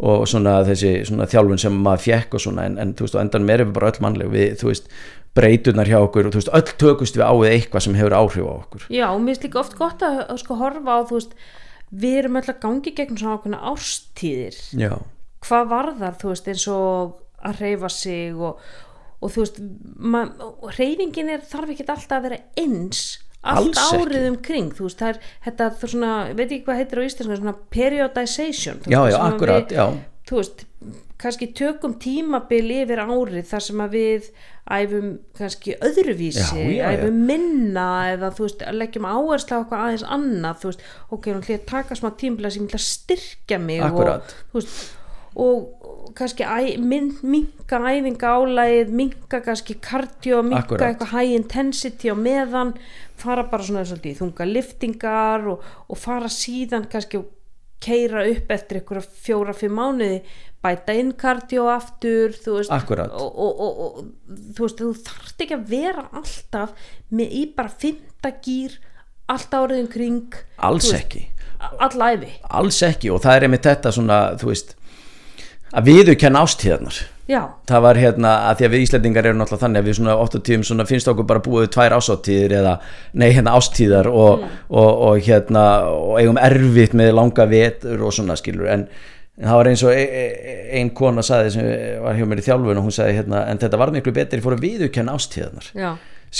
og 0.00 0.26
svona 0.30 0.56
þessi 0.66 0.94
svona 1.10 1.28
þjálfun 1.30 1.62
sem 1.62 1.80
maður 1.86 2.04
fjekk 2.08 2.36
og 2.38 2.44
svona 2.46 2.66
en, 2.70 2.80
en 2.80 2.96
þú 2.98 3.06
veist 3.06 3.18
og 3.18 3.24
endan 3.24 3.54
erum 3.54 3.70
við 3.70 3.78
bara 3.78 3.92
öll 3.92 4.04
mannleg 4.06 4.32
við, 4.32 4.52
þú 4.60 4.72
veist, 4.72 4.90
breyturnar 5.36 5.88
hjá 5.90 6.00
okkur 6.00 6.28
og 6.28 6.34
þú 6.34 6.40
veist, 6.42 6.52
öll 6.58 6.76
tökust 6.80 7.18
við 7.18 7.26
á 7.26 7.34
við 7.38 7.54
eitthvað 7.54 7.86
sem 7.86 7.96
hefur 7.98 8.16
áhrif 8.18 8.46
á 8.50 8.54
okkur. 8.56 8.86
Já, 8.90 9.06
og 9.12 9.20
mér 9.22 9.34
finnst 9.34 9.46
líka 9.46 9.62
oft 9.62 9.76
gott 9.78 10.04
að, 10.06 10.22
að 10.26 10.40
sko 10.42 10.58
horfa 10.58 10.96
á, 10.96 11.00
þú 11.06 11.18
veist 11.20 11.36
við 11.90 12.20
erum 12.24 12.38
öll 12.40 12.46
að 12.50 12.60
gangi 12.64 12.94
gegn 12.96 13.18
svona 13.18 13.36
ákveðna 13.38 13.60
árstíðir. 13.70 14.58
Já, 14.78 14.92
hvað 15.46 15.70
varðar, 15.70 16.16
þú 16.20 16.32
veist, 16.32 16.50
eins 16.50 16.66
og 16.70 17.14
að 17.46 17.64
reyfa 17.64 17.90
sig 17.92 18.36
og, 18.36 18.60
og 19.20 19.32
þú 19.34 19.44
veist, 19.44 19.58
reyfingin 20.78 21.32
er 21.34 21.42
þarf 21.50 21.74
ekki 21.74 21.88
alltaf 21.88 22.16
að 22.18 22.28
vera 22.28 22.40
eins 22.60 23.02
allt 23.40 23.78
árið 23.80 24.26
um 24.28 24.38
kring 24.44 24.72
þú 24.76 24.86
veist, 24.88 25.00
það 25.00 25.14
er 25.14 25.20
þetta 25.46 25.68
er 25.70 25.92
svona, 25.94 26.12
veit 26.36 26.46
ekki 26.50 26.64
hvað 26.66 26.80
heitir 26.82 27.00
á 27.00 27.08
íslensku 27.08 27.38
svona 27.40 27.56
periodization 27.72 28.82
þú 28.84 28.92
já, 28.92 29.00
já, 29.08 29.18
akkurat, 29.30 29.70
við, 29.70 29.78
já 29.80 29.86
þú 30.30 30.38
veist, 30.38 30.64
kannski 31.20 31.48
tökum 31.56 31.96
tímabil 32.00 32.70
yfir 32.80 33.02
árið 33.02 33.48
þar 33.50 33.64
sem 33.64 33.82
að 33.82 33.96
við 33.96 34.28
æfum 34.70 35.08
kannski 35.36 35.74
öðruvísi 35.82 36.44
Já, 36.44 36.60
já, 36.60 36.76
já. 36.76 36.90
æfum 36.94 37.18
minna 37.26 37.88
eða 38.12 38.30
þú 38.36 38.46
veist, 38.46 38.64
leggjum 38.76 39.08
áherslu 39.10 39.56
á 39.56 39.60
eitthvað 39.60 39.84
aðeins 39.86 40.06
annað 40.16 40.62
þú 40.62 40.70
veist, 40.70 40.86
ok, 41.08 41.28
ætlum 41.32 41.48
ég 41.50 41.60
að 41.62 41.68
taka 41.72 41.98
smá 41.98 42.08
tímabila 42.22 42.52
sem 42.52 42.62
ég 42.62 42.70
ætla 42.70 42.80
að 42.80 42.86
styrkja 42.86 43.60
mig 43.64 43.84
Akkurat. 43.88 44.30
og, 44.30 44.52
þú 44.52 44.60
veist, 44.60 44.78
og 45.40 45.80
og 46.10 46.16
kannski 46.18 46.42
æ, 46.42 46.76
min, 46.82 47.12
minka 47.22 47.78
æfinga 47.78 48.30
álægið, 48.34 48.88
minka 48.90 49.40
kannski 49.40 49.76
kardio, 49.78 50.42
minka 50.42 50.64
Akkurat. 50.64 50.88
eitthvað 50.88 51.12
high 51.14 51.34
intensity 51.36 52.10
á 52.10 52.16
meðan 52.18 52.72
fara 53.20 53.44
bara 53.46 53.62
svona 53.62 53.84
svolítið 53.86 54.18
þunga 54.18 54.46
liftingar 54.50 55.46
og, 55.52 55.62
og 55.86 55.98
fara 55.98 56.26
síðan 56.26 56.88
kannski 56.90 57.20
og 57.20 57.28
keira 57.80 58.24
upp 58.26 58.50
eftir 58.50 58.80
einhverja 58.80 59.06
fjóra-fimm 59.24 59.78
mánuði 59.78 60.18
bæta 60.60 60.96
inn 60.98 61.14
kardio 61.16 61.68
aftur 61.72 62.34
þú 62.34 62.58
veist, 62.58 62.74
og, 62.74 63.30
og, 63.30 63.62
og, 63.62 63.78
og 63.86 64.50
þú 64.56 64.66
veist, 64.66 64.82
þú 64.82 64.90
þarft 65.06 65.46
ekki 65.46 65.56
að 65.56 65.70
vera 65.70 66.08
alltaf 66.10 66.90
með 67.14 67.38
í 67.38 67.44
bara 67.54 67.70
fymta 67.70 68.34
gýr 68.42 68.76
allt 69.30 69.54
árið 69.54 69.84
um 69.84 69.86
kring. 69.86 70.34
Alls 70.58 70.90
veist, 70.90 71.04
ekki, 71.04 71.22
alls 72.50 72.82
ekki 72.82 73.14
og 73.14 73.22
það 73.22 73.36
er 73.36 73.46
einmitt 73.46 73.68
þetta 73.70 73.94
svona, 73.94 74.20
þú 74.40 74.50
veist 74.50 74.74
að 75.70 75.90
viðurkenna 75.90 76.42
ástíðarnar 76.44 76.96
já, 77.30 77.40
það 77.70 77.84
var 77.86 78.00
hérna 78.02 78.32
að 78.48 78.58
því 78.58 78.66
að 78.66 78.74
við 78.74 78.84
Íslendingar 78.86 79.28
erum 79.30 79.40
náttúrulega 79.42 79.64
þannig 79.66 79.82
að 79.82 79.88
við 79.90 79.98
svona 80.00 80.16
oft 80.18 80.34
á 80.34 80.40
tíðum 80.48 80.66
svona 80.66 80.88
finnst 80.88 81.12
okkur 81.12 81.28
bara 81.30 81.44
búið 81.44 81.70
tvær 81.76 81.96
ásáttíðir 81.98 82.56
eða 82.58 82.74
nei 83.12 83.28
hérna 83.30 83.54
ástíðar 83.58 84.10
og, 84.10 84.44
og, 84.68 84.90
og 85.10 85.22
hérna 85.28 85.64
og 85.94 86.18
eigum 86.18 86.42
erfitt 86.42 86.96
með 86.98 87.14
langa 87.20 87.46
vetur 87.50 88.02
og 88.02 88.14
svona 88.16 88.38
skilur. 88.40 88.70
En 88.70 88.88
en 89.40 89.48
það 89.48 89.56
var 89.56 89.70
eins 89.70 89.82
og 89.86 89.92
e- 89.96 90.08
e- 90.20 90.78
ein 90.78 90.90
kona 90.96 91.22
saði 91.24 91.52
sem 91.54 91.68
var 92.04 92.16
hjá 92.18 92.26
mér 92.28 92.42
í 92.42 92.44
þjálfun 92.44 92.80
og 92.80 92.86
hún 92.86 92.94
sagði 92.94 93.20
hérna 93.20 93.44
en 93.48 93.60
þetta 93.60 93.80
var 93.80 93.92
miklu 93.94 94.12
betur 94.16 94.42
fór 94.44 94.56
að 94.56 94.66
viðurkenna 94.66 95.14
ástíðarnar 95.16 95.70
já, 95.72 95.90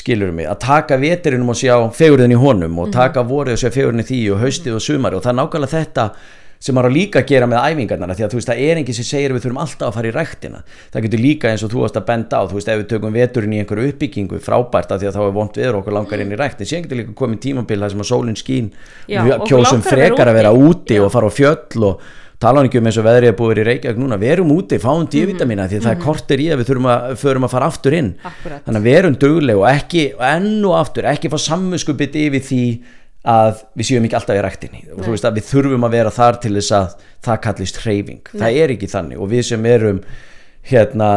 skilur 0.01 0.35
mig, 0.37 0.49
að 0.51 0.61
taka 0.67 0.99
veturinum 1.01 1.55
og 1.55 1.59
sjá 1.59 1.75
fegurðin 1.97 2.37
í 2.37 2.41
honum 2.41 2.77
og 2.83 2.93
taka 2.95 3.25
vorið 3.27 3.57
og 3.57 3.63
sjá 3.63 3.73
fegurðin 3.73 4.05
í 4.05 4.09
því 4.11 4.21
og 4.35 4.45
haustið 4.45 4.77
og 4.77 4.85
sumari 4.85 5.17
og 5.19 5.25
það 5.25 5.33
er 5.33 5.39
nákvæmlega 5.41 5.75
þetta 5.79 6.07
sem 6.61 6.77
maður 6.77 6.93
líka 6.93 7.23
að 7.23 7.29
gera 7.31 7.47
með 7.49 7.63
æfingarnar 7.73 8.13
því 8.19 8.25
að 8.27 8.33
þú 8.35 8.39
veist 8.41 8.51
það 8.51 8.59
er 8.69 8.81
enginn 8.83 8.97
sem 8.99 9.07
segir 9.09 9.33
við 9.33 9.45
þurfum 9.47 9.61
alltaf 9.65 9.87
að 9.89 9.95
fara 9.97 10.11
í 10.11 10.15
ræktina 10.17 10.61
það 10.93 11.07
getur 11.07 11.23
líka 11.25 11.49
eins 11.55 11.65
og 11.65 11.73
þú 11.73 11.81
varst 11.87 11.97
að 11.97 12.07
benda 12.11 12.37
á 12.37 12.43
þú 12.45 12.59
veist 12.59 12.69
ef 12.69 12.81
við 12.83 12.89
tökum 12.93 13.17
veturinn 13.17 13.55
í 13.57 13.61
einhverju 13.65 13.93
uppbyggingu 13.95 14.41
frábært 14.45 14.93
af 14.93 15.01
því 15.01 15.09
að 15.09 15.17
þá 15.17 15.23
er 15.25 15.37
vont 15.41 15.57
viður 15.57 15.81
okkur 15.81 15.97
langar 15.97 16.21
inn 16.21 16.33
í 16.37 16.41
rækt 16.41 16.61
en 16.61 16.69
síðan 16.69 16.85
getur 16.85 17.01
líka 17.01 17.17
komið 17.17 17.41
tímabil 17.49 17.81
þar 17.81 17.95
sem 17.97 18.05
að 18.05 18.11
sólinn 18.13 18.37
skín 18.45 18.73
Já, 19.09 19.25
kjósum 19.49 19.81
frekar 19.89 20.29
að 20.29 20.37
vera 20.43 20.53
úti. 20.53 21.01
Já. 21.01 21.05
og 21.09 21.13
fara 21.17 21.27
á 21.27 21.33
fjöll 21.33 21.87
og 21.89 22.05
tala 22.41 22.61
um 22.65 22.69
eins 22.73 22.97
og 22.97 23.05
veðrið 23.05 23.29
er 23.29 23.35
búið 23.37 23.59
í 23.61 23.65
Reykjavík 23.69 23.99
núna 24.01 24.17
verum 24.21 24.49
úti, 24.55 24.79
fáum 24.81 25.03
Mhm. 25.05 25.11
D-vitamina 25.13 25.67
því 25.69 25.77
að 25.77 25.85
það 25.85 25.91
er 25.97 26.05
kortir 26.05 26.41
í 26.41 26.47
að 26.49 26.61
við 26.63 26.69
þurfum 26.71 26.87
að, 26.89 27.17
förum 27.21 27.45
að 27.45 27.51
fara 27.53 27.67
aftur 27.69 27.93
inn 27.99 28.15
Akkúrat. 28.25 28.63
þannig 28.65 28.81
að 28.81 28.89
verum 28.89 29.17
dugleg 29.21 29.57
og 29.61 29.67
ekki 29.69 30.05
enn 30.19 30.65
og 30.65 30.73
aftur, 30.81 31.05
ekki 31.05 31.29
fá 31.29 31.37
samvinskupið 31.37 32.17
yfir 32.17 32.41
því 32.49 32.63
að 33.29 33.63
við 33.77 33.91
séum 33.91 34.09
ekki 34.09 34.17
alltaf 34.17 34.39
í 34.39 34.43
ræktinni. 34.47 34.83
Og 34.95 35.05
þú 35.05 35.15
veist 35.15 35.29
að 35.29 35.39
við 35.39 35.49
þurfum 35.51 35.87
að 35.87 35.97
vera 35.99 36.17
þar 36.17 36.41
til 36.41 36.57
þess 36.57 36.75
að 36.79 37.07
það 37.27 37.41
kallist 37.47 37.81
hreyfing. 37.85 38.33
Það 38.33 38.61
er 38.63 38.75
ekki 38.77 38.91
þannig. 38.91 39.21
Og 39.21 39.33
við 39.33 39.47
sem 39.51 39.67
erum 39.69 40.03
hérna 40.71 41.09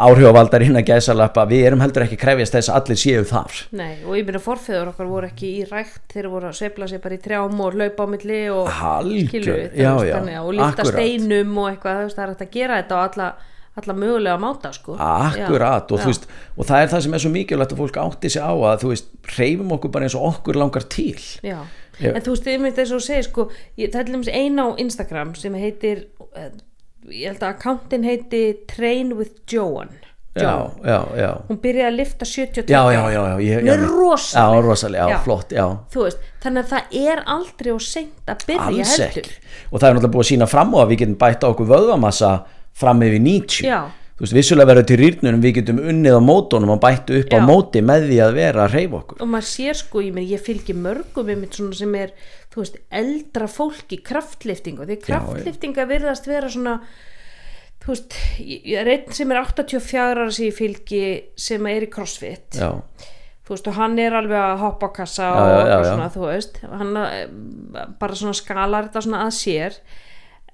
áhrifavaldar 0.00 0.64
inn 0.64 0.78
að 0.78 0.88
gæsalappa, 0.88 1.44
við 1.48 1.66
erum 1.68 1.82
heldur 1.84 2.06
ekki 2.06 2.16
að 2.16 2.22
krefjast 2.22 2.56
þess 2.56 2.70
að 2.72 2.78
allir 2.80 3.00
séu 3.00 3.24
þar. 3.28 3.58
Nei, 3.76 3.92
og 4.06 4.16
ég 4.16 4.28
meina 4.28 4.40
forfeður 4.42 4.92
okkar 4.94 5.10
voru 5.10 5.28
ekki 5.28 5.50
í 5.60 5.66
rækt 5.68 6.14
þeir 6.14 6.30
voru 6.32 6.48
að 6.48 6.56
sveifla 6.60 6.88
sér 6.90 7.02
bara 7.04 7.18
í 7.18 7.20
trjám 7.24 7.60
og 7.60 7.76
hlaupa 7.76 8.06
á 8.08 8.12
milli 8.14 8.40
og 8.54 8.70
skilur 8.72 9.58
við, 9.60 9.76
já, 9.84 9.92
já, 10.08 10.40
og 10.40 10.62
akkurat. 10.64 10.92
steinum 10.94 11.60
og 11.60 11.68
eitthvað, 11.74 12.00
það 12.16 12.24
er 12.24 12.34
að 12.34 12.56
gera 12.56 12.80
þetta 12.80 12.96
á 12.96 13.00
alla, 13.04 13.28
alla 13.80 13.94
mögulega 13.98 14.36
máta 14.38 14.70
sko. 14.72 14.94
Akkurat 14.98 15.90
og, 15.90 15.98
Já. 15.98 16.06
veist, 16.06 16.28
og 16.56 16.68
það 16.68 16.82
er 16.84 16.92
það 16.92 17.00
sem 17.06 17.16
er 17.16 17.22
svo 17.24 17.32
mikilvægt 17.34 17.72
að 17.74 17.80
fólk 17.82 17.96
átti 18.04 18.30
sig 18.30 18.42
á 18.44 18.52
að 18.54 18.84
þú 18.84 18.92
veist, 18.92 19.08
hreyfum 19.34 19.72
okkur 19.78 19.90
bara 19.96 20.06
eins 20.06 20.14
og 20.18 20.28
okkur 20.30 20.60
langar 20.60 20.86
til 20.94 21.18
Já, 21.42 21.58
Já. 21.98 22.10
en 22.14 22.22
þú 22.22 22.36
veist, 22.36 22.46
ég 22.54 22.62
myndi 22.62 22.78
þess 22.80 22.94
að 22.98 23.04
segja 23.08 23.26
sko, 23.26 23.48
ég, 23.80 23.90
það 23.90 24.00
er 24.00 24.08
til 24.08 24.14
dæmis 24.14 24.32
ein 24.34 24.62
á 24.62 24.66
Instagram 24.86 25.34
sem 25.34 25.58
heitir 25.58 26.06
eh, 26.38 26.50
ég 27.10 27.28
held 27.32 27.42
að 27.42 27.50
accountin 27.56 28.06
heiti 28.06 28.44
Train 28.70 29.12
with 29.18 29.34
Joan 29.50 29.90
já, 30.34 30.50
já, 30.82 30.96
já 31.14 31.28
hún 31.46 31.58
byrjaði 31.62 31.86
að 31.90 31.98
lifta 31.98 32.26
72 32.26 32.72
já, 32.74 32.80
já, 32.90 33.02
já, 33.12 33.20
já, 33.38 33.58
Hún 33.60 33.68
er 33.70 33.82
já, 33.82 33.86
rosaleg. 33.90 34.34
já, 34.56 34.62
rosaleg, 34.66 34.98
já, 35.00 35.08
Já. 35.12 35.18
flott, 35.26 35.52
já 35.54 35.66
þú 35.94 36.06
veist, 36.08 36.24
þannig 36.42 36.64
að 36.64 36.72
það 36.72 36.96
er 37.10 37.22
aldrei 37.36 37.70
og 37.74 37.84
seint 37.84 38.32
að 38.34 38.46
byrja 38.48 38.64
alls 38.70 38.94
ekki 39.04 39.22
og 39.70 39.78
það 39.78 39.86
er 39.88 39.94
náttúrulega 39.94 40.14
búið 40.16 40.24
að 40.24 40.30
sína 40.32 40.48
fram 40.50 40.74
á 40.74 40.78
að 40.82 40.88
við 40.94 40.98
getum 41.04 41.18
bætt 41.22 41.46
á 41.46 41.48
okkur 41.52 41.70
vöðvamassa 41.70 42.32
fram 42.74 43.04
yfir 43.06 43.22
90 43.22 43.64
Já. 43.68 43.78
þú 44.18 44.26
veist, 44.26 44.36
vissulega 44.36 44.70
verður 44.72 44.86
til 44.90 45.00
rýrnunum 45.00 45.42
við 45.44 45.56
getum 45.60 45.80
unnið 45.82 46.18
á 46.18 46.22
mótunum 46.24 46.74
og 46.74 46.82
bættu 46.82 47.20
upp 47.20 47.32
á 47.34 47.38
Já. 47.38 47.46
móti 47.48 47.82
með 47.86 48.06
því 48.10 48.20
að 48.26 48.36
vera 48.40 48.66
að 48.66 48.76
hreyfa 48.76 49.00
okkur. 49.00 49.22
Og 49.24 49.32
maður 49.32 49.50
sér 49.52 49.80
sko, 49.80 50.04
ég, 50.04 50.14
meni, 50.16 50.28
ég 50.34 50.44
fylgi 50.44 50.76
mörgum 50.76 51.32
sem 51.74 51.98
er, 51.98 52.14
þú 52.52 52.62
veist, 52.62 52.78
eldra 52.90 53.50
fólk 53.50 53.96
í 53.96 54.02
kraftliftingu, 54.04 54.86
því 54.90 55.00
kraftliftinga 55.06 55.88
virðast 55.90 56.30
vera 56.30 56.52
svona 56.52 56.78
þú 57.84 57.92
veist, 57.92 58.16
ég, 58.40 58.70
er 58.80 58.90
einn 58.94 59.12
sem 59.14 59.32
er 59.32 59.42
84 59.42 60.04
ára 60.04 60.30
sem 60.32 60.48
ég 60.48 60.56
fylgi 60.56 61.02
sem 61.36 61.66
er 61.68 61.84
í 61.84 61.90
crossfit. 61.92 62.56
Já, 62.56 62.70
þú 63.44 63.54
veist, 63.54 63.68
og 63.68 63.76
hann 63.76 63.98
er 64.00 64.16
alveg 64.16 64.40
að 64.40 64.62
hoppa 64.62 64.88
á 64.88 64.96
kassa 65.02 65.28
og 65.36 65.68
já. 65.68 65.76
svona, 65.90 66.08
þú 66.14 66.24
veist. 66.30 66.60
Hann 66.64 66.96
eh, 67.02 67.86
bara 68.00 68.16
svona 68.16 68.36
skalar 68.38 68.88
þetta 68.88 69.04
svona 69.04 69.24
að 69.26 69.34
sér. 69.36 69.78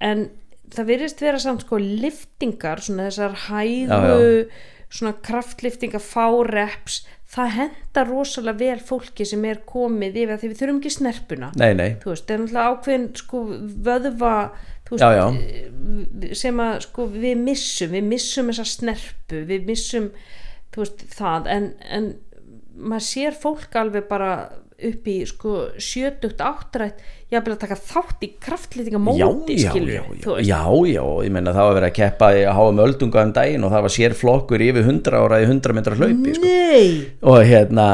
En 0.03 0.27
það 0.75 0.91
virðist 0.91 1.23
vera 1.23 1.39
samt 1.41 1.65
sko 1.65 1.79
liftingar, 1.81 2.83
svona 2.83 3.09
þessar 3.09 3.39
hægu 3.47 4.45
svona 4.91 5.13
kraftliftingar 5.23 6.03
fá 6.03 6.25
reps, 6.47 7.01
það 7.31 7.53
henda 7.55 8.03
rosalega 8.07 8.59
vel 8.59 8.81
fólki 8.83 9.25
sem 9.27 9.45
er 9.47 9.61
komið 9.67 10.17
yfir 10.25 10.41
því 10.41 10.49
við 10.51 10.59
þurfum 10.59 10.81
ekki 10.81 10.93
snerpuna 10.97 11.51
nei, 11.59 11.71
nei 11.79 11.89
þú 12.01 12.11
veist, 12.11 12.25
það 12.27 12.33
er 12.35 12.41
náttúrulega 12.41 12.73
ákveðin 12.73 13.07
sko 13.21 13.43
vöðva 13.87 14.33
veist, 14.91 15.05
Já, 15.05 15.09
já. 15.15 15.25
já. 15.31 16.33
sem 16.41 16.59
að 16.59 16.73
sko 16.83 17.05
við 17.13 17.45
missum, 17.45 17.93
við 17.95 18.09
missum 18.09 18.51
þessa 18.51 18.67
snerpu, 18.67 19.45
við 19.47 19.69
missum 19.69 20.09
veist 20.75 21.05
það, 21.15 21.47
en, 21.55 21.69
en 21.87 22.11
maður 22.75 23.07
sér 23.07 23.39
fólk 23.39 23.79
alveg 23.79 24.09
bara 24.11 24.33
upp 24.81 25.07
í 25.07 25.17
sko 25.29 25.55
70 25.77 26.41
áttrætt 26.43 27.01
jafnvel 27.31 27.53
að 27.55 27.59
taka 27.61 27.75
þátt 27.79 28.25
í 28.25 28.29
kraftlýtinga 28.43 28.99
móti 28.99 29.55
já, 29.55 29.69
skilur 29.71 29.91
já, 29.93 30.01
já, 30.19 30.33
já, 30.43 30.61
já, 30.91 31.03
ég 31.25 31.31
meina 31.31 31.53
það 31.55 31.67
var 31.69 31.77
verið 31.77 31.87
að 31.87 31.95
keppa 31.95 32.29
að 32.35 32.49
háa 32.57 32.65
með 32.75 32.83
öldunga 32.89 33.23
um 33.27 33.31
daginn 33.37 33.63
og 33.67 33.71
það 33.71 33.85
var 33.85 33.93
sér 33.95 34.15
flokkur 34.19 34.63
yfir 34.65 34.83
100 34.83 35.15
ára 35.21 35.39
í 35.39 35.45
100 35.47 35.75
metra 35.77 35.95
hlaupi 35.95 36.33
sko. 36.35 36.51
Og 37.31 37.37
hérna, 37.47 37.85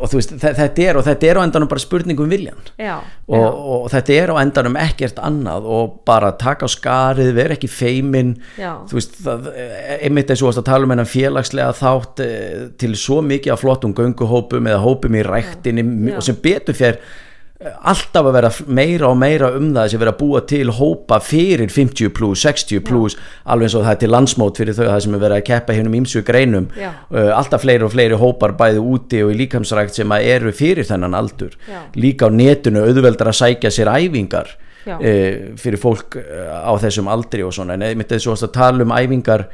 og 0.00 0.14
veist 0.16 0.32
þe- 0.40 0.54
þetta 0.62 0.86
er 0.88 1.00
og 1.00 1.04
þetta 1.10 1.28
er 1.30 1.40
á 1.40 1.44
endanum 1.44 1.68
bara 1.74 1.84
spurning 1.84 2.22
um 2.24 2.32
viljan 2.32 2.62
já, 2.80 2.94
og, 3.28 3.60
og 3.76 3.86
þetta 3.92 4.16
er 4.16 4.32
á 4.32 4.36
endanum 4.40 4.78
ekkert 4.80 5.20
annað 5.28 5.68
og 5.76 5.98
bara 6.08 6.32
taka 6.40 6.64
á 6.64 6.68
skarið, 6.72 7.34
vera 7.36 7.56
ekki 7.58 7.68
feimin 7.68 8.32
þú 8.88 8.96
veist, 8.96 9.20
það, 9.26 9.50
einmitt 10.00 10.32
eins 10.32 10.42
og 10.46 10.54
að 10.56 10.64
tala 10.70 10.88
um 10.88 10.94
hennan 10.96 11.10
félagslega 11.10 11.76
þátt 11.76 12.24
eh, 12.24 12.64
til 12.80 12.94
svo 12.96 13.20
mikið 13.28 13.52
af 13.52 13.60
flottum 13.60 13.92
gönguhópum 13.96 14.72
eða 14.72 14.80
hópum 14.84 15.20
í 15.20 15.24
ræktinni 15.26 15.84
og 16.16 16.24
sem 16.24 16.40
betur 16.40 16.76
fér 16.80 17.00
alltaf 17.56 18.26
að 18.28 18.34
vera 18.36 18.50
meira 18.68 19.08
og 19.08 19.16
meira 19.16 19.48
um 19.56 19.70
það 19.72 19.88
sem 19.88 20.00
vera 20.02 20.12
að 20.12 20.18
búa 20.20 20.42
til 20.48 20.72
hópa 20.76 21.16
fyrir 21.24 21.70
50 21.72 22.10
plus, 22.16 22.42
60 22.44 22.82
plus 22.84 23.16
alveg 23.48 23.70
eins 23.70 23.76
og 23.78 23.86
það 23.86 23.94
er 23.94 24.00
til 24.02 24.10
landsmót 24.12 24.60
fyrir 24.60 24.76
þau 24.76 24.84
það 24.84 24.98
sem 25.06 25.16
er 25.16 25.22
verið 25.22 25.36
að 25.38 25.46
keppa 25.48 25.76
hérna 25.76 25.88
um 25.88 25.96
ímsu 25.96 26.22
greinum. 26.26 26.66
Já. 26.76 26.90
Uh, 27.08 27.30
alltaf 27.38 27.64
fleiri 27.64 27.86
og 27.86 27.94
fleiri 27.94 28.18
hópar 28.20 28.52
bæði 28.58 28.82
úti 28.84 29.22
og 29.24 29.32
í 29.32 29.38
líkamsrækt 29.40 29.96
sem 29.96 30.12
að 30.12 30.28
eru 30.34 30.52
fyrir 30.56 30.88
þennan 30.88 31.16
aldur. 31.16 31.56
Já. 31.64 31.80
líka 31.96 32.28
á 32.28 32.30
netinu 32.30 32.84
auðveldar 32.84 33.32
að 33.32 33.40
sækja 33.40 33.72
sér 33.72 33.92
æfingar 33.94 34.52
uh, 34.52 35.00
fyrir 35.56 35.80
fólk 35.80 36.18
uh, 36.20 36.60
á 36.60 36.72
þessum 36.84 37.08
aldri 37.08 37.46
og 37.46 37.56
svona. 37.56 37.78
En 37.78 37.88
einmitt 37.88 38.12
þessu 38.12 38.36
að 38.36 38.52
tala 38.58 38.84
um 38.84 38.92
æfingar 38.92 39.48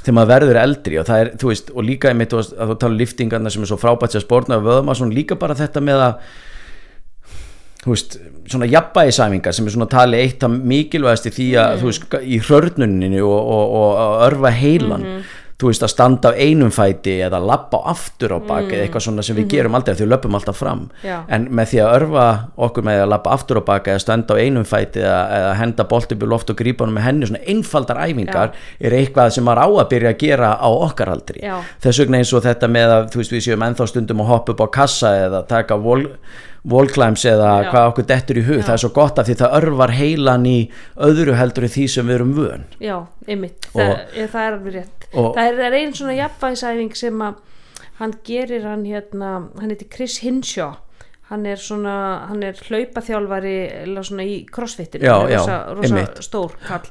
þegar 0.00 0.16
maður 0.16 0.32
verður 0.32 0.62
eldri 0.62 0.96
og 1.00 1.06
það 1.08 1.26
er, 1.26 1.34
veist, 1.44 1.70
og 1.76 1.84
líka 1.84 2.16
þú 2.16 2.40
veist, 2.40 2.56
að 2.56 2.72
þú 2.72 2.80
tala 2.80 2.92
um 2.92 2.98
liftingarna 3.04 3.52
sem 3.52 3.62
er 3.64 3.70
svo 3.70 3.80
frábært 3.80 4.16
sér 4.16 4.24
spórna 4.24 4.58
og 4.58 4.66
vöðum 4.66 4.90
að 4.92 5.00
svona 5.00 5.16
líka 5.16 5.36
bara 5.40 5.56
þetta 5.56 5.84
með 5.84 6.08
að 6.08 6.18
þú 7.84 7.92
veist, 7.92 8.18
svona 8.48 8.68
jafnbæðisæfingar 8.72 9.56
sem 9.56 9.68
er 9.68 9.76
svona 9.76 9.90
tali 9.92 10.20
eitt 10.24 10.44
af 10.44 10.52
mikilvægast 10.72 11.28
í 11.28 11.36
því 11.36 11.48
að, 11.60 11.78
þú 11.80 11.90
veist, 11.90 12.18
í 12.24 12.42
hrörnuninu 12.48 13.24
og, 13.28 13.40
og, 13.56 13.64
og 13.78 14.04
að 14.04 14.20
örfa 14.30 14.52
heilan. 14.58 15.08
Þú 15.54 15.68
veist, 15.70 15.84
að 15.86 15.90
standa 15.92 16.32
á 16.34 16.38
einum 16.40 16.72
fæti 16.74 17.12
eða 17.22 17.38
lappa 17.38 17.78
aftur 17.92 18.32
á 18.34 18.38
bak 18.42 18.72
eða 18.72 18.88
eitthvað 18.88 19.04
svona 19.04 19.22
sem 19.22 19.36
við 19.38 19.52
gerum 19.52 19.76
aldrei, 19.78 19.94
því 19.94 20.02
við 20.02 20.10
löpum 20.10 20.34
alltaf 20.34 20.56
fram. 20.58 20.80
Já. 21.06 21.20
en 21.30 21.44
með 21.54 21.68
því 21.70 21.78
að 21.84 21.92
örfa 21.98 22.24
okkur 22.66 22.86
með 22.88 23.02
að 23.04 23.10
lappa 23.12 23.34
aftur 23.36 23.60
á 23.62 23.68
bak 23.68 23.90
eða 23.92 24.02
standa 24.02 24.34
á 24.34 24.42
einum 24.42 24.66
fæti 24.66 25.04
eða, 25.04 25.20
eða 25.36 25.52
henda 25.60 25.86
bolti 25.92 26.16
upp 26.16 26.24
í 26.26 26.30
loft 26.32 26.50
og 26.50 26.58
grípa 26.58 26.84
hann 26.84 26.96
með 26.96 27.06
henni 27.06 27.28
svona 27.30 27.44
einfaldar 27.54 28.00
æfingar 28.02 28.50
er 28.80 28.96
eitthvað 28.98 29.30
sem 29.36 29.46
maður 29.46 29.62
á 29.62 29.68
að 29.84 29.90
byrja 29.94 30.10
að 30.10 30.24
gera 30.24 30.50
á 30.58 30.68
okkar 30.72 31.12
aldri. 31.14 31.38
Já. 31.46 31.54
þess 31.86 32.02
vegna 32.02 32.18
eins 32.18 32.34
og 32.34 32.44
þetta 32.48 32.72
með 32.74 32.96
að 32.96 33.06
þú 33.14 33.22
veist 33.22 33.36
við 33.36 33.46
að 36.64 36.88
á 36.90 37.12
kassa 37.14 37.30
eða 37.34 37.48
Já. 37.64 37.70
hvað 37.70 37.88
okkur 37.92 38.06
dettur 38.08 38.36
í 38.40 38.44
hug. 38.46 38.60
Það 38.64 38.72
er 38.72 38.82
svo 38.82 38.92
gott 38.94 39.18
af 39.18 39.26
því 39.28 39.34
það 39.40 39.56
örvar 39.60 39.90
heilan 39.92 40.46
í 40.48 40.70
öðru 40.96 41.34
heldur 41.36 41.64
en 41.64 41.68
því 41.74 41.88
sem 41.88 42.06
við 42.06 42.14
erum 42.14 42.34
vön. 42.34 42.64
Já, 42.80 42.96
Og- 43.74 43.80
það, 43.80 44.28
það 44.32 44.46
er 44.46 44.52
alveg 44.52 44.72
rétt. 44.74 45.08
og- 45.14 45.34
það 45.36 45.60
er, 45.64 45.72
einn 45.72 45.92
svona 45.94 46.16
jafnvægisæfing 46.16 46.96
sem 46.96 47.18
að 47.18 47.34
hann 47.98 48.14
gerir 48.24 48.62
hann 48.64 48.84
hérna, 48.84 49.48
hann 49.60 49.70
heitir 49.70 49.90
Chris 49.90 50.18
Hinshaw. 50.20 50.76
Hann 51.30 51.46
er 51.46 51.56
svona, 51.56 52.26
hann 52.28 52.42
er 52.42 52.52
hlaupaþjálfari 52.52 53.84
eða 53.86 54.04
svona 54.04 54.22
í 54.24 54.46
crossfitinu. 54.46 55.04
Já, 55.04 55.28
já, 55.28 55.38
rosa, 55.38 55.74
rosa 55.74 56.22
stór 56.22 56.52
kall 56.66 56.82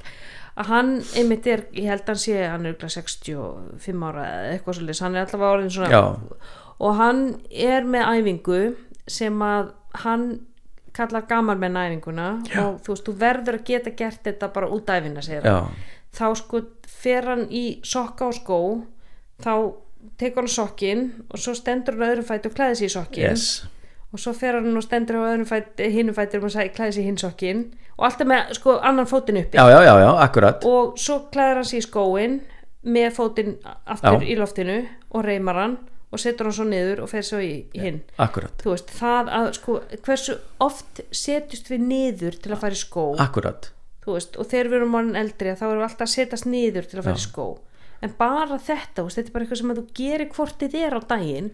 að 0.58 0.66
hann 0.70 0.90
einmitt 1.18 1.48
er, 1.48 1.64
ég 1.74 1.88
held 1.90 2.06
hann 2.06 2.16
sé 2.16 2.48
hann 2.50 2.66
er 2.66 2.74
örugglega 2.74 3.02
65 3.02 4.04
ára 4.04 4.26
eða 4.26 4.52
eitthvað 4.60 4.78
svolítið, 4.78 5.02
hann 5.02 5.16
er 5.16 5.26
alltaf 5.26 5.46
orðin 5.50 5.72
svona 5.74 5.90
Já. 5.90 6.02
og 6.80 6.96
hann 7.00 7.22
er 7.52 7.82
með 7.84 8.10
æfingu 8.14 8.76
sem 9.08 9.41
að 9.45 9.74
hann 10.04 10.26
kallar 10.93 11.26
gaman 11.30 11.60
með 11.62 11.80
æfinguna 11.82 12.28
og 12.62 12.80
þú 12.86 12.93
veist, 12.93 13.06
þú 13.08 13.14
verður 13.18 13.60
að 13.60 13.68
geta 13.70 13.93
gert 13.97 14.24
þetta 14.28 14.49
bara 14.54 14.70
út 14.70 14.89
segir 14.89 15.41
hann. 15.41 15.70
Já. 15.70 15.70
þá 16.14 16.26
sko 16.38 16.62
fer 16.88 17.30
hann 17.32 17.47
í 17.49 17.80
sokka 17.84 18.30
og 18.30 18.38
skó 18.38 18.60
þá 19.41 19.54
tekur 20.18 20.43
hann 20.43 20.56
sokkin 20.56 21.06
og 21.30 21.39
svo 21.39 21.56
stendur 21.58 21.97
hann 21.97 22.12
öðrum 22.12 22.28
fæti 22.28 22.49
og 22.49 22.56
klæði 22.56 22.76
sig 22.76 22.91
í 22.91 22.93
sokkin 22.93 23.24
yes. 23.24 23.66
og 24.14 24.20
svo 24.20 24.34
fer 24.38 24.60
hann 24.60 24.78
og 24.78 24.86
stendur 24.86 25.18
á 25.18 25.34
öðrum 25.34 25.49
fæti 25.49 25.89
hinnum 25.89 26.16
fæti 26.16 26.38
og 26.38 26.51
klæði 26.51 26.91
sig 26.93 27.04
í 27.04 27.08
hinn 27.08 27.18
sokkin 27.18 27.64
og 27.97 28.06
alltaf 28.08 28.28
með 28.30 28.54
sko 28.58 28.78
annan 28.82 29.10
fótinn 29.10 29.38
uppi. 29.41 29.58
Já, 29.58 29.70
já, 29.70 29.80
já, 29.86 29.93
já, 30.01 30.10
akkurat. 30.24 30.64
Og 30.66 30.95
svo 30.97 31.20
klæðir 31.34 31.60
hann 31.62 31.68
sig 31.70 31.82
í 31.82 31.86
skóin 31.86 32.39
með 32.84 33.10
fótinn 33.16 33.56
aftur 33.64 34.20
Já. 34.20 34.28
í 34.28 34.38
loftinu 34.38 34.78
og 35.14 35.26
reymar 35.26 35.60
hann 35.62 35.76
og 36.14 36.22
setur 36.22 36.49
hann 36.49 36.55
svo 36.55 36.66
niður 36.70 37.03
og 37.03 37.11
fer 37.11 37.26
svo 37.26 37.41
í, 37.41 37.51
hinn. 37.74 38.01
akkurat, 38.22 38.66
veist, 38.68 38.91
það 38.93 39.32
að 39.39 39.49
sko 39.57 39.78
hversu 40.05 40.38
oft 40.64 41.03
setjust 41.09 41.72
við 41.74 41.86
niður 41.89 42.38
til 42.43 42.53
að 42.53 42.61
fara 42.64 42.78
í 42.78 42.82
skó? 42.82 43.05
Akkurat. 43.24 43.70
Veist, 44.05 44.38
og 44.38 44.49
þegar 44.51 44.72
við 44.72 44.80
erum 44.82 44.97
orðin 44.99 45.22
eldri 45.24 45.55
þá 45.55 45.66
erum 45.70 45.82
við 45.82 45.88
alltaf 45.88 46.07
að 46.07 46.14
setjast 46.14 46.49
niður 46.49 46.89
til 46.89 46.99
að 46.99 47.07
fara 47.07 47.22
í 47.22 47.26
skó. 47.26 47.47
En 48.03 48.16
bara 48.20 48.59
þetta, 48.59 49.05
veist, 49.05 49.20
þetta 49.20 49.32
er 49.32 49.36
bara 49.36 49.45
eitthvað 49.45 49.61
sem 49.61 49.74
að 49.74 49.80
þú 49.80 49.86
gerir 49.99 50.32
hvort 50.36 50.64
þið 50.64 50.78
er 50.82 50.97
á 50.97 51.01
daginn. 51.14 51.49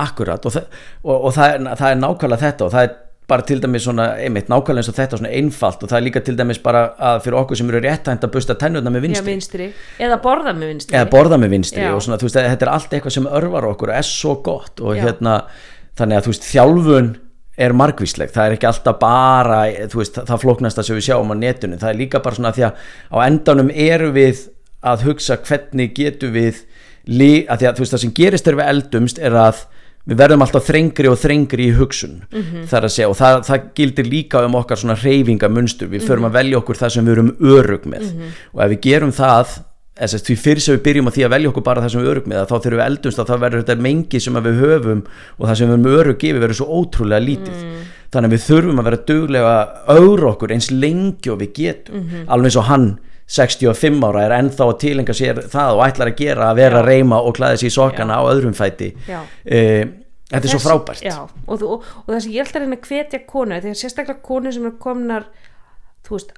Akkurat 0.00 0.46
og, 0.46 0.54
það, 0.54 0.82
og, 1.02 1.14
og 1.16 1.32
það, 1.36 1.54
er, 1.54 1.70
það 1.80 1.94
er 1.94 2.00
nákvæmlega 2.00 2.44
þetta 2.46 2.66
og 2.66 2.74
það 2.74 2.86
er 2.86 2.92
bara 3.30 3.46
til 3.46 3.60
dæmis 3.62 3.86
svona 3.86 4.06
einmitt 4.20 4.50
nákvæmlega 4.50 4.82
eins 4.82 4.90
og 4.90 4.96
þetta 4.98 5.20
svona 5.20 5.32
einfalt 5.38 5.84
og 5.84 5.90
það 5.90 5.98
er 6.00 6.04
líka 6.06 6.22
til 6.26 6.36
dæmis 6.38 6.60
bara 6.62 6.82
að 7.10 7.22
fyrir 7.24 7.38
okkur 7.40 7.60
sem 7.60 7.72
eru 7.72 7.80
réttænt 7.84 8.26
að 8.26 8.34
busta 8.34 8.56
tennurna 8.58 8.92
með 8.92 9.06
já, 9.06 9.06
vinstri. 9.06 9.32
Vinstri, 9.34 9.68
eða 10.02 10.20
borða 10.24 10.54
með 10.56 10.72
vinstri. 10.74 10.98
Eða 10.98 11.10
borða 11.14 11.40
með 11.40 11.54
vinstri 11.56 11.84
Já. 11.84 11.90
og 11.94 12.04
svona 12.04 12.20
þú 12.20 12.28
veist 12.28 12.38
þetta 12.40 12.66
er 12.66 12.72
allt 12.74 12.94
eitthvað 12.96 13.16
sem 13.16 13.28
örvar 13.40 13.68
okkur 13.70 13.92
og 13.92 13.98
er 14.00 14.08
svo 14.10 14.36
gott 14.44 14.82
og 14.82 14.98
Já. 14.98 15.04
hérna 15.06 15.40
þannig 16.00 16.20
að 16.20 16.26
þú 16.26 16.34
veist 16.34 16.48
þjálfun 16.50 17.10
er 17.60 17.74
margvísleg, 17.76 18.30
það 18.32 18.46
er 18.46 18.56
ekki 18.56 18.68
alltaf 18.70 19.00
bara 19.02 19.60
þú 19.92 20.00
veist 20.00 20.20
það 20.20 20.44
flóknasta 20.44 20.84
sem 20.86 20.96
við 20.96 21.10
sjáum 21.10 21.34
á 21.34 21.36
netinu. 21.36 21.80
Það 21.80 21.90
er 21.92 21.98
líka 21.98 22.22
bara 22.24 22.38
svona 22.38 22.54
því 22.56 22.66
að 22.70 22.86
á 23.12 23.16
endanum 23.26 23.72
eru 23.74 24.14
við 24.16 24.46
að 24.80 25.04
hugsa 25.08 25.36
hvernig 25.44 25.92
getum 25.96 26.32
við 26.34 26.62
að 27.10 27.60
því 27.60 27.68
að 27.68 27.76
þú 27.76 27.84
veist 27.84 27.94
það 27.94 28.02
sem 28.04 28.14
gerist 28.16 28.46
þegar 28.46 28.60
við 28.60 28.72
eldumst 28.72 29.20
er 29.20 29.36
að 29.36 29.62
við 30.08 30.16
verðum 30.16 30.42
alltaf 30.42 30.64
þrengri 30.66 31.08
og 31.10 31.18
þrengri 31.20 31.66
í 31.70 31.74
hugsun 31.76 32.22
Mhm. 32.32 32.66
þar 32.70 32.84
að 32.88 32.94
segja 32.96 33.08
og 33.10 33.16
það, 33.16 33.40
það 33.46 33.66
gildir 33.74 34.06
líka 34.10 34.44
um 34.44 34.54
okkar 34.54 34.76
svona 34.80 34.96
reyfingamunstur, 34.96 35.88
við 35.88 36.02
förum 36.08 36.26
að 36.30 36.32
velja 36.40 36.56
okkur 36.60 36.76
það 36.80 36.90
sem 36.90 37.04
við 37.06 37.12
erum 37.12 37.36
örug 37.40 37.84
með. 37.86 38.06
Mhm. 38.14 38.30
og 38.54 38.60
ef 38.64 38.70
við 38.70 38.80
gerum 38.80 39.12
það 39.12 39.46
þess 40.00 40.14
að 40.16 40.24
því 40.24 40.36
fyrir 40.40 40.60
sem 40.64 40.76
við 40.78 40.82
byrjum 40.86 41.08
á 41.08 41.12
því 41.12 41.24
að 41.26 41.30
velja 41.34 41.48
okkur 41.50 41.62
bara 41.64 41.80
það 41.82 41.90
sem 41.90 42.00
við 42.00 42.10
örug 42.10 42.26
með 42.26 42.46
þá 42.48 42.56
þegar 42.62 42.76
við 42.78 42.86
eldumst 42.88 43.18
að 43.20 43.26
þá 43.28 43.36
verður 43.40 43.62
þetta 43.64 43.80
mengi 43.84 44.20
sem 44.20 44.34
að 44.36 44.46
við 44.48 44.60
höfum 44.64 45.02
og 45.38 45.44
það 45.48 45.56
sem 45.56 45.68
við 45.68 45.72
erum 45.76 45.98
örug 46.00 46.18
gefið 46.18 46.40
verður 46.40 46.58
svo 46.60 46.68
ótrúlega 46.80 47.26
lítið. 47.26 47.58
Þannig 48.10 48.26
að 48.26 48.34
við 48.34 48.44
þurfum 48.48 48.80
að 48.80 48.84
vera 48.88 48.96
duglega 49.06 49.52
að 49.60 50.00
augra 50.00 50.30
okkur 50.32 50.50
eins 50.56 50.70
lengi 50.72 51.30
og 51.30 51.38
við 51.38 51.52
getum. 51.52 52.08
Alveg 52.26 52.44
eins 52.48 52.56
og 52.56 52.64
hann 52.64 52.98
65 53.30 54.02
ára 54.08 54.24
er 54.26 54.34
ennþá 54.40 54.66
að 54.72 54.78
tilenga 54.82 55.14
sér 55.14 55.40
það 55.52 55.76
og 55.76 55.84
ætlar 55.86 56.10
að 56.10 56.18
gera 56.18 56.48
að 56.50 56.58
vera 56.64 56.80
að 56.82 56.88
reyma 56.90 57.20
og 57.22 57.36
klæða 57.38 57.60
sér 57.62 57.70
í 57.70 57.74
sokkana 57.76 58.18
á 58.18 58.22
öðrum 58.26 58.56
fæti. 58.58 58.90
Já. 59.06 59.20
Eh, 59.46 59.84
þetta 60.30 60.44
er 60.44 60.50
svo 60.50 60.58
Þess- 60.58 60.66
frábært. 60.66 61.02
já, 61.06 61.16
og, 61.46 61.62
og, 61.62 61.86
og 62.06 62.10
það 62.10 62.20
sem 62.26 62.32
ég 62.34 62.44
held 62.44 62.56
að 62.58 62.64
reyna 62.64 62.76
að 62.80 62.90
hvetja 62.90 63.20
konu 63.30 63.60
þegar 63.62 63.80
sérstaklega 63.84 64.22
konu 64.26 64.52
sem 64.54 64.66
er 64.66 64.76
komnar 64.82 65.24
þú 66.06 66.16
veist 66.18 66.32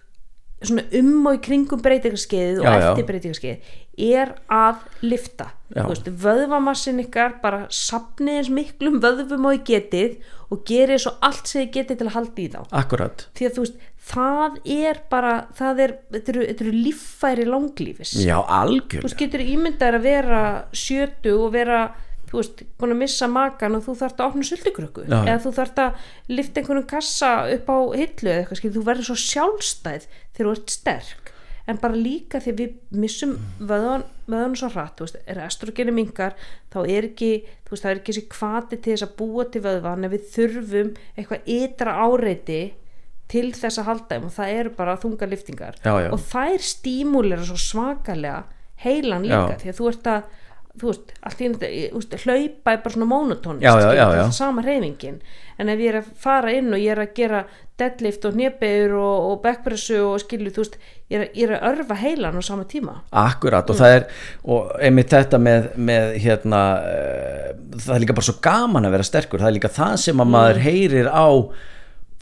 svona 0.63 0.85
um 0.95 1.27
og 1.27 1.35
í 1.35 1.41
kringum 1.43 1.81
breytingarskeiðið 1.83 2.61
og 2.61 2.67
Já, 2.69 2.73
já. 2.79 2.85
eftir 2.93 3.07
breytingarskeiðið 3.09 4.13
er 4.13 4.31
að 4.53 4.85
lifta 5.03 5.47
Já. 5.75 5.83
þú 5.83 5.89
veist, 5.91 6.11
vöðvamassin 6.23 7.01
ykkar 7.03 7.35
bara 7.43 7.65
sapnið 7.73 8.39
eins 8.43 8.51
miklum 8.55 9.01
vöðvum 9.03 9.49
og 9.51 9.57
í 9.59 9.63
getið 9.73 10.15
og 10.55 10.63
gerið 10.69 11.03
svo 11.07 11.13
allt 11.25 11.49
sem 11.51 11.65
þið 11.65 11.73
getið 11.81 11.99
til 12.03 12.07
að 12.07 12.15
halda 12.19 12.43
í 12.45 12.49
þá. 12.53 12.61
Akkurat, 12.83 13.27
því 13.35 13.49
að 13.49 13.55
þú 13.57 13.65
veist, 13.67 13.77
það 14.03 14.57
er 14.67 15.03
bara 15.11 15.35
það 15.57 15.83
er, 15.85 15.93
þetta 16.17 16.33
eru, 16.35 16.47
eru 16.53 16.73
líffæri 16.75 17.47
langlífis. 17.49 18.15
Já 18.23 18.39
þú 18.41 18.57
algjörlega 18.59 19.07
veist, 19.07 19.21
getur 19.21 19.45
ímyndar 19.45 19.99
að 19.99 20.09
vera 20.09 20.43
sjötu 20.75 21.37
og 21.39 21.53
vera 21.55 21.83
þú 22.33 22.41
veist, 22.41 22.63
búin 22.81 22.95
að 22.95 23.03
missa 23.03 23.29
makan 23.29 23.77
og 23.77 23.85
þú 23.87 23.97
þarft 24.01 24.21
að 24.21 24.31
opna 24.31 24.49
sultukrukku. 24.49 25.07
Já. 25.07 25.19
eða 25.21 25.41
þú 25.45 25.55
þarft 25.59 25.83
að 25.85 26.07
lifta 26.33 26.63
einhvern 26.63 26.87
kassa 26.89 27.33
upp 27.53 27.69
á 27.69 27.79
hillu 28.01 28.31
eða 28.31 28.39
eitthvað, 28.41 28.61
skil, 28.63 28.73
þú 28.73 28.85
verður 28.89 29.11
svo 29.11 29.19
sjálfstæð 29.21 30.09
þegar 30.09 30.49
þú 30.49 30.55
ert 30.57 30.75
sterk. 30.79 31.33
En 31.71 31.79
bara 31.79 31.95
líka 31.95 32.41
þegar 32.43 32.59
við 32.59 33.03
missum 33.05 33.37
vöðan, 33.61 34.03
vöðan 34.27 34.57
svo 34.59 34.73
hratt, 34.73 34.97
þú 34.99 35.07
veist, 35.07 35.19
er 35.31 35.43
estrogeni 35.45 35.93
mingar, 35.95 36.35
þá 36.75 36.79
er 36.83 37.07
ekki 37.13 37.29
þú 37.69 37.77
veist, 37.77 37.85
það 37.85 37.93
er 37.93 38.01
ekki 38.01 38.15
þessi 38.17 38.25
kvati 38.33 38.79
til 38.79 38.97
þess 38.97 39.07
að 39.07 39.13
búa 39.21 39.45
til 39.47 39.63
vöðvan 39.63 40.03
en 40.03 40.13
við 40.13 40.25
þurfum 40.33 40.91
eitthvað 41.15 41.53
ytra 41.55 41.95
áreiti 42.03 42.63
til 43.33 43.49
þess 43.57 43.81
að 43.81 43.89
halda 43.89 44.15
þeim 44.15 44.29
og 44.29 44.37
það 44.37 44.55
eru 44.61 44.75
bara 44.77 44.99
þunga 45.01 45.29
liftingar 45.31 45.81
Já, 45.81 45.93
já. 46.05 46.11
og 46.13 46.23
þær 46.29 46.69
stímulera 46.69 47.49
svo 47.49 47.59
svakalega 47.61 48.43
heilan 48.83 49.27
líka 49.27 49.55
Já. 49.55 49.61
því 49.63 49.73
að 49.73 49.81
þú 49.81 49.91
ert 49.93 50.09
að 50.13 50.31
þú 50.73 50.89
veist, 50.89 51.11
allt 51.21 51.41
í 51.43 51.49
einu, 51.49 51.59
þú 51.61 51.99
veist, 52.01 52.15
hlaupa 52.25 52.73
er 52.73 52.79
bara 52.81 52.95
svona 52.95 53.59
já, 53.61 53.73
já, 53.93 54.07
já. 54.17 54.23
sama 54.33 54.63
reyfingin 54.65 55.19
en 55.61 55.69
ef 55.69 55.83
ég 55.83 55.93
er 55.93 55.99
að 56.01 56.07
fara 56.17 56.53
inn 56.57 56.73
og 56.73 56.81
ég 56.81 56.95
er 56.95 57.03
að 57.03 57.13
gera 57.19 57.43
deadlift 57.81 58.25
og 58.25 58.39
hnebegur 58.39 58.95
og, 58.97 59.27
og 59.33 59.43
backpressu 59.45 59.99
og 60.01 60.23
skilju, 60.23 60.53
þú 60.55 60.65
veist 60.65 60.79
ég 61.13 61.19
er, 61.19 61.27
ég 61.37 61.51
er 61.51 61.55
að 61.59 61.67
örfa 61.73 61.99
heilan 62.01 62.41
á 62.41 62.43
sama 62.47 62.65
tíma 62.69 63.03
Akkurat 63.11 63.69
og 63.69 63.79
það 63.83 63.99
er 63.99 64.07
og 64.49 64.73
einmitt 64.81 65.13
þetta 65.13 65.43
með, 65.43 65.69
með 65.77 66.17
hérna 66.25 66.63
uh, 66.81 67.53
það 67.77 67.95
er 67.99 68.05
líka 68.07 68.17
bara 68.17 68.29
svo 68.31 68.39
gaman 68.49 68.89
að 68.89 68.97
vera 68.97 69.09
sterkur 69.11 69.45
það 69.45 69.53
er 69.53 69.59
líka 69.59 69.73
það 69.77 69.95
sem 70.07 70.25
að 70.25 70.33
maður 70.39 70.63
heyrir 70.65 71.13
á 71.13 71.29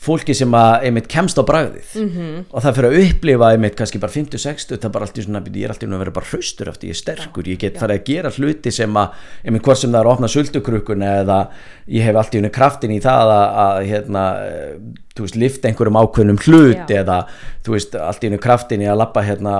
fólki 0.01 0.35
sem 0.37 0.55
að 0.57 0.87
einmitt 0.89 1.09
kemst 1.13 1.37
á 1.37 1.45
bragðið 1.45 1.91
Mhm. 1.95 2.09
-hmm. 2.17 2.45
og 2.51 2.63
það 2.63 2.77
fyrir 2.77 2.91
að 2.91 3.03
upplifa 3.05 3.51
einmitt 3.53 3.77
kannski 3.77 4.01
bara 4.01 4.13
50-60 4.13 4.79
það 4.79 4.85
er 4.85 4.95
bara 4.95 5.05
allt 5.05 5.19
í 5.19 5.25
svona, 5.25 5.43
ég 5.45 5.65
er 5.65 5.75
alltaf 5.75 5.89
að 5.89 5.99
vera 5.99 6.11
bara 6.11 6.27
hraustur 6.31 6.69
eftir, 6.69 6.89
ég 6.89 6.97
er 6.97 7.01
sterkur, 7.03 7.45
ég 7.45 7.59
get 7.59 7.77
farið 7.79 7.99
að 7.99 8.05
gera 8.05 8.31
hluti 8.31 8.73
sem 8.73 8.95
að, 8.95 9.09
einmitt 9.45 9.63
hvort 9.63 9.79
sem 9.79 9.93
það 9.93 10.01
er 10.01 10.07
að 10.07 10.13
opna 10.13 10.29
sultukrukuna 10.29 11.13
eða 11.25 11.49
ég 11.89 12.03
hef 12.03 12.17
alltaf 12.17 12.35
unni 12.41 12.51
kraftin 12.51 12.91
í 12.91 13.01
það 13.01 13.35
að, 13.35 13.49
að 13.67 13.87
hérna, 13.91 14.25
eh, 14.47 14.75
þú 15.17 15.27
veist, 15.27 15.37
lifta 15.37 15.69
einhverjum 15.69 16.01
ákveðnum 16.01 16.41
hlut 16.47 16.89
Já. 16.89 17.03
eða 17.03 17.19
þú 17.65 17.77
veist, 17.77 17.95
allt 17.95 18.25
í 18.25 18.31
unni 18.31 18.39
kraftin 18.39 18.83
í 18.85 18.89
að 18.89 19.01
lappa 19.03 19.23
hérna 19.23 19.55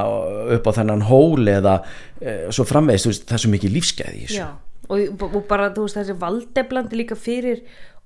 upp 0.57 0.67
á 0.67 0.73
þennan 0.79 1.03
hól 1.03 1.49
eða 1.49 1.83
e, 2.21 2.49
svo 2.51 2.65
framvegist, 2.65 3.07
þú 3.07 3.13
veist, 3.13 3.27
það 3.27 3.37
er 3.37 3.45
svo 3.45 3.51
mikið 3.51 4.31
Já, 4.31 4.49
og, 4.89 5.23
og 5.23 5.47
bara 5.49 5.71
þú 5.75 5.87
veist 5.87 5.99
þessi 5.99 6.17
valdeflandi 6.21 7.01
líka 7.01 7.19
fyrir 7.19 7.63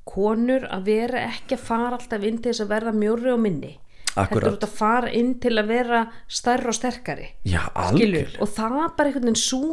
konur 0.09 0.69
að 0.69 0.91
vera 0.91 1.25
ekki 1.31 1.57
að 1.57 1.67
fara 1.71 1.97
alltaf 1.99 2.29
inn 2.29 2.39
til 2.39 2.53
þess 2.53 2.65
að 2.65 2.73
verða 2.75 2.95
mjóri 2.97 3.33
og 3.33 3.43
minni. 3.43 3.73
Akkúrat. 4.15 4.31
Þetta 4.31 4.47
er 4.47 4.55
út 4.55 4.65
að 4.69 4.75
fara 4.79 5.13
inn 5.19 5.35
til 5.43 5.53
að 5.59 5.71
vera 5.73 6.01
stærri 6.31 6.71
og 6.71 6.77
sterkari 6.77 7.25
Já, 7.51 7.65
Skilur, 7.89 8.37
og 8.39 8.51
það 8.55 8.77
er 8.79 8.93
bara 8.95 9.11
einhvern 9.11 9.27
veginn 9.27 9.41
svo 9.41 9.71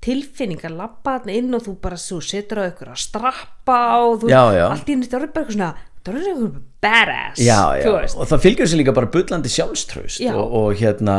tilfinning 0.00 0.62
að 0.62 0.76
labba 0.78 1.16
þarna 1.18 1.34
inn 1.40 1.56
og 1.58 1.64
þú 1.66 1.74
bara 1.82 1.98
þú 1.98 2.20
setur 2.22 2.60
á 2.62 2.70
ykkur 2.70 2.92
að 2.92 3.00
strappa 3.02 3.78
og 3.98 4.20
þú, 4.22 4.30
Já, 4.30 4.42
já. 4.54 4.66
allt 4.68 4.92
í 4.92 4.96
þetta 5.02 5.18
er 5.18 5.24
bara 5.26 5.42
eitthvað 5.42 5.56
svona 5.56 5.70
það 6.00 6.12
er 6.12 6.28
eitthvað 6.30 6.60
badass 6.86 7.42
já, 7.44 7.58
og 8.14 8.30
það 8.30 8.44
fylgir 8.46 8.64
þessi 8.68 8.78
líka 8.80 8.94
bara 8.96 9.10
bullandi 9.12 9.52
sjálfströst 9.52 10.22
Já. 10.22 10.32
og, 10.32 10.54
og 10.60 10.78
hérna 10.80 11.16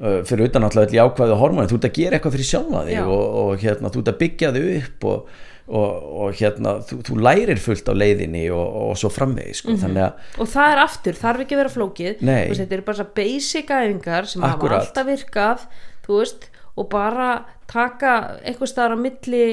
uh, 0.00 0.22
fyrir 0.26 0.48
utan 0.48 0.66
alltaf 0.66 0.88
öll 0.88 0.96
jákvæðu 0.96 1.36
hormóni 1.38 1.70
þú 1.70 1.78
ert 1.78 1.90
að 1.90 1.98
gera 2.00 2.18
eitthvað 2.18 2.38
fyrir 2.38 2.50
sjálfa 2.50 2.82
þig 2.88 3.02
og, 3.04 3.36
og 3.42 3.62
hérna, 3.62 3.92
þú 3.92 4.02
ert 4.02 4.10
að 4.14 4.18
byggja 4.24 4.52
þig 4.56 4.72
upp 4.80 5.06
og, 5.12 5.38
og, 5.66 6.02
og 6.22 6.36
hérna, 6.38 6.76
þú, 6.86 7.00
þú 7.08 7.16
lærir 7.26 7.58
fullt 7.62 7.88
á 7.90 7.94
leiðinni 7.98 8.44
og, 8.54 8.76
og 8.90 8.98
svo 9.00 9.10
framvegi 9.10 9.56
sko. 9.60 9.74
þannig 9.82 10.04
að 10.04 10.42
og 10.42 10.50
það 10.52 10.74
er 10.74 10.82
aftur, 10.84 11.18
þarf 11.18 11.42
ekki 11.42 11.56
að 11.56 11.62
vera 11.62 11.74
flókið 11.74 12.20
veist, 12.22 12.60
þetta 12.60 12.78
eru 12.78 12.86
bara 12.86 13.00
svo 13.00 13.08
basic 13.16 13.72
æfingar 13.72 14.30
sem 14.30 14.46
Akkúrat. 14.46 14.76
hafa 14.76 14.84
alltaf 14.84 15.08
virkað 15.10 15.66
veist, 16.06 16.46
og 16.76 16.88
bara 16.92 17.30
taka 17.70 18.12
eitthvað 18.44 18.72
staðar 18.72 18.94
á 18.94 18.98
milli 19.00 19.46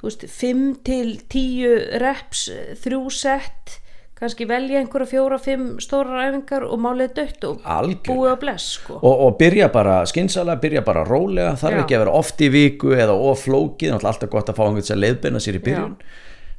þú 0.00 0.10
veist, 0.10 0.26
5 0.28 0.66
til 0.84 1.08
10 1.32 1.98
reps, 2.04 2.44
þrjú 2.84 3.02
sett 3.14 3.78
kannski 4.14 4.46
velja 4.46 4.78
einhverja 4.78 5.10
fjóra, 5.10 5.38
fimm 5.42 5.80
stórar 5.82 6.28
æfingar 6.28 6.66
og 6.68 6.78
málið 6.80 7.16
dött 7.16 7.46
og 7.48 7.64
Algjörlega. 7.64 8.06
búið 8.06 8.30
á 8.30 8.36
bless 8.44 8.76
sko. 8.78 8.98
og, 9.00 9.24
og 9.26 9.36
byrja 9.40 9.68
bara 9.74 9.96
skynsala, 10.06 10.56
byrja 10.62 10.84
bara 10.86 11.02
rólega 11.08 11.56
þarf 11.58 11.80
Já. 11.80 11.82
ekki 11.82 11.98
að 11.98 12.04
vera 12.04 12.14
oft 12.20 12.40
í 12.40 12.50
viku 12.54 12.94
eða 12.94 13.16
of 13.18 13.42
flókið, 13.42 13.90
náttúrulega 13.90 14.12
alltaf 14.14 14.32
gott 14.36 14.52
að 14.52 14.60
fá 14.60 14.64
einhvern 14.68 14.86
sem 14.86 15.02
leiðbeina 15.02 15.42
sér 15.42 15.58
í 15.58 15.64
byrjun 15.66 15.96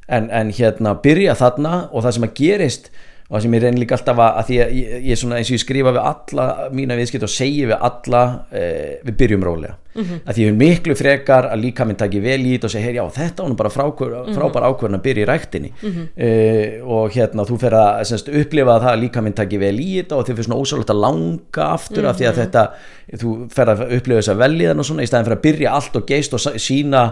en, 0.06 0.30
en 0.30 0.52
hérna 0.54 0.94
byrja 1.02 1.36
þarna 1.40 1.74
og 1.90 2.04
það 2.04 2.18
sem 2.18 2.28
að 2.28 2.36
gerist 2.42 2.90
og 3.26 3.38
það 3.38 3.42
sem 3.46 3.56
ég 3.56 3.64
reynir 3.64 3.82
líka 3.82 3.96
alltaf 3.96 4.20
að, 4.22 4.36
að 4.38 4.50
því 4.50 4.60
að 4.62 4.76
ég, 4.76 4.92
ég 5.08 5.20
svona 5.20 5.40
eins 5.40 5.48
og 5.50 5.56
ég 5.56 5.64
skrifa 5.64 5.94
við 5.96 6.04
alla 6.12 6.46
mína 6.76 6.98
viðskipt 7.00 7.26
og 7.26 7.32
segi 7.32 7.64
við 7.66 7.88
alla 7.88 8.22
eh, 8.52 8.92
við 9.02 9.18
byrjum 9.24 9.46
rólega 9.48 9.80
-hmm. 9.96 10.20
að 10.26 10.34
því 10.34 10.44
ég 10.44 10.52
er 10.52 10.58
miklu 10.60 10.94
frekar 10.94 11.48
að 11.52 11.62
líka 11.64 11.84
minn 11.84 11.96
taki 11.96 12.20
vel 12.20 12.40
í 12.40 12.52
þetta 12.54 12.66
og 12.66 12.72
segja, 12.72 12.86
heyr 12.86 12.98
já 13.00 13.04
þetta 13.16 13.48
nú 13.48 13.56
bara 13.56 13.70
frákvör, 13.70 14.12
frábær 14.34 14.66
ákvörðin 14.68 14.98
að 14.98 15.06
byrja 15.06 15.22
í 15.22 15.28
ræktinni. 15.30 15.72
Eh, 16.16 16.80
og 16.84 17.10
hérna 17.14 17.46
þú 17.46 17.58
fer 17.60 17.72
að 17.78 18.04
semst, 18.10 18.28
upplifa 18.28 18.80
það 18.80 18.92
að 18.92 19.02
líka 19.04 19.22
minn 19.22 19.36
taki 19.36 19.58
vel 19.58 19.80
í 19.80 20.02
þetta 20.02 20.16
og 20.16 20.26
þið 20.26 20.36
fyrir 20.36 20.48
svona 20.48 20.60
ósálegt 20.60 20.90
að 20.90 21.02
langa 21.06 21.64
aftur 21.72 22.06
af 22.06 22.16
því 22.16 22.28
að 22.28 22.38
þetta, 22.42 22.68
þú 23.16 23.32
fer 23.54 23.72
að 23.72 23.82
upplifa 23.96 24.20
þess 24.20 24.34
að 24.34 24.44
veljiðan 24.44 24.78
og 24.78 24.86
svona 24.86 25.02
í 25.02 25.10
staðin 25.10 25.26
fyrir 25.26 25.38
að 25.38 25.46
byrja 25.48 25.74
allt 25.76 25.96
og 25.96 26.06
geist 26.06 26.36
og 26.36 26.40
sína 26.56 27.02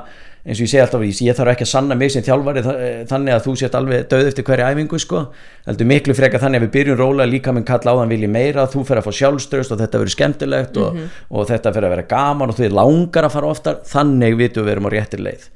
eins 0.44 0.58
og 0.60 0.66
ég 0.66 0.68
segi 0.68 0.80
alltaf, 0.82 1.02
ég 1.24 1.36
þarf 1.38 1.50
ekki 1.54 1.64
að 1.64 1.70
sanna 1.70 1.96
mig 1.96 2.10
sem 2.12 2.24
þjálfari 2.24 2.60
eh, 2.68 3.04
þannig 3.08 3.32
að 3.32 3.44
þú 3.46 3.52
sért 3.56 3.76
alveg 3.78 4.02
döð 4.10 4.26
eftir 4.28 4.44
hverja 4.44 4.66
æfingu 4.74 4.98
sko, 5.00 5.22
heldur 5.64 5.88
miklu 5.88 6.16
frekar 6.18 6.42
þannig 6.42 6.60
að 6.60 6.66
við 6.66 6.72
byrjum 6.74 6.98
rólega 7.00 7.30
líka 7.30 7.54
minn 7.56 7.64
kalla 7.64 7.94
á 7.96 7.98
þann 8.02 8.12
vilji 8.12 8.28
meira 8.28 8.66
þú 8.68 8.82
fer 8.84 9.00
að 9.00 9.08
fá 9.08 9.16
sjálfströst 9.20 9.72
og 9.72 9.80
þetta 9.80 10.02
verður 10.02 10.14
skemmtilegt 10.18 10.76
og, 10.84 10.98
og 11.32 11.48
þetta 11.48 11.72
fer 11.72 11.88
að 11.88 11.94
vera 11.94 12.04
gaman 12.10 12.52
og 12.52 12.58
þið 12.60 12.73
langar 12.76 13.28
að 13.28 13.36
fara 13.38 13.50
oftar, 13.50 13.82
þannig 13.88 14.38
vitum 14.40 14.66
við 14.66 14.76
erum 14.76 14.88
á 14.88 14.94
réttir 14.94 15.24
leið. 15.24 15.50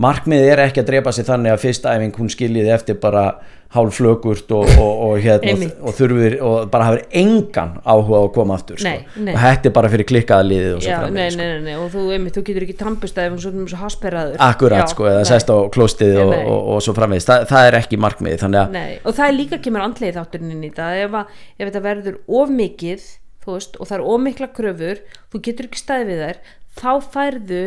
Markmiðið 0.00 0.52
er 0.54 0.66
ekki 0.66 0.84
að 0.84 0.92
drepa 0.92 1.14
sig 1.16 1.28
þannig 1.28 1.54
að 1.54 1.64
fyrsta 1.64 1.96
æfing 1.96 2.20
hún 2.20 2.32
skiljiði 2.32 2.76
eftir 2.76 3.00
bara 3.02 3.30
hálf 3.70 3.94
flögurt 3.94 4.50
og, 4.50 4.66
og, 4.82 5.02
og, 5.04 5.12
hérna, 5.22 5.68
og 5.86 5.94
þurfir 5.94 6.36
og 6.42 6.70
bara 6.72 6.88
hafur 6.88 7.04
engan 7.20 7.76
áhuga 7.84 8.18
á 8.18 8.22
að 8.24 8.32
koma 8.34 8.56
aftur 8.58 8.80
sko. 8.80 8.90
Nei, 8.90 9.28
nei. 9.28 9.30
og 9.30 9.38
er 9.70 9.74
bara 9.76 9.90
fyrir 9.92 10.08
klikkaða 10.10 10.46
liðið 10.48 10.72
og 10.74 10.82
svo 10.82 10.96
nei, 11.14 11.28
nei, 11.36 11.76
og 11.78 11.86
þú, 11.92 12.08
einmitt, 12.16 12.34
þú 12.34 12.42
getur 12.48 12.66
ekki 12.66 12.76
tampust 12.80 13.20
ef 13.22 13.36
þú 13.36 13.52
erum 13.52 13.70
svo 13.70 13.80
hasperaður. 13.84 14.42
Akkurat 14.48 14.82
Já, 14.82 14.90
sko, 14.90 15.06
eða 15.12 15.22
sest 15.30 15.54
á 15.54 15.56
klóstið 15.76 16.18
og, 16.24 16.34
Nei. 16.34 16.42
og, 16.42 16.68
og 16.74 16.82
svo 16.82 16.96
framvegis, 16.98 17.28
Þa, 17.30 17.38
það 17.52 17.70
er 17.70 17.78
ekki 17.78 18.00
að, 18.02 18.60
Nei, 18.74 18.98
og 19.04 19.14
það 19.14 19.26
er 19.28 19.38
líka 19.38 19.62
kemur 19.62 19.86
andlega 19.86 20.18
þátturinn 20.18 20.54
inn 20.56 20.66
í 20.66 20.74
það. 20.74 21.04
Ef, 21.04 21.18
að, 21.20 21.42
ef 21.54 21.68
þetta 21.68 21.86
verður 21.86 22.20
of 22.40 22.54
mikið 22.58 23.06
veist, 23.46 23.78
og 23.78 23.88
það 23.88 23.96
er 23.96 24.06
of 24.12 24.22
mikla 24.24 24.48
kröfur 24.56 25.02
þú 25.32 25.42
getur 25.46 25.68
ekki 25.68 25.80
staðið 25.80 26.10
við 26.10 26.24
þær 26.24 26.40
þá 26.78 26.90
færðu 27.14 27.62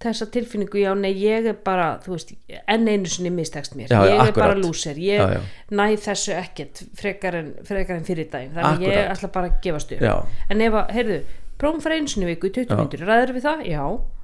þessa 0.00 0.26
tilfinningu 0.32 0.80
já, 0.80 0.94
nei, 0.96 1.10
ég 1.20 1.44
er 1.50 1.56
bara, 1.64 1.98
þú 2.00 2.14
veist 2.14 2.30
enn 2.72 2.88
einu 2.88 3.10
sinni 3.12 3.28
mistekst 3.36 3.74
mér, 3.76 3.90
Já, 3.92 3.98
ég 4.08 4.14
er 4.16 4.20
akkurat. 4.30 4.38
bara 4.40 4.54
lúser 4.56 4.96
ég 4.96 5.20
Já, 5.20 5.26
já. 5.36 5.40
næ 5.76 5.84
þessu 6.00 6.32
ekkert 6.38 6.80
frekar 6.96 7.34
en, 7.36 7.50
frekar 7.68 7.98
en 8.00 8.06
fyrir 8.08 8.30
daginn 8.32 8.54
þannig 8.56 8.80
að 8.80 8.86
ég 8.86 8.96
Akkurat. 8.96 9.18
ætla 9.18 9.32
bara 9.34 9.50
að 9.50 9.58
gefast 9.66 9.92
upp 9.92 10.00
Já. 10.00 10.14
en 10.48 10.60
ef 10.64 10.72
að, 10.80 10.94
heyrðu, 10.96 11.18
prófum 11.60 11.82
fyrir 11.84 12.00
einu 12.00 12.08
sinni 12.14 12.30
viku 12.30 12.48
í 12.48 12.54
20 12.62 12.80
myndur, 12.80 13.04
ræður 13.04 13.34
við 13.36 13.44
það? 13.44 13.66
Já, 13.68 13.82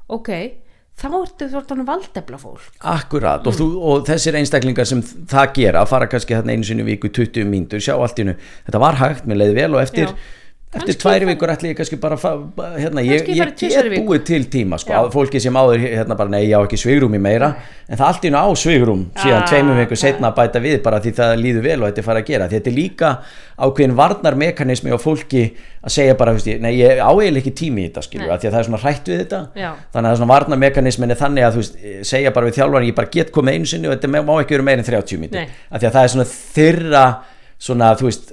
ok 0.09 0.33
þá 0.97 1.07
ertu 1.21 1.51
þannig 1.53 1.87
valdefla 1.91 2.39
fólk 2.41 2.81
akkurat 2.81 3.43
Mm. 3.45 3.49
og, 3.53 3.55
þú, 3.61 3.67
og 3.85 4.07
þessir 4.09 4.39
einstaklingar 4.41 4.87
sem 4.89 5.03
það 5.05 5.53
gera 5.61 5.83
að 5.85 5.91
fara 5.93 6.07
kannski 6.09 6.33
þarna 6.39 6.55
einu 6.57 6.65
sinni 6.65 6.87
viku 6.89 7.11
í 7.11 7.13
20 7.13 7.45
mínútur, 7.53 7.85
sjá 7.85 7.93
allt 8.01 8.17
í 8.17 8.25
hennu 8.25 8.39
þetta 8.65 8.81
var 8.81 8.97
hægt, 8.97 9.27
mér 9.29 9.43
leiði 9.43 9.55
vel 9.61 9.75
og 9.77 9.83
eftir. 9.85 10.09
Eftir 10.75 10.97
fara- 11.01 11.27
vikur 11.31 11.49
ætli 11.49 11.71
ég 11.71 11.77
kannski 11.79 11.97
bara 12.01 12.17
hérna, 12.77 13.01
ég, 13.01 13.23
ég 13.29 13.55
get 13.57 13.87
búið 14.05 14.25
til 14.29 14.45
tíma 14.51 14.79
sko, 14.79 15.07
fólki 15.15 15.41
sem 15.41 15.55
áður 15.55 15.79
hérna 15.81 16.17
bara, 16.19 16.29
nei, 16.29 16.43
ég 16.51 16.59
á 16.59 16.61
ekki 16.67 16.77
svigrum 16.77 17.15
í 17.15 17.21
meira. 17.23 17.55
En 17.89 17.97
það 17.97 18.07
allt 18.09 18.25
í 18.25 18.29
hennu 18.29 18.41
á 18.43 18.49
svigrum 18.59 19.05
síðan 19.17 19.43
Ah, 19.43 19.47
tveimum 19.47 19.79
vikur 19.79 19.97
setna 19.97 20.33
að 20.33 20.37
bæta 20.41 20.61
við 20.61 20.83
bara 20.83 20.99
því 21.01 21.13
það 21.17 21.37
líður 21.41 21.63
vel 21.63 21.79
og 21.83 21.89
þetta 21.89 22.03
er 22.03 22.07
farið 22.09 22.23
að 22.25 22.27
gera. 22.33 22.49
Þetta 22.51 22.71
er 22.71 22.77
líka 22.77 23.11
ákveðin 23.57 23.95
varnarmekanismi 23.97 24.91
á 24.93 24.99
fólki 25.01 25.45
að 25.87 25.95
segja 25.97 26.17
bara, 26.19 26.33
veist, 26.35 26.51
nei, 26.61 26.73
ég 26.81 26.99
á 26.99 27.09
eiginlega 27.15 27.39
ekki 27.47 27.55
tími 27.63 27.85
í 27.87 27.89
þetta 27.89 28.03
skilju, 28.03 28.27
því 28.27 28.49
að 28.51 28.53
það 28.53 28.59
er 28.61 28.69
svona 28.69 28.83
hrætt 28.83 29.07
við 29.13 29.21
þetta. 29.23 29.41
Já. 29.57 29.71
þannig 29.95 30.11
að 30.11 30.17
svona 30.19 30.33
varnarmekanismin 30.35 31.11
er 31.15 31.21
þannig 31.23 31.47
að 31.47 31.55
þú 31.57 31.63
veist, 31.63 31.79
segja 32.11 32.35
bara 32.35 32.47
við 32.51 32.59
þjálfari, 32.59 32.91
ég 32.91 32.95
bara 32.99 33.09
get 33.17 33.31
komið 33.33 33.55
einu 33.55 33.67
sinni 33.71 33.87
og 33.89 33.95
þetta 33.97 34.25
má 34.27 34.35
ekki 34.43 34.57
vera 34.59 34.67
meira 34.67 34.83
en 34.83 34.91
30 34.91 35.19
mínútur. 35.23 35.41
Nei. 35.47 35.49
af 35.71 35.81
því 35.81 35.87
að 35.87 35.97
það 35.97 36.03
er 36.03 36.13
svona 36.17 36.29
þyrra 36.57 37.05
svona, 37.59 37.93
þú 37.99 38.09
veist, 38.11 38.33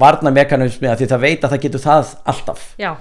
varnarmekanismi 0.00 0.88
að 0.90 1.02
því 1.02 1.10
það 1.12 1.24
veit 1.26 1.44
að 1.44 1.54
það 1.54 1.64
getur 1.66 1.84
það 1.84 2.14
alltaf. 2.32 2.64
Já, 2.80 2.92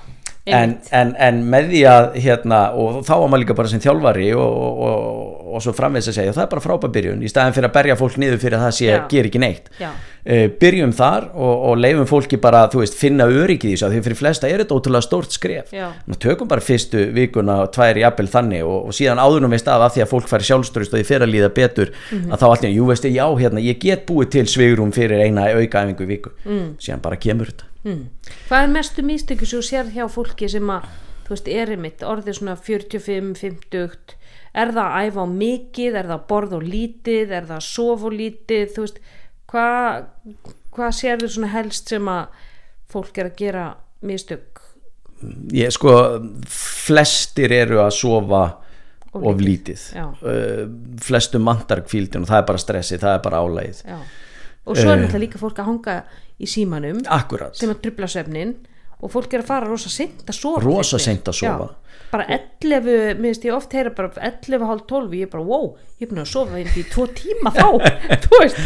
en, 0.45 0.71
en, 0.91 1.11
en 1.21 1.41
með 1.53 1.67
því 1.69 1.81
að 1.85 2.05
hérna, 2.23 2.59
og 2.73 3.01
þá 3.05 3.11
var 3.13 3.27
maður 3.29 3.43
líka 3.43 3.55
bara 3.59 3.69
sem 3.69 3.81
þjálfari 3.83 4.31
og, 4.33 4.55
og, 4.65 4.79
og, 4.87 5.41
og 5.55 5.61
svo 5.61 5.73
framvegs 5.77 6.07
að 6.09 6.15
segja 6.17 6.33
það 6.33 6.45
er 6.47 6.49
bara 6.55 6.63
frábær 6.63 6.93
byrjun, 6.95 7.21
í 7.21 7.29
staðin 7.29 7.53
fyrir 7.53 7.69
að 7.69 7.75
berja 7.75 7.97
fólk 7.99 8.17
niður 8.17 8.41
fyrir 8.41 8.57
að 8.57 8.65
það 8.65 8.73
sé, 8.79 8.87
Já. 8.89 9.03
ger 9.11 9.29
ekki 9.29 9.41
neitt 9.43 9.69
Já. 9.77 9.91
uh, 9.91 10.47
byrjum 10.63 10.95
þar 10.97 11.27
og, 11.35 11.53
og 11.69 11.77
leifum 11.83 12.09
fólki 12.09 12.39
bara, 12.41 12.63
þú 12.73 12.81
veist, 12.81 12.97
finna 12.97 13.27
öryggið 13.29 13.69
í 13.69 13.75
þessu 13.75 13.85
af 13.85 13.93
því 13.93 14.01
fyrir 14.09 14.19
flesta 14.23 14.49
er 14.49 14.63
þetta 14.65 14.79
ótrúlega 14.81 15.05
stórt 15.05 15.37
skref 15.37 15.73
tökum 16.25 16.49
bara 16.49 16.65
fyrstu 16.65 17.05
vikuna 17.13 17.59
tvær 17.73 18.01
í 18.01 18.05
appel 18.09 18.27
þannig 18.33 18.65
og, 18.65 18.89
síðan 18.97 19.21
áðurnum 19.21 19.53
veist 19.53 19.69
af 19.69 19.85
að 19.85 19.97
því 19.99 20.05
að 20.07 20.11
fólk 20.15 20.29
færi 20.31 20.49
sjálfströst 20.49 20.93
og 20.95 20.99
því 21.01 21.07
fyrir 21.13 21.27
að 21.27 21.35
líða 21.37 21.53
betur 21.61 21.93
Mhm. 22.11 22.31
að 22.33 22.41
þá 22.41 22.47
allir, 22.49 22.71
jú 22.75 22.85
veistu, 22.89 23.09
já, 23.13 23.25
hérna, 23.39 23.61
ég 23.61 23.77
get 23.79 24.05
búið 24.09 24.29
til 24.33 24.45
svigrum 24.49 24.91
fyrir 24.95 25.21
eina 25.25 25.47
aukaæfingu 25.53 26.07
viku 26.09 26.31
mm. 26.45 26.75
síðan 26.81 27.01
bara 27.03 27.15
kemur 27.21 27.51
þetta 27.51 27.67
mm. 27.83 28.01
Hvað 28.47 28.65
er 28.65 28.73
mestu 28.77 29.05
místökju 29.07 29.49
sem 29.49 29.61
þú 29.61 29.67
sér 29.69 29.91
hjá 29.95 30.05
fólki 30.11 30.49
sem 30.51 30.73
að, 30.73 30.87
þú 31.25 31.35
veist, 31.35 31.51
er 31.51 31.75
einmitt 31.75 32.07
orðið 32.07 32.39
svona 32.39 32.55
45, 32.59 33.35
50 33.41 34.17
er 34.51 34.73
það 34.75 34.87
að 34.87 35.05
æfa 35.07 35.23
á 35.23 35.27
mikið, 35.31 35.93
er 35.95 36.09
það 36.09 36.17
að 36.17 36.25
borða 36.31 36.59
á 36.59 36.61
lítið, 36.65 37.35
er 37.37 37.45
það 37.47 37.59
að 37.59 37.67
sofa 37.67 38.09
á 38.09 38.11
lítið? 38.21 38.65
Þú 38.75 38.87
veist, 38.87 39.05
hvað 39.51 40.49
hvað 40.75 40.95
sér 40.97 41.21
þau 41.21 41.29
svona 41.35 41.51
helst 41.51 41.91
sem 41.91 42.09
að 42.11 42.47
fólk 42.91 43.21
er 43.21 43.29
að 43.31 43.37
gera 43.39 43.67
mistök? 44.07 44.63
Ég 45.53 45.71
sko 45.73 45.93
flestir 46.49 47.53
eru 47.53 47.81
að 47.83 47.93
sofa 47.99 48.43
Of 49.11 49.25
of 49.27 49.41
lítið. 49.43 49.81
uh, 49.99 50.61
flestum 51.03 51.43
mantar 51.43 51.83
kvíldin 51.83 52.23
og 52.23 52.29
það 52.29 52.37
er 52.37 52.45
bara 52.47 52.61
stressi, 52.63 52.99
það 52.99 53.17
er 53.17 53.23
bara 53.25 53.41
álægið 53.43 53.81
Já. 53.83 53.97
og 54.63 54.77
svo 54.77 54.87
er 54.87 55.01
náttúrulega 55.01 55.23
líka 55.25 55.41
fólk 55.41 55.59
að 55.59 55.67
hanga 55.67 55.95
í 56.41 56.49
símanum 56.49 57.03
akkurat, 57.07 57.55
sem 57.57 57.71
að 57.71 57.83
trubla 57.85 58.09
svefnin 58.11 58.57
og 59.01 59.13
fólk 59.13 59.33
er 59.33 59.43
að 59.43 59.53
fara 59.53 59.69
rosa 59.69 59.89
seint 59.89 60.25
að 60.29 60.37
sofa 60.37 60.65
Rosa 60.65 60.99
seint 61.01 61.29
að 61.29 61.39
sofa. 61.39 61.69
Já, 61.71 61.77
bara 62.11 62.25
11, 62.27 63.15
minnst 63.23 63.45
ég 63.47 63.55
oft 63.55 63.71
heyra 63.73 63.93
bara 63.95 64.11
11, 64.19 64.65
hálf 64.67 64.83
12, 64.89 65.15
ég 65.17 65.29
er 65.29 65.31
bara 65.31 65.45
wow 65.47 65.71
ég 66.01 66.07
er 66.07 66.11
búin 66.11 66.21
að 66.23 66.29
sofa 66.31 66.57
inn 66.57 66.69
í 66.77 66.83
tvo 66.89 67.05
tíma 67.13 67.51
þá. 67.53 67.65
Þú 68.25 68.39
veist, 68.41 68.59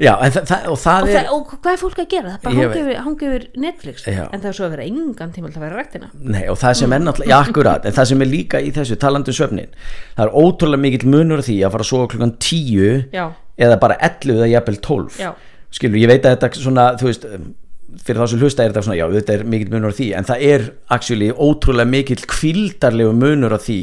já, 0.00 0.12
en 0.12 0.34
það, 0.34 0.48
það, 0.50 0.66
og 0.68 0.86
og, 0.92 1.10
er 1.10 1.30
og 1.32 1.52
hvað 1.54 1.70
er 1.72 1.80
fólk 1.80 2.00
að 2.02 2.08
gera? 2.12 2.34
Það 2.34 2.46
bara 2.46 2.56
hangi 2.58 2.82
yfir, 2.82 2.98
hangi 3.06 3.28
yfir 3.28 3.46
Netflix. 3.64 4.06
Já. 4.06 4.22
en 4.28 4.42
það 4.42 4.48
er 4.50 4.58
svo 4.58 4.66
að 4.66 4.74
vera 4.76 4.88
engan 4.88 5.32
tíma 5.34 5.52
til 5.52 5.60
að 5.60 5.66
vera 5.66 5.80
ræktina. 5.80 6.10
Nei, 6.20 6.42
og 6.52 6.58
það 6.60 6.76
sem 6.82 6.96
er 6.96 7.04
náttúrulega, 7.06 7.32
já 7.32 7.38
akkurat 7.48 7.88
en 7.88 7.96
það 7.96 8.10
sem 8.12 8.24
er 8.24 8.32
líka 8.32 8.60
í 8.60 8.74
þessu 8.76 8.98
talandi 9.00 9.32
um 9.32 9.38
svefnin 9.38 9.78
það 10.18 10.26
er 10.26 10.34
ótrúlega 10.42 10.84
mikill 10.84 11.14
munur 11.16 11.44
því 11.46 11.56
að 11.62 11.74
fara 11.76 11.86
að 11.86 11.92
sofa 11.94 12.10
klukkan 12.12 12.36
10 12.44 13.16
já, 13.16 13.24
eða 13.66 13.80
bara 13.82 13.96
11 14.12 14.36
eða 14.36 14.52
jafnvel 14.52 14.80
12 14.84 15.18
Já. 15.22 15.32
Skilur, 15.72 16.00
ég 16.02 16.10
veit 16.10 16.24
að 16.24 16.36
þetta 16.36 16.62
svona, 16.62 16.88
þú 17.00 17.10
veist 17.10 17.28
fyrir 18.00 18.22
þá 18.22 18.30
sem 18.30 18.40
hlusta 18.40 18.64
er 18.64 18.72
þetta 18.72 18.84
svona, 18.86 18.98
já, 18.98 19.06
þetta 19.12 19.34
er 19.36 19.46
mikill 19.52 19.72
munur 19.74 19.92
á 19.92 19.98
því 19.98 20.08
en 20.16 20.28
það 20.28 20.44
er 20.48 20.66
actually 20.96 21.30
ótrúlega 21.32 21.92
mikill 21.92 22.28
kvildarlegu 22.30 23.14
munur 23.16 23.52
á 23.52 23.60
því 23.60 23.80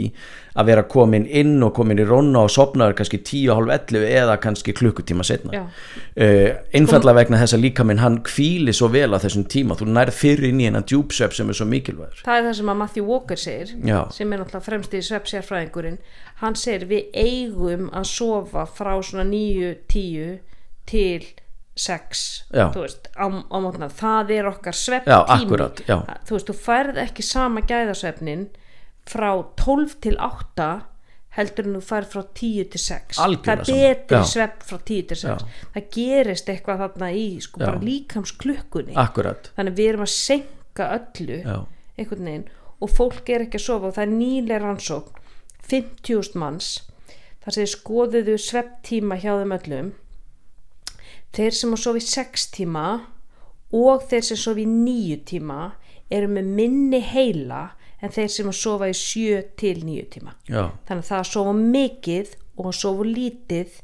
að 0.60 0.70
vera 0.72 0.84
komin 0.90 1.26
inn 1.40 1.62
og 1.64 1.72
komin 1.78 2.02
í 2.02 2.06
ronna 2.08 2.42
og 2.44 2.52
sopnaður 2.52 2.98
kannski 2.98 3.20
10.30 3.22 4.06
eða 4.10 4.38
kannski 4.42 4.74
klukkutíma 4.76 5.24
setna 5.28 5.62
uh, 5.62 6.48
einfallega 6.76 7.20
vegna 7.20 7.42
þess 7.44 7.56
að 7.56 7.64
líka 7.68 7.86
minn 7.88 8.02
hann 8.02 8.20
kvíli 8.28 8.74
svo 8.76 8.90
vel 8.92 9.14
á 9.14 9.22
þessum 9.22 9.46
tíma 9.52 9.78
þú 9.80 9.92
nærð 9.94 10.18
fyrir 10.18 10.50
inn 10.50 10.64
í 10.64 10.68
hennan 10.68 10.88
djúpsöp 10.90 11.36
sem 11.38 11.52
er 11.52 11.60
svo 11.60 11.68
mikilvægur. 11.70 12.24
Það 12.26 12.42
er 12.42 12.48
það 12.50 12.58
sem 12.60 12.74
að 12.74 12.80
Matthew 12.82 13.12
Walker 13.12 13.40
segir 13.40 13.76
Já. 13.86 14.00
sem 14.16 14.34
er 14.34 14.42
náttúrulega 14.42 14.66
fremst 14.66 14.98
í 14.98 15.04
svepsjárfræðingurinn 15.10 16.00
hann 16.42 16.58
segir 16.60 16.88
við 16.90 17.14
eigum 17.14 17.92
að 17.94 18.10
sofa 18.10 18.66
frá 18.74 18.96
svona 19.06 19.28
9-10 19.30 20.40
til 20.90 21.30
6 21.80 22.22
Já. 22.52 22.66
þú 22.76 22.84
veist, 22.84 23.10
á, 23.16 23.26
á 23.28 23.58
mótna 23.64 23.90
það 24.02 24.34
er 24.36 24.50
okkar 24.52 24.76
Já, 24.76 24.82
svepptími 24.84 25.60
já. 25.88 25.98
þú 26.28 26.36
veist, 26.36 26.52
þú 26.52 26.56
færð 26.68 27.02
ekki 27.06 27.26
sama 27.26 27.64
gæðasvefnin 27.70 28.48
frá 29.10 29.30
12 29.64 29.98
til 30.04 30.16
8 30.20 30.70
heldur 31.38 31.70
en 31.70 31.78
þú 31.78 31.84
færð 31.86 32.12
frá 32.14 32.24
10 32.42 32.70
til 32.74 32.84
6 32.84 33.22
Algjörlega 33.26 33.68
það 33.70 33.84
er 33.86 34.00
betri 34.00 34.20
Já. 34.20 34.30
svepp 34.34 34.64
frá 34.70 34.78
10 34.92 35.08
til 35.12 35.20
6 35.24 35.48
það 35.76 35.90
gerist 35.96 36.54
eitthvað 36.54 36.84
þarna 36.84 37.12
í 37.16 37.28
sko 37.46 37.64
bara 37.64 37.84
líkams 37.84 38.36
klukkunni 38.42 38.98
akkurat, 39.00 39.52
þannig 39.56 39.78
við 39.80 39.92
erum 39.94 40.08
að 40.08 40.14
senka 40.16 40.90
öllu 40.98 41.40
já, 41.44 41.58
einhvern 41.98 42.32
veginn 42.32 42.50
og 42.80 42.92
fólk 42.96 43.30
er 43.30 43.46
ekki 43.46 43.60
að 43.60 43.66
sofa 43.66 43.90
og 43.90 43.96
það 43.98 44.06
er 44.08 44.14
nýlega 44.18 44.60
rannsókn 44.64 45.20
50.000 45.70 46.40
manns. 46.40 46.70
Þar 47.44 47.56
þið 47.56 47.70
skoðuðu 47.74 48.36
svepptíma 48.42 49.18
hjá 49.22 49.32
þeim 49.40 49.54
öllum 49.56 49.92
þeir 51.36 51.58
sem 51.58 51.76
að 51.76 51.84
sofa 51.84 52.02
í 52.02 52.06
6 52.08 52.48
tíma 52.56 52.86
og 53.76 54.08
þeir 54.10 54.26
sem 54.32 54.40
sofa 54.40 54.64
í 54.64 54.70
9 54.70 55.20
tíma 55.30 55.60
eru 56.10 56.30
með 56.32 56.56
minni 56.58 57.02
heila 57.06 57.68
en 58.00 58.14
þeir 58.16 58.32
sem 58.34 58.50
að 58.50 58.58
sofa 58.60 58.90
í 58.90 58.96
7 58.98 59.44
til 59.60 59.84
9 59.84 60.08
tíma. 60.16 60.34
Já, 60.48 60.64
þannig 60.88 61.04
að 61.04 61.12
það 61.12 61.20
að 61.20 61.30
sofa 61.34 61.54
mikið 61.60 62.34
og 62.60 62.72
að 62.72 62.80
sofa 62.80 63.08
lítið 63.08 63.78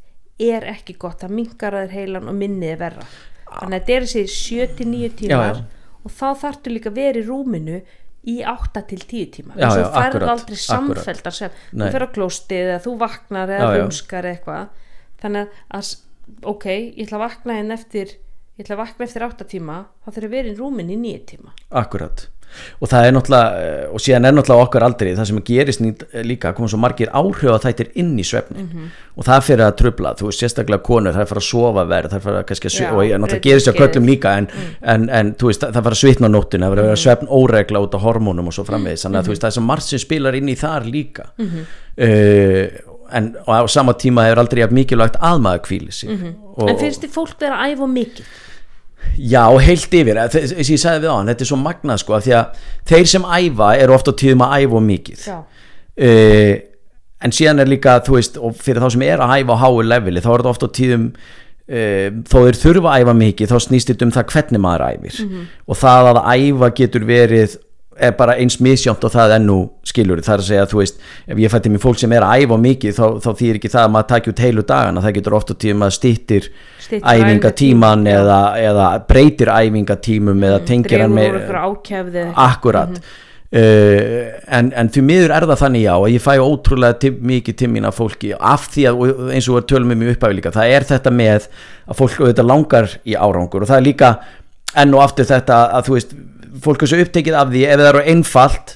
er 0.46 0.68
ekki 0.72 0.98
gott. 1.00 1.22
Það 1.22 1.36
minkar 1.40 1.76
að 1.78 1.86
þér 1.86 2.00
heilan 2.00 2.32
og 2.32 2.40
minnið 2.40 2.74
er 2.74 2.82
verra. 2.82 3.06
Þannig 3.52 3.76
að 3.76 3.76
þetta 3.76 3.96
er 3.96 4.08
þessi 4.08 4.40
7 4.40 4.72
til 4.80 4.90
9 4.92 5.12
tímar 5.22 5.60
já. 5.60 5.62
og 6.02 6.16
þá 6.16 6.26
þarftu 6.42 6.74
líka 6.74 6.92
að 6.92 7.00
vera 7.00 7.22
í 7.22 7.28
rúminu 7.28 7.78
í 8.26 8.40
8 8.50 8.84
til 8.90 9.04
10 9.04 9.30
tíma. 9.36 9.54
Já, 9.60 9.68
já, 9.70 9.86
færðu 9.94 10.02
akkurat, 10.02 10.32
aldrei 10.34 10.58
Nei. 11.72 11.86
þú 11.86 11.92
fer 11.94 12.06
á 12.06 12.10
klóstið 12.16 12.72
eða 12.72 12.82
þú 12.88 12.96
vaknar 13.04 13.54
eða 13.54 13.70
Já, 13.70 13.80
rumskar 13.84 14.30
eitthvað. 14.32 14.82
Þannig 15.22 15.60
að 15.78 15.92
ok, 16.44 16.66
ég 16.98 17.06
ætla 17.08 17.18
að 17.18 17.26
vakna 17.30 17.60
en 17.60 17.72
eftir 17.72 18.08
ég 18.58 18.64
ætla 18.66 18.76
að 18.78 18.84
vakna 18.86 19.04
eftir 19.06 19.24
8 19.28 19.46
tíma 19.52 19.82
þá 20.06 20.12
þurfa 20.16 20.28
að 20.30 20.38
vera 20.38 20.48
í 20.54 20.58
rúminu 20.58 20.94
í 20.96 20.98
9 20.98 21.26
tíma. 21.26 21.52
Akkurat. 21.72 22.28
Og 22.80 22.88
það 22.88 23.06
er 23.08 23.12
náttúrulega, 23.12 23.48
eh, 23.60 23.88
og 23.92 24.00
síðan 24.00 24.26
er 24.30 24.32
náttúrulega 24.32 24.64
okkar 24.64 24.84
aldrei 24.86 25.10
það 25.18 25.26
sem 25.28 25.40
gerist 25.44 25.82
nýtt 25.82 26.04
líka 26.24 26.54
koma 26.56 26.68
svo 26.72 26.78
margir 26.80 27.10
áhrif 27.12 27.50
að 27.52 27.66
þættir 27.66 27.90
inn 28.00 28.14
í 28.16 28.24
svefnin 28.24 28.70
Mhm. 28.70 28.86
og 29.18 29.24
það 29.26 29.42
fyrir 29.44 29.66
að 29.66 29.76
trubla, 29.82 30.14
þú 30.16 30.24
veist 30.30 30.40
sérstaklega 30.40 30.84
konur, 30.86 31.12
það 31.12 31.22
er 31.22 31.26
fara 31.26 31.42
að 31.42 31.50
sofa 31.50 31.84
verð 31.90 32.10
það 32.12 32.16
er 32.16 32.20
fara 32.22 32.40
að 32.44 32.46
kannski 32.46 32.68
að 32.70 32.80
Já, 32.80 32.92
og 32.94 33.04
ég- 33.04 33.20
náttúrulega 33.20 33.42
gerist 33.42 33.68
hjá 33.68 33.74
skeiðið. 33.74 33.94
köllum 33.94 34.06
líka 34.08 34.38
en, 34.38 34.48
en, 34.84 35.10
en 35.10 35.34
þú 35.36 35.46
veist, 35.50 35.60
það 35.62 35.72
það 35.74 35.84
fara 35.84 35.96
að 35.96 36.04
svitna 36.06 36.28
nóttin 36.32 36.62
það 36.62 36.70
fara 36.70 36.82
að 36.82 36.86
vera 36.86 36.96
Mhm. 36.96 37.04
svefn 37.04 37.28
óregla 37.28 37.80
út 37.84 37.92
á 37.92 38.00
hormónum 38.06 38.48
og 38.48 38.54
svo 38.54 38.64
framvegis, 38.64 39.04
þannig 39.04 39.20
að 39.20 39.26
þú 39.26 39.32
veist, 39.34 39.42
það 39.42 39.52
er 39.52 39.56
en 43.12 43.36
og 43.46 43.52
á 43.54 43.70
sama 43.70 43.94
tíma 43.94 44.26
hefur 44.26 44.42
aldrei 44.44 44.66
mikilvægt 44.72 45.20
að 45.22 45.42
maður 45.42 45.64
kvíli 45.68 45.92
sig. 45.94 46.10
Og, 46.10 46.18
Mhm. 46.20 46.70
en 46.70 46.78
finnst 46.78 47.02
þið 47.04 47.14
fólk 47.14 47.40
vera 47.40 47.56
að 47.62 47.76
æfa 47.76 47.88
mikið? 47.94 48.26
Já, 49.20 49.44
heilt 49.62 49.92
yfir, 49.94 50.18
eh, 50.18 50.28
þess 50.28 50.54
að 50.54 50.72
ég 50.74 50.80
sagði 50.82 51.02
við 51.06 51.12
á 51.14 51.16
hann, 51.18 51.28
þetta 51.28 51.42
er 51.42 51.46
svo 51.52 51.58
magnað 51.62 52.00
sko, 52.00 52.14
því 52.20 52.34
að 52.34 52.46
þeir 52.90 53.08
sem 53.08 53.22
æfa 53.24 53.78
eru 53.78 53.94
ofta 53.94 54.12
tíðum 54.12 54.42
að 54.42 54.56
æfa 54.66 54.74
of 54.76 54.84
mikið. 54.84 55.20
Já, 55.28 55.38
uh, 56.02 56.60
en 57.22 57.32
síðan 57.32 57.60
er 57.60 57.66
líka, 57.66 58.00
þú 58.02 58.16
veist, 58.18 58.38
og 58.42 58.56
fyrir 58.56 58.82
þá 58.82 58.92
sem 58.92 59.02
er 59.02 59.18
að 59.20 59.36
æfa 59.46 59.54
á 59.56 59.62
háu 59.62 59.82
leveli, 59.84 60.22
þá 60.22 60.30
er 60.34 60.42
þetta 60.44 60.54
ofta 60.56 60.68
tíðum 60.68 61.06
uh, 61.70 62.10
þó 62.30 62.38
þeir 62.46 62.60
þurfa 62.62 62.90
að 62.92 63.06
æfa 63.06 63.16
mikið 63.22 63.48
þá 63.54 63.58
snýst 63.66 63.90
þetta 63.94 64.06
um 64.06 64.12
það 64.12 64.28
hvernig 64.34 64.62
maður 64.66 64.86
æfir. 64.90 65.48
Og 65.68 65.76
það 65.76 66.10
að 66.12 66.20
æfa 66.36 66.70
getur 66.76 67.06
verið 67.06 67.58
er 67.96 68.16
bara 68.18 68.36
eins 68.42 68.58
misjámt 68.64 69.04
og 69.08 69.14
það 69.14 69.36
ennú 69.38 69.58
skilur, 69.88 70.22
það 70.26 70.34
er 70.36 70.44
að 70.44 70.48
segja, 70.50 70.68
þú 70.72 70.80
veist 70.82 71.04
ef 71.32 71.42
ég 71.42 71.52
fætti 71.54 71.72
mér 71.72 71.84
fólk 71.84 72.00
sem 72.02 72.16
er 72.16 72.26
að 72.28 72.46
æfa 72.46 72.58
mikið 72.66 72.98
þá, 72.98 73.06
þá 73.24 73.30
þýr 73.42 73.60
ekki 73.60 73.72
það 73.76 73.86
að 73.86 73.94
maður 73.96 74.10
takja 74.12 74.34
út 74.34 74.42
heilu 74.46 74.66
dagana. 74.68 75.04
Það 75.06 75.16
getur 75.20 75.38
ofta 75.40 75.56
á 75.56 75.62
tíðum 75.64 75.86
að 75.86 75.94
stýttir 75.96 76.50
æfingatíman 76.86 77.14
æfingatíma, 77.14 77.92
eða, 78.16 78.40
eða 78.72 78.90
breytir 79.10 79.54
æfingatímum 79.54 80.50
eða 80.50 80.66
tengir 80.68 81.06
hann 81.06 81.16
með 81.16 81.32
úr 81.32 81.40
ykkur 81.42 81.62
ákjæfði 81.62 82.20
eða 82.20 82.28
eitthvað. 82.28 82.52
akkurat 82.52 83.00
uh, 83.56 84.22
en, 84.60 84.72
en 84.76 84.92
því 84.94 85.04
miður 85.10 85.36
er 85.36 85.48
það 85.50 85.62
þannig 85.64 85.86
já 85.86 85.94
að 85.96 86.08
ég 86.14 86.26
fæ 86.26 86.32
ótrúlega 86.44 87.00
til, 87.02 87.14
mikið 87.32 87.68
af 87.90 88.00
fólki 88.00 88.34
af 88.36 88.70
því 88.74 88.88
að 88.90 89.04
og 89.06 89.28
eins 89.32 89.50
og 89.50 89.60
við 89.60 89.68
tölum 89.72 89.96
um 89.96 90.06
í 90.06 90.12
upphæfi 90.14 90.40
líka 90.40 90.56
það 90.56 90.78
er 90.78 90.88
þetta 90.92 91.14
með 91.16 91.50
að 91.86 92.00
fólk 92.02 92.20
auðvitað 92.22 92.52
langar 92.52 92.98
í 93.06 93.16
árangur 93.16 93.66
og 93.66 93.72
það 93.72 93.82
er 93.82 93.88
líka 93.90 94.16
enn 94.76 94.96
og 94.96 95.06
aftur 95.06 95.30
þetta 95.30 95.60
að 95.78 95.88
þú 95.88 95.96
veist 95.96 96.16
fólk 96.64 96.84
er 96.86 96.88
svo 96.94 97.04
upptekið 97.04 97.36
af 97.42 97.52
því 97.54 97.64
ef 97.68 97.80
það 97.82 97.90
eru 97.94 98.04
einfalt 98.14 98.76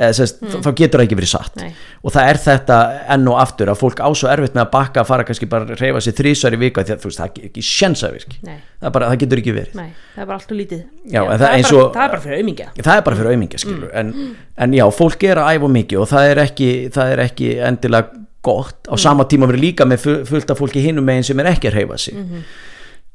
eða, 0.00 0.14
sest, 0.16 0.38
þá 0.40 0.68
getur 0.78 1.00
það 1.00 1.04
ekki 1.04 1.16
verið 1.18 1.30
satt. 1.34 1.56
Nei. 1.60 1.72
og 2.06 2.12
það 2.14 2.28
er 2.30 2.38
þetta 2.40 2.76
enn 3.12 3.26
og 3.28 3.36
aftur 3.42 3.68
að 3.68 3.80
fólk 3.82 3.98
á 4.00 4.08
svo 4.16 4.30
erfitt 4.32 4.54
með 4.56 4.62
að 4.62 4.70
bakka 4.72 5.02
að 5.02 5.08
fara 5.10 5.24
kannski 5.28 5.48
bara 5.50 5.66
að 5.66 5.82
reyfa 5.82 6.00
sér 6.06 6.14
þrísar 6.16 6.56
í 6.56 6.60
vika 6.62 6.84
því 6.86 6.94
að 6.94 7.04
veist 7.04 7.20
það 7.20 7.26
er 7.42 7.48
ekki 7.50 7.64
sjensa 7.66 8.08
virki 8.14 8.38
Nei. 8.46 8.54
það, 8.80 8.96
það 9.02 9.18
getur 9.24 9.42
ekki 9.42 9.54
verið. 9.58 9.74
Nei, 9.76 9.90
það 10.14 10.22
er 10.24 10.30
bara 10.30 10.38
allt 10.40 10.54
og 10.54 10.60
lítið. 10.62 10.80
Já, 11.04 11.20
en 11.20 11.28
það 11.34 11.44
það, 11.44 11.58
er 11.58 11.66
bara, 11.66 11.82
og- 11.82 11.92
það 11.98 12.06
er 12.06 12.14
bara 12.14 12.22
fyrir 12.24 12.40
aumingja. 12.40 12.70
Það 12.80 12.94
er 12.96 13.04
bara 13.10 13.20
fyrir 13.20 13.34
aumingja 13.34 13.60
skilur 13.66 13.92
en, 14.00 14.14
en 14.56 14.78
já, 14.80 14.86
fólk 15.02 15.28
er 15.28 15.42
að 15.42 15.52
æfa 15.58 15.70
mikið 15.76 16.00
og 16.06 16.10
það 16.14 16.30
er 16.32 16.42
ekki, 16.46 16.70
það 16.96 17.12
er 17.18 17.24
ekki 17.26 17.50
endilega 17.68 18.24
gott. 18.40 18.78
Á 18.88 18.94
sama 18.96 19.28
tíma 19.28 19.50
verið 19.50 19.66
líka 19.66 19.84
með 19.84 20.00
fu- 20.06 20.20
fullt 20.24 20.48
af 20.54 20.56
fólki 20.62 20.80
hinum 20.80 21.04
megin 21.04 21.26
sem 21.28 21.40
er 21.44 21.50
ekki 21.52 21.68
að 21.68 21.76
hreyfa 21.76 21.98
sig 22.00 22.16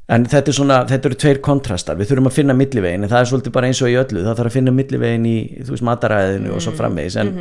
en 0.06 0.26
þetta 0.30 0.52
er 0.52 0.56
svona, 0.60 0.80
þetta 0.86 1.10
eru 1.10 1.20
tveir 1.22 1.42
kontrastar. 1.44 1.98
Við 1.98 2.12
þurfum 2.12 2.30
að 2.30 2.36
finna 2.38 2.56
millivegin 2.56 3.06
en 3.06 3.12
það 3.12 3.22
er 3.22 3.30
svolítið 3.32 3.54
bara 3.56 3.70
eins 3.70 3.82
og 3.82 3.92
í 3.92 4.00
öllu. 4.00 4.24
Það 4.24 4.40
þarf 4.40 4.50
að 4.52 4.58
finna 4.58 4.74
millivegin 4.74 5.30
í, 5.30 5.38
þú 5.62 5.74
veist, 5.74 5.86
mataræðinu 5.90 6.52
og 6.54 6.62
svo 6.64 6.74
framvegis 6.76 7.18
en 7.22 7.32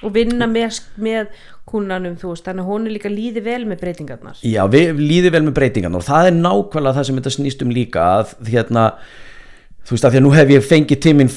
og 0.00 0.14
vinna 0.14 0.48
með, 0.48 0.80
með 1.00 1.30
kúnanum 1.68 2.16
þú 2.20 2.32
veist, 2.32 2.46
þannig 2.46 2.64
að 2.64 2.72
hún 2.72 2.88
er 2.88 2.94
líka 2.96 3.12
líði 3.12 3.42
vel 3.44 3.62
með 3.68 3.82
breytingarnar. 3.84 4.40
Já, 4.46 4.62
við 4.72 5.00
líðum 5.00 5.36
vel 5.36 5.42
með 5.48 5.56
breytingan 5.58 5.98
og 5.98 6.04
það 6.06 6.30
er 6.30 6.36
nákvæmlega 6.38 6.96
það 6.96 7.08
sem 7.08 7.20
þetta 7.20 7.34
snýst 7.36 7.64
um 7.66 7.74
líka 7.74 8.06
að 8.16 8.34
hérna, 8.48 8.86
þú 9.84 9.96
veist 9.96 10.08
að 10.08 10.14
því 10.14 10.20
að 10.22 10.26
nú 10.26 10.34
hef 10.36 10.52
ég 10.54 10.68
fengið 10.70 11.02
tíminn 11.06 11.32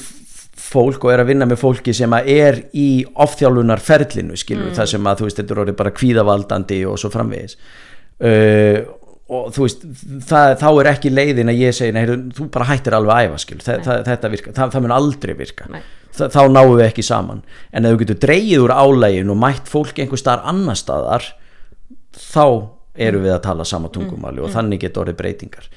fólk 0.64 1.04
og 1.04 1.12
er 1.12 1.22
að 1.22 1.30
vinna 1.30 1.46
með 1.46 1.60
fólki 1.60 1.94
sem 1.94 2.14
að 2.16 2.30
er 2.34 2.60
í 2.72 2.88
ofþjálfunar 3.20 3.82
ferlinu 3.84 4.38
skilur 4.38 4.72
það 4.74 4.92
sem 4.94 5.08
að 5.10 5.20
þú 5.20 5.28
veist 5.28 5.40
þetta 5.40 5.54
er 5.54 5.62
orðið 5.64 5.80
bara 5.82 5.94
kvíðavaldandi 5.98 6.80
og 6.88 7.00
svo 7.00 7.10
framvegis. 7.12 7.58
Uh, 8.24 8.80
og 9.32 9.52
þú 9.56 9.64
veist 9.64 9.84
það, 10.28 10.54
þá 10.60 10.66
er 10.70 10.90
ekki 10.90 11.12
leiðin 11.12 11.52
að 11.52 11.60
ég 11.62 11.76
segi 11.76 11.94
nei, 11.96 12.04
þú 12.36 12.48
bara 12.52 12.68
hættir 12.68 12.96
alveg 12.98 13.14
að 13.14 13.28
æfa 13.28 13.42
skilur. 13.44 13.64
Það, 13.64 14.02
þetta 14.10 14.30
virka, 14.34 14.54
það, 14.58 14.74
það 14.74 14.84
mun 14.84 14.96
aldrei 14.98 15.34
virka. 15.38 15.68
Þa, 16.14 16.28
þá 16.34 16.40
náum 16.52 16.74
við 16.74 16.84
ekki 16.90 17.06
saman. 17.06 17.40
En 17.72 17.88
ef 17.88 17.94
þú 17.94 18.02
getur 18.04 18.20
dreigið 18.26 18.66
úr 18.66 18.74
álægin 18.76 19.32
og 19.32 19.40
mætt 19.40 19.70
fólk 19.72 19.98
einhver 20.02 20.20
staðar 20.20 20.44
annar 20.52 20.78
staðar 20.78 21.30
þá 22.14 22.46
erum 22.94 23.24
við 23.24 23.34
að 23.34 23.44
tala 23.46 23.64
sama 23.66 23.90
tungumáli 23.92 24.42
og 24.44 24.52
þannig 24.54 24.84
getur 24.84 25.04
orðið 25.04 25.16
breytingar. 25.18 25.70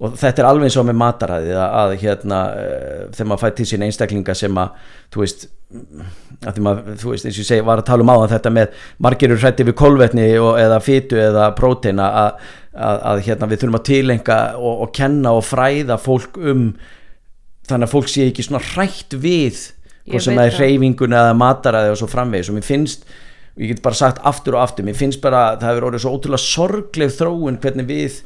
Og 0.00 0.14
þetta 0.20 0.42
er 0.42 0.48
alveg 0.48 0.68
eins 0.68 0.76
og 0.80 0.86
með 0.88 0.98
mataræði 1.00 1.56
að, 1.56 1.72
að 1.80 1.94
hérna 2.04 2.42
uh, 2.50 3.00
þegar 3.14 3.30
maður 3.30 3.42
fætt 3.42 3.56
til 3.58 3.66
sín 3.70 3.86
einstaklinga 3.86 4.36
sem 4.38 4.60
að 4.62 4.84
þú 5.10 5.24
veist 5.24 5.48
að 6.46 6.62
maður, 6.64 6.94
þú 6.98 7.12
veist, 7.12 7.26
eins 7.26 7.36
og 7.36 7.42
ég 7.42 7.48
segi, 7.50 7.66
var 7.66 7.82
að 7.82 7.90
tala 7.90 8.06
um 8.06 8.12
áðan 8.14 8.32
þetta 8.32 8.54
með 8.54 8.78
margir 9.06 9.30
eru 9.30 9.42
hrætti 9.42 9.66
við 9.68 9.76
kolvetni 9.78 10.28
og, 10.40 10.54
eða 10.62 10.78
fytu 10.82 11.20
eða 11.20 11.50
próteina 11.58 12.08
að, 12.22 12.48
að, 12.74 13.02
að 13.10 13.22
hérna 13.26 13.50
við 13.50 13.60
þurfum 13.60 13.80
að 13.80 13.84
tilenga 13.90 14.38
og, 14.58 14.86
og 14.86 14.94
kenna 14.96 15.34
og 15.36 15.44
fræða 15.46 15.98
fólk 16.00 16.40
um 16.40 16.64
þannig 17.70 17.86
að 17.86 17.94
fólk 17.94 18.10
sé 18.10 18.26
ekki 18.30 18.46
svona 18.46 18.62
hrætt 18.72 19.14
við 19.20 19.60
hvort 20.10 20.24
sem 20.24 20.38
það 20.38 20.46
er 20.46 20.54
það. 20.54 20.60
hreyfingun 20.62 21.18
eða 21.20 21.34
mataræði 21.38 21.92
og 21.92 22.00
svo 22.00 22.08
framvegis. 22.10 22.50
Og 22.50 22.56
mér 22.56 22.66
finnst 22.66 23.06
og 23.56 23.64
ég 23.64 23.74
get 23.74 23.82
bara 23.84 23.98
sagt 23.98 24.20
aftur 24.26 24.58
og 24.58 24.66
aftur 24.66 24.86
mér 24.86 24.98
finnst 24.98 25.22
bara 25.24 25.56
það 25.56 25.72
hefur 25.72 25.88
orðið 25.90 26.04
svo 26.04 26.14
ótrúlega 26.16 26.44
sorgleg 26.44 27.16
þróun 27.16 27.60
hvernig 27.62 27.90
við 27.90 28.20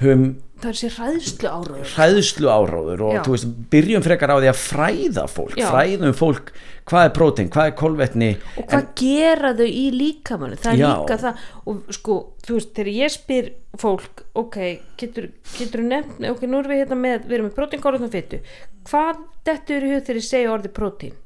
höfum 0.00 0.30
það 0.60 0.70
er 0.70 0.78
sér 0.78 0.96
ræðslu 0.98 1.48
áraður 1.50 1.92
hræðslu 1.94 2.50
áráður 2.52 3.02
og 3.06 3.14
Já. 3.14 3.20
þú 3.24 3.34
veist, 3.34 3.52
byrjum 3.72 4.04
frekar 4.04 4.32
á 4.32 4.36
því 4.36 4.50
að 4.50 4.60
fræða 4.60 5.24
fólk 5.30 5.56
Já. 5.56 5.66
fræðum 5.70 6.16
fólk 6.16 6.52
hvað 6.90 7.06
er 7.06 7.14
prótein, 7.16 7.50
hvað 7.52 7.70
er 7.70 7.76
kolvetni 7.80 8.30
og 8.60 8.68
hvað 8.68 8.90
gera 9.00 9.52
þau 9.56 9.66
í 9.68 9.86
líkamannu 9.94 10.60
það 10.60 10.72
er 10.72 10.82
Já. 10.82 10.88
líka 10.90 11.18
það 11.24 11.46
og 11.72 11.96
sko, 11.96 12.18
þú 12.46 12.58
veist, 12.58 12.72
þegar 12.76 12.92
ég 12.96 13.14
spyr 13.14 13.50
fólk 13.80 14.24
ok, 14.40 14.58
getur, 15.00 15.30
getur 15.56 15.84
nefnt 15.86 16.28
ok, 16.32 16.44
nú 16.48 16.60
erum 16.60 16.74
við 16.74 16.84
hérna 16.84 17.00
með, 17.00 17.26
við 17.26 17.38
erum 17.38 17.50
með 17.50 17.56
prótín, 17.56 17.84
kálvetni 17.84 18.10
og 18.10 18.14
fytu 18.16 18.42
hvað 18.90 19.24
þetta 19.48 19.76
er 19.76 19.88
í 19.88 19.94
hug 19.94 20.06
þegar 20.06 20.20
ég 20.20 20.28
segja 20.28 20.54
orðið 20.56 20.76
prótín 20.76 21.18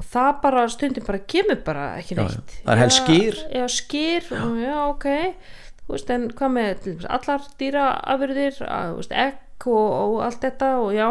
og 0.00 0.06
það 0.08 0.30
bara 0.42 0.66
stundum 0.72 1.04
bara 1.06 1.20
kemur 1.28 1.62
bara 1.64 1.86
ekki 2.00 2.16
neitt 2.16 2.36
já. 2.40 2.60
Það 2.64 2.74
er 2.74 2.80
helst 2.80 3.00
skyr. 3.02 3.40
já, 3.52 3.64
skyr, 3.76 4.28
já, 4.32 4.44
já 4.64 4.76
ok. 4.86 5.08
Þú 5.84 5.96
veist, 5.96 6.12
en 6.14 6.28
hvað 6.38 6.52
með 6.56 6.90
allar 7.16 7.48
dýraafurðir 7.60 8.60
ekk 9.26 9.66
og, 9.68 9.88
og 10.00 10.20
allt 10.24 10.46
þetta 10.46 10.70
og 10.80 10.92
já. 10.96 11.08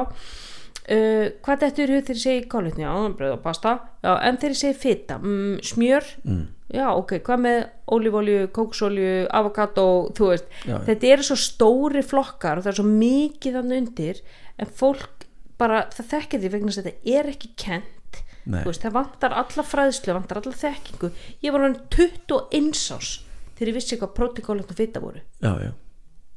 Uh, 0.89 1.27
hvað 1.45 1.67
þetta 1.67 1.83
eru 1.83 1.97
þegar 1.99 2.17
ég 2.17 2.23
segi 2.23 2.45
kálutni, 2.49 2.81
já, 2.81 2.93
bröð 3.19 3.35
og 3.35 3.43
pasta. 3.43 3.75
Já, 4.01 4.13
en 4.25 4.39
þegar 4.41 4.55
ég 4.55 4.61
segi 4.63 4.79
fita, 4.79 5.19
mm, 5.21 5.59
smjör? 5.69 6.07
Mm. 6.23 6.47
já, 6.73 6.87
ok, 6.95 7.13
hvað 7.27 7.43
með 7.45 7.59
ólífólju, 7.93 8.49
kóksolju, 8.55 9.13
avokado 9.37 9.85
þú 10.17 10.31
veist, 10.31 10.49
Já, 10.65 10.79
þetta 10.87 11.13
eru 11.13 11.27
svo 11.27 11.37
stóri 11.41 12.03
flokkar 12.05 12.57
og 12.57 12.65
það 12.65 12.71
er 12.73 12.79
svo 12.79 12.89
mikið 12.89 13.57
þannig 13.59 13.83
undir 13.83 14.19
en 14.57 14.73
fólk 14.81 15.25
bara, 15.59 15.85
það 15.93 16.11
þekkir 16.13 16.43
því 16.43 16.51
vegna 16.55 16.73
að 16.73 16.89
þetta 16.89 17.15
er 17.19 17.31
ekki 17.33 17.49
kent 17.59 17.95
veist, 18.45 18.85
það 18.85 18.95
vantar 18.95 19.35
alla 19.41 19.65
fræðslu, 19.65 20.15
vantar 20.15 20.39
alla 20.41 20.55
þekkingu. 20.63 21.11
Ég 21.45 21.53
var 21.55 21.65
hann 21.65 21.77
21 21.95 22.71
ás 22.95 23.11
þegar 23.59 23.71
ég 23.71 23.77
vissi 23.77 23.99
hvað 23.99 24.15
protikólegt 24.15 24.71
og 24.71 24.79
fita 24.79 25.01
voru. 25.03 25.21
Já, 25.43 25.51
já, 25.59 25.71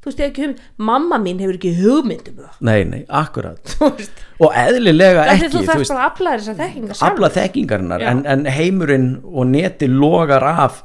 þú 0.03 0.09
veist, 0.09 0.19
ég 0.19 0.25
hef 0.25 0.33
ekki 0.33 0.43
hugmynd, 0.43 0.63
mamma 0.91 1.19
mín 1.23 1.39
hefur 1.39 1.57
ekki 1.59 1.73
hugmynd 1.79 2.29
um 2.33 2.41
það. 2.43 2.59
Nei, 2.67 2.83
nei, 2.89 3.01
akkurat. 3.07 3.75
Og 4.43 4.59
eðlilega 4.59 5.27
ekki 5.31 5.47
þú 5.47 5.61
þú 5.61 5.65
þarf 5.69 5.83
veist, 5.83 5.93
bara 5.93 6.03
að 6.03 6.11
afla 6.11 6.35
þess 6.35 6.51
að 6.51 6.61
þekkinga 6.65 6.97
sjálf 6.99 7.09
afla 7.13 7.29
þekkingarinnar 7.37 8.03
Já. 8.03 8.09
en, 8.11 8.23
en 8.33 8.45
heimurinn 8.51 9.09
og 9.23 9.49
neti 9.53 9.87
logar 9.91 10.43
af 10.49 10.81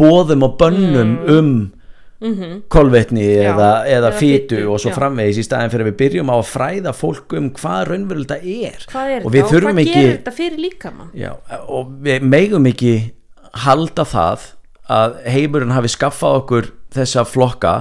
bóðum 0.00 0.44
og 0.44 0.58
bönnum 0.60 1.14
um 1.30 1.52
kolvetni 2.68 3.22
Mm. 3.24 3.42
Já, 3.42 3.52
eða, 3.54 3.70
eða 3.86 4.08
eða 4.10 4.18
fytu 4.18 4.56
fitu, 4.56 4.68
og 4.68 4.80
svo 4.80 4.90
já. 4.90 4.96
framvegis 4.96 5.38
í 5.40 5.44
staðin 5.46 5.70
fyrir 5.72 5.86
að 5.86 5.90
við 5.90 5.98
byrjum 6.02 6.32
á 6.32 6.36
að 6.36 6.48
fræða 6.50 6.92
fólk 6.96 7.36
um 7.38 7.50
hvað 7.56 7.80
raunverulega 7.88 8.38
er. 8.44 8.86
Hvað 8.90 9.12
er 9.14 9.24
og 9.24 9.32
við 9.32 9.44
og 9.44 9.50
þurfum 9.54 9.80
hvað 9.80 9.84
ekki 9.86 10.02
já, 11.14 11.30
og 11.68 11.94
við 12.04 12.26
megum 12.28 12.66
ekki 12.66 12.94
halda 13.64 14.04
það 14.04 14.50
að 14.90 15.16
heimurinn 15.30 15.72
hafi 15.76 15.88
skaffað 15.88 16.40
okkur 16.42 16.72
þessa 16.92 17.24
flokka 17.24 17.74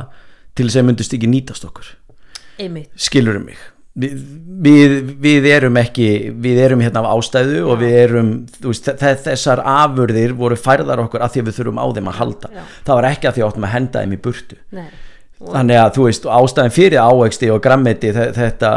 til 0.56 0.70
þess 0.70 0.80
að 0.80 0.88
myndust 0.88 1.14
ekki 1.18 1.28
nýtast 1.28 1.66
okkur. 1.68 1.96
Einmitt, 2.60 2.90
skilurum 2.96 3.46
mig 3.50 3.60
við, 4.00 4.96
við, 5.24 5.48
erum 5.56 5.78
ekki 5.82 6.08
við 6.44 6.62
erum 6.66 6.84
hérna 6.84 7.04
af 7.04 7.18
ástæðu 7.18 7.62
og 7.72 7.82
við 7.84 7.98
erum 8.04 8.32
veist, 8.64 8.90
þe- 9.02 9.20
þessar 9.28 9.62
afurðir 9.66 10.34
voru 10.40 10.58
færðar 10.60 11.04
okkur 11.06 11.26
að 11.26 11.36
því 11.36 11.44
að 11.44 11.50
við 11.52 11.60
þurfum 11.60 11.84
á 11.84 11.86
þeim 11.98 12.10
að 12.14 12.20
halda. 12.22 12.52
Já. 12.56 12.64
það 12.90 13.00
var 13.00 13.10
ekki 13.12 13.30
að 13.30 13.38
því 13.38 13.46
áttum 13.48 13.68
að 13.70 13.76
henda 13.76 14.04
þeim 14.04 14.18
í 14.18 14.22
burtu. 14.28 14.60
Nei. 14.76 14.90
Þannig 15.40 15.80
að 15.80 15.94
þú 15.96 16.10
veist 16.10 16.28
ástæðin 16.40 16.76
fyrir 16.76 17.00
ávexti 17.00 17.50
og 17.54 17.62
grammeti 17.64 18.12
þe- 18.16 18.32
þetta 18.36 18.72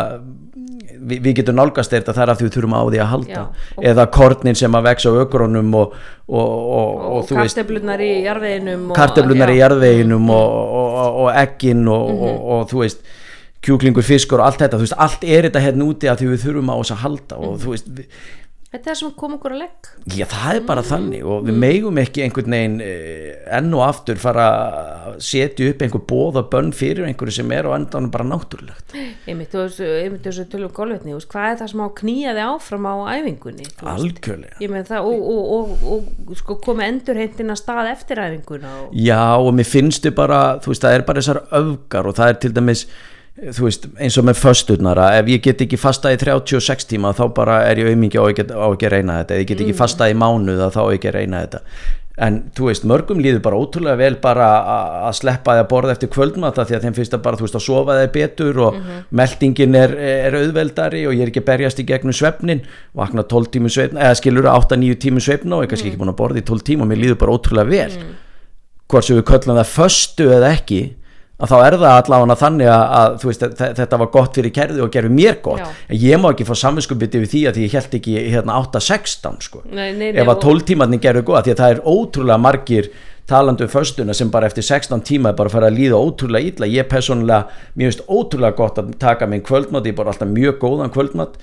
við, 1.03 1.19
við 1.25 1.33
getum 1.41 1.57
nálgast 1.59 1.95
þetta 1.95 2.15
þar 2.15 2.33
að 2.33 2.41
því 2.41 2.47
við 2.47 2.57
þurfum 2.57 2.77
á 2.79 2.83
því 2.87 3.01
að 3.03 3.11
halda. 3.13 3.41
Já, 3.41 3.87
eða 3.93 4.05
kornin 4.15 4.59
sem 4.59 4.77
að 4.79 4.87
vex 4.87 5.09
á 5.09 5.13
ökronum 5.25 5.73
og, 5.81 5.97
og, 6.29 6.53
og, 6.79 7.01
og, 7.17 7.33
karteflunar 7.33 8.05
í 8.05 8.13
jarðveginum 8.27 8.93
kartöflunar 8.97 9.51
í 9.53 9.59
jarðveginum 9.59 10.31
og, 10.31 10.55
og, 10.63 10.95
og, 11.03 11.19
og 11.25 11.33
og, 12.31 12.47
og 12.55 12.71
þú 12.71 12.85
veist 12.85 13.03
kjúklingur, 13.63 14.07
fiskur 14.07 14.43
og 14.43 14.51
allt 14.51 14.63
þetta. 14.65 14.79
Þú 14.79 14.87
veist, 14.87 15.01
allt 15.07 15.27
er 15.27 15.49
þetta 15.49 15.67
hérna 15.67 15.89
úti 15.89 16.11
að 16.11 16.23
því 16.23 16.31
við 16.33 16.47
þurfum 16.47 16.73
á 16.73 16.77
þess 16.79 16.95
að 16.97 17.03
halda 17.07 17.43
og 17.43 17.59
þú 17.63 17.75
veist, 17.75 17.91
við, 17.99 18.23
þetta 18.73 18.89
er 18.89 18.89
það 18.89 18.99
sem 19.03 19.11
kom 19.21 19.35
okkur 19.37 19.53
að 19.53 19.61
legg. 19.61 19.89
Já 20.17 20.25
það 20.33 20.57
er 20.57 20.63
bara 20.71 20.83
þannig 20.87 21.27
og 21.29 21.43
við 21.45 21.59
megum 21.61 21.99
ekki 22.01 22.23
einhvern 22.25 22.55
veginn 22.57 22.79
eh, 22.87 23.35
enn 23.59 23.69
og 23.77 23.83
aftur 23.85 24.21
fara 24.23 24.47
að 25.11 25.19
setja 25.27 25.69
upp 25.69 25.85
einhver 25.85 26.03
bóða 26.09 26.43
bönn 26.55 26.73
fyrir 26.77 27.05
einhverju 27.07 27.37
sem 27.37 27.53
er 27.53 27.69
og 27.69 27.77
endan 27.77 28.09
bara 28.15 28.27
náttúrulegt. 28.31 28.97
Einmitt, 29.29 29.53
þú 29.53 29.67
veist, 29.67 29.85
einmitt 29.85 30.25
þessu 30.25 30.49
tölum 30.51 30.73
golvetni, 30.73 31.13
þú 31.13 31.21
veist, 31.21 31.31
hvað 31.35 31.51
er 31.51 31.61
það 31.61 31.73
sem 31.75 31.85
á 31.85 31.87
að 31.87 31.95
knýja 32.01 32.35
þig 32.39 32.49
áfram 32.49 32.89
á 32.89 32.95
æfingunni 33.13 33.71
algjörlega. 33.93 34.83
Það 34.89 35.13
og, 35.13 35.31
og, 35.37 35.79
og, 35.93 36.11
og 36.33 36.37
sko 36.41 36.59
komið 36.65 36.89
endurheintina 36.95 37.61
stað 37.61 37.93
eftir 37.93 38.25
æfinguna 38.25 38.75
og, 38.87 38.97
Já 38.97 39.37
og 39.37 39.53
mér 39.55 39.69
finnstu 39.69 40.17
bara 40.17 40.43
þú 40.65 40.73
veist 40.73 40.89
það 40.89 40.97
er 40.97 41.11
bara 41.13 41.21
þessar 41.21 41.45
öfgar 41.61 42.09
og 42.09 42.17
það 42.17 42.33
er 42.33 42.41
til 42.47 42.57
dæmis 42.57 42.87
þú 43.33 43.65
veist 43.65 43.87
eins 43.97 44.19
og 44.21 44.27
með 44.29 44.43
fösturnara 44.43 45.09
ef 45.17 45.31
ég 45.33 45.41
get 45.45 45.65
ekki 45.65 45.79
fastað 45.81 46.19
í 46.19 46.21
36 46.21 46.85
tíma 46.91 47.15
þá 47.17 47.25
bara 47.33 47.63
er 47.71 47.81
ég 47.81 47.89
auðmingi 47.89 48.21
á 48.21 48.25
ekki, 48.29 48.45
að 48.53 48.93
reyna 48.93 49.23
þetta. 49.23 49.35
Ef 49.35 49.43
ég 49.43 49.51
get 49.51 49.65
ekki 49.65 49.79
fastað 49.79 50.13
í 50.13 50.21
mánuð 50.21 50.63
þá 50.75 50.83
ekki 50.85 51.11
að 51.11 51.17
reyna 51.17 51.45
þetta. 51.47 51.63
En 52.23 52.35
þú 52.53 52.67
veist 52.69 52.85
mörgum 52.85 53.23
líður 53.25 53.41
bara 53.47 53.57
ótrúlega 53.57 53.97
vel 53.97 54.19
bara 54.21 54.47
að 55.09 55.15
sleppa 55.17 55.55
því 55.57 55.63
að 55.63 55.71
borða 55.71 55.95
eftir 55.95 56.11
kvöldmata 56.13 56.67
því 56.69 56.77
að 56.77 56.85
þeim 56.85 56.97
finnst 56.99 57.15
það 57.15 57.23
bara 57.25 57.39
þú 57.41 57.47
veist 57.47 57.57
að 57.57 57.65
sofa 57.65 57.97
þeir 57.97 58.11
betur 58.19 58.61
og 58.67 58.77
meldingin 59.17 59.79
er, 59.81 59.95
er 59.97 60.37
auðveldari 60.37 61.07
og 61.09 61.17
ég 61.17 61.25
er 61.25 61.33
ekki 61.33 61.41
að 61.41 61.49
berjast 61.49 61.81
í 61.81 61.87
gegnum 61.89 62.15
svefnin 62.15 62.61
vakna 63.01 63.25
12 63.25 63.49
tímum 63.57 63.73
svefn 63.73 63.97
eða 63.97 64.19
skilur 64.21 64.51
8-9 64.53 64.99
tímum 65.07 65.25
svefn 65.25 65.57
og 65.57 65.65
ég 65.65 65.71
er 65.71 65.73
kannski 65.73 65.89
ekki 65.89 66.03
búin 66.05 66.13
að 66.13 66.21
borða 66.21 66.43
í 66.43 66.47
12 66.53 66.67
tíma 66.69 66.85
og 66.85 66.93
mér 66.93 67.01
líður 67.01 67.21
bara 67.25 67.39
ótrúlega 67.39 67.73
vel. 67.73 68.05
Hvort 68.93 69.09
sem 69.09 69.17
við 69.17 69.27
köllum 69.33 69.57
það 69.63 69.73
föstu 69.73 70.29
eða 70.37 70.53
ekki 70.53 70.83
að 71.43 71.51
þá 71.53 71.57
er 71.67 71.77
það 71.83 71.97
allavega 71.99 72.37
þannig 72.43 72.69
að, 72.73 73.17
veist, 73.27 73.41
þe- 73.59 73.71
þetta 73.81 73.99
var 74.03 74.11
gott 74.15 74.37
fyrir 74.39 74.53
kerði 74.55 74.83
og 74.85 74.91
gerði 74.95 75.11
mér 75.17 75.39
gott. 75.43 75.59
Já. 75.63 75.71
en 75.89 75.97
ég 75.99 76.21
má 76.23 76.29
ekki 76.33 76.47
fá 76.47 76.55
samvinskupið 76.63 77.17
við 77.23 77.31
því 77.33 77.41
að 77.51 77.63
ég 77.65 77.73
held 77.77 77.97
ekki 77.99 78.15
hérna 78.33 78.59
8-16 78.63 79.41
sko. 79.43 79.63
Nei, 79.71 79.93
nei, 79.93 80.13
nei, 80.13 80.21
ef 80.23 80.29
að 80.29 80.37
og- 80.37 80.45
12 80.47 80.67
tímarnir 80.71 81.01
gerðu 81.03 81.23
góða 81.27 81.43
því 81.47 81.55
að 81.57 81.63
það 81.63 81.75
er 81.75 81.83
ótrúlega 81.97 82.41
margir 82.41 82.91
talandi 83.27 83.63
um 83.65 83.69
föstuna 83.71 84.15
sem 84.15 84.31
bara 84.31 84.47
eftir 84.51 84.63
16 84.67 85.01
tíma 85.07 85.29
er 85.31 85.37
bara 85.39 85.49
að 85.49 85.53
fara 85.57 85.71
að 85.71 85.77
líða 85.79 85.99
ótrúlega 85.99 86.47
illa. 86.53 86.67
Ég 86.67 86.89
persónulega, 86.91 87.47
mér 87.77 87.91
finnst 87.93 88.07
ótrúlega 88.09 88.57
gott 88.57 88.79
að 88.83 88.95
taka 88.99 89.27
minn 89.31 89.43
kvöldmat, 89.47 89.85
ég 89.87 89.95
er 89.95 89.97
bara 89.97 90.11
alltaf 90.11 90.29
mjög 90.29 90.59
góðan 90.59 90.91
kvöldmat. 90.93 91.37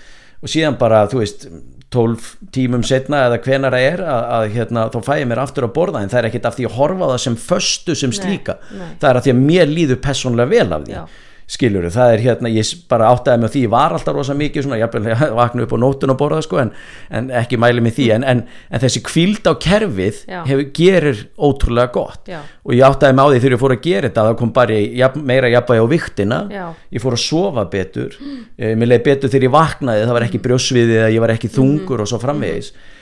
Og 0.43 0.47
síðan 0.51 0.77
bara 0.79 1.07
þú 1.07 1.19
veist 1.23 1.47
12 1.93 2.51
tímum 2.53 2.83
setna 2.85 3.23
eða 3.27 3.39
hvenar 3.45 3.73
það 3.73 3.85
er 3.87 4.03
að, 4.05 4.27
að 4.37 4.43
hérna, 4.57 4.83
þá 4.93 4.99
fæ 5.07 5.13
ég 5.19 5.29
mér 5.31 5.41
aftur 5.41 5.65
að 5.65 5.73
borða 5.77 6.03
en 6.03 6.11
það 6.11 6.21
er 6.21 6.27
ekkit 6.29 6.45
af 6.49 6.57
því 6.57 6.67
að 6.69 6.77
horfa 6.77 7.09
það 7.13 7.23
sem 7.23 7.39
föstu 7.45 7.95
sem 7.97 8.13
slíka, 8.13 8.59
nei. 8.77 8.91
það 9.01 9.09
er 9.09 9.19
af 9.19 9.25
því 9.25 9.33
að 9.33 9.41
mér 9.47 9.73
líður 9.73 10.01
persónulega 10.03 10.53
vel 10.53 10.77
af 10.77 10.85
því 10.85 10.95
Já. 10.97 11.01
Skilur 11.49 11.87
það 11.93 12.13
er 12.13 12.23
hérna, 12.23 12.51
ég 12.53 12.73
bara 12.91 13.09
áttaði 13.13 13.47
á 13.47 13.49
því 13.49 13.63
ég 13.65 13.71
var 13.73 13.95
alltaf 13.95 14.15
rosa 14.15 14.35
mikið 14.37 14.65
svona, 14.65 14.77
ég 14.79 14.97
vakna 15.39 15.65
upp 15.65 15.73
á 15.73 15.77
nótun 15.81 16.13
og 16.13 16.19
borða 16.19 16.43
sko, 16.45 16.59
en, 16.61 16.73
en 17.09 17.31
ekki 17.41 17.57
mæli 17.61 17.83
mig 17.83 17.95
því 17.97 18.09
en, 18.17 18.27
en, 18.33 18.43
en 18.69 18.83
þessi 18.83 19.01
kvíld 19.05 19.49
á 19.49 19.53
kerfið 19.61 20.21
hefur, 20.29 20.67
gerir 20.77 21.23
ótrúlega 21.35 21.93
gott 21.95 22.29
Já. 22.29 22.43
og 22.63 22.75
ég 22.77 22.85
áttaði 22.85 23.17
mig 23.17 23.25
á 23.25 23.29
því 23.31 23.41
þegar 23.41 23.57
ég 23.57 23.63
fór 23.63 23.75
að 23.75 23.83
gera 23.87 24.11
þetta 24.11 24.27
það 24.29 24.37
kom 24.43 24.53
bara 24.59 24.77
jafn, 25.01 25.25
meira 25.31 25.51
jafnvægi 25.55 25.83
á 25.83 25.93
viktina 25.95 26.39
Já. 26.53 26.63
ég 26.93 27.03
fór 27.03 27.17
að 27.17 27.25
sofa 27.25 27.65
betur 27.73 28.13
mm. 28.19 28.45
mér 28.77 28.93
leiði 28.93 29.03
betur 29.09 29.33
þegar 29.33 29.49
ég 29.49 29.57
vaknaði 29.57 30.05
það 30.05 30.15
var 30.19 30.29
ekki 30.29 30.45
brjósviði 30.45 31.01
eða 31.01 31.11
ég 31.15 31.25
var 31.25 31.35
ekki 31.35 31.53
þungur 31.57 32.05
og 32.05 32.13
svo 32.13 32.21
framvegis 32.21 32.73
Uh, 32.73 32.95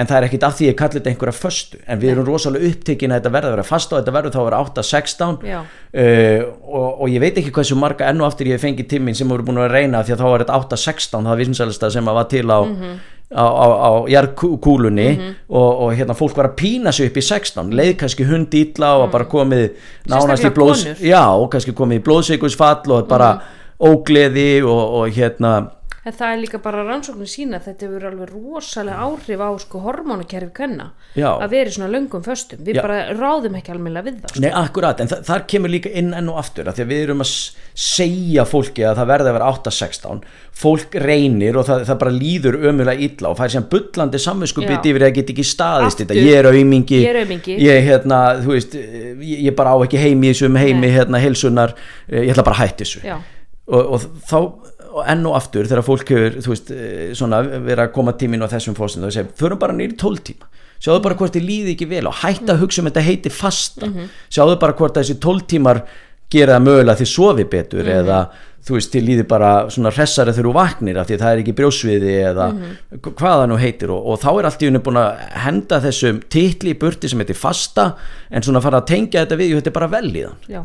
en 0.00 0.06
það 0.08 0.16
er 0.16 0.24
ekkit 0.28 0.44
af 0.48 0.54
því 0.56 0.68
ég 0.70 0.76
kalli 0.78 0.98
þetta 1.00 1.10
einhverja 1.12 1.36
föstu 1.36 1.80
en 1.86 1.98
við 2.00 2.10
erum 2.14 2.24
rosalega 2.30 2.70
upptekin 2.70 3.12
að 3.12 3.18
þetta 3.20 3.32
verða 3.34 3.48
að 3.50 3.56
vera 3.58 3.66
fast 3.68 3.92
og 3.92 3.98
þetta 4.00 4.14
verður 4.16 4.32
þá 4.34 4.38
að 4.40 4.46
vera 4.48 4.60
8-16 4.64 5.42
Já. 5.50 5.58
uh, 5.60 6.44
og, 6.64 6.86
og 7.04 7.08
ég 7.12 7.20
veit 7.20 7.40
ekki 7.42 7.52
hversu 7.58 7.76
marga 7.76 8.08
enn 8.08 8.22
og 8.24 8.30
aftur 8.30 8.48
ég 8.48 8.56
hef 8.56 8.64
fengið 8.64 8.88
tíminn 8.94 9.18
sem 9.18 9.28
voru 9.28 9.44
búin 9.44 9.60
að 9.60 9.74
reyna 9.76 10.00
því 10.06 10.14
að 10.16 10.22
þá 10.22 10.28
var 10.32 10.44
þetta 10.46 10.60
8-16 10.64 11.28
það 11.28 11.42
vinsalista 11.44 11.90
sem 11.92 12.08
að 12.08 12.18
var 12.22 12.30
til 12.32 12.46
á, 12.48 12.60
Mhm. 12.64 12.94
á, 13.34 13.44
á, 13.44 13.66
á 13.84 13.90
jarðkúlunni 14.14 15.08
og, 15.48 15.70
og 15.84 15.94
hérna 15.96 16.14
fólk 16.16 16.36
var 16.36 16.48
að 16.50 16.56
pína 16.60 16.92
sig 16.92 17.08
upp 17.10 17.16
í 17.18 17.24
16 17.24 17.72
leið 17.74 17.94
kannski 18.00 18.24
hundi 18.28 18.60
illa 18.68 18.94
og 19.02 19.10
bara 19.12 19.24
komið 19.28 19.70
nánast 20.08 20.44
í 20.44 20.52
blóðs 20.54 20.84
já, 21.02 21.22
og 21.36 21.50
kannski 21.52 21.72
komið 21.76 22.00
í 22.00 22.04
blóðsikursfall 22.08 22.92
og 22.98 23.08
bara 23.10 23.30
ógleði 23.80 24.62
og, 24.64 24.82
og 25.00 25.08
hérna 25.16 25.54
en 26.04 26.12
það 26.12 26.32
er 26.34 26.40
líka 26.42 26.58
bara 26.60 26.82
rannsóknir 26.84 27.28
sína 27.30 27.60
þetta 27.64 27.86
hefur 27.86 28.06
alveg 28.10 28.32
rosalega 28.34 29.06
áhrif 29.06 29.40
á 29.40 29.48
sko 29.62 29.80
hormónakerfi 29.86 30.52
kvenna 30.58 30.90
Já. 31.16 31.30
að 31.32 31.54
vera 31.54 31.70
í 31.70 31.74
svona 31.76 31.88
löngum 31.94 32.24
föstum 32.26 32.60
við 32.66 32.76
Já. 32.78 32.82
bara 32.84 32.98
ráðum 33.16 33.56
ekki 33.56 33.72
almennilega 33.72 34.10
við 34.10 34.18
það 34.20 34.34
sko. 34.34 34.42
Nei, 34.44 34.50
akkurat, 34.60 35.00
en 35.00 35.10
þa 35.12 35.20
þar 35.30 35.46
kemur 35.54 35.72
líka 35.72 35.92
inn 35.96 36.10
enn 36.18 36.28
og 36.28 36.40
aftur 36.42 36.68
að 36.68 36.76
því 36.76 36.84
að 36.84 36.92
við 36.92 37.04
erum 37.06 37.24
að 37.24 37.32
segja 37.84 38.44
fólki 38.48 38.84
að 38.84 39.00
það 39.00 39.10
verði 39.14 39.30
að 39.32 39.38
vera 39.38 39.52
8-16 39.54 40.20
fólk 40.64 40.98
reynir 41.02 41.58
og 41.58 41.68
það, 41.70 41.86
það 41.88 42.00
bara 42.04 42.14
líður 42.14 42.58
ömulega 42.68 43.08
illa 43.08 43.30
og 43.32 43.38
fær 43.40 43.54
sem 43.54 43.68
bullandi 43.72 44.20
samvinskupið 44.22 44.76
Já. 44.76 44.82
yfir 44.92 45.06
að 45.08 45.14
geta 45.16 45.34
ekki 45.34 45.46
staðist 45.48 46.04
Aftur. 46.04 46.20
ég 46.20 46.36
er 46.42 46.50
aumingi 46.50 47.00
Ég 47.64 47.70
er 47.72 47.82
hérna, 47.88 48.20
þú 48.44 48.52
veist, 48.52 48.76
ég, 48.76 49.40
ég 49.48 49.56
bara 49.56 49.72
á 49.72 49.78
ekki 49.80 49.98
heimi 50.04 50.28
í 50.28 50.34
þessum 50.34 50.60
heimi, 50.60 50.84
Nei. 50.86 50.94
hérna, 50.94 51.22
heilsunar 51.22 51.74
ég 52.12 52.34
ætla 52.34 52.44
bara 52.46 52.60
að 52.60 52.68
hætti 52.68 52.84
þessu 52.84 53.02
og, 53.64 53.96
og 53.96 54.06
þá 54.28 54.38
enn 55.10 55.26
og 55.26 55.36
aftur 55.38 55.66
þegar 55.70 55.86
fólk 55.86 56.14
hefur 56.14 56.38
veist, 56.52 56.70
eh, 56.70 57.10
svona 57.18 57.42
verið 57.42 57.84
að 57.88 57.92
koma 57.96 58.14
tíminn 58.20 58.44
á 58.44 58.52
þessum 58.52 58.76
fósinn 58.78 59.04
og 59.06 59.14
segja, 59.14 59.26
förum 59.38 59.58
bara 59.58 59.72
nýri 59.76 59.96
12 59.98 60.24
tíma. 60.30 60.50
Sjáðu 60.84 61.02
bara 61.02 61.14
hvort 61.14 61.32
þið 61.34 61.46
líði 61.48 61.74
ekki 61.74 61.88
vel 61.88 62.06
og 62.06 62.18
hætta 62.20 62.54
að 62.54 62.60
hugsa 62.64 62.82
um 62.82 62.88
þetta 62.90 63.06
heiti 63.06 63.30
fasta. 63.32 63.86
Sjáðu 64.30 64.58
bara 64.60 64.72
hvort 64.76 64.94
þessi 64.98 65.18
12 65.20 65.46
tímar 65.48 65.82
gera 66.30 66.58
mögulega 66.58 66.98
þið 66.98 67.08
sofi 67.10 67.44
betur 67.44 67.86
eða 67.86 68.28
þú 68.64 68.78
veist, 68.78 68.92
þið 68.94 69.04
líði 69.08 69.24
bara 69.28 69.48
svona 69.70 69.90
hressari 69.92 70.32
þegar 70.32 70.48
þú 70.48 70.54
vaknir 70.56 70.96
af 70.98 71.06
því 71.06 71.14
að 71.14 71.24
það 71.24 71.32
er 71.34 71.42
ekki 71.42 71.54
brjósviði 71.58 72.14
eða 72.30 72.46
hvað 73.04 73.34
það 73.40 73.48
nú 73.50 73.58
heitir 73.60 73.92
og, 73.92 74.06
og 74.08 74.20
þá 74.22 74.30
er 74.32 74.48
allt 74.48 74.62
í 74.64 74.70
unni 74.70 74.80
búin 74.86 75.00
að 75.02 75.10
henda 75.44 75.80
þessum 75.84 76.22
titli 76.32 76.72
í 76.72 76.78
burti 76.80 77.10
sem 77.12 77.20
heitir 77.20 77.36
fasta 77.36 77.90
en 78.30 78.46
svona 78.46 78.62
fara 78.64 78.80
að 78.80 78.88
tengja 78.94 79.24
þetta 79.26 79.36
við, 79.36 79.52
jú, 79.52 79.60
þetta 79.60 79.72
er 79.74 79.76
bara 79.78 79.92
vel 79.92 80.10
í 80.10 80.24
þann 80.24 80.48
Já. 80.48 80.62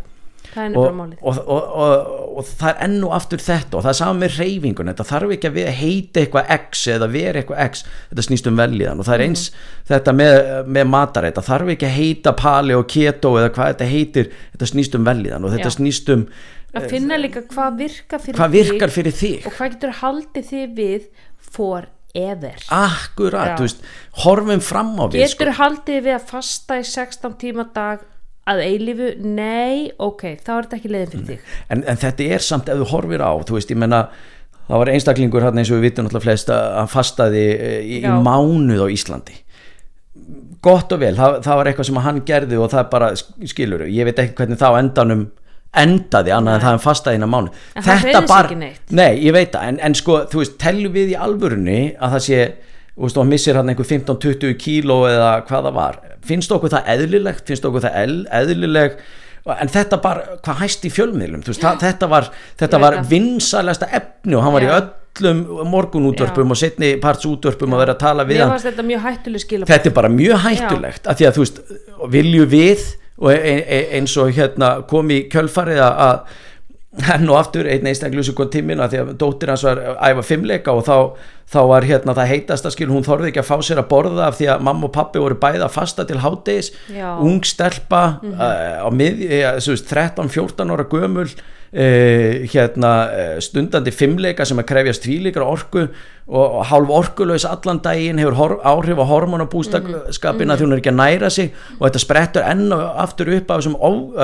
Það 0.50 0.78
og, 0.82 1.00
og, 1.22 1.40
og, 1.46 2.12
og, 2.40 2.46
það 2.60 2.70
er 2.72 2.78
enn 2.88 3.04
og 3.06 3.12
aftur 3.14 3.42
þetta 3.44 3.78
og 3.78 3.84
það 3.86 3.92
er 3.92 3.98
saman 4.00 4.22
með 4.24 4.38
reyfingun 4.40 4.90
þetta 4.92 5.06
þarf 5.12 5.34
ekki 5.36 5.50
að 5.52 5.58
við- 5.60 5.72
heita 5.80 6.22
eitthvað 6.24 6.54
X 6.56 6.86
eða 6.96 7.10
vera 7.14 7.42
eitthvað 7.44 7.64
X, 7.70 7.84
þetta 8.10 8.26
snýst 8.28 8.50
um 8.50 8.58
velíðan 8.58 9.00
og 9.04 9.06
það 9.10 9.16
er 9.20 9.26
eins 9.28 9.44
þetta 9.92 10.16
með, 10.20 10.38
með 10.66 10.90
matarætt 10.96 11.38
það 11.38 11.50
þarf 11.52 11.74
ekki 11.76 11.90
að 11.90 11.98
heita 12.00 12.34
pali 12.40 12.78
og 12.80 12.88
keto 12.90 13.34
eða 13.38 13.54
hvað 13.54 13.74
þetta 13.76 13.90
heitir, 13.94 14.32
þetta 14.56 14.72
snýst 14.74 14.98
um 14.98 15.06
velíðan 15.06 15.46
og 15.46 15.54
þetta 15.54 15.70
Já. 15.70 15.78
snýst 15.78 16.14
um 16.16 16.26
að 16.80 16.90
finna 16.92 17.18
líka 17.18 17.42
hvað 17.50 17.80
virkar 17.84 18.22
fyrir 18.22 18.38
hvað 18.38 18.52
þig 18.54 18.68
virkar 18.74 18.92
fyrir 18.94 19.16
þig. 19.18 19.46
og 19.46 19.56
hvað 19.58 19.72
getur 19.74 19.96
haldið 20.02 20.50
þig 20.52 20.76
við 20.78 21.08
forever. 21.50 22.60
Akkurat, 22.74 23.54
Já. 23.54 23.56
þú 23.58 23.66
veist, 23.68 23.82
horfum 24.24 24.62
fram 24.62 24.92
á 25.02 25.06
við 25.10 25.26
sko. 25.30 25.44
getur 25.44 25.54
haldið 25.60 25.94
þig 25.96 26.04
við 26.06 26.16
að 26.18 26.28
fasta 26.30 26.78
í 26.80 26.86
16 26.86 27.38
tíma 27.42 27.66
dag 27.74 28.06
að 28.50 28.64
eilífu, 28.66 29.12
nei, 29.24 29.90
ok 30.02 30.26
þá 30.42 30.52
er 30.56 30.68
þetta 30.68 30.80
ekki 30.80 30.92
leiðin 30.94 31.12
fyrir 31.14 31.30
þig. 31.30 31.56
En, 31.70 31.86
en 31.86 32.02
þetta 32.02 32.30
er 32.36 32.46
samt 32.46 32.72
ef 32.72 32.82
þú 32.82 32.90
horfir 32.94 33.24
á 33.26 33.32
þú 33.46 33.58
veist, 33.58 33.74
ég 33.74 33.82
menna 33.82 34.04
það 34.70 34.84
var 34.84 34.94
einstaklingur 34.94 35.46
hann 35.48 35.62
eins 35.62 35.72
og 35.72 35.80
við 35.80 35.90
vitum 35.90 36.08
náttúrulega 36.08 36.28
flest 36.28 36.54
að 36.54 36.66
hann 36.78 36.92
fastaði 36.92 37.46
eh, 37.56 37.80
í, 37.82 38.00
í 38.04 38.16
mánuð 38.26 38.86
á 38.86 38.88
Íslandi. 38.94 39.38
Gott 40.66 40.92
og 40.92 41.02
vel, 41.02 41.14
það, 41.16 41.40
það 41.46 41.60
var 41.60 41.70
eitthvað 41.72 41.90
sem 41.90 42.00
hann 42.04 42.24
gerði 42.28 42.58
og 42.60 42.72
það 42.74 42.90
bara 42.92 43.12
skilur 43.18 43.86
ég 43.88 44.10
veit 44.10 44.18
ekki 44.20 44.36
hvernig 44.42 44.60
það 44.60 44.76
á 44.76 44.80
endanum 44.84 45.28
endaði 45.80 46.34
annað 46.34 46.56
en 46.58 46.64
það 46.64 46.72
hann 46.74 46.82
fastaði 46.84 47.20
innan 47.20 47.32
mánuð. 47.32 47.62
En 47.78 47.90
ekki 47.94 48.58
neitt. 48.58 48.82
nei, 48.90 49.20
ég 49.22 49.36
veit 49.36 49.54
það, 49.54 49.68
en, 49.70 49.80
en 49.86 49.96
sko 49.98 50.24
þú 50.32 50.42
veist, 50.42 50.58
tellum 50.62 50.96
við 50.96 51.14
í 51.14 51.18
alvörunni 51.28 51.80
að 51.94 52.16
það 52.16 52.26
sé 52.26 52.40
og 53.00 53.16
hann 53.16 53.30
missir 53.32 53.56
hann 53.56 53.70
einhver 53.72 53.88
15-20 53.88 54.58
kíló 54.60 55.00
eða 55.08 55.32
hvað 55.48 55.68
það 55.70 55.76
var, 55.80 56.00
finnst 56.28 56.52
okkur 56.52 56.74
það 56.74 56.90
eðlilegt, 56.96 57.46
finnst 57.48 57.66
okkur 57.70 57.86
það 57.86 57.98
eð, 58.04 58.16
eðlileg? 58.42 59.00
En 59.50 59.72
þetta 59.72 59.98
bara, 60.04 60.38
hvað 60.46 60.60
hæst 60.62 60.84
í 60.86 60.90
fjölmiðlum? 60.94 61.42
Veist, 61.48 61.62
það, 61.64 61.80
þetta 61.82 62.08
var, 62.12 62.28
var 62.84 62.98
vinsalasta 63.10 63.88
efni 63.98 64.36
og 64.38 64.44
hann 64.46 64.54
var 64.54 64.66
í 64.66 64.68
Já. 64.68 64.74
öllum 64.82 65.40
morgunútvörpum 65.72 66.52
Já. 66.52 66.54
og 66.54 66.60
setni 66.60 66.90
parts 67.02 67.26
útvörpum 67.26 67.74
að 67.74 67.82
vera 67.86 67.96
að 67.96 68.02
tala 68.04 68.26
við 68.30 68.44
hann. 68.44 68.60
þetta 68.68 68.84
þetta 69.72 69.90
er 69.90 69.96
bara 69.96 70.12
mjög 70.14 70.44
hættulegt 70.46 71.08
af 71.10 71.18
því 71.18 71.30
að 71.30 71.40
þú 71.40 71.46
veist, 71.46 71.64
vilju 72.18 72.46
við 72.52 72.86
og 73.20 73.32
e 73.34 73.56
e 73.64 73.80
eins 73.98 74.14
og 74.22 74.30
hérna 74.38 74.70
kom 74.92 75.10
í 75.12 75.24
kjölfarið 75.32 75.82
að- 75.88 75.98
að 76.10 76.20
henn 76.90 77.30
og 77.30 77.38
aftur 77.38 77.68
einn 77.70 77.86
einstaklega 77.86 78.26
sem 78.26 78.36
kom 78.38 78.50
tíminn 78.50 78.80
að 78.82 78.96
því 78.96 79.02
að 79.04 79.12
dóttir 79.22 79.52
hans 79.52 79.66
var 79.68 79.82
að 79.92 80.00
æfa 80.10 80.24
fimmleika 80.26 80.74
og 80.74 80.88
þá, 80.88 80.96
þá 81.54 81.60
var 81.70 81.86
hérna 81.86 82.16
það 82.18 82.32
heitasta 82.32 82.72
skil 82.74 82.90
hún 82.90 83.06
þorði 83.06 83.30
ekki 83.30 83.44
að 83.44 83.50
fá 83.52 83.62
sér 83.68 83.84
að 83.84 83.92
borða 83.92 84.26
af 84.26 84.40
því 84.40 84.50
að 84.56 84.66
mamma 84.66 84.90
og 84.90 84.96
pappi 84.96 85.22
voru 85.22 85.38
bæði 85.38 85.62
að 85.68 85.76
fasta 85.76 86.08
til 86.10 86.18
hádegis. 86.24 86.72
Já. 86.90 87.14
ung 87.22 87.46
stelpa 87.46 88.04
mm 88.24 88.42
á 88.80 88.90
mið, 88.90 89.22
ja, 89.30 89.54
13-14 89.60 90.74
ára 90.74 90.86
gömul 90.90 91.28
uh, 91.30 92.46
hérna 92.50 92.94
uh, 93.06 93.34
stundandi 93.44 93.94
fimmleika 93.94 94.48
sem 94.48 94.58
að 94.58 94.70
krefjast 94.72 95.06
tvíleikar 95.06 95.46
orku 95.46 95.86
og, 95.86 96.46
og 96.46 96.62
hálf 96.72 96.94
orkulegs 97.04 97.46
allan 97.46 97.82
daginn 97.86 98.22
hefur 98.22 98.58
áhrif 98.66 98.98
á 98.98 99.06
hormonabústakskapina 99.14 100.58
því 100.58 100.66
hún 100.66 100.78
er 100.78 100.82
ekki 100.82 100.94
að 100.96 101.02
næra 101.04 101.34
sig 101.34 101.54
og 101.78 101.86
þetta 101.86 102.06
sprettur 102.06 102.48
enn 102.50 102.72
og 102.74 102.88
aftur 103.04 103.36
upp 103.38 103.52
af 103.52 103.62
þessum 103.62 103.78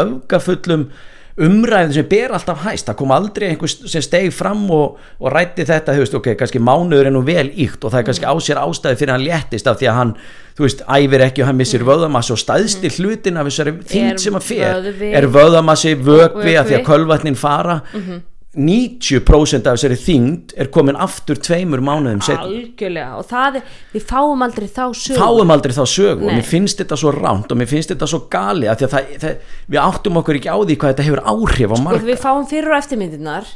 öfgafullum 0.05 0.89
umræðin 1.35 1.93
sem 1.97 2.07
ber 2.07 2.31
alltaf 2.35 2.61
hæst. 2.63 2.87
Það 2.87 2.97
kom 3.01 3.13
aldrei 3.15 3.49
einhver 3.49 3.71
sem 3.71 4.03
steg 4.03 4.29
fram 4.33 4.63
og, 4.71 4.99
og 5.19 5.33
rætti 5.33 5.65
þetta, 5.67 5.95
þú 5.95 6.03
veist, 6.05 6.17
ok, 6.19 6.29
kannski 6.39 6.61
mánuður 6.63 7.09
er 7.09 7.15
nú 7.15 7.23
vel 7.27 7.49
íkt 7.51 7.83
og 7.83 7.91
það 7.91 8.01
er 8.01 8.07
kannski 8.09 8.29
á 8.31 8.35
sér 8.47 8.61
ástæði 8.61 8.99
fyrir 9.01 9.15
hann 9.15 9.25
léttist 9.25 9.67
af 9.67 9.81
því 9.81 9.89
að 9.91 9.99
hann, 9.99 10.13
þú 10.55 10.67
veist, 10.67 10.85
æfir 10.97 11.25
ekki 11.27 11.43
og 11.43 11.49
hann 11.51 11.59
missir 11.59 11.83
vöðamassi 11.87 12.35
og 12.35 12.41
stæðsti 12.43 12.93
hlutin 12.99 13.41
af 13.41 13.49
þessari 13.49 13.75
þyngd 13.91 14.23
sem 14.23 14.39
að 14.39 14.47
fer 14.47 14.79
vöðvi. 14.79 15.11
er 15.19 15.27
vöðamassi, 15.35 15.97
vökvi 15.99 16.55
af 16.61 16.71
því 16.71 16.79
að 16.79 16.87
kölvatnin 16.87 17.39
fara 17.39 17.81
90% 18.55 19.67
af 19.67 19.75
þessari 19.75 19.97
þyngd 19.99 20.55
er 20.59 20.71
komin 20.73 20.99
aftur 20.99 21.39
tveimur 21.43 21.83
mánuðum 21.83 22.23
setna 22.23 22.45
algjörlega 22.47 23.19
og 23.19 23.27
það 23.29 23.59
er, 23.59 23.73
við 23.91 24.07
fáum 24.07 24.45
aldrei 24.45 24.69
þá 24.69 24.85
sög 24.95 25.19
fáum 25.19 25.53
aldrei 25.55 25.75
þá 25.75 25.83
sögu 25.91 26.29
og 26.29 26.31
mér 26.31 26.47
finnst 26.47 26.79
þetta 26.79 26.99
svo 27.01 27.11
ránt 27.15 27.51
og 27.51 27.59
mér 27.59 27.69
finnst 27.71 27.91
þetta 27.91 28.09
svo 28.09 28.21
gali 28.31 28.69
því 28.69 28.87
að 28.87 28.95
það, 28.95 29.11
það, 29.25 29.51
við 29.75 29.81
áttum 29.83 30.21
okkur 30.21 30.39
ekki 30.39 30.55
á 30.55 30.57
því 30.61 30.79
hvað 30.79 30.95
þetta 30.95 31.07
hefur 31.09 31.23
áhrif 31.33 31.69
á 31.69 31.75
og 31.75 31.83
marga. 31.83 32.07
við 32.07 32.23
fáum 32.23 32.47
fyrir 32.49 32.71
og 32.71 32.79
eftirmyndirnar 32.79 33.51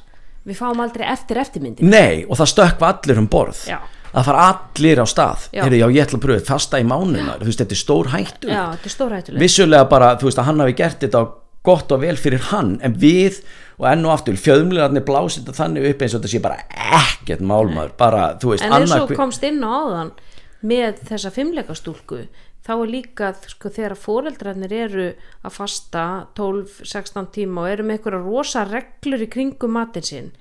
við 0.49 0.59
fáum 0.59 0.84
aldrei 0.84 1.05
eftir 1.09 1.39
eftirmyndir. 1.41 1.88
Nei, 1.88 2.26
og 2.27 2.39
það 2.39 2.51
stökkva 2.53 2.91
allir 2.93 3.21
um 3.21 3.30
borð. 3.31 3.63
Já. 3.69 3.80
að 4.09 4.26
fara 4.26 4.45
allir 4.49 4.97
á 4.97 5.05
stað. 5.05 5.43
Já. 5.53 5.61
Heyrðu, 5.61 5.80
já, 5.84 5.88
ég 5.93 6.07
ætla 6.07 6.17
að 6.17 6.23
pröfa 6.23 6.39
þetta 6.39 6.53
fasta 6.55 6.80
í 6.81 6.85
mánunar 6.89 7.43
veist, 7.45 7.59
þetta 7.61 7.76
er 7.76 7.81
stór 7.84 8.07
hættu 8.09 9.35
vissulega 9.38 9.85
bara, 9.91 10.15
þú 10.17 10.30
veist, 10.30 10.39
að 10.41 10.47
hann 10.49 10.63
hafi 10.63 10.73
gert 10.80 11.03
þetta 11.03 11.21
gott 11.69 11.93
og 11.93 12.01
vel 12.01 12.15
fyrir 12.17 12.47
hann 12.49 12.71
en 12.81 12.95
við 12.97 13.38
og 13.80 13.88
enn 13.88 14.03
og 14.06 14.14
aftur, 14.14 14.35
fjöðumlegarnir 14.39 15.06
blásið 15.07 15.45
þetta 15.45 15.57
þannig 15.61 15.88
upp 15.89 16.03
eins 16.03 16.14
og 16.14 16.19
þetta 16.22 16.34
sé 16.34 16.43
bara 16.43 16.60
ekkert 16.99 17.43
málmaður, 17.47 17.95
bara, 17.99 18.27
veist, 18.43 18.65
en 18.65 18.76
eins 18.76 18.95
og 18.97 19.15
komst 19.15 19.45
inn 19.47 19.64
á 19.64 19.72
áðan 19.72 20.14
með 20.60 21.03
þessa 21.07 21.31
fimmleikastúlku 21.31 22.26
þá 22.68 22.73
er 22.76 22.89
líka 22.91 23.34
sko, 23.47 23.72
þegar 23.73 23.95
foreldrarnir 23.97 24.73
eru 24.76 25.06
að 25.15 25.56
fasta 25.56 26.06
12-16 26.38 27.30
tíma 27.35 27.64
og 27.64 27.72
eru 27.72 27.85
með 27.88 27.99
einhverja 27.99 28.26
rosa 28.26 28.65
reglur 28.68 29.23
í 29.23 29.30
kringum 29.31 29.77
matinn 29.80 30.06
sinn 30.06 30.34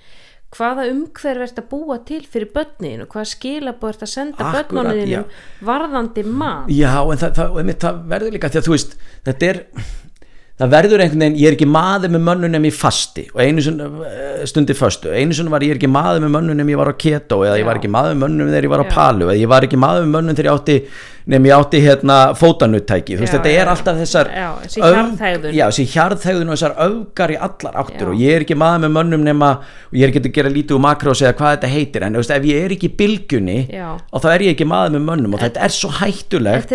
hvaða 0.56 0.86
umhverf 0.88 1.44
ert 1.44 1.58
að 1.60 1.68
búa 1.70 1.98
til 2.08 2.22
fyrir 2.24 2.50
börnin 2.54 3.04
og 3.04 3.12
hvaða 3.12 3.30
skilabóð 3.34 3.90
ert 3.92 4.04
að 4.06 4.12
senda 4.14 4.50
börnunum 4.54 5.32
varðandi 5.68 6.24
mat? 6.24 6.70
Já, 6.72 6.94
en 7.04 7.20
það, 7.20 7.34
það, 7.36 7.72
það 7.84 7.98
verður 8.14 8.36
líka 8.36 8.50
því 8.52 8.60
að 8.60 8.68
þú 8.68 8.74
veist, 8.74 8.96
þetta 9.28 9.50
er 9.50 9.60
það 10.58 10.72
verður 10.72 11.02
einhvern 11.04 11.22
veginn, 11.22 11.36
ég 11.38 11.50
er 11.52 11.54
ekki 11.54 11.68
maður 11.70 12.10
með 12.14 12.24
mönnunum 12.26 12.64
í 12.66 12.72
fasti 12.74 13.28
og 13.30 13.42
einu 13.44 13.62
eh, 13.62 14.40
stundi 14.48 14.74
föstu, 14.74 15.12
einu 15.14 15.36
sinni 15.36 15.52
var 15.52 15.62
ég 15.62 15.76
er 15.76 15.78
ekki 15.78 15.90
maður 15.90 16.24
með 16.24 16.32
mönnunum 16.34 16.72
ég 16.72 16.80
var 16.80 16.90
á 16.90 16.94
keto 16.98 17.44
eða 17.46 17.60
ég 17.60 17.62
Já. 17.62 17.68
var 17.68 17.78
ekki 17.78 17.90
maður 17.94 18.16
með 18.16 18.24
mönnunum 18.24 18.50
þegar 18.50 18.66
ég 18.66 18.72
var 18.72 18.82
á 18.82 18.86
Já. 18.88 18.90
palu 18.96 19.28
eða 19.28 19.38
ég 19.38 19.52
var 19.52 19.66
ekki 19.68 19.78
maður 19.84 20.02
með 20.02 20.12
mönnunum 20.16 20.38
þegar 20.38 20.50
ég 20.50 20.58
átti 20.58 20.76
nefn 21.28 21.46
ég 21.46 21.54
átti 21.60 21.82
hérna 21.84 22.16
fótanuttæki 22.40 23.18
þú 23.18 23.22
veist, 23.22 23.36
þetta 23.36 23.52
er 23.52 23.70
alltaf 23.70 24.00
þessar 24.00 24.30
þessi 25.68 25.86
hjarðhegðun 25.92 26.50
og 26.50 26.56
þessar 26.56 26.74
öfgar 26.88 27.34
í 27.34 27.38
allar 27.48 27.78
áttur 27.84 28.08
Já. 28.08 28.10
og 28.10 28.22
ég 28.24 28.34
er 28.34 28.46
ekki 28.46 28.58
maður 28.58 28.82
með 28.86 28.94
mönnum 28.96 29.26
nema 29.28 29.52
og 29.60 29.94
ég 29.94 30.08
er 30.08 30.14
ekki 30.14 30.24
að 30.24 30.36
gera 30.40 30.54
lítið 30.56 30.78
úr 30.78 30.84
makrós 30.88 31.22
eða 31.22 31.36
hvað 31.38 31.54
þetta 31.54 31.72
heitir 31.76 32.08
en 32.08 32.18
veist, 32.18 32.34
ef 32.34 32.48
ég 32.48 32.66
er 32.66 32.74
ekki 32.74 32.90
Já. 33.68 33.88
og 33.94 34.24
þá 34.24 34.28
er 34.32 34.46
ég 34.48 34.56
ekki 34.56 34.66
maður 34.72 34.96
með 34.96 35.06
mönnum 35.12 35.36
og 35.36 35.44
þetta 35.44 35.68
er 35.68 35.76
svo 35.76 35.92
hættulegt 36.00 36.72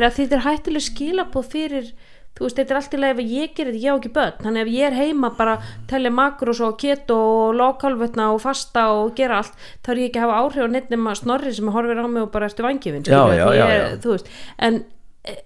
Að 2.34 2.39
þú 2.39 2.45
veist, 2.47 2.57
þetta 2.57 2.73
er 2.73 2.77
allt 2.80 2.93
í 2.93 2.99
lagi 2.99 3.14
ef 3.14 3.19
ég 3.30 3.51
gerir 3.53 3.76
þetta, 3.76 3.84
ég 3.84 3.93
á 3.93 3.97
ekki 3.99 4.11
börn 4.15 4.39
þannig 4.41 4.64
ef 4.64 4.69
ég 4.73 4.88
er 4.88 4.95
heima 4.97 5.30
bara 5.38 5.53
telja 5.91 6.11
makrós 6.18 6.61
og 6.65 6.77
keto 6.81 7.18
og 7.30 7.51
lágkálvetna 7.60 8.30
og 8.34 8.39
fasta 8.41 8.88
og 8.97 9.11
gera 9.19 9.38
allt, 9.43 9.53
þá 9.85 9.89
er 9.93 10.01
ég 10.01 10.10
ekki 10.10 10.22
að 10.22 10.26
hafa 10.26 10.39
áhrif 10.41 10.65
á 10.65 10.69
neitt 10.73 10.89
nema 10.89 11.14
snorri 11.19 11.53
sem 11.53 11.69
horfir 11.76 12.01
á 12.01 12.07
mig 12.10 12.26
og 12.26 12.31
bara 12.34 12.49
eftir 12.49 12.65
vangifin 12.65 13.05
Já, 13.05 13.22
já, 13.38 13.45
já, 13.53 13.65
já. 13.69 13.85
þú 14.01 14.15
veist, 14.15 14.31
en 14.57 14.81
eh, 15.30 15.43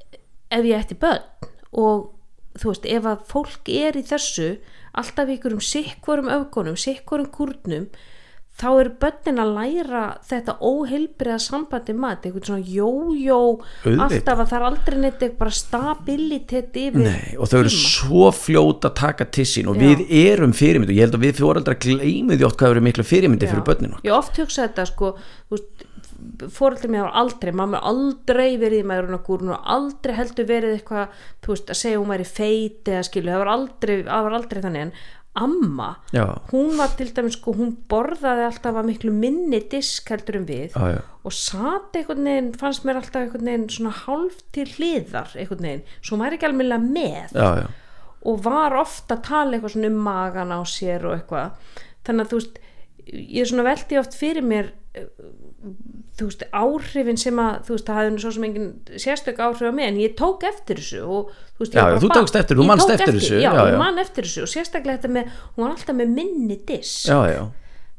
ef 0.50 0.64
ég 0.64 0.80
ætti 0.80 0.96
börn 0.96 1.52
og 1.76 2.08
þú 2.56 2.72
veist, 2.72 2.88
ef 2.88 3.12
að 3.12 3.26
fólk 3.36 3.74
er 3.76 4.00
í 4.00 4.06
þessu 4.08 4.50
alltaf 4.98 5.30
ykkur 5.36 5.58
um 5.58 5.62
sikkurum 5.62 6.32
öfgunum, 6.32 6.80
sikkurum 6.80 7.28
kúrnum 7.36 7.90
þá 8.58 8.68
eru 8.82 8.94
börnin 9.02 9.42
að 9.44 9.52
læra 9.58 10.04
þetta 10.26 10.56
óheilbriða 10.66 11.38
sambandi 11.44 11.94
mat 11.98 12.26
eitthvað 12.26 12.48
svona 12.50 12.64
jójó 12.66 13.40
Auðvitað. 13.86 14.00
alltaf 14.08 14.42
að 14.44 14.48
það 14.52 14.58
er 14.60 14.68
aldrei 14.70 14.98
neitt 15.04 15.26
eitthvað 15.28 15.58
stabilitet 15.60 16.80
yfir 16.82 17.04
Nei, 17.06 17.36
og 17.38 17.52
þau 17.52 17.60
eru 17.60 17.74
svo 17.76 18.32
fljót 18.34 18.88
að 18.90 18.96
taka 19.02 19.30
til 19.38 19.46
sín 19.50 19.70
og 19.70 19.78
Já. 19.78 19.84
við 19.86 20.16
erum 20.24 20.56
fyrirmynd 20.58 20.90
og 20.90 20.98
ég 20.98 21.06
held 21.06 21.20
að 21.20 21.28
við 21.28 21.44
fóreldrar 21.44 21.82
gleymið 21.86 22.48
oft 22.50 22.58
hvað 22.58 22.76
eru 22.76 22.88
miklu 22.90 23.06
fyrirmyndi 23.06 23.52
fyrir 23.52 23.68
börninu 23.68 24.02
ég 24.08 24.18
oft 24.18 24.42
hugsa 24.42 24.66
þetta 24.66 24.88
sko 24.90 25.14
fóröldur 26.54 26.92
mér 26.92 27.06
hafa 27.06 27.22
aldrei 27.22 27.52
mamma 27.56 27.80
aldrei 27.86 28.58
verið 28.60 28.84
í 28.84 28.88
meðrunagúrun 28.90 29.54
og 29.56 29.70
aldrei 29.76 30.16
heldur 30.18 30.48
verið 30.50 30.78
eitthvað 30.78 31.14
þú 31.46 31.54
veist, 31.54 31.70
að 31.70 31.80
segja 31.82 32.02
hún 32.02 32.12
væri 32.12 32.28
feit 32.30 32.90
eða 32.90 33.06
skilu, 33.06 33.32
það 33.32 33.44
var 33.44 33.52
aldrei, 33.54 33.96
aldrei 34.10 34.64
þannig. 34.66 34.88
En 34.88 34.94
amma, 35.38 35.90
Já. 36.16 36.26
hún 36.52 36.76
var 36.80 36.96
til 36.98 37.12
dæmis 37.14 37.38
sko, 37.38 37.54
hún 37.58 37.76
borðaði 37.92 38.46
alltaf 38.48 38.80
að 38.80 38.90
miklu 38.90 39.14
minni 39.14 39.60
disk 39.72 40.10
heldur 40.14 40.40
en 40.42 40.48
við 40.50 40.76
Já, 40.76 40.96
já. 40.98 41.02
og 41.24 41.36
sat 41.38 41.98
einhvern 42.00 42.30
veginn, 42.30 42.54
fannst 42.58 42.88
mér 42.88 43.02
alltaf 43.02 43.22
einhvern 43.24 43.52
veginn 43.52 43.68
svona 43.74 43.94
hálf 44.04 44.40
til 44.56 44.68
hliðar 44.76 45.36
einhvern 45.38 45.68
veginn, 45.70 45.84
svo 46.02 46.18
hún 46.18 46.26
væri 46.26 46.40
ekki 46.40 46.50
alveg 46.50 46.88
með 46.88 47.38
og 48.28 48.40
var 48.44 48.76
ofta 48.76 49.18
að 49.18 49.28
tala 49.28 49.56
eitthvað 49.56 49.76
svona 49.76 49.92
um 49.92 50.00
magan 50.08 50.56
á 50.56 50.60
sér 50.68 51.06
og 51.08 51.16
eitthvað 51.20 51.76
þannig 52.08 52.26
að 52.26 52.32
þú 52.32 52.40
veist 52.42 52.58
ég 53.08 53.42
er 53.44 53.50
svona 53.52 53.68
veldi 53.68 54.00
oft 54.02 54.18
fyrir 54.20 54.44
mér 54.46 54.74
þú 56.18 56.28
veist 56.28 56.44
áhrifin 56.52 57.20
sem 57.22 57.40
að 57.42 57.58
þú 57.68 57.76
veist 57.76 57.88
það 57.90 58.00
hafði 58.00 58.14
nú 58.14 58.22
svo 58.24 58.32
sem 58.36 58.46
engin 58.48 58.68
sérstök 59.04 59.42
áhrif 59.44 59.70
á 59.70 59.74
mig 59.78 59.90
en 59.90 60.00
ég 60.02 60.16
tók 60.20 60.46
eftir 60.48 60.82
þessu 60.82 61.02
og 61.06 61.32
þú 61.32 61.64
veist 61.64 61.76
ég 61.76 61.80
Já, 61.80 61.84
bara 61.88 62.02
þú 62.04 62.12
tókst 62.16 62.40
eftir, 62.42 62.58
þú 62.60 62.66
Ég 62.66 62.72
manst 62.72 62.88
tók 62.88 62.96
eftir 62.98 63.18
þessu, 63.18 63.36
já, 63.38 63.50
já, 63.50 63.62
ég 63.62 63.76
já. 63.76 63.80
man 63.82 64.02
eftir 64.04 64.28
þessu 64.30 64.46
og 64.46 64.52
sérstaklega 64.54 64.98
þetta 65.00 65.14
með, 65.18 65.36
hún 65.56 65.66
var 65.66 65.76
alltaf 65.76 66.00
með 66.00 66.16
minni 66.20 66.60
diss 66.70 66.96
já, 67.10 67.20
já. 67.32 67.42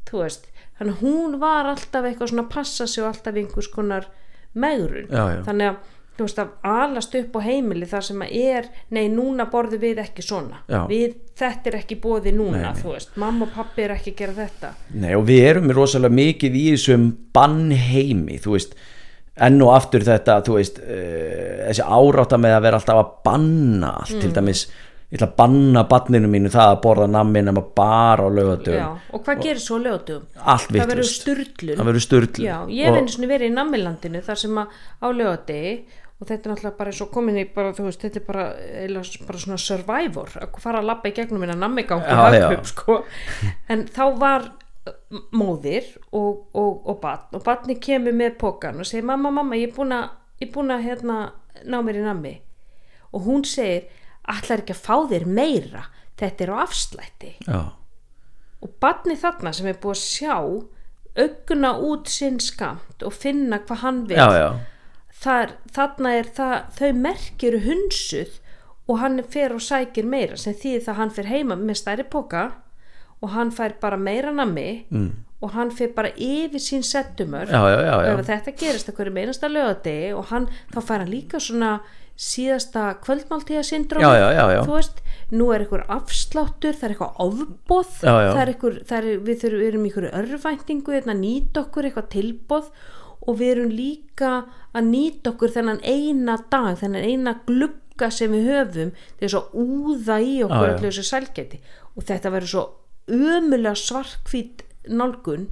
þú 0.09 0.23
veist, 0.23 0.49
þannig 0.79 1.05
hún 1.05 1.37
var 1.43 1.71
alltaf 1.73 2.09
eitthvað 2.09 2.33
svona 2.33 2.45
að 2.47 2.51
passa 2.57 2.89
sig 2.89 3.05
og 3.05 3.11
alltaf 3.13 3.39
einhvers 3.43 3.71
konar 3.73 4.09
megrun 4.53 5.09
þannig 5.47 5.73
að 5.73 5.95
þú 6.19 6.27
veist 6.27 6.41
að 6.43 6.51
alast 6.75 7.15
upp 7.19 7.37
á 7.39 7.41
heimili 7.47 7.87
þar 7.89 8.05
sem 8.09 8.21
að 8.25 8.35
er, 8.43 8.67
nei 8.95 9.07
núna 9.13 9.47
borðum 9.51 9.81
við 9.83 10.01
ekki 10.03 10.25
svona, 10.25 10.59
Já. 10.69 10.83
við, 10.91 11.15
þetta 11.39 11.71
er 11.71 11.77
ekki 11.79 11.97
bóði 12.03 12.35
núna, 12.35 12.61
Nei, 12.69 12.81
þú 12.83 12.93
veist, 12.93 13.15
mamma 13.21 13.47
og 13.47 13.53
pappi 13.55 13.85
er 13.87 13.95
ekki 13.95 14.13
að 14.13 14.21
gera 14.23 14.37
þetta. 14.43 14.73
Nei, 14.99 15.13
og 15.15 15.25
við 15.31 15.41
erum 15.53 15.71
rosalega 15.79 16.17
mikið 16.19 16.59
í 16.59 16.65
þessum 16.75 17.09
bannheimi, 17.35 18.37
þú 18.43 18.55
veist. 18.57 18.75
Enn 19.39 19.61
og 19.63 19.71
aftur 19.71 20.03
þetta, 20.03 20.41
þú 20.43 20.57
veist 20.59 20.81
uh, 20.83 21.65
þessi 21.69 21.85
árátta 21.87 22.37
með 22.43 22.57
að 22.57 22.63
vera 22.67 22.79
alltaf 22.81 23.01
að 23.05 23.11
banna 23.29 23.93
allt, 24.01 24.15
Mm. 24.17 24.21
til 24.25 24.33
dæmis 24.35 24.65
ég 25.09 25.17
ætla 25.17 25.27
að 25.31 25.37
banna 25.39 25.81
banninu 25.89 26.27
mínu 26.29 26.49
það 26.53 26.67
að 26.73 26.81
borða 26.83 27.05
nammi 27.09 27.41
nema 27.41 27.63
bara 27.73 28.21
á 28.21 28.29
Já, 28.29 28.35
laugatöfum 28.35 28.99
og 29.15 29.23
hvað 29.25 29.39
gerir 29.41 29.61
svo 29.63 29.77
lögutum? 29.81 30.27
allt 30.37 30.67
Það 30.69 30.91
verður 30.91 31.07
sturlun. 31.09 31.77
Það 31.79 31.87
verður 31.89 32.03
sturlun. 32.05 32.43
Já, 32.45 32.57
ég 32.69 32.85
hef 32.85 32.99
einu 32.99 33.13
sinni 33.15 33.29
verið 33.31 33.49
í 33.49 33.55
nammilandinu 33.55 34.21
þar 34.27 34.37
sem 34.43 34.59
að 34.61 34.67
á 35.01 35.07
lögadegi 35.09 35.73
og 36.19 36.27
þetta 36.27 36.49
er 36.49 36.53
náttúrulega 36.53 36.77
bara 36.79 36.91
eins 36.91 37.01
og 37.03 37.11
komin 37.13 37.37
í 37.39 37.45
bara, 37.55 37.71
veist, 37.75 38.01
þetta 38.03 38.19
er 38.19 38.25
bara, 38.27 38.45
eiginlega 38.83 39.27
bara 39.27 39.43
svona 39.43 39.59
survivor 39.63 40.33
að 40.43 40.57
fara 40.63 40.81
að 40.81 40.89
labba 40.89 41.11
í 41.11 41.15
gegnum 41.15 41.43
minna 41.43 41.55
nammigang 41.55 42.03
sko. 42.67 42.97
En 43.71 43.85
þá 43.87 44.03
var 44.19 44.49
uh, 44.49 45.21
móðir 45.31 45.87
og, 46.11 46.49
og, 46.51 46.83
og 46.91 46.99
batn 47.03 47.39
og 47.39 47.45
batni 47.47 47.79
kemur 47.79 48.17
með 48.19 48.35
pokan 48.41 48.83
og 48.83 48.89
segir 48.89 49.07
mamma, 49.07 49.31
mamma, 49.31 49.59
ég 49.59 49.71
er 49.71 49.75
búin 49.77 49.95
að 49.95 50.51
búin 50.51 50.75
hérna 50.83 51.21
ná 51.63 51.79
mér 51.83 52.01
í 52.01 52.05
nammi. 52.05 52.35
Og 53.15 53.25
hún 53.25 53.47
segir 53.47 53.87
allar 54.29 54.61
ekki 54.61 54.75
að 54.75 54.83
fá 54.85 54.95
þér 55.09 55.25
meira? 55.25 55.87
Þetta 56.19 56.43
er 56.43 56.51
á 56.51 56.57
afslætti. 56.65 57.31
Já, 57.47 57.61
og 58.59 58.75
barni 58.83 59.15
þarna 59.19 59.53
sem 59.55 59.69
er 59.71 59.79
búið 59.79 59.95
að 59.95 60.03
sjá 60.03 60.35
auguna 61.19 61.71
út 61.83 62.11
sinn 62.11 62.39
skamt 62.43 63.03
og 63.05 63.15
finna 63.15 63.61
hvað 63.63 63.81
hann 63.83 64.01
vil 64.09 64.19
já, 64.19 64.27
já, 64.35 64.49
Þar, 65.19 65.57
þarna 65.75 66.11
er 66.15 66.29
það 66.31 66.53
þau 66.77 66.91
merkir 66.95 67.57
hunsuð 67.65 68.37
og 68.89 69.01
hann 69.03 69.21
fer 69.29 69.53
og 69.53 69.63
sækir 69.63 70.07
meira 70.07 70.37
sem 70.39 70.55
þýðir 70.57 70.85
það 70.85 70.93
að 70.93 70.99
hann 71.01 71.15
fer 71.17 71.29
heima 71.29 71.57
með 71.59 71.79
stærri 71.81 72.05
póka 72.09 72.43
og 73.19 73.33
hann 73.35 73.51
fær 73.53 73.75
bara 73.81 73.99
meira 73.99 74.31
nammi 74.33 74.85
mm. 74.89 75.09
og 75.43 75.55
hann 75.57 75.73
fer 75.75 75.91
bara 75.95 76.11
yfir 76.15 76.63
sín 76.63 76.85
settumör 76.87 77.51
já, 77.51 77.59
já, 77.59 77.79
já, 77.85 78.13
og 78.15 78.25
þetta 78.27 78.55
gerist 78.63 78.91
að 78.91 78.99
hverju 78.99 79.15
meinasta 79.17 79.51
lögadegi 79.51 80.13
og 80.15 80.29
hann, 80.31 80.47
þá 80.73 80.79
fær 80.79 81.03
hann 81.03 81.11
líka 81.11 81.41
svona 81.43 81.79
síðasta 82.19 82.97
kvöldmáltíða 83.03 83.63
syndrom 83.63 84.03
Já, 84.03 84.09
já, 84.11 84.27
já, 84.35 84.45
já. 84.51 84.61
þú 84.67 84.75
veist, 84.75 84.97
nú 85.31 85.51
er 85.55 85.63
einhver 85.63 85.85
afsláttur 85.87 86.75
það 86.75 86.87
er 86.87 86.95
eitthvað 86.95 87.21
ofbóð 87.27 87.93
það 88.01 88.41
er 88.41 88.53
einhver, 88.53 88.79
það 88.89 88.97
er, 88.99 89.21
við 89.27 89.43
þurfum, 89.43 89.61
við 89.61 89.69
erum 89.69 89.85
í 89.85 89.91
einhverju 89.91 90.11
örvæntingu, 90.19 90.95
hérna, 90.97 91.15
nýta 91.15 91.63
okkur 91.63 91.87
eitthvað 91.87 92.09
tilbóð 92.15 92.73
og 93.27 93.39
við 93.39 93.51
erum 93.55 93.71
líka 93.73 94.33
að 94.73 94.89
nýta 94.89 95.33
okkur 95.33 95.53
þennan 95.55 95.81
eina 95.83 96.37
dag, 96.51 96.75
þennan 96.79 97.07
eina 97.07 97.35
glugga 97.47 98.11
sem 98.13 98.31
við 98.31 98.51
höfum 98.53 98.91
til 99.19 99.27
þess 99.27 99.39
að 99.39 99.63
úða 99.63 100.19
í 100.23 100.35
okkur 100.47 100.67
já. 100.69 100.73
allir 100.75 100.89
þessu 100.89 101.07
sælgæti. 101.09 101.61
Og 101.97 102.05
þetta 102.07 102.33
verður 102.35 102.53
svo 102.53 102.65
ömulega 103.09 103.75
svarkvít 103.75 104.63
nálgun 104.89 105.49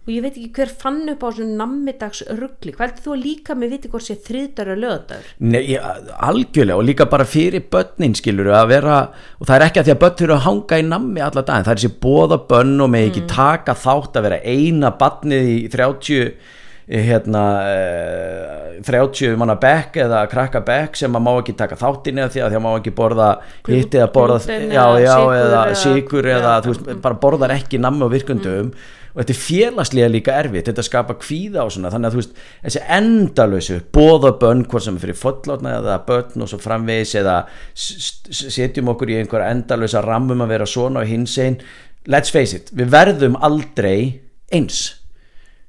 og 0.00 0.12
ég 0.14 0.24
veit 0.24 0.36
ekki 0.38 0.50
hver 0.56 0.70
fann 0.80 1.02
upp 1.12 1.22
á 1.22 1.28
svona 1.28 1.58
nammidags 1.60 2.22
ruggli, 2.38 2.72
hvað 2.72 2.86
heldur 2.86 3.04
þú 3.04 3.12
að 3.14 3.24
líka 3.26 3.56
með 3.58 3.74
viti 3.74 3.90
hvort 3.92 4.06
sé 4.06 4.16
þriðdagur 4.24 4.72
og 4.72 4.80
löðdagur 4.80 5.26
Nei, 5.44 5.60
ég- 5.74 6.08
algjörlega 6.16 6.78
og 6.80 6.86
líka 6.88 7.06
bara 7.10 7.26
fyrir 7.28 7.66
börnin 7.70 8.16
skilur 8.16 8.48
að 8.48 8.70
vera 8.72 8.96
og 9.38 9.44
það 9.46 9.54
er 9.56 9.66
ekki 9.66 9.82
að 9.82 9.90
því 9.90 9.94
að 9.94 10.00
börn 10.04 10.16
þurfa 10.20 10.38
að 10.38 10.46
hanga 10.46 10.78
í 10.80 10.86
nammi 10.88 11.20
alla 11.20 11.44
daginn, 11.44 11.66
það 11.68 11.74
er 11.74 11.82
þessi 11.82 12.00
bóða 12.00 12.40
bönn 12.48 12.80
og 12.80 12.90
með 12.94 13.06
ekki 13.10 13.26
taka 13.28 13.76
þátt 13.76 14.16
að 14.16 14.26
vera 14.28 14.40
eina 14.40 14.90
barnið 15.02 15.52
í 15.52 15.58
30 15.76 16.16
eh, 16.16 16.56
hérna 16.90 17.42
eh, 17.70 18.78
30 18.82 19.36
manna 19.38 19.54
bekk 19.60 20.00
eða 20.06 20.24
krakka 20.30 20.62
bekk 20.66 20.96
sem 20.98 21.14
að 21.14 21.22
má 21.22 21.32
ekki 21.38 21.54
taka 21.58 21.76
þáttinni 21.78 22.24
því 22.26 22.40
að 22.42 22.48
því 22.54 22.58
að 22.58 22.64
má 22.64 22.70
ekki 22.78 22.92
borða 22.96 23.28
hitt 23.68 23.94
eða 23.94 24.08
borða 24.14 24.38
já, 24.48 24.86
eða 24.86 25.02
já, 25.04 25.18
eða 25.36 25.60
eða- 25.66 25.76
sigur 25.78 26.24
eða 26.26 26.54
Já. 26.56 26.62
þú 26.64 26.72
veist, 26.74 26.88
bara 27.04 27.20
borðar 27.22 27.54
ekki 27.54 27.78
nammi 27.78 28.02
og 28.08 28.10
virkundum. 28.14 28.72
Og 29.10 29.24
þetta 29.24 29.32
er 29.34 29.38
félagslega 29.42 30.08
líka 30.10 30.34
erfitt 30.38 30.68
þetta 30.70 30.82
skapa 30.86 31.14
kvíða 31.18 31.64
og 31.64 31.72
svona 31.74 31.90
þannig 31.90 32.06
að 32.06 32.14
þú 32.14 32.20
veist 32.20 32.36
þessi 32.62 32.82
endalösu 32.96 33.78
bóða 33.90 34.30
bönn 34.38 34.62
hvort 34.70 34.84
sem 34.84 34.94
er 34.94 35.02
fyrir 35.02 35.18
follotna 35.18 35.72
eða 35.80 35.96
börn 36.06 36.44
og 36.44 36.50
svo 36.52 36.60
framvegis 36.62 37.16
eða 37.18 37.40
setjum 37.74 38.92
okkur 38.94 39.10
í 39.10 39.18
einhver 39.18 39.42
endalösa 39.48 40.02
rammum 40.04 40.44
að 40.44 40.52
vera 40.54 40.68
svona 40.70 41.02
og 41.02 41.10
hins 41.10 41.34
einn 41.42 41.58
let's 42.06 42.30
face 42.30 42.54
it, 42.54 42.70
við 42.70 42.92
verðum 42.94 43.34
aldrei 43.42 44.20
eins 44.54 44.99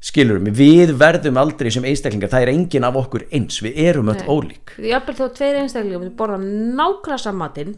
skilurum, 0.02 0.50
við 0.58 0.96
verðum 0.98 1.38
aldrei 1.42 1.70
sem 1.74 1.86
einstaklingar, 1.86 2.32
það 2.32 2.46
er 2.48 2.54
engin 2.56 2.88
af 2.88 2.98
okkur 3.04 3.28
eins 3.30 3.60
við 3.62 3.78
erum 3.86 4.10
öll 4.14 4.24
ólík. 4.26 4.74
Jafnvel 4.82 5.18
þó 5.20 5.26
tveir 5.38 5.60
einstaklingum 5.62 6.06
myndu 6.06 6.16
borða 6.18 6.40
nákvæmlega 6.42 7.20
samatinn 7.22 7.76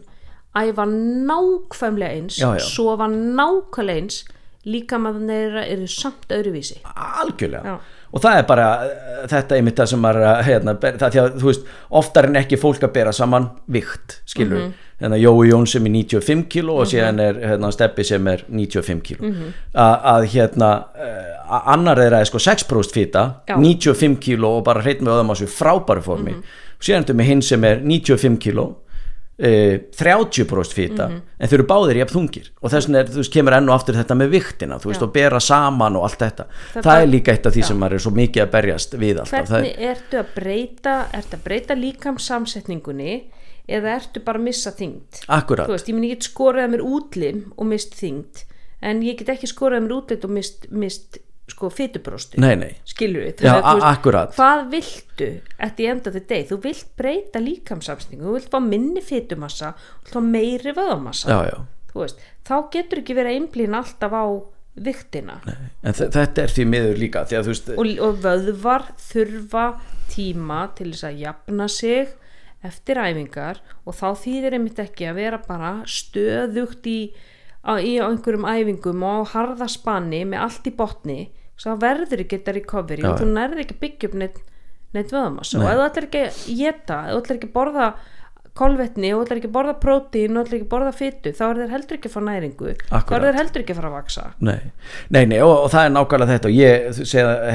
æfa 0.54 0.86
nákvæmlega 0.88 2.14
eins 2.14 2.38
Já, 2.40 2.54
já. 2.56 2.64
sofa 2.64 3.10
nákvæmlega 3.10 4.00
eins 4.00 4.22
líka 4.64 4.96
maður 4.96 5.26
þeirra 5.28 5.66
eru 5.74 5.90
samt 5.92 6.30
öðruvísi. 6.32 6.78
Algjörlega. 6.94 7.74
Já. 7.74 8.00
og 8.14 8.22
það 8.24 8.38
er 8.38 8.46
bara 8.48 8.68
eh, 8.86 9.20
þetta 9.28 9.58
einmitt 9.58 9.76
það 9.82 9.90
sem 9.90 10.00
maður 10.00 10.26
að, 10.30 10.40
hérna, 10.46 10.74
það 10.80 11.04
því 11.04 11.20
að 11.20 11.30
þú 11.42 11.48
veist 11.50 11.70
oftar 12.00 12.28
en 12.30 12.40
ekki 12.40 12.60
fólk 12.62 12.86
að 12.86 12.94
bera 12.94 13.12
saman 13.12 13.50
vikt 13.68 14.20
skilur 14.24 14.62
mm 14.62 14.83
hérna 15.04 15.20
Jói 15.20 15.48
Jón 15.52 15.66
sem 15.70 15.86
er 15.86 15.90
95 15.94 16.46
kíló 16.50 16.80
og 16.82 16.86
síðan 16.90 17.20
er 17.20 17.34
hérna, 17.52 17.70
Steppi 17.72 18.04
sem 18.04 18.26
er 18.32 18.44
95 18.48 19.02
kíló 19.04 19.20
Mhm. 19.30 19.52
að, 19.74 19.96
að 20.14 20.28
hérna 20.34 20.70
uh, 20.96 21.60
annar 21.74 21.98
er 21.98 22.24
sko 22.24 22.38
6% 22.38 22.92
fýta 22.96 23.26
Já. 23.48 23.56
95 23.58 24.16
kíló 24.20 24.56
og 24.58 24.64
bara 24.64 24.82
hreitt 24.82 25.00
með 25.04 25.18
öðum 25.18 25.30
á 25.30 25.34
svo 25.36 25.46
frábæru 25.46 26.02
formi 26.02 26.32
Mhm. 26.32 26.42
síðan 26.80 27.04
ertu 27.04 27.14
með 27.14 27.24
hinn 27.30 27.42
sem 27.42 27.64
er 27.64 27.80
95 27.84 28.38
kíló 28.38 28.74
Uh, 29.36 29.80
30% 29.90 30.70
fýta 30.76 31.08
Mhm. 31.10 31.20
en 31.40 31.48
þau 31.48 31.54
eru 31.54 31.64
báðir 31.66 31.96
jafn 31.98 32.14
þungir 32.14 32.50
og 32.62 32.70
þess 32.70 32.86
vegna 32.86 32.98
er, 33.00 33.06
þú 33.10 33.16
veist, 33.18 33.32
kemur 33.34 33.52
enn 33.56 33.68
og 33.68 33.74
aftur 33.80 33.94
þetta 33.98 34.14
með 34.14 34.28
viktina 34.30 34.76
þú 34.78 34.86
veist, 34.92 35.02
og 35.02 35.12
bera 35.12 35.40
saman 35.40 35.96
og 35.96 36.04
allt 36.04 36.18
þetta 36.20 36.44
Það 36.74 36.82
það, 36.84 37.02
er 37.02 37.06
líka 37.10 37.32
eitt 37.32 37.46
af 37.46 37.52
því 37.56 37.64
sem 37.64 37.76
maður 37.80 37.94
er 37.94 37.98
svo 37.98 38.12
mikið 38.14 38.42
að 38.44 38.50
berjast 38.52 38.94
við 38.94 39.18
alltaf 39.18 39.48
hvernig 39.50 39.74
ertu 39.90 40.18
að 40.22 40.26
breyta 40.36 40.94
ertu 41.12 41.34
að 41.34 41.42
breyta 41.48 41.74
líkamsamsetningunni 41.74 43.22
eða 43.68 43.94
ertu 43.98 44.20
bara 44.24 44.38
að 44.40 44.44
missa 44.48 44.72
þyngd? 44.76 45.22
Akkurat, 45.32 45.66
þú 45.68 45.76
veist, 45.76 45.88
ég 45.88 45.94
minn 45.96 46.08
ég 46.08 46.16
get 46.18 46.26
skorað 46.30 46.66
að 46.66 46.72
mér 46.74 46.82
útlim 46.88 47.44
og 47.56 47.68
mist 47.70 47.94
þyngd 47.96 48.42
en 48.84 49.00
ég 49.06 49.16
get 49.22 49.30
ekki 49.36 49.48
skorað 49.48 49.80
að 49.80 49.86
mér 49.86 49.94
útlit 49.98 50.24
og 50.28 50.34
mist, 50.36 50.66
mist 50.70 51.18
sko 51.48 51.68
fytubrósti 51.68 52.40
nei 52.40 52.54
nei. 52.56 52.70
Skilur 52.88 53.20
við, 53.26 53.42
Já, 53.44 53.58
a- 53.60 53.90
akkurat. 53.90 54.30
hvað 54.32 54.62
viltu 54.72 55.26
eftir 55.60 55.90
enda 55.92 56.10
þetta 56.14 56.28
deg, 56.34 56.46
þú 56.48 56.58
vilt 56.64 56.86
breyta 56.96 57.40
líkamsamsetningu, 57.44 58.24
þú 58.24 58.32
vilt 58.38 58.48
fá 58.52 58.60
minni 58.64 59.02
fytumassa 59.04 59.74
þú 59.76 60.04
vilt 60.06 60.14
fá 60.16 60.22
meiri 60.24 60.72
vöðamassa 60.76 61.28
já, 61.28 61.38
já. 61.52 61.58
þú 61.92 62.00
veist, 62.00 62.24
þá 62.48 62.54
getur 62.72 63.02
ekki 63.02 63.16
verið 63.20 63.36
einblín 63.42 63.76
alltaf 63.76 64.16
á 64.16 64.24
viktina 64.74 65.36
en 65.84 65.92
þe- 65.94 66.08
þetta 66.16 66.42
er 66.46 66.54
því 66.56 66.64
miður 66.72 66.98
líka 67.04 67.24
því 67.28 67.36
að 67.38 67.44
þú 67.44 67.52
veist, 67.52 67.68
og, 67.76 67.92
og 68.08 68.16
vöðvar 68.24 68.86
þurfa 69.04 69.66
tíma 70.14 70.62
til 70.80 70.90
þess 70.94 71.06
að 71.10 71.20
jafna 71.26 71.68
sig 71.68 72.08
eftir 72.64 73.00
æfingar 73.00 73.60
og 73.84 73.96
þá 73.96 74.06
þýðir 74.24 74.58
einmitt 74.58 74.82
ekki 74.82 75.08
að 75.10 75.20
vera 75.20 75.40
bara 75.44 75.76
stöðugt 75.90 76.88
í, 76.90 76.98
á, 77.62 77.76
í 77.78 77.96
einhverjum 78.00 78.48
æfingum 78.48 79.04
og 79.08 79.32
harða 79.34 79.68
spanni 79.70 80.24
með 80.28 80.46
allt 80.46 80.70
í 80.70 80.74
botni 80.78 81.20
svo 81.60 81.76
verður 81.80 82.24
ekki 82.24 82.40
þetta 82.40 82.56
recovery 82.58 83.04
Já, 83.04 83.12
og 83.12 83.22
þú 83.22 83.30
nærður 83.30 83.62
ekki 83.64 83.78
byggja 83.82 84.10
upp 84.10 84.18
neitt, 84.22 84.42
neitt 84.96 85.14
vöðamassa 85.14 85.60
og 85.60 85.70
ef 85.70 85.78
þú 85.78 85.86
ætlar 85.86 86.08
ekki 86.08 86.24
að 86.24 86.42
geta 86.58 87.00
ef 87.04 87.14
þú 87.14 87.22
ætlar 87.22 87.38
ekki 87.38 87.50
að 87.50 87.56
borða 87.60 87.88
kolvetni 88.54 89.10
og 89.10 89.20
þú 89.20 89.24
ætlar 89.24 89.40
ekki 89.40 89.48
að 89.50 89.54
borða 89.56 89.74
prótín 89.82 90.38
og 90.38 90.44
þú 90.44 90.44
ætlar 90.44 90.58
ekki 90.58 90.66
að 90.66 90.72
borða 90.74 90.90
fytu 90.94 91.32
þá 91.34 91.44
er 91.46 91.60
þér 91.60 91.72
heldur 91.74 91.98
ekki 91.98 92.10
að 92.10 92.14
fá 92.14 92.20
næringu 92.28 92.66
þá 92.74 92.74
er 92.74 92.98
Akkurat. 92.98 93.24
þér 93.24 93.38
heldur 93.40 93.64
ekki 93.64 93.74
að 93.74 93.80
fara 93.80 93.90
að 93.90 93.96
vaksa 93.96 94.26
nei, 94.38 94.60
nei, 95.10 95.24
nei 95.30 95.38
og, 95.42 95.54
og 95.54 95.72
það 95.74 95.86
er 95.88 95.94
nákvæmlega 95.96 96.36
þetta 96.36 96.50
og 96.50 96.58
ég 96.58 97.00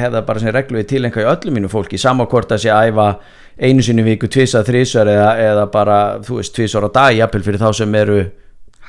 hef 0.01 0.15
það 0.15 0.25
bara 0.31 0.43
sem 0.43 0.55
reglu 0.55 0.79
við 0.81 0.89
tilenga 0.91 1.23
í 1.23 1.29
öllu 1.31 1.55
mínu 1.55 1.71
fólki, 1.71 1.99
sama 2.01 2.27
hvort 2.27 2.51
að 2.51 2.65
sé 2.65 2.73
að 2.75 2.91
æfa 2.91 3.07
einu 3.59 3.83
sinni 3.83 4.03
viku, 4.05 4.27
tvisa, 4.31 4.63
þrísar 4.63 5.07
eða, 5.11 5.29
eða 5.51 5.65
bara, 5.71 5.97
þú 6.23 6.39
veist, 6.39 6.53
tvisar 6.55 6.87
á 6.87 6.89
dag 6.95 7.15
jafnvel 7.17 7.43
fyrir 7.43 7.59
þá 7.59 7.71
sem 7.75 7.95
eru 7.95 8.19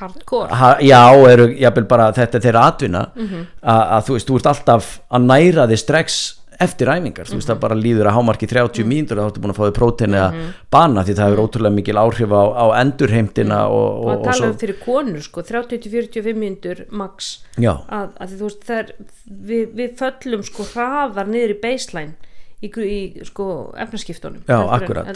hardcore. 0.01 0.49
Ha, 0.57 0.75
já, 0.81 1.01
eru 1.29 1.49
jafnvel 1.59 1.87
bara 1.91 2.11
þetta 2.15 2.39
er 2.39 2.45
þeirra 2.47 2.67
atvinna 2.71 3.01
Mhm. 3.15 3.47
að, 3.63 3.81
að 3.97 4.05
þú 4.07 4.13
veist, 4.17 4.27
þú 4.31 4.35
ert 4.39 4.51
alltaf 4.55 4.93
að 5.11 5.25
næra 5.27 5.67
þig 5.69 5.77
strax 5.83 6.21
eftir 6.61 6.87
æfingar, 6.93 7.25
þú 7.25 7.35
veist, 7.37 7.47
Mhm. 7.47 7.55
það 7.55 7.59
bara 7.59 7.75
líður 7.75 8.07
að 8.09 8.15
hámarki 8.17 8.47
30 8.47 8.83
mínútur 8.85 9.17
og 9.17 9.23
þá 9.25 9.29
ertu 9.31 9.41
búin 9.41 9.53
að 9.53 9.57
fá 9.57 9.65
þig 9.65 9.77
prótein 9.77 10.13
eða 10.13 10.33
bana 10.71 11.03
því 11.03 11.13
það 11.17 11.29
hefur 11.29 11.43
ótrúlega 11.47 11.73
mikil 11.73 11.95
áhrif 11.97 12.29
á, 12.37 12.43
á 12.53 12.65
endurheimtina 12.81 13.59
og, 13.67 13.87
og 13.97 14.05
og, 14.05 14.11
að 14.13 14.23
tala 14.31 14.47
um 14.51 14.57
fyrir 14.57 14.77
konur 14.85 15.21
sko 15.21 15.41
30-45 15.41 16.33
mínútur 16.37 16.85
max. 16.91 17.39
Að, 17.57 18.09
að 18.19 18.29
þú 18.37 18.43
veist 18.49 18.69
er 18.69 18.91
við, 19.29 19.73
við 19.75 19.95
föllum 19.97 20.43
sko 20.45 20.63
hraðar 20.73 21.27
niður 21.27 21.55
í 21.55 21.61
baseline 21.61 22.13
í, 22.61 22.69
í 22.69 23.25
sko 23.27 23.47
efnaskiptunum 23.81 24.43
Já, 24.47 24.59
akkurat. 24.77 25.09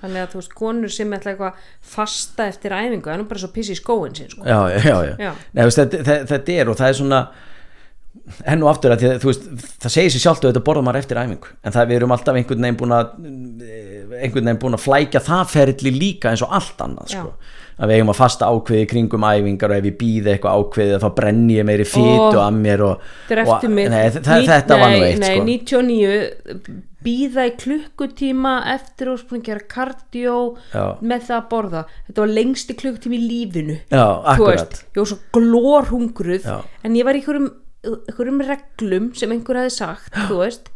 þannig 0.00 0.20
að 0.24 0.30
þú 0.34 0.40
veist 0.42 0.54
konur 0.58 0.92
sem 0.92 1.16
ætla 1.16 1.32
eitthvað 1.34 1.64
fasta 1.94 2.48
eftir 2.50 2.74
æfingu, 2.76 3.06
það 3.06 3.16
er 3.16 3.22
nú 3.22 3.28
bara 3.30 3.42
svo 3.44 3.50
pissi 3.54 3.76
í 3.76 3.80
skóin 3.80 4.14
sin 4.16 4.30
sko. 4.32 4.44
já, 4.44 4.58
já, 4.76 4.96
já. 5.08 5.16
Já. 5.18 5.32
Nei, 5.52 5.64
veist, 5.64 5.80
þetta, 5.80 6.20
þetta, 6.30 6.56
er 6.58 6.72
og 6.72 6.78
það 6.80 6.88
er 6.90 6.98
svona 7.00 7.20
enn 8.48 8.62
og 8.64 8.70
aftur 8.70 8.94
að 8.94 9.04
því 9.04 9.28
veist 9.28 9.46
það 9.82 9.94
segir 9.96 10.12
sér 10.14 10.22
sjálft 10.22 10.44
að 10.44 10.52
þetta 10.52 10.64
borða 10.66 10.84
maður 10.86 11.00
eftir 11.02 11.20
æfingu 11.20 11.54
en 11.62 11.74
það 11.74 11.88
við 11.90 11.98
erum 11.98 12.14
alltaf 12.14 12.38
einhvern 12.38 12.66
veginn 12.66 12.78
búin 12.80 12.94
að 12.94 13.14
einhvern 14.24 14.48
veginn 14.48 14.62
búin 14.62 14.78
að 14.78 14.86
flækja 14.86 15.22
það 15.24 15.44
ferli 15.52 15.92
líka 15.94 16.32
eins 16.32 16.44
og 16.44 16.56
allt 16.56 16.80
annað 16.84 17.12
sko. 17.14 17.34
að 17.74 17.90
við 17.90 17.98
eigum 17.98 18.14
að 18.14 18.18
fasta 18.20 18.48
ákveði 18.48 18.88
kringum 18.90 19.28
æfingar 19.28 19.74
og 19.74 19.78
ef 19.80 19.88
ég 19.90 19.98
býði 20.00 20.34
eitthvað 20.34 20.62
ákveði 20.62 20.98
þá 21.02 21.08
brenni 21.20 21.58
ég 21.58 21.68
meiri 21.68 21.86
fytu 21.88 22.38
Ó, 22.38 22.42
að 22.46 22.58
mér 22.64 22.84
og, 22.86 23.06
og 23.44 23.68
nei, 23.74 24.02
þetta 24.14 24.80
var 24.80 24.94
nú 24.94 25.06
eitt 25.06 25.22
nei, 25.22 25.30
sko. 25.36 25.46
99 25.78 26.82
býða 27.04 27.48
í 27.48 27.54
klukkutíma 27.60 28.54
eftir 28.74 29.10
og 29.12 29.34
gera 29.44 29.64
kardió 29.68 30.36
Já. 30.72 30.96
með 31.04 31.26
það 31.28 31.36
að 31.36 31.48
borða. 31.50 31.82
Þetta 32.06 32.24
var 32.24 32.32
lengsti 32.38 32.76
klukkutími 32.80 33.18
í 33.18 33.26
lífinu. 33.28 33.76
Já, 33.92 34.06
akkurat. 34.32 34.78
ég 34.94 35.02
var 35.02 35.10
svo 35.10 35.18
glórhungruð 35.36 36.48
en 36.48 36.96
ég 36.96 37.04
var 37.06 37.18
í 37.18 37.20
einhverjum, 37.20 37.50
einhverjum 37.84 38.44
reglum 38.48 39.10
sem 39.18 39.34
einhver 39.34 39.60
hefði 39.60 39.74
sagt 39.76 40.16
þú 40.30 40.40
veist, 40.40 40.70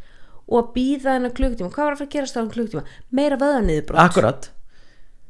og 0.48 0.58
að 0.62 0.68
býða 0.74 1.14
hennar 1.16 1.34
klukkutíma. 1.36 1.70
Hvað 1.74 1.84
var 1.84 1.94
að 1.96 2.00
fara 2.02 2.08
að 2.08 2.14
gerast 2.16 2.36
það 2.36 2.44
um 2.46 2.50
klukkutíma? 2.56 2.84
Meira 3.18 3.38
veðaniðurbrot, 3.40 4.02
Akkurat, 4.04 4.50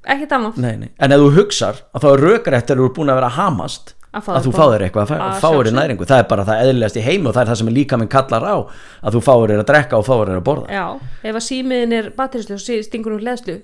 ekkert 0.06 0.34
annað. 0.38 0.58
Nei, 0.62 0.74
nei. 0.84 0.90
en 0.98 1.14
ef 1.14 1.22
þú 1.24 1.30
hugsar 1.38 1.80
að 1.92 2.04
þá 2.04 2.08
er 2.12 2.24
rökrætt 2.26 2.68
þegar 2.68 2.82
þú 2.82 2.90
er 2.90 2.96
búin 2.98 3.12
að 3.12 3.18
vera 3.20 3.32
hamast 3.38 3.94
Að 4.08 4.28
að 4.32 4.46
þú 4.46 4.52
fáir 4.56 4.82
eitthvað 4.86 5.10
að, 5.12 5.20
Að 5.20 5.32
fáir 5.36 5.40
sjálfsögðu. 5.42 5.72
næringu. 5.76 6.06
Það 6.08 6.20
er 6.22 6.28
bara 6.30 6.44
það 6.48 6.60
eðlilegast 6.64 6.96
í 6.96 7.02
heimi 7.04 7.28
og 7.28 7.34
það 7.36 7.42
er 7.42 7.50
það 7.50 7.58
sem 7.60 7.72
líka 7.76 7.98
minn 8.00 8.08
kallar 8.08 8.46
á 8.48 8.56
að 9.04 9.16
þú 9.18 9.20
fáir 9.26 9.52
að 9.52 9.66
drekka 9.68 9.98
og 9.98 10.06
fáir 10.06 10.30
að 10.32 10.44
borða. 10.46 10.70
Já, 10.72 10.86
ef 11.28 11.34
að 11.34 11.44
símiðin 11.44 11.92
er 11.98 12.08
batterislu 12.16 12.56
og 12.56 12.86
stingur 12.86 13.18
um 13.18 13.20
hleðslu 13.20 13.58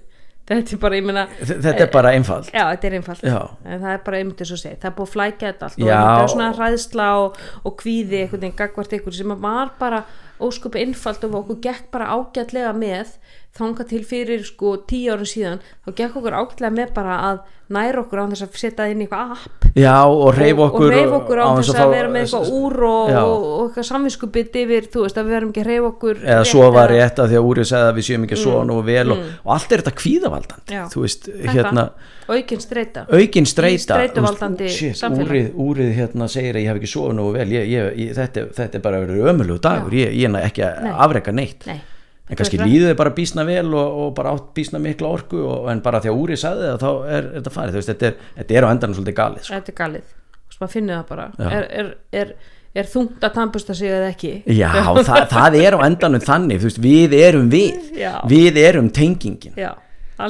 þetta 0.49 0.75
er 0.77 0.81
bara, 0.83 0.99
ég 0.99 1.07
meina 1.09 1.23
þetta 1.41 1.87
er 1.87 1.91
bara 1.93 2.11
einfalt. 2.13 2.51
Já, 2.53 2.67
þetta 2.75 2.89
er 2.91 2.97
einfalt. 2.99 3.23
Já. 3.25 3.39
en 3.65 3.81
það 3.81 3.95
er 3.95 4.03
bara 4.05 4.19
einmitt 4.21 4.43
eins 4.45 4.53
og 4.53 4.61
segja, 4.61 4.77
það 4.83 4.91
er 4.91 4.97
búið 4.99 5.07
að 5.09 5.15
flækja 5.15 5.49
þetta 5.49 5.69
allt 5.69 5.79
og 5.79 5.89
Já. 5.89 5.95
þetta 5.95 6.25
er 6.27 6.33
svona 6.35 6.49
hræðsla 6.59 7.07
og, 7.23 7.39
og 7.65 7.77
kvíði 7.81 8.53
gagvart 8.59 8.97
ykkur 8.99 9.17
sem 9.17 9.33
var 9.47 9.73
bara 9.81 10.03
ósköpi 10.43 10.83
einfalt 10.83 11.25
og 11.25 11.37
okkur 11.43 11.61
gekk 11.63 11.91
bara 11.95 12.11
ágætlega 12.17 12.73
með 12.77 13.15
þanga 13.55 13.85
til 13.87 14.03
fyrir 14.05 14.43
sko 14.49 14.77
tíu 14.89 15.13
árum 15.15 15.29
síðan 15.31 15.61
þá 15.87 15.91
gekk 16.01 16.17
okkur 16.21 16.35
ágætlega 16.41 16.75
með 16.75 16.95
bara 16.97 17.19
að 17.31 17.45
næra 17.75 18.03
okkur 18.03 18.21
á 18.21 18.25
þess 18.29 18.45
að 18.45 18.57
setja 18.61 18.87
inn 18.93 19.01
eitthvað 19.01 19.31
app. 19.39 19.63
Já, 19.79 19.95
og 20.05 20.35
reyf 20.37 20.59
og, 20.59 20.65
okkur 20.69 20.85
og 20.85 20.91
reyf 20.93 21.13
okkur 21.17 21.39
á 21.41 21.47
þess 21.57 21.71
þess 21.71 21.81
að, 21.81 21.93
vera 21.95 22.11
með 22.13 22.25
eitthvað 22.27 22.51
úr 22.59 22.75
og, 22.85 23.13
og, 23.15 23.45
og 23.55 23.63
eitthvað 23.69 23.87
samvinskupið 23.89 24.59
yfir, 24.65 24.89
þú 24.93 25.05
veist, 25.07 25.17
að 25.23 25.25
við 25.31 25.35
verum 25.37 25.53
ekki 25.55 25.63
að 25.63 25.71
reyf 25.71 25.87
okkur 25.89 26.21
eða 26.35 26.43
sofa 26.51 26.83
eða- 26.83 26.91
rétt 26.93 27.23
að 27.25 27.31
því 27.33 27.39
að 27.41 27.49
úrið 27.53 27.69
segði 27.71 27.89
að 27.89 27.97
við 28.01 28.07
séum 28.11 28.27
ekki 28.27 28.37
að 28.37 28.43
sofa 28.43 28.67
nú 28.69 28.77
vel 28.91 29.07
og, 29.15 29.23
og 29.47 29.55
allt 29.57 29.73
er 29.73 29.83
þetta 29.85 29.95
kvíðavaldandi 30.03 30.77
Já. 30.77 30.83
þú 30.93 31.07
veist, 31.07 31.31
Þetta. 31.31 31.55
hérna. 31.57 31.87
Aukin 32.35 32.61
streita. 32.67 33.07
Aukin 33.13 33.47
streita 33.49 33.79
Í 33.79 33.81
streituvaldandi 33.87 34.65
þú 34.65 34.69
veist, 34.69 34.83
shit, 34.83 35.01
samfélag. 35.01 35.31
úrið, 35.33 35.49
úrið 35.65 35.91
hérna 36.03 36.29
segir 36.33 36.55
að 36.59 36.63
ég 36.67 36.71
hef 36.75 36.83
ekki 36.83 36.93
sofið 36.93 37.17
nú 37.19 37.31
vel 37.33 37.49
ég, 37.53 37.67
ég, 37.73 37.91
ég, 38.05 38.13
þetta, 38.17 38.47
þetta 38.61 38.79
er 38.81 38.85
bara 38.85 39.01
verið 39.07 39.27
ömulegu 39.33 39.59
dagur 39.65 39.93
ég, 39.99 40.13
ég 40.21 40.29
er 40.37 40.47
ekki 40.51 40.65
að 40.69 40.93
afreka 41.09 41.33
neitt. 41.37 41.67
Nei, 41.69 41.81
en 42.25 42.39
kannski 42.39 42.61
þið 42.61 42.91
bara 42.99 43.13
bísna 43.17 43.45
vel 43.49 43.69
og, 43.75 44.01
og 44.01 44.11
bara 44.17 44.33
átt 44.35 44.51
bísna 44.57 44.81
mikla 44.83 45.13
orku 45.19 45.43
og, 45.45 45.69
en 45.73 45.83
bara 45.85 46.01
því 46.01 46.13
að 46.13 46.21
úrið 46.23 46.41
sagði 46.41 46.67
það 46.71 46.83
þá 46.85 47.15
er 47.19 47.31
þetta 47.37 47.55
farið. 47.55 47.79
Veist, 47.79 47.93
þetta 47.93 48.11
er, 48.11 48.19
þetta 48.41 48.59
er 48.59 48.67
á 48.67 48.69
endanum 48.71 48.99
svolítið 48.99 49.17
galið 49.21 49.47
sko. 49.47 49.55
þetta 49.55 49.73
er 49.75 49.79
galið. 49.83 50.13
Þú 50.55 50.69
finnur 50.71 51.01
það 51.01 51.07
bara. 51.11 51.29
Er, 51.45 51.65
er, 51.83 51.89
er, 52.15 52.35
er 52.81 52.91
þungt 52.91 53.25
að 53.27 53.35
tampusta 53.37 53.77
sig 53.77 53.91
eða 53.93 54.11
ekki? 54.13 54.35
Já, 54.55 54.71
það, 55.11 55.25
það 55.35 55.59
er 55.61 55.77
á 55.77 55.79
endanum 55.89 56.25
þannig. 56.25 56.63
Veist, 56.65 56.83
við 56.83 57.17
erum 57.19 57.49
við. 57.53 57.91
Já. 57.99 58.13
við 58.31 58.61
erum 58.63 58.93
tengingin. 58.95 59.59
Já, 59.59 59.73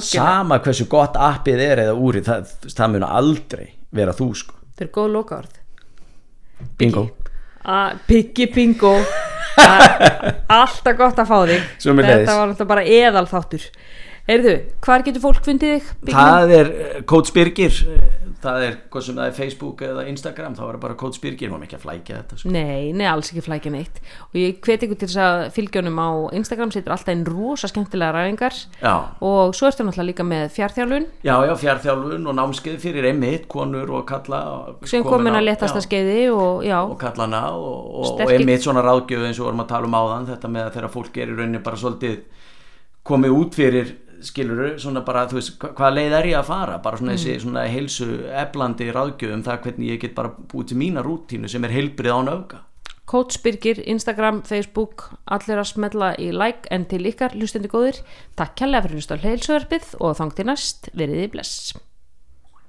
sama 0.03 0.59
hversu 0.65 0.89
gott 0.91 1.19
appið 1.21 1.66
er 1.69 1.85
eða 1.87 1.99
úrið 2.01 2.31
það, 2.31 2.55
það 2.73 2.97
mun 2.97 3.07
aldrei 3.11 3.66
vera 3.95 4.16
þú 4.16 4.33
sko. 4.41 4.59
Þetta 4.75 4.89
er 4.89 4.97
góð 4.97 5.12
lokaord 5.15 5.61
bingo 6.79 7.09
Piggy 8.09 8.49
bingo. 8.53 8.95
Alltaf 10.59 10.97
gott 10.99 11.20
að 11.23 11.28
fá 11.31 11.36
þig. 11.49 11.66
Þetta 11.81 12.36
var 12.36 12.51
náttúrulega 12.51 12.70
bara 12.74 12.85
eðal 12.85 13.27
þáttur 13.31 13.69
Heyrðu, 14.24 14.52
hvar 14.80 15.02
getur 15.05 15.20
fólk 15.20 15.44
fundið 15.44 15.74
þig? 15.74 15.88
Það 16.09 16.52
er 16.56 16.68
eh, 16.72 17.01
Coach 17.05 17.28
Birgir. 17.36 17.80
Það 18.44 18.62
er 18.64 18.76
hvað 18.92 19.02
sem 19.05 19.18
það 19.18 19.26
er 19.26 19.34
Facebook 19.36 19.82
eða 19.84 20.05
Instagram 20.09 20.55
þá 20.56 20.62
er 20.66 20.78
bara 20.80 20.94
Coach 21.01 21.20
Birgir, 21.20 21.51
má 21.52 21.59
ekki 21.64 21.76
að 21.76 21.82
flækja 21.82 22.20
þetta 22.22 22.38
sko. 22.40 22.52
Nei, 22.52 22.92
nei, 22.96 23.05
alls 23.09 23.28
ekki 23.32 23.42
flækja 23.44 23.72
neitt. 23.72 24.01
Og 24.30 24.38
ég 24.40 24.62
hveti 24.64 24.88
ykkur 24.88 24.98
til 25.01 25.09
þess 25.10 25.20
að 25.24 25.40
fylgjónum 25.59 26.01
á 26.01 26.09
Instagram 26.40 26.72
setur 26.72 26.94
alltaf 26.96 27.12
einn 27.12 27.24
rosa 27.28 27.68
skemmtilega 27.68 28.14
ræðingar 28.16 28.56
já, 28.80 28.94
og 29.24 29.52
svo 29.56 29.68
ertu 29.68 29.84
náttúrulega 29.84 30.09
líka 30.09 30.26
með 30.28 30.46
fjárþjálfun 30.56 31.09
já, 31.24 31.34
já, 31.44 31.52
fjárþjálfun 31.64 32.30
og 32.30 32.38
námskeið 32.40 32.78
fyrir 32.80 33.09
einmitt, 33.10 33.44
konur 33.52 33.92
og 33.98 34.06
kalla 34.09 34.40
sem 34.88 35.05
komin 35.05 35.36
að 35.36 35.51
letasta 35.51 35.82
já, 35.82 35.88
skeiði 35.88 36.16
og 36.32 36.64
og 36.64 36.96
kallana 37.01 37.44
og, 37.56 37.76
og, 37.92 38.24
og 38.24 38.32
einmitt 38.32 38.64
svona 38.64 38.84
ráðgjöf 38.84 39.28
eins 39.28 39.40
og 39.40 39.51
vorum 39.51 39.64
að 39.64 39.70
tala 39.72 39.90
um 39.90 39.98
áðan 40.01 40.30
þetta 40.32 40.52
með 40.56 40.68
að 40.68 40.74
þegar 40.78 40.94
fólk 40.96 41.20
er 41.20 41.32
í 41.32 41.38
rauninni 41.38 41.64
bara 41.64 41.80
svolítið 41.80 42.18
komið 43.05 43.36
út 43.36 43.56
fyrir 43.59 43.92
skiluru, 44.28 44.68
svona 44.80 45.05
bara, 45.06 45.26
þú 45.30 45.38
veist, 45.38 45.55
hva- 45.60 45.72
hvaða 45.74 45.94
leið 45.98 46.16
er 46.18 46.28
ég 46.32 46.38
að 46.40 46.48
fara, 46.51 46.78
bara 46.78 46.96
svona 47.01 47.14
þessi 47.16 47.40
svona 47.44 47.64
heilsu 47.70 48.09
eflandi 48.44 48.90
ráðgjöf 48.92 49.32
um 49.34 49.42
það 49.46 49.62
hvernig 49.66 49.90
ég 49.94 50.01
get 50.01 50.14
bara 50.14 50.30
búið 50.52 50.68
til 50.72 50.76
mína 50.80 51.02
rútínu 51.05 51.48
sem 51.48 51.64
er 51.64 51.70
heilbrið 51.70 52.12
án 52.16 52.32
Coach 53.06 53.42
Birgir, 53.44 53.82
Instagram, 53.86 54.42
Facebook 54.42 55.10
allir 55.28 55.59
að 55.60 55.68
smella 55.74 56.14
í 56.16 56.30
like 56.32 56.66
en 56.72 56.86
til 56.88 57.05
ykkar 57.05 57.34
hlustendi 57.36 57.68
góðir, 57.68 58.01
takk 58.34 58.56
kærlega 58.56 58.86
fyrir 58.86 58.96
hlusta 58.96 59.18
á 59.20 59.24
heilsuverfið 59.26 59.90
og 60.01 60.16
þangti 60.16 60.46
næst, 60.48 60.88
veriði 60.96 61.30
bless 61.30 61.74